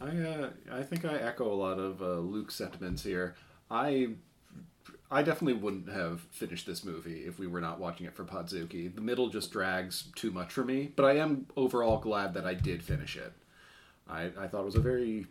I 0.00 0.08
uh, 0.08 0.50
I 0.70 0.82
think 0.82 1.04
I 1.04 1.14
echo 1.16 1.50
a 1.50 1.54
lot 1.54 1.78
of 1.78 2.02
uh, 2.02 2.16
Luke's 2.16 2.54
sentiments 2.54 3.02
here. 3.02 3.34
I 3.70 4.10
I 5.10 5.22
definitely 5.22 5.54
wouldn't 5.54 5.88
have 5.88 6.20
finished 6.30 6.66
this 6.66 6.84
movie 6.84 7.20
if 7.24 7.38
we 7.38 7.46
were 7.46 7.62
not 7.62 7.80
watching 7.80 8.06
it 8.06 8.14
for 8.14 8.24
Podzooky. 8.24 8.94
The 8.94 9.00
middle 9.00 9.30
just 9.30 9.50
drags 9.50 10.04
too 10.14 10.30
much 10.30 10.52
for 10.52 10.64
me, 10.64 10.92
but 10.94 11.06
I 11.06 11.16
am 11.16 11.46
overall 11.56 11.98
glad 11.98 12.34
that 12.34 12.44
I 12.44 12.52
did 12.52 12.82
finish 12.82 13.16
it. 13.16 13.32
I, 14.06 14.30
I 14.38 14.48
thought 14.48 14.60
it 14.60 14.66
was 14.66 14.74
a 14.74 14.80
very 14.80 15.26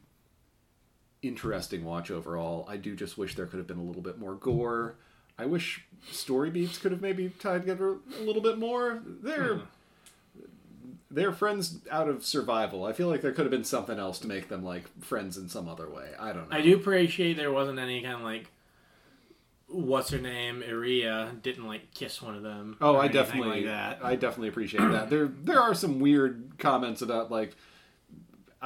interesting 1.27 1.83
watch 1.83 2.11
overall. 2.11 2.65
I 2.69 2.77
do 2.77 2.95
just 2.95 3.17
wish 3.17 3.35
there 3.35 3.45
could 3.45 3.57
have 3.57 3.67
been 3.67 3.79
a 3.79 3.83
little 3.83 4.01
bit 4.01 4.17
more 4.17 4.33
gore. 4.35 4.95
I 5.37 5.45
wish 5.45 5.85
story 6.11 6.49
beats 6.49 6.77
could 6.77 6.91
have 6.91 7.01
maybe 7.01 7.29
tied 7.29 7.61
together 7.61 7.97
a 8.19 8.23
little 8.23 8.41
bit 8.41 8.57
more. 8.57 9.01
They're 9.05 9.55
hmm. 9.55 10.41
they're 11.11 11.31
friends 11.31 11.79
out 11.91 12.07
of 12.09 12.25
survival. 12.25 12.85
I 12.85 12.93
feel 12.93 13.07
like 13.07 13.21
there 13.21 13.31
could 13.31 13.45
have 13.45 13.51
been 13.51 13.63
something 13.63 13.99
else 13.99 14.19
to 14.19 14.27
make 14.27 14.49
them 14.49 14.63
like 14.63 14.85
friends 15.03 15.37
in 15.37 15.49
some 15.49 15.67
other 15.67 15.89
way. 15.89 16.09
I 16.19 16.33
don't 16.33 16.49
know. 16.49 16.57
I 16.57 16.61
do 16.61 16.75
appreciate 16.75 17.37
there 17.37 17.51
wasn't 17.51 17.79
any 17.79 18.01
kind 18.01 18.15
of 18.15 18.21
like, 18.21 18.47
what's 19.67 20.09
her 20.09 20.17
name, 20.17 20.63
Iria 20.63 21.33
didn't 21.43 21.67
like 21.67 21.93
kiss 21.93 22.21
one 22.21 22.35
of 22.35 22.41
them. 22.41 22.77
Oh, 22.81 22.97
I 22.97 23.07
definitely, 23.07 23.61
like 23.61 23.65
that. 23.65 23.99
I 24.03 24.15
definitely 24.15 24.49
appreciate 24.49 24.89
that. 24.89 25.09
There, 25.09 25.27
there 25.27 25.61
are 25.61 25.75
some 25.75 25.99
weird 25.99 26.53
comments 26.57 27.01
about 27.03 27.29
like, 27.29 27.55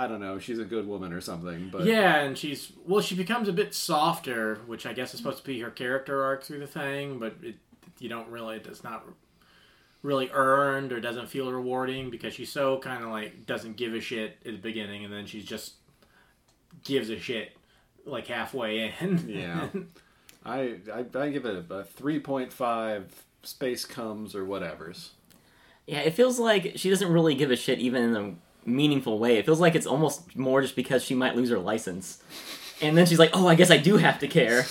I 0.01 0.07
don't 0.07 0.19
know, 0.19 0.39
she's 0.39 0.57
a 0.57 0.65
good 0.65 0.87
woman 0.87 1.13
or 1.13 1.21
something, 1.21 1.69
but 1.71 1.85
Yeah, 1.85 2.21
and 2.21 2.35
she's 2.35 2.71
well, 2.87 3.01
she 3.01 3.13
becomes 3.13 3.47
a 3.47 3.53
bit 3.53 3.75
softer, 3.75 4.55
which 4.65 4.87
I 4.87 4.93
guess 4.93 5.13
is 5.13 5.19
supposed 5.19 5.37
to 5.37 5.43
be 5.43 5.59
her 5.59 5.69
character 5.69 6.23
arc 6.23 6.43
through 6.43 6.57
the 6.57 6.65
thing, 6.65 7.19
but 7.19 7.35
it, 7.43 7.55
you 7.99 8.09
don't 8.09 8.27
really, 8.29 8.55
it's 8.57 8.83
not 8.83 9.05
really 10.01 10.31
earned 10.33 10.91
or 10.91 10.99
doesn't 10.99 11.27
feel 11.29 11.51
rewarding 11.51 12.09
because 12.09 12.33
she's 12.33 12.51
so 12.51 12.79
kind 12.79 13.03
of 13.03 13.11
like 13.11 13.45
doesn't 13.45 13.77
give 13.77 13.93
a 13.93 14.01
shit 14.01 14.37
at 14.43 14.53
the 14.53 14.57
beginning, 14.57 15.05
and 15.05 15.13
then 15.13 15.27
she 15.27 15.43
just 15.43 15.73
gives 16.83 17.11
a 17.11 17.19
shit 17.19 17.55
like 18.03 18.25
halfway 18.25 18.91
in. 18.99 19.23
yeah. 19.27 19.67
I, 20.43 20.77
I, 20.91 21.05
I 21.13 21.29
give 21.29 21.45
it 21.45 21.65
a, 21.69 21.73
a 21.75 21.83
three 21.83 22.19
point 22.19 22.51
five. 22.51 23.23
Space 23.43 23.85
comes 23.85 24.33
or 24.33 24.45
whatever's. 24.45 25.11
Yeah, 25.85 25.99
it 25.99 26.15
feels 26.15 26.39
like 26.39 26.73
she 26.75 26.89
doesn't 26.89 27.11
really 27.11 27.35
give 27.35 27.51
a 27.51 27.55
shit 27.55 27.77
even 27.77 28.03
in 28.03 28.15
a 28.15 28.33
meaningful 28.65 29.19
way. 29.19 29.37
It 29.37 29.45
feels 29.45 29.59
like 29.59 29.75
it's 29.75 29.87
almost 29.87 30.35
more 30.35 30.61
just 30.61 30.75
because 30.75 31.03
she 31.03 31.15
might 31.15 31.35
lose 31.35 31.49
her 31.49 31.59
license. 31.59 32.21
And 32.81 32.97
then 32.97 33.05
she's 33.05 33.19
like, 33.19 33.31
"Oh, 33.33 33.47
I 33.47 33.55
guess 33.55 33.69
I 33.71 33.77
do 33.77 33.97
have 33.97 34.19
to 34.19 34.27
care." 34.27 34.65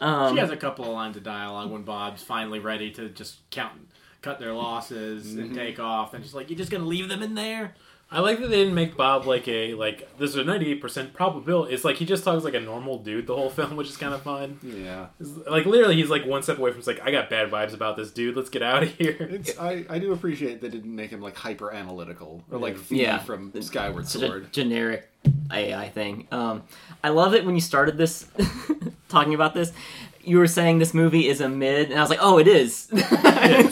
Um, 0.00 0.34
She 0.34 0.40
has 0.40 0.50
a 0.50 0.56
couple 0.56 0.84
of 0.86 0.92
lines 0.92 1.16
of 1.16 1.22
dialogue 1.22 1.70
when 1.70 1.82
Bob's 1.82 2.22
finally 2.22 2.58
ready 2.58 2.90
to 2.92 3.08
just 3.08 3.48
count, 3.50 3.88
cut 4.22 4.40
their 4.40 4.52
losses 4.52 5.34
and 5.36 5.54
take 5.54 5.78
off. 5.78 6.14
And 6.14 6.24
she's 6.24 6.34
like, 6.34 6.50
"You're 6.50 6.58
just 6.58 6.70
gonna 6.70 6.84
leave 6.84 7.08
them 7.08 7.22
in 7.22 7.34
there?" 7.34 7.74
I 8.10 8.20
like 8.20 8.38
that 8.40 8.48
they 8.48 8.58
didn't 8.58 8.74
make 8.74 8.96
Bob 8.96 9.26
like 9.26 9.48
a 9.48 9.74
like 9.74 10.08
there's 10.18 10.36
a 10.36 10.44
ninety 10.44 10.70
eight 10.70 10.80
percent 10.80 11.12
probability. 11.14 11.74
It's 11.74 11.84
like 11.84 11.96
he 11.96 12.04
just 12.06 12.22
talks 12.22 12.44
like 12.44 12.54
a 12.54 12.60
normal 12.60 12.98
dude 12.98 13.26
the 13.26 13.34
whole 13.34 13.50
film, 13.50 13.74
which 13.76 13.88
is 13.88 13.96
kind 13.96 14.14
of 14.14 14.22
fun. 14.22 14.60
Yeah. 14.62 15.06
It's 15.18 15.30
Like 15.48 15.66
literally, 15.66 15.96
he's 15.96 16.10
like 16.10 16.24
one 16.24 16.42
step 16.44 16.58
away 16.58 16.70
from. 16.70 16.78
It's 16.78 16.86
like 16.86 17.00
I 17.02 17.10
got 17.10 17.28
bad 17.28 17.50
vibes 17.50 17.74
about 17.74 17.96
this 17.96 18.12
dude. 18.12 18.36
Let's 18.36 18.50
get 18.50 18.62
out 18.62 18.84
of 18.84 18.92
here. 18.94 19.16
It's, 19.18 19.58
I, 19.58 19.84
I 19.90 19.98
do 19.98 20.12
appreciate 20.12 20.60
they 20.60 20.68
didn't 20.68 20.94
make 20.94 21.10
him 21.10 21.20
like 21.20 21.34
hyper 21.36 21.72
analytical 21.72 22.44
or 22.52 22.58
like 22.58 22.76
Yeah. 22.88 23.18
from 23.18 23.52
Skyward 23.60 24.06
such 24.06 24.22
a 24.22 24.26
Sword. 24.26 24.52
generic 24.52 25.10
AI 25.50 25.88
thing. 25.88 26.28
Um, 26.30 26.62
I 27.02 27.08
love 27.08 27.34
it 27.34 27.44
when 27.44 27.54
you 27.56 27.60
started 27.60 27.96
this 27.96 28.28
talking 29.08 29.34
about 29.34 29.54
this. 29.54 29.72
You 30.26 30.38
were 30.38 30.46
saying 30.46 30.78
this 30.78 30.94
movie 30.94 31.28
is 31.28 31.40
a 31.40 31.48
mid, 31.48 31.90
and 31.90 31.98
I 31.98 32.02
was 32.02 32.10
like, 32.10 32.18
"Oh, 32.22 32.38
it 32.38 32.48
is." 32.48 32.88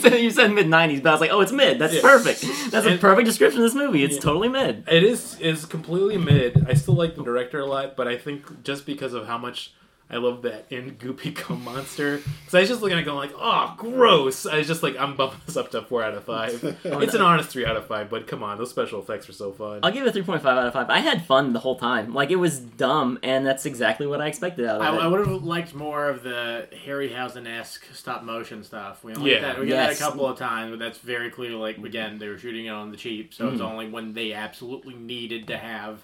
So 0.03 0.09
you 0.15 0.29
said 0.29 0.51
mid 0.51 0.67
'90s, 0.67 1.01
but 1.01 1.09
I 1.09 1.11
was 1.13 1.21
like, 1.21 1.31
"Oh, 1.31 1.41
it's 1.41 1.51
mid. 1.51 1.79
That's 1.79 1.95
Yeah. 1.95 2.01
perfect. 2.01 2.45
That's 2.71 2.85
a 2.85 2.97
perfect 2.97 3.25
description 3.25 3.61
of 3.61 3.65
this 3.65 3.73
movie. 3.75 4.03
It's 4.03 4.15
Yeah. 4.15 4.21
totally 4.21 4.49
mid." 4.49 4.83
It 4.91 5.03
is 5.03 5.39
is 5.39 5.65
completely 5.65 6.17
mid. 6.17 6.65
I 6.69 6.73
still 6.75 6.93
like 6.95 7.15
the 7.15 7.23
director 7.23 7.59
a 7.59 7.65
lot, 7.65 7.95
but 7.95 8.07
I 8.07 8.17
think 8.17 8.63
just 8.63 8.85
because 8.85 9.13
of 9.13 9.25
how 9.27 9.37
much 9.39 9.73
I 10.09 10.17
love 10.17 10.43
that 10.43 10.65
in 10.69 10.91
goopy 10.97 11.33
cum 11.35 11.63
monster, 11.63 12.17
because 12.17 12.53
I 12.53 12.59
was 12.59 12.69
just 12.69 12.81
looking 12.81 12.97
at 12.97 13.01
it 13.01 13.05
going 13.05 13.17
like, 13.17 13.33
oh, 13.35 13.73
gross. 13.77 14.45
I 14.45 14.57
was 14.57 14.67
just 14.67 14.83
like, 14.83 14.95
I'm 14.99 15.15
bumping 15.15 15.39
this 15.45 15.57
up 15.57 15.71
to 15.71 15.81
four 15.81 16.03
out 16.03 16.13
of 16.13 16.23
five. 16.25 16.61
it's 16.83 17.13
an 17.15 17.21
honest 17.21 17.49
three 17.49 17.65
out 17.65 17.75
of 17.77 17.87
five, 17.87 18.09
but 18.09 18.27
come 18.27 18.43
on, 18.43 18.57
those 18.57 18.69
special 18.69 18.99
effects 19.01 19.27
were 19.27 19.33
so 19.33 19.51
fun. 19.53 19.79
I'll 19.81 19.91
give 19.91 20.05
it 20.05 20.15
a 20.15 20.19
3.5 20.23 20.45
out 20.45 20.67
of 20.67 20.73
5. 20.73 20.89
I 20.89 20.99
had 20.99 21.25
fun 21.25 21.53
the 21.53 21.59
whole 21.59 21.77
time. 21.79 22.13
Like, 22.13 22.29
it 22.29 22.35
was 22.35 22.59
dumb, 22.59 23.17
and 23.23 23.45
that's 23.45 23.65
exactly 23.65 24.05
what 24.05 24.21
I 24.21 24.27
expected 24.27 24.65
out 24.65 24.75
of 24.75 24.81
I, 24.83 24.95
it. 24.95 25.01
I 25.01 25.07
would 25.07 25.25
have 25.25 25.43
liked 25.43 25.73
more 25.73 26.09
of 26.09 26.21
the 26.21 26.67
Harryhausen 26.85 27.47
esque 27.47 27.85
stop 27.93 28.23
motion 28.23 28.63
stuff. 28.63 29.03
We 29.03 29.15
only 29.15 29.31
Yeah. 29.31 29.41
that, 29.41 29.59
we 29.59 29.65
get 29.67 29.77
that 29.77 29.95
a 29.95 29.99
couple 29.99 30.27
of 30.27 30.37
times, 30.37 30.69
but 30.71 30.79
that's 30.79 30.99
very 30.99 31.31
clear. 31.31 31.51
Like 31.51 31.77
again, 31.79 32.19
they 32.19 32.27
were 32.27 32.37
shooting 32.37 32.65
it 32.65 32.69
on 32.69 32.91
the 32.91 32.97
cheap, 32.97 33.33
so 33.33 33.49
it's 33.49 33.61
Mm. 33.61 33.65
only 33.71 33.89
when 33.89 34.13
they 34.13 34.33
absolutely 34.33 34.93
needed 34.95 35.47
to 35.47 35.57
have 35.57 36.03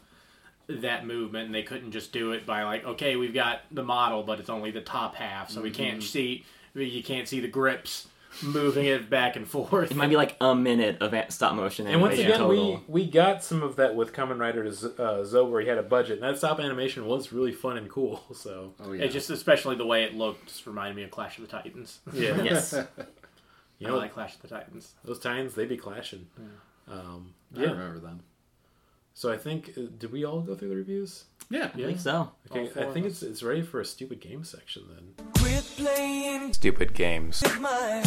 that 0.69 1.05
movement, 1.05 1.47
and 1.47 1.55
they 1.55 1.63
couldn't 1.63 1.91
just 1.91 2.11
do 2.13 2.31
it 2.31 2.45
by 2.45 2.63
like, 2.63 2.85
okay, 2.85 3.15
we've 3.15 3.33
got 3.33 3.61
the 3.71 3.83
model, 3.83 4.23
but 4.23 4.39
it's 4.39 4.49
only 4.49 4.71
the 4.71 4.81
top 4.81 5.15
half, 5.15 5.49
so 5.49 5.61
we 5.61 5.69
Mm-hmm. 5.71 5.83
can't 5.83 6.03
see, 6.03 6.45
you 6.75 7.03
can't 7.03 7.27
see 7.27 7.39
the 7.39 7.47
grips 7.47 8.07
moving 8.43 8.85
it 8.85 9.09
back 9.09 9.35
and 9.35 9.47
forth. 9.47 9.89
It 9.89 9.97
might 9.97 10.07
be 10.09 10.15
like 10.15 10.37
a 10.39 10.53
minute 10.53 11.01
of 11.01 11.13
stop 11.33 11.55
motion 11.55 11.87
and 11.87 11.99
once 11.99 12.19
again, 12.19 12.37
total. 12.37 12.83
we, 12.87 13.01
we 13.03 13.09
got 13.09 13.43
some 13.43 13.63
of 13.63 13.75
that 13.77 13.95
with 13.95 14.13
Kamen 14.13 14.39
Rider 14.39 14.71
Z- 14.71 14.89
uh, 14.99 15.23
ZO, 15.23 15.45
where 15.49 15.61
he 15.61 15.67
had 15.67 15.79
a 15.79 15.83
budget. 15.83 16.19
And 16.19 16.23
that 16.23 16.37
stop 16.37 16.59
animation 16.59 17.07
was 17.07 17.33
really 17.33 17.51
fun 17.51 17.77
and 17.77 17.89
cool. 17.89 18.23
So 18.35 18.73
Oh 18.79 18.91
yeah. 18.93 19.05
It 19.05 19.09
just 19.11 19.31
especially 19.31 19.75
the 19.75 19.85
way 19.87 20.03
it 20.03 20.13
looked 20.13 20.47
just 20.47 20.67
reminded 20.67 20.95
me 20.95 21.03
of 21.03 21.09
Clash 21.11 21.39
of 21.39 21.41
the 21.45 21.49
Titans. 21.51 21.99
yeah, 22.13 22.39
Yes. 22.43 22.75
you 23.79 23.87
I 23.87 23.89
know, 23.89 23.97
like 23.97 24.13
Clash 24.13 24.35
of 24.35 24.43
the 24.43 24.47
Titans. 24.47 24.93
those 25.03 25.17
Titans 25.19 25.55
they'd 25.55 25.67
be 25.67 25.75
clashing. 25.77 26.27
Um, 26.87 27.33
I 27.57 27.61
remember 27.61 27.97
them. 27.99 28.19
So 29.19 29.29
I 29.29 29.37
think 29.37 29.73
uh, 29.77 29.81
did 29.97 30.13
we 30.13 30.23
all 30.23 30.39
go 30.39 30.55
through 30.55 30.69
the 30.69 30.77
reviews? 30.77 31.25
Yeah. 31.49 31.65
I 31.65 31.77
think 31.77 31.99
so. 31.99 32.31
Okay, 32.49 32.69
I 32.81 32.89
think 32.93 33.05
it's 33.05 33.21
it's 33.21 33.43
ready 33.43 33.61
for 33.61 33.81
a 33.81 33.85
stupid 33.85 34.21
game 34.21 34.45
section 34.45 34.83
then. 34.87 35.25
Quit 35.39 35.65
playing 35.75 36.53
Stupid 36.53 36.93
games. 36.93 37.43
my. 37.59 38.01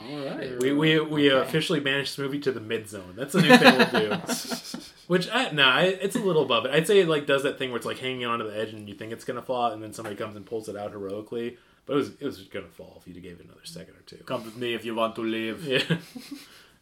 All 0.00 0.24
right. 0.24 0.58
We 0.58 0.72
we, 0.72 1.00
we 1.00 1.28
officially 1.28 1.80
banished 1.80 2.16
this 2.16 2.24
movie 2.24 2.38
to 2.38 2.50
the 2.52 2.60
mid 2.62 2.88
zone. 2.88 3.12
That's 3.14 3.34
a 3.34 3.42
new 3.42 3.54
thing 3.58 3.76
we'll 3.76 3.90
do. 3.90 4.80
Which 5.06 5.28
I 5.30 5.50
no, 5.50 5.64
I, 5.64 5.82
it's 5.82 6.16
a 6.16 6.20
little 6.20 6.44
above 6.44 6.64
it. 6.64 6.70
I'd 6.70 6.86
say 6.86 7.00
it 7.00 7.08
like 7.08 7.26
does 7.26 7.42
that 7.42 7.58
thing 7.58 7.68
where 7.68 7.76
it's 7.76 7.84
like 7.84 7.98
hanging 7.98 8.24
onto 8.24 8.50
the 8.50 8.58
edge 8.58 8.72
and 8.72 8.88
you 8.88 8.94
think 8.94 9.12
it's 9.12 9.26
gonna 9.26 9.42
fall, 9.42 9.70
and 9.70 9.82
then 9.82 9.92
somebody 9.92 10.16
comes 10.16 10.34
and 10.34 10.46
pulls 10.46 10.70
it 10.70 10.76
out 10.76 10.92
heroically. 10.92 11.58
But 11.84 11.92
it 11.92 11.96
was 11.96 12.08
it 12.20 12.24
was 12.24 12.38
gonna 12.44 12.68
fall 12.68 13.02
if 13.02 13.14
you 13.14 13.20
gave 13.20 13.38
it 13.38 13.44
another 13.44 13.60
second 13.64 13.96
or 13.96 14.02
two. 14.06 14.24
Come 14.24 14.46
with 14.46 14.56
me 14.56 14.72
if 14.72 14.86
you 14.86 14.94
want 14.94 15.14
to 15.16 15.20
live. 15.20 15.62
Yeah. 15.62 15.82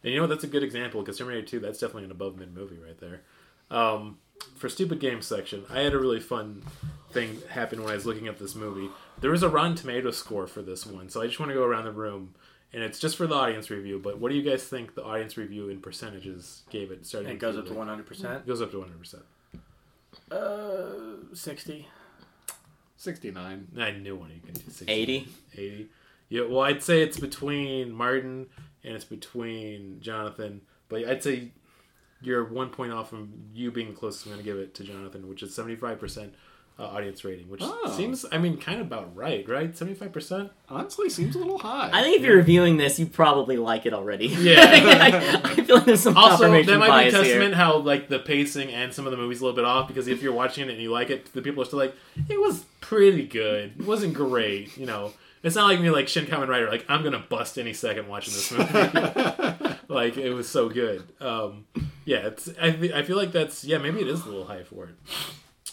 and 0.03 0.11
you 0.11 0.17
know 0.17 0.23
what? 0.23 0.29
That's 0.29 0.43
a 0.43 0.47
good 0.47 0.63
example 0.63 1.01
because 1.01 1.17
Terminator 1.17 1.45
2, 1.45 1.59
that's 1.59 1.79
definitely 1.79 2.05
an 2.05 2.11
above 2.11 2.37
mid 2.37 2.53
movie 2.53 2.77
right 2.77 2.97
there. 2.99 3.21
Um, 3.71 4.17
for 4.55 4.69
stupid 4.69 4.99
games 4.99 5.25
section, 5.25 5.63
I 5.69 5.79
had 5.79 5.93
a 5.93 5.99
really 5.99 6.19
fun 6.19 6.63
thing 7.11 7.41
happen 7.49 7.81
when 7.81 7.91
I 7.91 7.95
was 7.95 8.05
looking 8.05 8.27
at 8.27 8.39
this 8.39 8.55
movie. 8.55 8.89
There 9.21 9.31
was 9.31 9.43
a 9.43 9.49
Rotten 9.49 9.75
Tomato 9.75 10.11
score 10.11 10.47
for 10.47 10.61
this 10.61 10.85
one, 10.85 11.09
so 11.09 11.21
I 11.21 11.27
just 11.27 11.39
want 11.39 11.49
to 11.51 11.55
go 11.55 11.63
around 11.63 11.85
the 11.85 11.91
room. 11.91 12.35
And 12.73 12.81
it's 12.81 12.97
just 12.99 13.17
for 13.17 13.27
the 13.27 13.35
audience 13.35 13.69
review, 13.69 13.99
but 14.03 14.17
what 14.17 14.31
do 14.31 14.35
you 14.35 14.41
guys 14.41 14.63
think 14.63 14.95
the 14.95 15.03
audience 15.03 15.37
review 15.37 15.69
in 15.69 15.79
percentages 15.79 16.63
gave 16.71 16.89
it? 16.91 17.05
Starting 17.05 17.29
It 17.31 17.37
goes 17.37 17.55
up 17.55 17.67
to 17.67 17.73
one 17.73 17.87
hundred 17.87 18.07
percent. 18.07 18.37
It 18.37 18.47
goes 18.47 18.61
up 18.61 18.71
to 18.71 18.77
100%. 18.77 19.21
Uh, 20.31 21.35
sixty. 21.35 21.87
69. 22.97 23.67
I 23.77 23.91
knew 23.91 24.15
one 24.15 24.29
of 24.29 24.35
you 24.35 24.41
could 24.41 24.53
do 24.55 24.61
60. 24.71 24.91
80? 24.91 25.27
80. 25.55 25.89
Yeah, 26.29 26.43
well, 26.47 26.61
I'd 26.61 26.81
say 26.81 27.03
it's 27.03 27.19
between 27.19 27.91
Martin 27.91 28.47
and 28.83 28.95
it's 28.95 29.05
between 29.05 29.99
Jonathan, 30.01 30.61
but 30.89 31.05
I'd 31.07 31.23
say 31.23 31.51
you're 32.21 32.45
one 32.45 32.69
point 32.69 32.91
off 32.93 33.09
from 33.09 33.33
you 33.53 33.71
being 33.71 33.89
the 33.89 33.93
closest 33.95 34.25
I'm 34.25 34.33
going 34.33 34.43
to 34.43 34.49
give 34.49 34.57
it 34.57 34.73
to 34.75 34.83
Jonathan, 34.83 35.27
which 35.27 35.43
is 35.43 35.55
75% 35.57 36.29
uh, 36.79 36.83
audience 36.85 37.23
rating, 37.23 37.49
which 37.49 37.59
Oh. 37.63 37.93
seems, 37.95 38.25
I 38.31 38.37
mean, 38.39 38.57
kind 38.57 38.79
of 38.79 38.87
about 38.87 39.15
right, 39.15 39.47
right? 39.47 39.71
75%? 39.73 40.49
Honestly, 40.69 41.09
seems 41.09 41.35
a 41.35 41.37
little 41.39 41.59
high. 41.59 41.89
I 41.93 42.01
think 42.01 42.17
if 42.17 42.23
you're 42.25 42.37
reviewing 42.37 42.77
this, 42.77 42.97
you 42.97 43.05
probably 43.05 43.57
like 43.57 43.85
it 43.85 43.93
already. 43.93 44.27
Yeah. 44.43 44.61
I, 44.61 45.41
I 45.51 45.55
feel 45.63 45.75
like 45.75 45.85
there's 45.85 45.99
some 46.01 46.17
Also, 46.17 46.49
that 46.63 46.77
might 46.79 47.03
be 47.03 47.09
a 47.09 47.11
testament 47.11 47.49
here. 47.49 47.55
how 47.55 47.77
like 47.77 48.07
the 48.09 48.19
pacing 48.19 48.69
and 48.71 48.91
some 48.93 49.05
of 49.05 49.11
the 49.11 49.17
movies 49.17 49.41
a 49.41 49.43
little 49.43 49.55
bit 49.55 49.65
off 49.65 49.87
because 49.87 50.07
if 50.07 50.23
you're 50.23 50.33
watching 50.33 50.67
it 50.67 50.71
and 50.71 50.81
you 50.81 50.91
like 50.91 51.09
it, 51.09 51.31
the 51.33 51.41
people 51.41 51.61
are 51.61 51.65
still 51.65 51.79
like, 51.79 51.93
it 52.29 52.39
was 52.39 52.65
pretty 52.81 53.27
good. 53.27 53.73
It 53.79 53.85
wasn't 53.85 54.13
great, 54.13 54.75
you 54.77 54.85
know. 54.85 55.13
It's 55.43 55.55
not 55.55 55.65
like 55.67 55.81
me 55.81 55.89
like 55.89 56.07
Shin 56.07 56.25
Kamen 56.25 56.47
Rider, 56.47 56.69
like 56.69 56.85
I'm 56.87 57.03
gonna 57.03 57.19
bust 57.19 57.57
any 57.57 57.73
second 57.73 58.07
watching 58.07 58.33
this 58.33 58.51
movie. 58.51 59.75
like 59.89 60.17
it 60.17 60.31
was 60.33 60.47
so 60.47 60.69
good. 60.69 61.03
Um, 61.19 61.65
yeah, 62.05 62.27
it's 62.27 62.49
I, 62.61 62.71
fe- 62.71 62.93
I 62.93 63.03
feel 63.03 63.17
like 63.17 63.31
that's 63.33 63.63
yeah 63.65 63.77
maybe 63.77 63.99
it 63.99 64.07
is 64.07 64.21
a 64.21 64.29
little 64.29 64.45
high 64.45 64.63
for 64.63 64.85
it, 64.85 64.95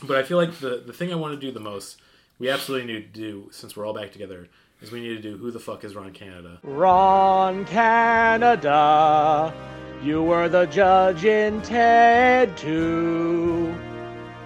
but 0.03 0.16
I 0.16 0.25
feel 0.25 0.39
like 0.39 0.59
the 0.59 0.83
the 0.85 0.93
thing 0.93 1.12
I 1.12 1.16
want 1.16 1.35
to 1.35 1.47
do 1.47 1.53
the 1.53 1.61
most, 1.61 2.01
we 2.41 2.51
absolutely 2.51 2.93
need 2.93 3.14
to 3.14 3.21
do 3.21 3.49
since 3.53 3.77
we're 3.77 3.87
all 3.87 3.95
back 3.95 4.11
together, 4.12 4.49
is 4.83 4.91
we 4.91 5.01
need 5.01 5.14
to 5.14 5.23
do 5.23 5.37
who 5.37 5.51
the 5.53 5.61
fuck 5.61 5.85
is 5.85 5.95
Ron 5.95 6.12
Canada. 6.12 6.59
Ron 6.64 7.64
Canada, 7.66 9.55
you 10.03 10.21
were 10.23 10.49
the 10.49 10.66
judge 10.66 11.25
in 11.25 11.62
Ted 11.62 12.57
2. 12.57 13.75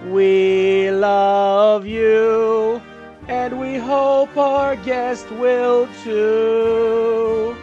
We 0.09 0.91
love 0.91 1.87
you, 1.87 2.79
and 3.27 3.59
we 3.59 3.77
hope 3.77 4.35
our 4.37 4.75
guest 4.77 5.29
will 5.31 5.87
too. 6.03 7.55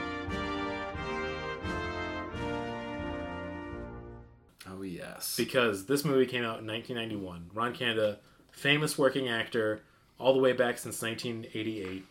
Oh 4.69 4.79
Oh 4.79 4.83
yes. 4.83 5.37
because 5.37 5.87
this 5.87 6.05
movie 6.05 6.27
came 6.27 6.45
out 6.45 6.61
in 6.61 6.67
1991. 6.67 7.51
Ron 7.55 7.75
Canada, 7.75 8.19
famous 8.51 8.99
working 8.99 9.29
actor, 9.29 9.83
all 10.19 10.33
the 10.33 10.41
way 10.41 10.53
back 10.53 10.79
since 10.79 11.01
1988, 11.03 12.05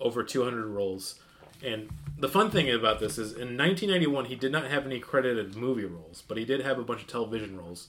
over 0.00 0.22
200 0.22 0.66
roles. 0.66 1.20
And 1.62 1.88
the 2.16 2.28
fun 2.28 2.50
thing 2.50 2.70
about 2.70 3.00
this 3.00 3.18
is 3.18 3.32
in 3.32 3.56
1991 3.56 4.26
he 4.26 4.36
did 4.36 4.52
not 4.52 4.70
have 4.70 4.86
any 4.86 5.00
credited 5.00 5.56
movie 5.56 5.84
roles, 5.84 6.22
but 6.26 6.36
he 6.36 6.44
did 6.44 6.60
have 6.62 6.78
a 6.78 6.84
bunch 6.84 7.02
of 7.02 7.08
television 7.08 7.56
roles. 7.58 7.88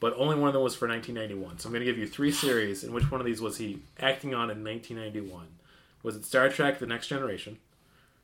But 0.00 0.14
only 0.16 0.36
one 0.36 0.48
of 0.48 0.54
them 0.54 0.62
was 0.62 0.76
for 0.76 0.86
1991. 0.86 1.58
So 1.58 1.68
I'm 1.68 1.72
going 1.72 1.84
to 1.84 1.90
give 1.90 1.98
you 1.98 2.06
three 2.06 2.30
series, 2.30 2.84
and 2.84 2.94
which 2.94 3.10
one 3.10 3.20
of 3.20 3.26
these 3.26 3.40
was 3.40 3.58
he 3.58 3.80
acting 3.98 4.32
on 4.32 4.50
in 4.50 4.62
1991? 4.62 5.46
Was 6.02 6.14
it 6.14 6.24
Star 6.24 6.48
Trek: 6.48 6.78
The 6.78 6.86
Next 6.86 7.08
Generation? 7.08 7.58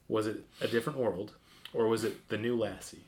Was 0.08 0.26
it 0.26 0.44
A 0.60 0.68
Different 0.68 0.98
World? 0.98 1.32
Or 1.72 1.88
was 1.88 2.04
it 2.04 2.28
The 2.28 2.38
New 2.38 2.56
Lassie? 2.56 3.04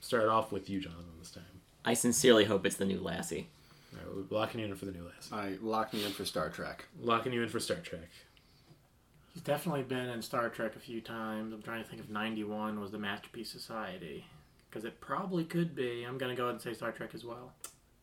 Start 0.00 0.28
off 0.28 0.52
with 0.52 0.70
you, 0.70 0.80
Jonathan, 0.80 1.04
this 1.18 1.30
time. 1.30 1.44
I 1.84 1.94
sincerely 1.94 2.44
hope 2.44 2.64
it's 2.64 2.76
the 2.76 2.86
new 2.86 3.00
Lassie. 3.00 3.48
All 3.92 3.98
right, 3.98 4.26
we're 4.30 4.38
locking 4.38 4.60
you 4.60 4.66
in 4.66 4.74
for 4.74 4.86
The 4.86 4.92
New 4.92 5.04
Lassie. 5.04 5.34
I 5.34 5.58
locked 5.62 5.92
me 5.92 6.04
in 6.04 6.12
for 6.12 6.24
Star 6.24 6.48
Trek. 6.48 6.86
Locking 7.02 7.32
you 7.32 7.42
in 7.42 7.48
for 7.48 7.60
Star 7.60 7.76
Trek. 7.76 8.08
He's 9.34 9.42
definitely 9.42 9.82
been 9.82 10.08
in 10.08 10.22
Star 10.22 10.48
Trek 10.48 10.76
a 10.76 10.78
few 10.78 11.00
times. 11.00 11.52
I'm 11.52 11.62
trying 11.62 11.82
to 11.82 11.88
think 11.88 12.00
if 12.00 12.08
91 12.08 12.80
was 12.80 12.90
the 12.90 12.98
Masterpiece 12.98 13.50
Society. 13.50 14.24
Because 14.70 14.84
it 14.84 15.00
probably 15.00 15.44
could 15.44 15.74
be. 15.74 16.04
I'm 16.04 16.18
going 16.18 16.30
to 16.30 16.36
go 16.36 16.44
ahead 16.44 16.54
and 16.54 16.62
say 16.62 16.72
Star 16.72 16.92
Trek 16.92 17.10
as 17.14 17.24
well. 17.24 17.52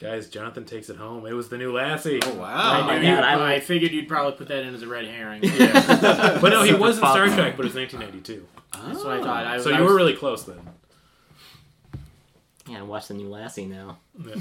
Guys, 0.01 0.29
Jonathan 0.29 0.65
takes 0.65 0.89
it 0.89 0.97
home. 0.97 1.27
It 1.27 1.33
was 1.33 1.49
The 1.49 1.57
New 1.59 1.71
Lassie. 1.71 2.19
Oh 2.23 2.33
wow. 2.33 2.85
Oh, 2.87 2.89
I, 2.89 2.97
knew- 2.99 3.15
God, 3.15 3.23
I- 3.23 3.53
I 3.55 3.59
figured 3.59 3.91
you'd 3.91 4.07
probably 4.07 4.31
put 4.33 4.47
that 4.47 4.63
in 4.63 4.73
as 4.73 4.81
a 4.81 4.87
red 4.87 5.05
herring. 5.05 5.41
But 6.41 6.49
no, 6.49 6.63
he 6.63 6.73
was 6.73 6.95
in 6.97 7.03
Star 7.03 7.27
pop. 7.27 7.35
Trek, 7.35 7.55
but 7.55 7.65
it 7.65 7.73
was 7.73 7.75
1992. 7.75 8.47
That's 8.73 9.03
what 9.03 9.19
I 9.19 9.23
thought. 9.23 9.45
I, 9.45 9.59
So 9.61 9.69
I 9.71 9.77
you 9.77 9.83
was- 9.83 9.91
were 9.91 9.95
really 9.97 10.15
close 10.15 10.43
then. 10.43 10.57
Yeah, 12.67 12.79
I 12.79 12.81
watch 12.83 13.07
the 13.07 13.15
new 13.15 13.27
Lassie 13.27 13.65
now. 13.65 13.97
My 14.17 14.31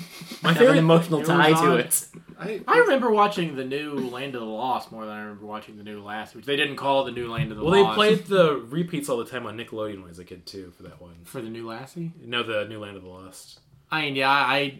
I 0.44 0.48
have 0.48 0.56
favorite 0.58 0.72
an 0.72 0.78
emotional 0.78 1.20
it 1.20 1.26
was 1.26 1.28
tie 1.28 1.52
to 1.52 1.74
it. 1.76 2.06
I, 2.38 2.60
I 2.68 2.78
remember 2.80 3.10
watching 3.10 3.56
the 3.56 3.64
new 3.64 3.94
Land 3.94 4.34
of 4.34 4.42
the 4.42 4.46
Lost 4.46 4.92
more 4.92 5.04
than 5.06 5.14
I 5.14 5.20
remember 5.20 5.46
watching 5.46 5.76
the 5.78 5.82
new 5.82 6.02
Last, 6.02 6.34
which 6.36 6.44
they 6.44 6.54
didn't 6.56 6.76
call 6.76 7.02
it 7.02 7.12
the 7.14 7.18
new 7.20 7.30
Land 7.32 7.50
of 7.50 7.56
the 7.56 7.64
Lost. 7.64 7.74
Well, 7.76 7.88
they 7.88 7.94
played 8.16 8.26
the 8.26 8.56
repeats 8.68 9.08
all 9.08 9.16
the 9.16 9.24
time 9.24 9.46
on 9.46 9.56
Nickelodeon 9.56 9.96
when 9.96 10.04
I 10.04 10.08
was 10.08 10.18
a 10.18 10.24
kid 10.24 10.44
too 10.46 10.72
for 10.76 10.82
that 10.84 11.00
one. 11.00 11.16
for 11.24 11.40
the 11.40 11.48
new 11.48 11.66
Lassie. 11.66 12.12
No, 12.22 12.42
the 12.42 12.66
New 12.68 12.78
Land 12.78 12.96
of 12.96 13.02
the 13.02 13.08
Lost. 13.08 13.60
I 13.90 14.02
mean, 14.02 14.16
yeah, 14.16 14.30
I 14.30 14.78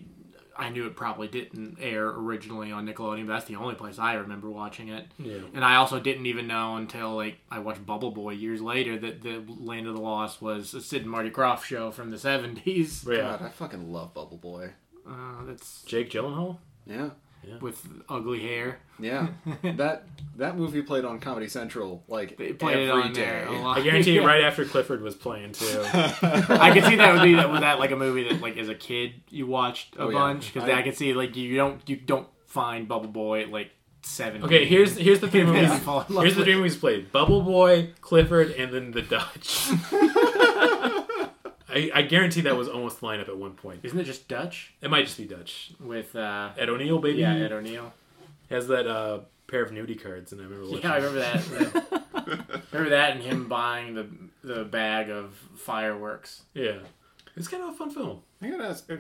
I 0.60 0.68
knew 0.68 0.86
it 0.86 0.94
probably 0.94 1.26
didn't 1.26 1.78
air 1.80 2.06
originally 2.06 2.70
on 2.70 2.86
Nickelodeon, 2.86 3.26
but 3.26 3.32
that's 3.32 3.46
the 3.46 3.56
only 3.56 3.74
place 3.74 3.98
I 3.98 4.14
remember 4.14 4.50
watching 4.50 4.88
it. 4.88 5.06
Yeah. 5.18 5.38
And 5.54 5.64
I 5.64 5.76
also 5.76 5.98
didn't 5.98 6.26
even 6.26 6.46
know 6.46 6.76
until 6.76 7.16
like 7.16 7.38
I 7.50 7.58
watched 7.60 7.86
Bubble 7.86 8.10
Boy 8.10 8.32
years 8.32 8.60
later 8.60 8.98
that 8.98 9.22
the 9.22 9.42
Land 9.48 9.86
of 9.86 9.94
the 9.94 10.00
Lost 10.00 10.42
was 10.42 10.74
a 10.74 10.80
Sid 10.80 11.02
and 11.02 11.10
Marty 11.10 11.30
Krofft 11.30 11.64
show 11.64 11.90
from 11.90 12.10
the 12.10 12.18
seventies. 12.18 13.04
Yeah. 13.08 13.16
God, 13.16 13.42
I 13.42 13.48
fucking 13.48 13.90
love 13.90 14.12
Bubble 14.14 14.36
Boy. 14.36 14.72
Uh, 15.08 15.44
that's 15.46 15.82
Jake 15.82 16.10
Gyllenhaal. 16.10 16.58
Yeah. 16.86 17.10
With 17.60 17.86
ugly 18.08 18.40
hair. 18.40 18.78
Yeah. 18.98 19.28
that 19.62 20.04
that 20.36 20.56
movie 20.56 20.82
played 20.82 21.04
on 21.04 21.20
Comedy 21.20 21.48
Central 21.48 22.02
like 22.08 22.36
They 22.36 22.52
played 22.52 22.88
every 22.88 23.02
it 23.02 23.06
on 23.06 23.12
there 23.12 23.46
day. 23.46 23.56
a 23.56 23.60
lot. 23.60 23.78
I 23.78 23.82
guarantee 23.84 24.12
you, 24.14 24.20
Yeah. 24.22 24.26
right 24.26 24.42
after 24.44 24.64
Clifford 24.64 25.02
was 25.02 25.14
playing 25.14 25.52
too. 25.52 25.82
I 25.92 26.70
could 26.74 26.84
see 26.84 26.96
that 26.96 27.14
would 27.14 27.22
be 27.22 27.34
that 27.34 27.60
that 27.60 27.78
like 27.78 27.90
a 27.90 27.96
movie 27.96 28.24
that 28.28 28.40
like 28.40 28.56
as 28.56 28.68
a 28.68 28.74
kid 28.74 29.14
you 29.30 29.46
watched 29.46 29.96
a 29.96 30.02
Oh, 30.02 30.08
yeah. 30.10 30.18
bunch 30.18 30.52
because 30.52 30.68
I- 30.68 30.78
I, 30.78 30.82
could 30.82 30.96
see 30.96 31.12
like 31.14 31.36
you 31.36 31.56
don't 31.56 31.80
you 31.88 31.96
don't 31.96 32.28
find 32.46 32.86
Bubble 32.88 33.08
Boy 33.08 33.46
like 33.46 33.70
seven. 34.02 34.42
Okay, 34.44 34.64
here's 34.66 34.96
here's 34.96 35.20
the 35.20 35.28
three 35.30 35.40
Yeah, 35.40 35.46
movies. 35.52 35.78
fall 35.80 36.00
Here's 36.02 36.34
the 36.34 36.40
with- 36.40 36.46
three 36.46 36.56
movies 36.56 36.76
played: 36.76 37.10
Bubble 37.12 37.42
Boy, 37.42 37.90
Clifford, 38.00 38.50
and 38.52 38.72
then 38.72 38.90
The 38.92 39.02
Dutch. 39.02 39.70
I, 41.72 41.90
I 41.94 42.02
guarantee 42.02 42.40
that 42.42 42.56
was 42.56 42.68
almost 42.68 43.00
the 43.00 43.06
lineup 43.06 43.28
at 43.28 43.36
one 43.36 43.52
point. 43.52 43.80
Isn't 43.82 43.98
it 43.98 44.04
just 44.04 44.28
Dutch 44.28 44.74
It 44.82 44.90
might 44.90 45.04
just 45.06 45.16
be 45.18 45.24
Dutch. 45.26 45.72
with 45.80 46.14
uh 46.16 46.50
Ed 46.58 46.68
O'Neill, 46.68 46.98
baby. 46.98 47.20
yeah 47.20 47.34
Ed 47.34 47.52
O'Neill? 47.52 47.92
has 48.50 48.66
that 48.68 48.86
uh, 48.86 49.20
pair 49.46 49.62
of 49.62 49.70
nudie 49.70 50.00
cards, 50.02 50.32
and 50.32 50.40
I 50.40 50.44
remember. 50.44 50.66
Watching 50.70 50.82
Yeah, 50.82 50.92
I 50.92 50.96
remember 50.96 51.20
that. 51.20 52.04
remember 52.72 52.90
that 52.90 53.12
and 53.16 53.22
him 53.22 53.48
buying 53.48 53.94
the 53.94 54.06
the 54.42 54.64
bag 54.64 55.08
of 55.10 55.34
fireworks. 55.56 56.42
Yeah, 56.54 56.78
it's 57.36 57.48
kind 57.48 57.62
of 57.62 57.70
a 57.70 57.72
fun 57.72 57.90
film. 57.90 58.20
I 58.42 58.48
gotta 58.50 58.64
ask, 58.64 58.90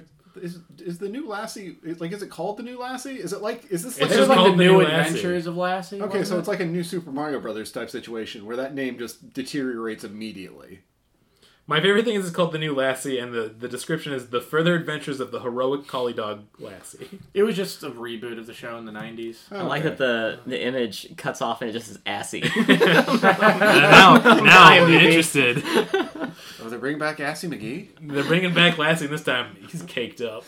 is 0.40 0.58
is 0.78 0.98
the 0.98 1.08
new 1.08 1.26
Lassie 1.28 1.76
is- 1.82 2.00
like? 2.00 2.12
Is 2.12 2.22
it 2.22 2.30
called 2.30 2.56
the 2.58 2.62
new 2.62 2.78
Lassie? 2.78 3.16
Is 3.16 3.32
it 3.32 3.42
like? 3.42 3.64
Is 3.70 3.82
this 3.82 3.92
It's 3.98 4.00
like? 4.02 4.08
This 4.10 4.18
just 4.18 4.28
like 4.28 4.38
the 4.44 4.50
The 4.50 4.56
new 4.56 4.72
New 4.72 4.82
Lassie. 4.82 5.08
adventures 5.08 5.46
of 5.46 5.56
Lassie. 5.56 6.00
okay, 6.02 6.12
so 6.12 6.18
wasn't 6.18 6.38
it's 6.40 6.48
like 6.48 6.60
a 6.60 6.66
new 6.66 6.84
Super 6.84 7.10
Mario 7.10 7.40
Brothers 7.40 7.72
type 7.72 7.90
situation 7.90 8.46
where 8.46 8.56
that 8.56 8.74
name 8.74 8.98
just 8.98 9.32
deteriorates 9.32 10.04
immediately. 10.04 10.80
My 11.70 11.80
favorite 11.80 12.04
thing 12.04 12.16
is 12.16 12.26
it's 12.26 12.34
called 12.34 12.50
The 12.50 12.58
New 12.58 12.74
Lassie, 12.74 13.20
and 13.20 13.32
the, 13.32 13.42
the 13.42 13.68
description 13.68 14.12
is 14.12 14.30
The 14.30 14.40
Further 14.40 14.74
Adventures 14.74 15.20
of 15.20 15.30
the 15.30 15.38
Heroic 15.38 15.86
Collie 15.86 16.12
Dog 16.12 16.46
Lassie. 16.58 17.08
it? 17.12 17.20
it 17.34 17.42
was 17.44 17.54
just 17.54 17.84
a 17.84 17.90
reboot 17.90 18.40
of 18.40 18.48
the 18.48 18.52
show 18.52 18.76
in 18.76 18.86
the 18.86 18.90
nineties. 18.90 19.44
I 19.52 19.62
like 19.62 19.84
that 19.84 19.96
the 19.96 20.40
the 20.46 20.60
image 20.60 21.16
cuts 21.16 21.40
off 21.40 21.62
and 21.62 21.70
it 21.70 21.72
just 21.72 21.88
is 21.88 22.00
assy. 22.04 22.40
now, 22.56 24.16
now 24.16 24.64
I'm 24.64 24.88
IMDb. 24.88 25.00
interested. 25.00 25.62
Oh, 25.64 26.68
they're 26.68 26.80
bringing 26.80 26.98
back 26.98 27.20
Assy 27.20 27.46
McGee. 27.46 27.90
They're 28.00 28.24
bringing 28.24 28.52
back 28.52 28.76
Lassie, 28.76 29.04
and 29.04 29.14
this 29.14 29.22
time 29.22 29.56
he's 29.68 29.82
caked 29.82 30.20
up. 30.20 30.44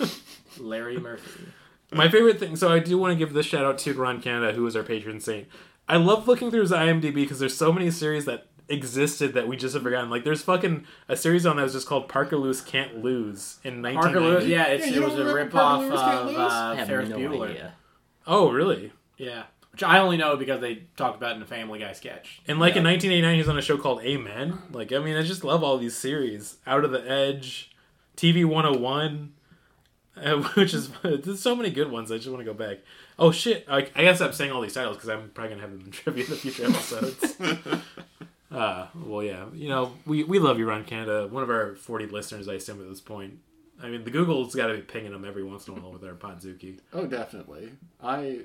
Larry 0.60 0.98
Murphy. 0.98 1.48
My 1.90 2.08
favorite 2.08 2.38
thing, 2.38 2.54
so 2.54 2.72
I 2.72 2.78
do 2.78 2.96
want 2.96 3.10
to 3.10 3.18
give 3.18 3.32
this 3.32 3.46
shout 3.46 3.64
out 3.64 3.78
to 3.78 3.94
Ron 3.94 4.22
Canada, 4.22 4.52
who 4.52 4.64
is 4.68 4.76
our 4.76 4.84
patron 4.84 5.18
saint. 5.18 5.48
I 5.90 5.96
love 5.96 6.28
looking 6.28 6.52
through 6.52 6.60
his 6.60 6.70
IMDb 6.70 7.14
because 7.14 7.40
there's 7.40 7.56
so 7.56 7.72
many 7.72 7.90
series 7.90 8.24
that 8.26 8.46
existed 8.70 9.34
that 9.34 9.48
we 9.48 9.56
just 9.56 9.74
have 9.74 9.82
forgotten. 9.82 10.08
Like 10.08 10.24
there's 10.24 10.42
fucking 10.42 10.86
a 11.08 11.16
series 11.16 11.44
on 11.44 11.56
that 11.56 11.62
was 11.64 11.72
just 11.72 11.86
called 11.86 12.08
Parker 12.08 12.36
Lewis 12.36 12.60
Can't 12.60 13.02
Lose 13.02 13.58
in 13.64 13.82
Parker 13.82 14.20
1990. 14.20 14.28
Lewis, 14.30 14.46
yeah, 14.46 14.64
it's, 14.64 14.86
Yeah, 14.86 14.96
it 14.96 15.04
was 15.04 15.14
a 15.14 15.18
remember 15.18 15.34
rip 15.34 15.54
off 15.54 15.80
Lewis 15.80 16.00
of 16.00 16.26
Lose? 16.26 16.36
Uh, 16.38 16.84
Ferris 16.86 17.08
no 17.08 17.18
Bueller. 17.18 17.50
idea. 17.50 17.74
Oh, 18.26 18.50
really? 18.50 18.92
Yeah, 19.16 19.44
which 19.72 19.82
I 19.82 19.98
only 19.98 20.16
know 20.16 20.36
because 20.36 20.60
they 20.60 20.84
talked 20.96 21.16
about 21.16 21.32
it 21.32 21.36
in 21.36 21.42
a 21.42 21.46
Family 21.46 21.78
Guy 21.80 21.92
sketch. 21.92 22.40
And 22.46 22.58
like 22.58 22.76
in 22.76 22.84
1989, 22.84 23.32
he 23.34 23.38
was 23.38 23.48
on 23.48 23.58
a 23.58 23.62
show 23.62 23.76
called 23.76 24.02
Amen. 24.02 24.58
Like, 24.72 24.92
I 24.92 24.98
mean, 24.98 25.16
I 25.16 25.22
just 25.22 25.44
love 25.44 25.62
all 25.64 25.76
these 25.78 25.96
series. 25.96 26.56
Out 26.66 26.84
of 26.84 26.92
the 26.92 27.10
Edge, 27.10 27.70
TV 28.16 28.44
101, 28.44 29.32
uh, 30.16 30.36
which 30.54 30.74
is 30.74 30.90
there's 31.02 31.40
so 31.40 31.56
many 31.56 31.70
good 31.70 31.90
ones. 31.90 32.10
I 32.12 32.16
just 32.16 32.28
want 32.28 32.40
to 32.40 32.44
go 32.44 32.54
back. 32.54 32.78
Oh 33.18 33.30
shit! 33.32 33.66
I, 33.68 33.78
I 33.94 34.02
guess 34.02 34.20
I'm 34.20 34.32
saying 34.32 34.50
all 34.52 34.62
these 34.62 34.72
titles 34.74 34.96
because 34.96 35.08
I'm 35.10 35.30
probably 35.34 35.50
gonna 35.56 35.62
have 35.62 35.72
them 35.72 35.82
in 35.86 35.90
trivia 35.92 36.24
in 36.24 36.30
the 36.30 36.36
future 36.36 36.64
episodes. 36.66 37.36
uh, 38.50 38.86
well, 38.94 39.22
yeah, 39.22 39.46
you 39.52 39.68
know, 39.68 39.92
we 40.06 40.24
we 40.24 40.38
love 40.38 40.58
you, 40.58 40.68
Ron 40.68 40.84
Canada. 40.84 41.26
One 41.28 41.42
of 41.42 41.50
our 41.50 41.76
40 41.76 42.06
listeners, 42.06 42.48
I 42.48 42.54
assume 42.54 42.80
at 42.80 42.88
this 42.88 43.00
point. 43.00 43.38
I 43.82 43.88
mean, 43.88 44.04
the 44.04 44.10
Google's 44.10 44.54
got 44.54 44.66
to 44.66 44.74
be 44.74 44.82
pinging 44.82 45.12
them 45.12 45.24
every 45.24 45.42
once 45.42 45.66
in 45.66 45.74
a 45.74 45.80
while 45.80 45.92
with 45.92 46.04
our 46.04 46.12
Podzooky. 46.14 46.80
Oh, 46.92 47.06
definitely. 47.06 47.72
I. 48.02 48.40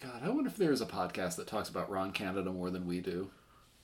God, 0.00 0.20
I 0.22 0.28
wonder 0.28 0.50
if 0.50 0.56
there 0.58 0.72
is 0.72 0.82
a 0.82 0.86
podcast 0.86 1.36
that 1.36 1.46
talks 1.46 1.70
about 1.70 1.90
Ron 1.90 2.12
Canada 2.12 2.52
more 2.52 2.70
than 2.70 2.86
we 2.86 3.00
do. 3.00 3.30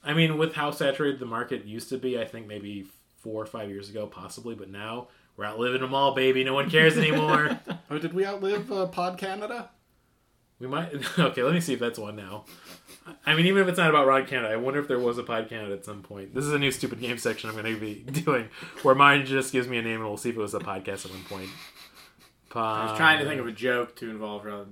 I 0.04 0.12
mean, 0.12 0.36
with 0.36 0.54
how 0.54 0.70
saturated 0.70 1.20
the 1.20 1.26
market 1.26 1.64
used 1.64 1.88
to 1.88 1.96
be, 1.96 2.20
I 2.20 2.24
think 2.26 2.46
maybe 2.46 2.86
four 3.16 3.42
or 3.42 3.46
five 3.46 3.70
years 3.70 3.88
ago, 3.88 4.06
possibly, 4.06 4.54
but 4.54 4.68
now 4.68 5.08
we're 5.36 5.46
outliving 5.46 5.80
them 5.80 5.94
all, 5.94 6.14
baby. 6.14 6.44
No 6.44 6.54
one 6.54 6.68
cares 6.70 6.96
anymore. 6.96 7.58
Oh, 7.90 7.98
did 7.98 8.14
we 8.14 8.24
outlive 8.24 8.72
uh, 8.72 8.86
Pod 8.86 9.18
Canada? 9.18 9.68
we 10.58 10.66
might. 10.66 10.92
Okay, 11.18 11.42
let 11.42 11.52
me 11.52 11.60
see 11.60 11.74
if 11.74 11.78
that's 11.80 11.98
one 11.98 12.16
now. 12.16 12.46
I 13.26 13.34
mean, 13.34 13.46
even 13.46 13.62
if 13.62 13.68
it's 13.68 13.78
not 13.78 13.90
about 13.90 14.06
Rod 14.06 14.26
Canada, 14.26 14.52
I 14.52 14.56
wonder 14.56 14.80
if 14.80 14.88
there 14.88 14.98
was 14.98 15.18
a 15.18 15.22
Pod 15.22 15.48
Canada 15.48 15.74
at 15.74 15.84
some 15.84 16.02
point. 16.02 16.34
This 16.34 16.44
is 16.44 16.52
a 16.52 16.58
new 16.58 16.70
stupid 16.70 17.00
game 17.00 17.18
section 17.18 17.50
I'm 17.50 17.56
going 17.56 17.72
to 17.72 17.80
be 17.80 17.94
doing, 18.20 18.48
where 18.82 18.94
mine 18.94 19.26
just 19.26 19.52
gives 19.52 19.68
me 19.68 19.78
a 19.78 19.82
name 19.82 19.96
and 20.00 20.04
we'll 20.04 20.16
see 20.16 20.30
if 20.30 20.36
it 20.36 20.40
was 20.40 20.54
a 20.54 20.60
podcast 20.60 21.04
at 21.06 21.10
one 21.10 21.24
point. 21.24 21.50
I 22.54 22.84
was 22.84 22.98
trying 22.98 23.18
to 23.18 23.24
think 23.24 23.40
of 23.40 23.46
a 23.46 23.52
joke 23.52 23.96
to 23.96 24.10
involve 24.10 24.46
uh, 24.46 24.64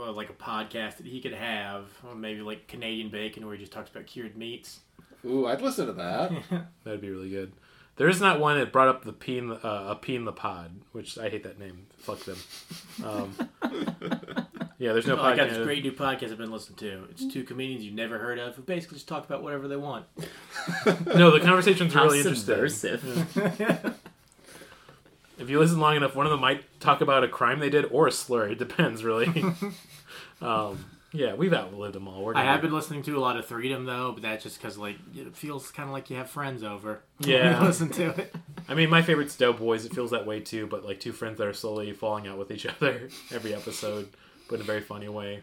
uh, 0.00 0.12
like 0.12 0.28
a 0.28 0.32
podcast 0.32 0.96
that 0.96 1.06
he 1.06 1.20
could 1.20 1.34
have, 1.34 1.84
or 2.06 2.14
maybe 2.14 2.40
like 2.40 2.66
Canadian 2.66 3.10
Bacon, 3.10 3.46
where 3.46 3.54
he 3.54 3.60
just 3.60 3.72
talks 3.72 3.90
about 3.90 4.06
cured 4.06 4.36
meats. 4.36 4.80
Ooh, 5.24 5.46
I'd 5.46 5.62
listen 5.62 5.86
to 5.86 5.92
that. 5.94 6.32
That'd 6.84 7.00
be 7.00 7.10
really 7.10 7.30
good. 7.30 7.52
There 7.98 8.08
is 8.08 8.20
not 8.20 8.40
one 8.40 8.58
that 8.58 8.72
brought 8.72 8.88
up 8.88 9.04
the 9.04 9.12
P 9.12 9.38
in 9.38 9.48
the, 9.48 9.56
uh, 9.56 9.90
a 9.90 9.96
P 9.96 10.14
in 10.14 10.24
the 10.24 10.32
pod, 10.32 10.70
which 10.92 11.18
I 11.18 11.28
hate 11.28 11.42
that 11.42 11.58
name. 11.58 11.86
Fuck 11.98 12.20
them. 12.20 12.38
Um, 13.04 13.34
yeah, 14.78 14.92
there's 14.92 15.06
no 15.06 15.18
Oh, 15.18 15.22
I 15.22 15.32
podcast. 15.32 15.36
got 15.36 15.48
this 15.50 15.58
great 15.64 15.82
new 15.82 15.92
podcast 15.92 16.30
I've 16.30 16.38
been 16.38 16.52
listening 16.52 16.78
to. 16.78 17.08
It's 17.10 17.26
two 17.26 17.42
comedians 17.44 17.84
you've 17.84 17.94
never 17.94 18.18
heard 18.18 18.38
of 18.38 18.54
who 18.54 18.62
basically 18.62 18.96
just 18.96 19.08
talk 19.08 19.26
about 19.26 19.42
whatever 19.42 19.66
they 19.68 19.76
want. 19.76 20.06
No, 21.06 21.32
the 21.32 21.40
conversation's 21.42 21.92
How 21.92 22.04
really 22.04 22.18
interesting. 22.20 22.46
subversive. 22.68 23.94
If 25.40 25.48
you 25.48 25.60
listen 25.60 25.78
long 25.78 25.94
enough, 25.94 26.16
one 26.16 26.26
of 26.26 26.30
them 26.32 26.40
might 26.40 26.64
talk 26.80 27.00
about 27.00 27.22
a 27.22 27.28
crime 27.28 27.60
they 27.60 27.70
did 27.70 27.84
or 27.92 28.08
a 28.08 28.12
slur. 28.12 28.48
It 28.48 28.58
depends, 28.58 29.04
really. 29.04 29.28
um, 30.42 30.84
yeah, 31.12 31.34
we've 31.34 31.54
outlived 31.54 31.94
them 31.94 32.06
all. 32.08 32.24
We're 32.24 32.36
I 32.36 32.44
have 32.44 32.60
been 32.60 32.72
listening 32.72 33.02
to 33.04 33.16
a 33.16 33.20
lot 33.20 33.36
of 33.36 33.46
Freedom 33.46 33.84
though, 33.84 34.12
but 34.12 34.22
that's 34.22 34.42
just 34.42 34.60
because 34.60 34.76
like 34.76 34.96
it 35.16 35.34
feels 35.36 35.70
kind 35.70 35.88
of 35.88 35.92
like 35.92 36.10
you 36.10 36.16
have 36.16 36.28
friends 36.30 36.62
over. 36.62 37.00
when 37.18 37.30
Yeah. 37.30 37.60
you 37.60 37.66
listen 37.66 37.88
to 37.90 38.08
it. 38.20 38.34
I 38.68 38.74
mean, 38.74 38.90
my 38.90 39.02
favorite's 39.02 39.36
Doughboys. 39.36 39.84
It 39.86 39.94
feels 39.94 40.10
that 40.10 40.26
way 40.26 40.40
too, 40.40 40.66
but 40.66 40.84
like 40.84 41.00
two 41.00 41.12
friends 41.12 41.38
that 41.38 41.46
are 41.46 41.52
slowly 41.54 41.92
falling 41.92 42.26
out 42.26 42.36
with 42.38 42.50
each 42.50 42.66
other 42.80 43.08
every 43.32 43.54
episode, 43.54 44.08
but 44.48 44.56
in 44.56 44.60
a 44.60 44.64
very 44.64 44.80
funny 44.82 45.08
way. 45.08 45.40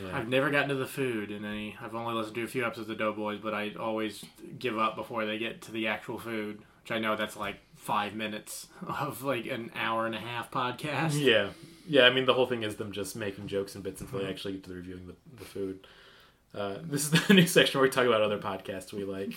Yeah. 0.00 0.16
I've 0.16 0.28
never 0.28 0.48
gotten 0.50 0.68
to 0.68 0.76
the 0.76 0.86
food 0.86 1.32
in 1.32 1.44
any. 1.44 1.76
I've 1.82 1.96
only 1.96 2.14
listened 2.14 2.36
to 2.36 2.44
a 2.44 2.46
few 2.46 2.64
episodes 2.64 2.88
of 2.88 2.98
Doughboys, 2.98 3.40
but 3.42 3.52
I 3.52 3.72
always 3.80 4.24
give 4.60 4.78
up 4.78 4.94
before 4.94 5.26
they 5.26 5.38
get 5.38 5.60
to 5.62 5.72
the 5.72 5.88
actual 5.88 6.18
food. 6.20 6.60
which 6.84 6.92
I 6.92 7.00
know 7.00 7.16
that's 7.16 7.36
like 7.36 7.56
five 7.74 8.14
minutes 8.14 8.68
of 8.86 9.24
like 9.24 9.46
an 9.46 9.72
hour 9.74 10.06
and 10.06 10.14
a 10.14 10.20
half 10.20 10.52
podcast. 10.52 11.20
Yeah, 11.20 11.48
yeah. 11.86 12.02
I 12.02 12.10
mean, 12.10 12.24
the 12.24 12.34
whole 12.34 12.46
thing 12.46 12.62
is 12.62 12.76
them 12.76 12.92
just 12.92 13.16
making 13.16 13.46
jokes 13.46 13.74
and 13.74 13.84
bits 13.84 14.00
until 14.00 14.20
they 14.20 14.28
actually 14.28 14.54
get 14.54 14.64
to 14.64 14.70
the 14.70 14.76
reviewing 14.76 15.06
the, 15.06 15.14
the 15.36 15.44
food. 15.44 15.86
Uh, 16.54 16.76
this 16.82 17.04
is 17.04 17.26
the 17.26 17.34
new 17.34 17.46
section 17.46 17.78
where 17.78 17.88
we 17.88 17.90
talk 17.90 18.06
about 18.06 18.20
other 18.22 18.38
podcasts 18.38 18.92
we 18.92 19.04
like. 19.04 19.32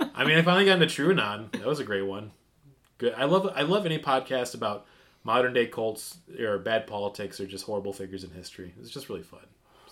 I 0.14 0.24
mean, 0.24 0.36
I 0.38 0.42
finally 0.42 0.64
got 0.64 0.80
into 0.80 0.86
TrueAnon. 0.86 1.52
That 1.52 1.66
was 1.66 1.80
a 1.80 1.84
great 1.84 2.02
one. 2.02 2.32
Good. 2.98 3.14
I 3.16 3.24
love 3.24 3.50
I 3.54 3.62
love 3.62 3.86
any 3.86 3.98
podcast 3.98 4.54
about 4.54 4.86
modern 5.24 5.52
day 5.52 5.66
cults 5.66 6.18
or 6.38 6.58
bad 6.58 6.86
politics 6.86 7.40
or 7.40 7.46
just 7.46 7.64
horrible 7.64 7.92
figures 7.92 8.24
in 8.24 8.30
history. 8.30 8.74
It's 8.80 8.90
just 8.90 9.08
really 9.08 9.22
fun. 9.22 9.40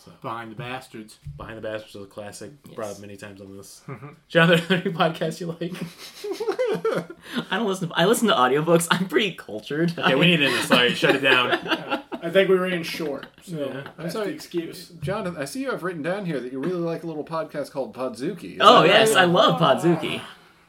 So 0.09 0.15
Behind 0.23 0.51
the 0.51 0.57
bastards. 0.57 1.19
Behind 1.37 1.57
the 1.57 1.63
Bastards 1.63 1.95
is 1.95 2.03
a 2.03 2.07
classic. 2.07 2.51
Brought 2.75 2.93
up 2.93 3.01
many 3.01 3.17
times 3.17 3.41
on 3.41 3.57
this. 3.57 3.83
Jonathan, 4.29 4.65
are 4.65 4.69
there 4.69 4.83
any 4.85 4.93
podcasts 4.93 5.41
you 5.41 5.47
like? 5.47 5.73
I 7.51 7.57
don't 7.57 7.67
listen. 7.67 7.89
To, 7.89 7.95
I 7.95 8.05
listen 8.07 8.29
to 8.29 8.35
audiobooks. 8.35 8.89
I'm 8.91 9.09
pretty 9.09 9.33
cultured. 9.33 9.99
Okay, 9.99 10.15
we 10.15 10.27
need 10.27 10.39
to 10.39 10.47
end 10.47 10.55
this. 10.55 10.65
Sorry, 10.69 10.95
shut 10.95 11.17
it 11.17 11.21
down. 11.23 11.53
I 12.23 12.31
think 12.31 12.49
we 12.49 12.57
ran 12.57 12.83
short. 12.83 13.27
So 13.43 13.57
Yeah. 13.57 13.91
that's 13.97 14.15
sorry. 14.15 14.29
the 14.29 14.33
excuse. 14.35 14.89
Jonathan, 15.01 15.41
I 15.41 15.45
see 15.45 15.61
you 15.61 15.71
have 15.71 15.83
written 15.83 16.03
down 16.03 16.27
here 16.27 16.41
that 16.41 16.53
you 16.53 16.59
really 16.59 16.81
like 16.81 17.05
a 17.05 17.07
little 17.07 17.25
podcast 17.25 17.71
called 17.71 17.95
Podzooky. 17.95 18.55
Is 18.55 18.59
Oh 18.61 18.83
yes, 18.85 19.15
right? 19.15 19.23
I 19.23 19.25
love 19.25 19.61
ah. 19.63 19.75
Podzooky. 19.75 20.21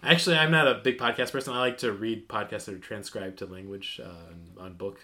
Actually, 0.01 0.37
I'm 0.37 0.51
not 0.51 0.67
a 0.67 0.75
big 0.75 0.97
podcast 0.97 1.31
person. 1.31 1.53
I 1.53 1.59
like 1.59 1.79
to 1.79 1.91
read 1.91 2.29
podcasts 2.29 2.65
that 2.65 2.75
are 2.75 2.79
transcribed 2.79 3.39
to 3.39 3.45
language 3.45 3.99
uh, 4.03 4.61
on 4.61 4.73
book. 4.73 4.99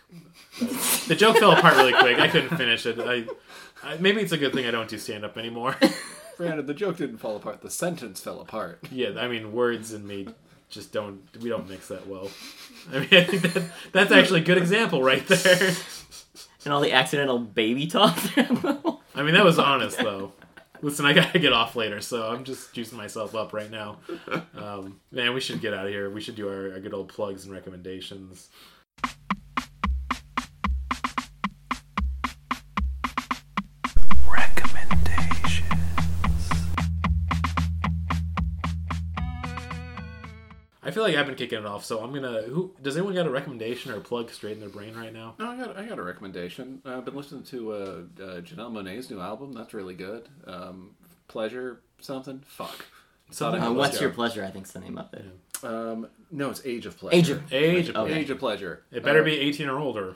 the 1.08 1.16
joke 1.18 1.38
fell 1.38 1.52
apart 1.52 1.76
really 1.76 1.94
quick. 1.94 2.18
I 2.18 2.30
couldn't 2.30 2.56
finish 2.56 2.86
it. 2.86 3.00
I, 3.00 3.26
I 3.84 3.98
maybe 3.98 4.22
it's 4.22 4.32
a 4.32 4.38
good 4.38 4.54
thing 4.54 4.66
I 4.66 4.72
don't 4.72 4.88
do 4.88 4.98
stand 4.98 5.26
up 5.26 5.38
anymore. 5.38 5.76
Granted, 6.38 6.68
the 6.68 6.74
joke 6.74 6.98
didn't 6.98 7.18
fall 7.18 7.36
apart. 7.36 7.62
The 7.62 7.70
sentence 7.70 8.22
fell 8.22 8.40
apart. 8.40 8.80
yeah, 8.92 9.10
I 9.18 9.28
mean 9.28 9.52
words 9.52 9.92
and 9.92 10.08
me 10.08 10.28
just 10.70 10.92
don't 10.94 11.22
we 11.42 11.50
don't 11.50 11.70
mix 11.70 11.90
that 11.90 12.08
well. 12.08 12.30
I 12.92 13.00
mean, 13.00 13.10
I 13.12 13.24
think 13.24 13.42
that 13.54 13.64
that's 13.92 14.12
actually 14.12 14.42
a 14.42 14.46
good 14.46 14.58
example 14.58 15.04
right 15.04 15.26
there. 15.28 15.76
And 16.64 16.74
all 16.74 16.82
the 16.82 16.94
accidental 16.94 17.38
baby 17.38 17.86
talk. 17.86 18.18
I 18.38 19.24
mean, 19.24 19.34
that 19.34 19.46
was 19.46 19.60
honest 19.60 19.98
though. 20.00 20.32
Listen, 20.86 21.08
I 21.08 21.14
gotta 21.14 21.40
get 21.40 21.52
off 21.52 21.76
later, 21.76 22.00
so 22.00 22.30
I'm 22.30 22.44
just 22.44 22.72
juicing 22.76 22.94
myself 22.94 23.34
up 23.34 23.54
right 23.54 23.72
now. 23.72 23.98
Um, 24.56 25.00
man, 25.12 25.34
we 25.34 25.42
should 25.42 25.62
get 25.62 25.74
out 25.74 25.86
of 25.86 25.92
here. 25.92 26.10
We 26.10 26.22
should 26.22 26.36
do 26.36 26.48
our, 26.48 26.74
our 26.74 26.80
good 26.80 26.94
old 26.94 27.10
plugs 27.10 27.44
and 27.44 27.54
recommendations. 27.54 28.50
Feel 40.96 41.04
like 41.04 41.18
I've 41.18 41.26
been 41.26 41.36
kicking 41.36 41.60
it 41.60 41.66
off, 41.66 41.84
so 41.84 42.00
I'm 42.02 42.14
gonna. 42.14 42.44
Who 42.44 42.74
does 42.82 42.96
anyone 42.96 43.14
got 43.16 43.28
a 43.28 43.30
recommendation 43.30 43.92
or 43.92 43.98
a 43.98 44.00
plug 44.00 44.30
straight 44.32 44.54
in 44.54 44.62
their 44.62 44.70
brain 44.70 44.96
right 44.96 45.12
now? 45.12 45.36
No, 45.38 45.50
I 45.52 45.58
got 45.58 45.78
I 45.78 45.84
got 45.86 46.00
a 46.00 46.02
recommendation. 46.02 46.82
Uh, 46.86 46.96
I've 47.00 47.04
been 47.04 47.18
listening 47.18 47.44
to 47.44 47.74
uh, 47.74 47.76
uh, 47.76 48.02
Janelle 48.40 48.72
Monae's 48.72 49.10
new 49.12 49.20
album. 49.20 49.52
That's 49.52 49.74
really 49.74 49.94
good. 49.94 50.30
Um, 50.48 50.92
Pleasure 51.28 51.82
something. 52.00 52.42
Fuck. 52.48 52.86
Something 53.30 53.62
Uh, 53.62 53.74
What's 53.74 54.00
your 54.00 54.10
pleasure? 54.12 54.46
I 54.46 54.52
think's 54.52 54.72
the 54.72 54.80
name 54.80 54.98
of 54.98 55.14
it. 55.14 55.26
Um, 55.66 56.08
no, 56.32 56.50
it's 56.50 56.66
Age 56.66 56.86
of 56.86 56.98
Pleasure. 56.98 57.18
Age 57.18 57.30
of 57.30 57.54
Age 57.54 57.90
of 57.90 57.96
Okay. 57.98 58.06
Pleasure. 58.06 58.20
Age 58.22 58.30
of 58.30 58.40
Pleasure. 58.40 58.84
It 58.94 59.04
better 59.04 59.20
Uh, 59.20 59.26
be 59.26 59.38
18 59.38 59.68
or 59.68 59.78
older. 59.80 60.16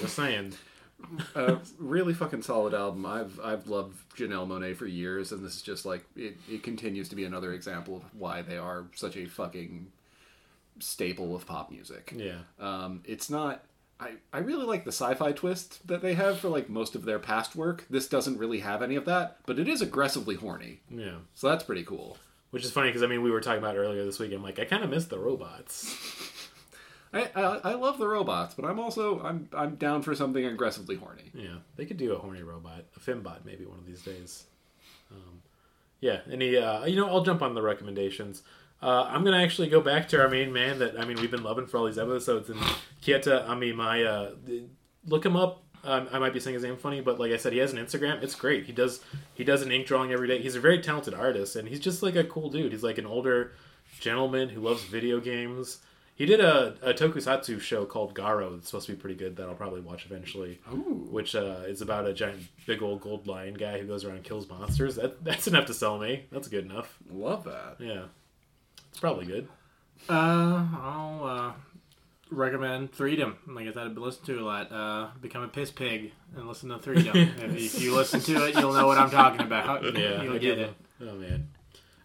Just 0.00 0.16
saying. 0.16 0.54
a 1.36 1.58
really 1.78 2.12
fucking 2.12 2.42
solid 2.42 2.74
album. 2.74 3.06
I've 3.06 3.38
I've 3.38 3.68
loved 3.68 3.96
Janelle 4.16 4.48
Monae 4.48 4.74
for 4.76 4.86
years, 4.86 5.30
and 5.30 5.46
this 5.46 5.54
is 5.54 5.62
just 5.62 5.86
like 5.86 6.04
it. 6.16 6.36
It 6.50 6.64
continues 6.64 7.08
to 7.10 7.14
be 7.14 7.22
another 7.24 7.52
example 7.52 7.98
of 7.98 8.02
why 8.18 8.42
they 8.42 8.58
are 8.58 8.86
such 8.96 9.16
a 9.16 9.26
fucking 9.26 9.92
staple 10.80 11.34
of 11.34 11.46
pop 11.46 11.70
music. 11.70 12.12
Yeah. 12.16 12.38
Um, 12.58 13.02
it's 13.04 13.28
not. 13.30 13.64
I, 14.00 14.12
I 14.32 14.38
really 14.38 14.64
like 14.64 14.84
the 14.84 14.92
sci-fi 14.92 15.32
twist 15.32 15.86
that 15.88 16.02
they 16.02 16.14
have 16.14 16.38
for 16.38 16.48
like 16.48 16.68
most 16.68 16.94
of 16.94 17.04
their 17.04 17.18
past 17.18 17.56
work. 17.56 17.84
This 17.90 18.06
doesn't 18.08 18.38
really 18.38 18.60
have 18.60 18.80
any 18.82 18.94
of 18.94 19.04
that, 19.06 19.38
but 19.44 19.58
it 19.58 19.66
is 19.66 19.82
aggressively 19.82 20.36
horny, 20.36 20.80
Yeah. 20.88 21.16
so 21.34 21.48
that's 21.48 21.64
pretty 21.64 21.82
cool. 21.82 22.16
Which 22.50 22.64
is 22.64 22.70
funny 22.70 22.90
because 22.90 23.02
I 23.02 23.06
mean 23.08 23.22
we 23.22 23.30
were 23.32 23.40
talking 23.40 23.58
about 23.58 23.76
earlier 23.76 24.04
this 24.04 24.18
week. 24.20 24.32
I'm 24.32 24.42
like 24.42 24.58
I 24.60 24.64
kind 24.66 24.84
of 24.84 24.90
miss 24.90 25.06
the 25.06 25.18
robots. 25.18 25.96
I, 27.12 27.28
I 27.34 27.42
I 27.70 27.74
love 27.74 27.98
the 27.98 28.06
robots, 28.06 28.54
but 28.54 28.64
I'm 28.66 28.78
also 28.78 29.20
I'm 29.20 29.48
I'm 29.52 29.74
down 29.76 30.02
for 30.02 30.14
something 30.14 30.44
aggressively 30.44 30.94
horny. 30.96 31.30
Yeah, 31.34 31.56
they 31.76 31.84
could 31.84 31.96
do 31.96 32.12
a 32.14 32.18
horny 32.18 32.42
robot, 32.42 32.84
a 32.96 33.00
fembot 33.00 33.44
maybe 33.44 33.64
one 33.64 33.78
of 33.78 33.86
these 33.86 34.02
days. 34.02 34.44
Um, 35.10 35.42
yeah, 36.00 36.20
any 36.30 36.56
uh, 36.56 36.84
you 36.84 36.96
know 36.96 37.08
I'll 37.08 37.24
jump 37.24 37.42
on 37.42 37.54
the 37.54 37.62
recommendations. 37.62 38.42
Uh, 38.80 39.08
I'm 39.08 39.24
gonna 39.24 39.42
actually 39.42 39.68
go 39.68 39.80
back 39.80 40.08
to 40.08 40.20
our 40.20 40.28
main 40.28 40.52
man 40.52 40.78
that 40.78 40.98
I 41.00 41.04
mean 41.04 41.20
we've 41.20 41.30
been 41.30 41.42
loving 41.42 41.66
for 41.66 41.78
all 41.78 41.86
these 41.86 41.98
episodes 41.98 42.48
and 42.48 42.60
Keita 43.02 43.46
Amemiya. 43.48 44.68
Look 45.06 45.24
him 45.26 45.36
up. 45.36 45.62
Um, 45.84 46.08
I 46.12 46.18
might 46.18 46.32
be 46.32 46.40
saying 46.40 46.54
his 46.54 46.62
name 46.62 46.76
funny, 46.76 47.00
but 47.00 47.18
like 47.18 47.32
I 47.32 47.36
said, 47.36 47.52
he 47.52 47.60
has 47.60 47.72
an 47.72 47.78
Instagram. 47.78 48.22
It's 48.22 48.34
great. 48.34 48.66
He 48.66 48.72
does 48.72 49.00
he 49.34 49.44
does 49.44 49.62
an 49.62 49.72
ink 49.72 49.86
drawing 49.86 50.12
every 50.12 50.28
day. 50.28 50.40
He's 50.40 50.54
a 50.54 50.60
very 50.60 50.80
talented 50.80 51.14
artist, 51.14 51.56
and 51.56 51.68
he's 51.68 51.80
just 51.80 52.02
like 52.02 52.16
a 52.16 52.24
cool 52.24 52.50
dude. 52.50 52.72
He's 52.72 52.82
like 52.82 52.98
an 52.98 53.06
older 53.06 53.52
gentleman 54.00 54.48
who 54.50 54.60
loves 54.60 54.84
video 54.84 55.20
games. 55.20 55.78
He 56.14 56.26
did 56.26 56.40
a, 56.40 56.74
a 56.82 56.92
tokusatsu 56.92 57.60
show 57.60 57.84
called 57.84 58.12
Garo. 58.12 58.52
that's 58.52 58.66
supposed 58.66 58.86
to 58.86 58.92
be 58.92 58.98
pretty 58.98 59.14
good. 59.14 59.36
That 59.36 59.48
I'll 59.48 59.54
probably 59.54 59.80
watch 59.80 60.04
eventually. 60.04 60.58
Which 61.12 61.36
uh, 61.36 61.60
is 61.66 61.80
about 61.80 62.08
a 62.08 62.12
giant, 62.12 62.42
big 62.66 62.82
old 62.82 63.00
gold 63.00 63.28
lion 63.28 63.54
guy 63.54 63.78
who 63.78 63.86
goes 63.86 64.04
around 64.04 64.16
and 64.16 64.24
kills 64.24 64.48
monsters. 64.48 64.96
That 64.96 65.24
that's 65.24 65.46
enough 65.46 65.66
to 65.66 65.74
sell 65.74 65.96
me. 65.98 66.26
That's 66.32 66.48
good 66.48 66.64
enough. 66.64 66.98
Love 67.08 67.44
that. 67.44 67.76
Yeah, 67.78 68.06
it's 68.98 69.00
probably 69.00 69.26
good. 69.26 69.46
Uh, 70.08 70.66
I'll 70.82 71.24
uh, 71.24 71.52
recommend 72.32 72.90
Threedom. 72.90 73.36
Like 73.46 73.68
I 73.68 73.72
said, 73.72 73.86
I've 73.86 73.94
been 73.94 74.02
listening 74.02 74.38
to 74.38 74.42
a 74.42 74.44
lot. 74.44 74.72
Uh, 74.72 75.10
become 75.20 75.44
a 75.44 75.48
piss 75.48 75.70
pig 75.70 76.10
and 76.36 76.48
listen 76.48 76.70
to 76.70 76.78
Threedom. 76.78 77.14
if, 77.44 77.76
if 77.76 77.80
you 77.80 77.94
listen 77.94 78.18
to 78.22 78.46
it, 78.46 78.56
you'll 78.56 78.72
know 78.72 78.88
what 78.88 78.98
I'm 78.98 79.08
talking 79.08 79.42
about. 79.42 79.84
Yeah, 79.96 80.22
you'll 80.24 80.34
I 80.34 80.38
get 80.38 80.58
it. 80.58 80.74
Oh 81.00 81.14
man, 81.14 81.48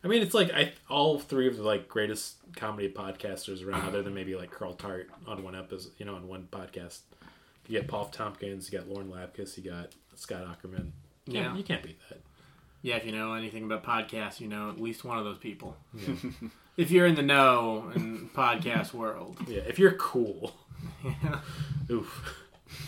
I 0.03 0.07
mean, 0.07 0.21
it's 0.21 0.35
like 0.35 0.53
I 0.53 0.73
all 0.87 1.17
three 1.17 1.47
of 1.47 1.57
the 1.57 1.63
like 1.63 1.87
greatest 1.87 2.35
comedy 2.55 2.89
podcasters 2.89 3.65
around, 3.65 3.87
other 3.87 4.03
than 4.03 4.13
maybe 4.13 4.35
like 4.35 4.51
Carl 4.51 4.75
Tart 4.75 5.09
on 5.25 5.43
one 5.43 5.55
episode, 5.55 5.93
you 5.97 6.05
know, 6.05 6.13
on 6.13 6.27
one 6.27 6.47
podcast. 6.51 6.99
You 7.67 7.79
get 7.79 7.87
Paul 7.87 8.05
Tompkins, 8.05 8.71
you 8.71 8.77
got 8.77 8.87
Lauren 8.87 9.09
Lapkus, 9.09 9.57
you 9.57 9.71
got 9.71 9.89
Scott 10.13 10.45
Aukerman. 10.45 10.91
Yeah. 11.25 11.55
you 11.55 11.63
can't 11.63 11.81
beat 11.81 11.97
that. 12.09 12.19
Yeah, 12.83 12.97
if 12.97 13.05
you 13.05 13.13
know 13.13 13.33
anything 13.33 13.63
about 13.63 13.83
podcasts, 13.83 14.41
you 14.41 14.49
know 14.49 14.69
at 14.69 14.79
least 14.79 15.05
one 15.05 15.17
of 15.17 15.23
those 15.23 15.37
people. 15.37 15.77
if 16.77 16.91
you're 16.91 17.07
in 17.07 17.15
the 17.15 17.21
know 17.21 17.89
in 17.95 18.29
podcast 18.35 18.93
world. 18.93 19.37
Yeah, 19.47 19.61
if 19.61 19.79
you're 19.79 19.93
cool. 19.93 20.53
Yeah. 21.03 21.39
Oof. 21.89 22.37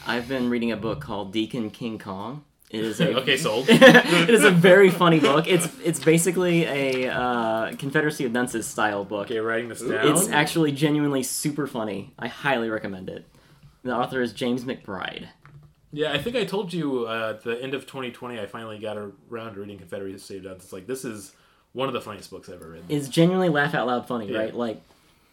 I've 0.06 0.28
been 0.28 0.50
reading 0.50 0.74
a 0.74 0.78
book 0.78 1.00
called 1.00 1.32
Deacon 1.32 1.70
King 1.70 1.98
Kong. 1.98 2.44
It 2.70 2.84
is 2.84 3.00
a 3.00 3.16
Okay, 3.20 3.38
sold. 3.38 3.68
it 3.70 4.30
is 4.30 4.44
a 4.44 4.52
very 4.52 4.90
funny 4.90 5.22
book. 5.22 5.48
It's 5.48 5.70
it's 5.82 6.04
basically 6.04 6.66
a 6.66 7.10
uh, 7.10 7.76
Confederacy 7.78 8.26
of 8.26 8.34
Dunces 8.34 8.68
style 8.68 9.06
book. 9.06 9.28
Okay, 9.28 9.40
writing 9.40 9.70
this 9.70 9.82
down. 9.82 10.10
It's 10.10 10.28
actually 10.28 10.74
genuinely 10.74 11.24
super 11.24 11.68
funny. 11.68 12.14
I 12.20 12.28
highly 12.28 12.70
recommend 12.70 13.10
it. 13.10 13.26
The 13.84 13.96
author 13.96 14.22
is 14.22 14.34
James 14.34 14.66
McBride. 14.66 15.30
Yeah, 15.96 16.12
I 16.12 16.18
think 16.18 16.36
I 16.36 16.44
told 16.44 16.74
you 16.74 17.08
uh, 17.08 17.30
at 17.38 17.44
the 17.44 17.62
end 17.62 17.74
of 17.74 17.84
2020, 17.88 18.40
I 18.40 18.46
finally 18.48 18.80
got 18.80 18.98
around 18.98 19.54
to 19.56 19.62
reading 19.62 19.78
Confederacy 19.78 20.38
of 20.38 20.44
Dunces. 20.44 20.66
It's 20.66 20.74
like 20.74 20.88
this 20.88 21.06
is 21.06 21.34
one 21.74 21.88
of 21.88 21.94
the 21.94 22.02
funniest 22.02 22.30
books 22.30 22.50
I've 22.50 22.56
ever 22.56 22.72
read. 22.72 22.84
It's 22.90 23.08
genuinely 23.08 23.50
laugh 23.50 23.74
out 23.74 23.88
loud 23.88 24.08
funny, 24.08 24.32
Yeah. 24.32 24.40
right? 24.40 24.54
Like 24.56 24.82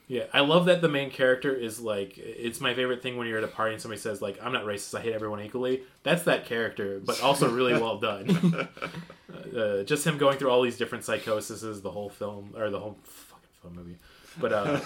Yeah, 0.08 0.24
I 0.32 0.40
love 0.40 0.66
that 0.66 0.80
the 0.80 0.88
main 0.88 1.10
character 1.10 1.52
is 1.54 1.80
like. 1.80 2.16
It's 2.16 2.60
my 2.60 2.74
favorite 2.74 3.02
thing 3.02 3.16
when 3.16 3.26
you're 3.26 3.38
at 3.38 3.44
a 3.44 3.48
party 3.48 3.72
and 3.74 3.82
somebody 3.82 4.00
says 4.00 4.20
like, 4.22 4.38
"I'm 4.42 4.52
not 4.52 4.64
racist. 4.64 4.96
I 4.98 5.02
hate 5.02 5.14
everyone 5.14 5.40
equally." 5.40 5.82
That's 6.04 6.22
that 6.24 6.46
character, 6.46 7.00
but 7.04 7.20
also 7.22 7.50
really 7.50 7.74
well 7.74 7.98
done. 7.98 8.68
uh, 9.56 9.82
just 9.84 10.06
him 10.06 10.18
going 10.18 10.38
through 10.38 10.50
all 10.50 10.62
these 10.62 10.76
different 10.78 11.04
psychoses, 11.04 11.80
the 11.82 11.90
whole 11.90 12.08
film 12.10 12.54
or 12.56 12.70
the 12.70 12.78
whole 12.80 12.98
fucking 13.04 13.48
film 13.62 13.74
movie. 13.76 13.96
But 14.40 14.52
uh, 14.52 14.80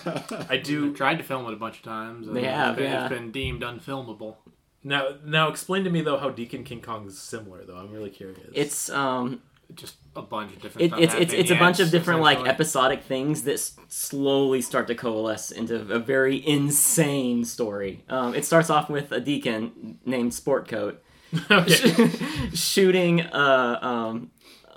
I 0.48 0.56
do 0.56 0.92
Tried 0.96 1.18
to 1.18 1.24
film 1.24 1.46
it 1.46 1.52
a 1.52 1.56
bunch 1.56 1.76
of 1.78 1.82
times. 1.84 2.26
and 2.26 2.36
They 2.36 2.44
have, 2.44 2.70
it's 2.74 2.78
been, 2.82 2.90
yeah. 2.92 3.04
It's 3.06 3.14
been 3.14 3.30
deemed 3.30 3.62
unfilmable. 3.62 4.36
Now. 4.84 5.08
Now 5.24 5.48
explain 5.48 5.84
to 5.84 5.90
me 5.90 6.00
though 6.02 6.18
how 6.18 6.30
Deacon 6.30 6.64
King 6.64 6.80
Kong 6.82 7.06
is 7.06 7.18
similar 7.18 7.64
though. 7.64 7.76
I'm 7.76 7.90
really 7.92 8.10
curious. 8.10 8.38
it's 8.52 8.90
um 8.90 9.40
Just 9.74 9.96
a 10.14 10.22
bunch 10.22 10.52
of 10.54 10.62
different 10.62 10.84
it, 10.84 10.88
stuff 10.88 11.00
it's 11.00 11.14
it's 11.14 11.32
it's 11.32 11.50
a 11.50 11.56
bunch 11.56 11.80
of 11.80 11.90
different 11.90 12.20
like 12.20 12.38
episodic 12.46 13.02
things 13.02 13.42
that 13.42 13.54
s- 13.54 13.76
slowly 13.88 14.62
start 14.62 14.86
to 14.86 14.94
coalesce 14.94 15.50
into 15.50 15.74
a 15.92 15.98
very 15.98 16.46
insane 16.46 17.44
story. 17.44 18.04
Um, 18.08 18.34
it 18.34 18.44
starts 18.44 18.70
off 18.70 18.88
with 18.88 19.10
a 19.12 19.20
deacon 19.20 19.98
named 20.06 20.32
Sportcoat 20.32 20.96
okay. 21.50 22.10
shooting 22.54 23.20
uh, 23.22 23.78
um, 23.82 24.30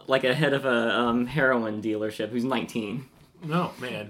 like 0.08 0.24
a 0.24 0.34
head 0.34 0.54
of 0.54 0.66
a 0.66 1.00
um, 1.00 1.28
heroin 1.28 1.82
dealership 1.82 2.30
who's 2.30 2.44
19, 2.44 3.06
no 3.44 3.72
man. 3.80 4.10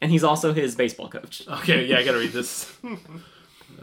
and 0.00 0.10
he's 0.10 0.24
also 0.24 0.54
his 0.54 0.74
baseball 0.74 1.08
coach. 1.10 1.46
Okay, 1.46 1.84
yeah, 1.86 1.98
I 1.98 2.04
gotta 2.04 2.18
read 2.18 2.32
this. 2.32 2.72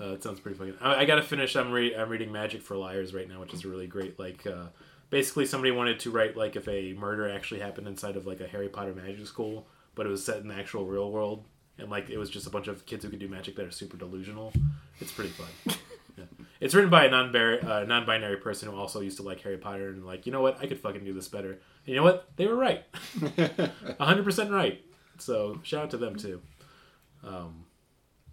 Uh, 0.02 0.14
it 0.14 0.24
sounds 0.24 0.40
pretty 0.40 0.58
fucking. 0.58 0.76
I, 0.82 1.02
I 1.02 1.06
gotta 1.06 1.22
finish. 1.22 1.56
I'm 1.56 1.72
re- 1.72 1.96
I'm 1.96 2.10
reading 2.10 2.32
Magic 2.32 2.62
for 2.62 2.76
Liars 2.76 3.14
right 3.14 3.30
now, 3.30 3.40
which 3.40 3.54
is 3.54 3.64
a 3.64 3.68
really 3.68 3.88
great. 3.88 4.18
Like, 4.18 4.48
uh, 4.48 4.68
basically, 5.10 5.46
somebody 5.46 5.72
wanted 5.72 6.00
to 6.00 6.12
write 6.12 6.36
like 6.36 6.56
if 6.56 6.68
a 6.68 6.94
murder 6.94 7.30
actually 7.30 7.60
happened 7.60 7.88
inside 7.88 8.16
of 8.16 8.26
like 8.26 8.40
a 8.40 8.48
Harry 8.48 8.68
Potter 8.68 8.96
magic 8.96 9.28
school, 9.28 9.68
but 9.94 10.08
it 10.08 10.10
was 10.10 10.26
set 10.26 10.38
in 10.38 10.48
the 10.48 10.56
actual 10.56 10.86
real 10.86 11.12
world, 11.12 11.46
and 11.78 11.92
like 11.92 12.10
it 12.10 12.18
was 12.18 12.32
just 12.32 12.48
a 12.48 12.50
bunch 12.50 12.68
of 12.68 12.86
kids 12.88 13.04
who 13.04 13.12
could 13.12 13.20
do 13.20 13.28
magic 13.28 13.56
that 13.58 13.66
are 13.66 13.72
super 13.72 13.96
delusional. 13.96 14.52
It's 15.00 15.12
pretty 15.12 15.32
fun. 15.32 15.48
yeah. 16.18 16.24
It's 16.60 16.74
written 16.74 16.90
by 16.90 17.06
a 17.06 17.12
non 17.12 17.36
uh, 17.36 17.84
non-binary 17.84 18.38
person 18.38 18.72
who 18.72 18.76
also 18.76 19.02
used 19.02 19.18
to 19.18 19.24
like 19.24 19.42
Harry 19.42 19.58
Potter 19.58 19.90
and 19.90 20.04
like 20.04 20.26
you 20.26 20.32
know 20.32 20.42
what 20.42 20.58
I 20.60 20.66
could 20.66 20.80
fucking 20.80 21.04
do 21.04 21.14
this 21.14 21.28
better. 21.28 21.52
And 21.52 21.60
you 21.86 21.96
know 21.96 22.04
what 22.04 22.28
they 22.38 22.48
were 22.48 22.56
right, 22.56 22.84
hundred 24.00 24.24
percent 24.24 24.50
right. 24.50 24.84
So 25.20 25.60
shout 25.62 25.84
out 25.84 25.90
to 25.92 25.98
them 25.98 26.16
too. 26.16 26.42
Um, 27.24 27.66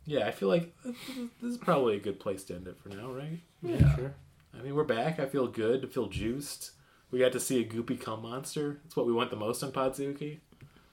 yeah, 0.08 0.26
I 0.26 0.30
feel 0.30 0.48
like 0.48 0.74
this 0.84 1.52
is 1.52 1.58
probably 1.58 1.96
a 1.96 2.00
good 2.00 2.18
place 2.18 2.42
to 2.44 2.54
end 2.54 2.66
it 2.66 2.78
for 2.80 2.88
now, 2.88 3.12
right? 3.12 3.40
Yeah. 3.62 3.94
Sure. 3.94 4.14
I 4.58 4.62
mean, 4.62 4.74
we're 4.74 4.84
back. 4.84 5.20
I 5.20 5.26
feel 5.26 5.46
good. 5.46 5.84
I 5.84 5.88
feel 5.88 6.08
juiced. 6.08 6.72
We 7.10 7.18
got 7.18 7.32
to 7.32 7.40
see 7.40 7.60
a 7.60 7.64
goopy 7.64 8.00
cum 8.00 8.22
monster. 8.22 8.80
That's 8.82 8.96
what 8.96 9.06
we 9.06 9.12
want 9.12 9.30
the 9.30 9.36
most 9.36 9.62
on 9.62 9.70
Podzooky. 9.70 10.38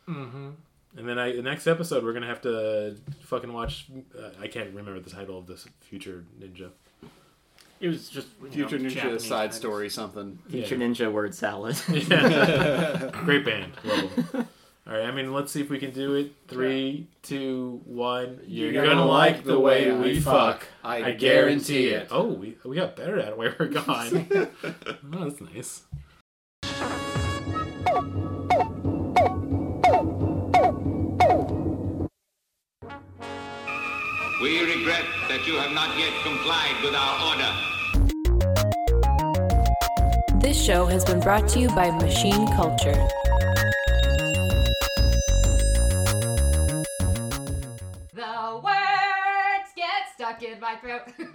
Mm-hmm. 0.08 0.50
And 0.98 1.10
then 1.10 1.18
I, 1.18 1.34
the 1.34 1.42
next 1.42 1.66
episode, 1.66 2.04
we're 2.04 2.14
gonna 2.14 2.28
have 2.28 2.42
to 2.42 2.98
fucking 3.22 3.52
watch. 3.52 3.88
Uh, 4.18 4.30
I 4.40 4.48
can't 4.48 4.74
remember 4.74 5.00
the 5.00 5.10
title 5.10 5.38
of 5.38 5.48
this 5.48 5.66
future 5.80 6.26
ninja. 6.40 6.72
It 7.80 7.90
was 7.90 8.10
just 8.10 8.28
Future 8.52 8.80
know, 8.80 8.90
Ninja 8.90 8.94
Japanese 8.94 9.28
side 9.28 9.50
kind 9.50 9.54
story 9.54 9.90
something. 9.90 10.40
Future 10.50 10.78
Ninja 10.78 11.12
word 11.12 11.36
salad. 11.36 11.76
Great 13.26 13.46
band. 13.46 13.74
Love 13.84 14.36
'em. 14.36 14.48
All 14.88 14.94
right. 14.94 15.06
I 15.06 15.12
mean, 15.12 15.34
let's 15.34 15.52
see 15.52 15.62
if 15.62 15.70
we 15.72 15.80
can 15.80 15.90
do 15.92 16.14
it. 16.14 16.34
Three, 16.48 17.08
two, 17.24 17.82
one. 17.86 18.40
You're, 18.46 18.72
gonna, 18.72 19.04
like 19.04 19.44
the 19.44 19.60
way 19.60 19.92
we 19.92 20.20
fuck. 20.20 20.68
I, 20.84 21.06
I 21.06 21.12
guarantee 21.14 21.88
it. 21.88 22.10
Oh, 22.12 22.28
we, 22.28 22.58
we 22.64 22.76
got 22.76 22.96
better 22.96 23.20
at 23.20 23.30
it 23.30 23.38
while 23.38 23.54
we're 23.60 23.68
gone. 23.68 24.28
oh, 24.64 25.28
that's 25.28 25.42
nice. 25.42 25.84
We 34.42 34.60
regret 34.62 35.06
that 35.30 35.48
you 35.48 35.56
have 35.56 35.72
not 35.72 35.98
yet 35.98 36.14
complied 36.22 36.76
with 36.84 36.94
our 36.94 37.20
order. 37.32 37.52
This 40.40 40.64
show 40.64 40.86
has 40.86 41.04
been 41.04 41.20
brought 41.22 41.48
to 41.50 41.60
you 41.60 41.70
by 41.70 41.90
Machine 41.90 42.46
Culture. 42.50 43.08
In 50.52 50.60
my 50.60 50.76
throat. 50.76 51.04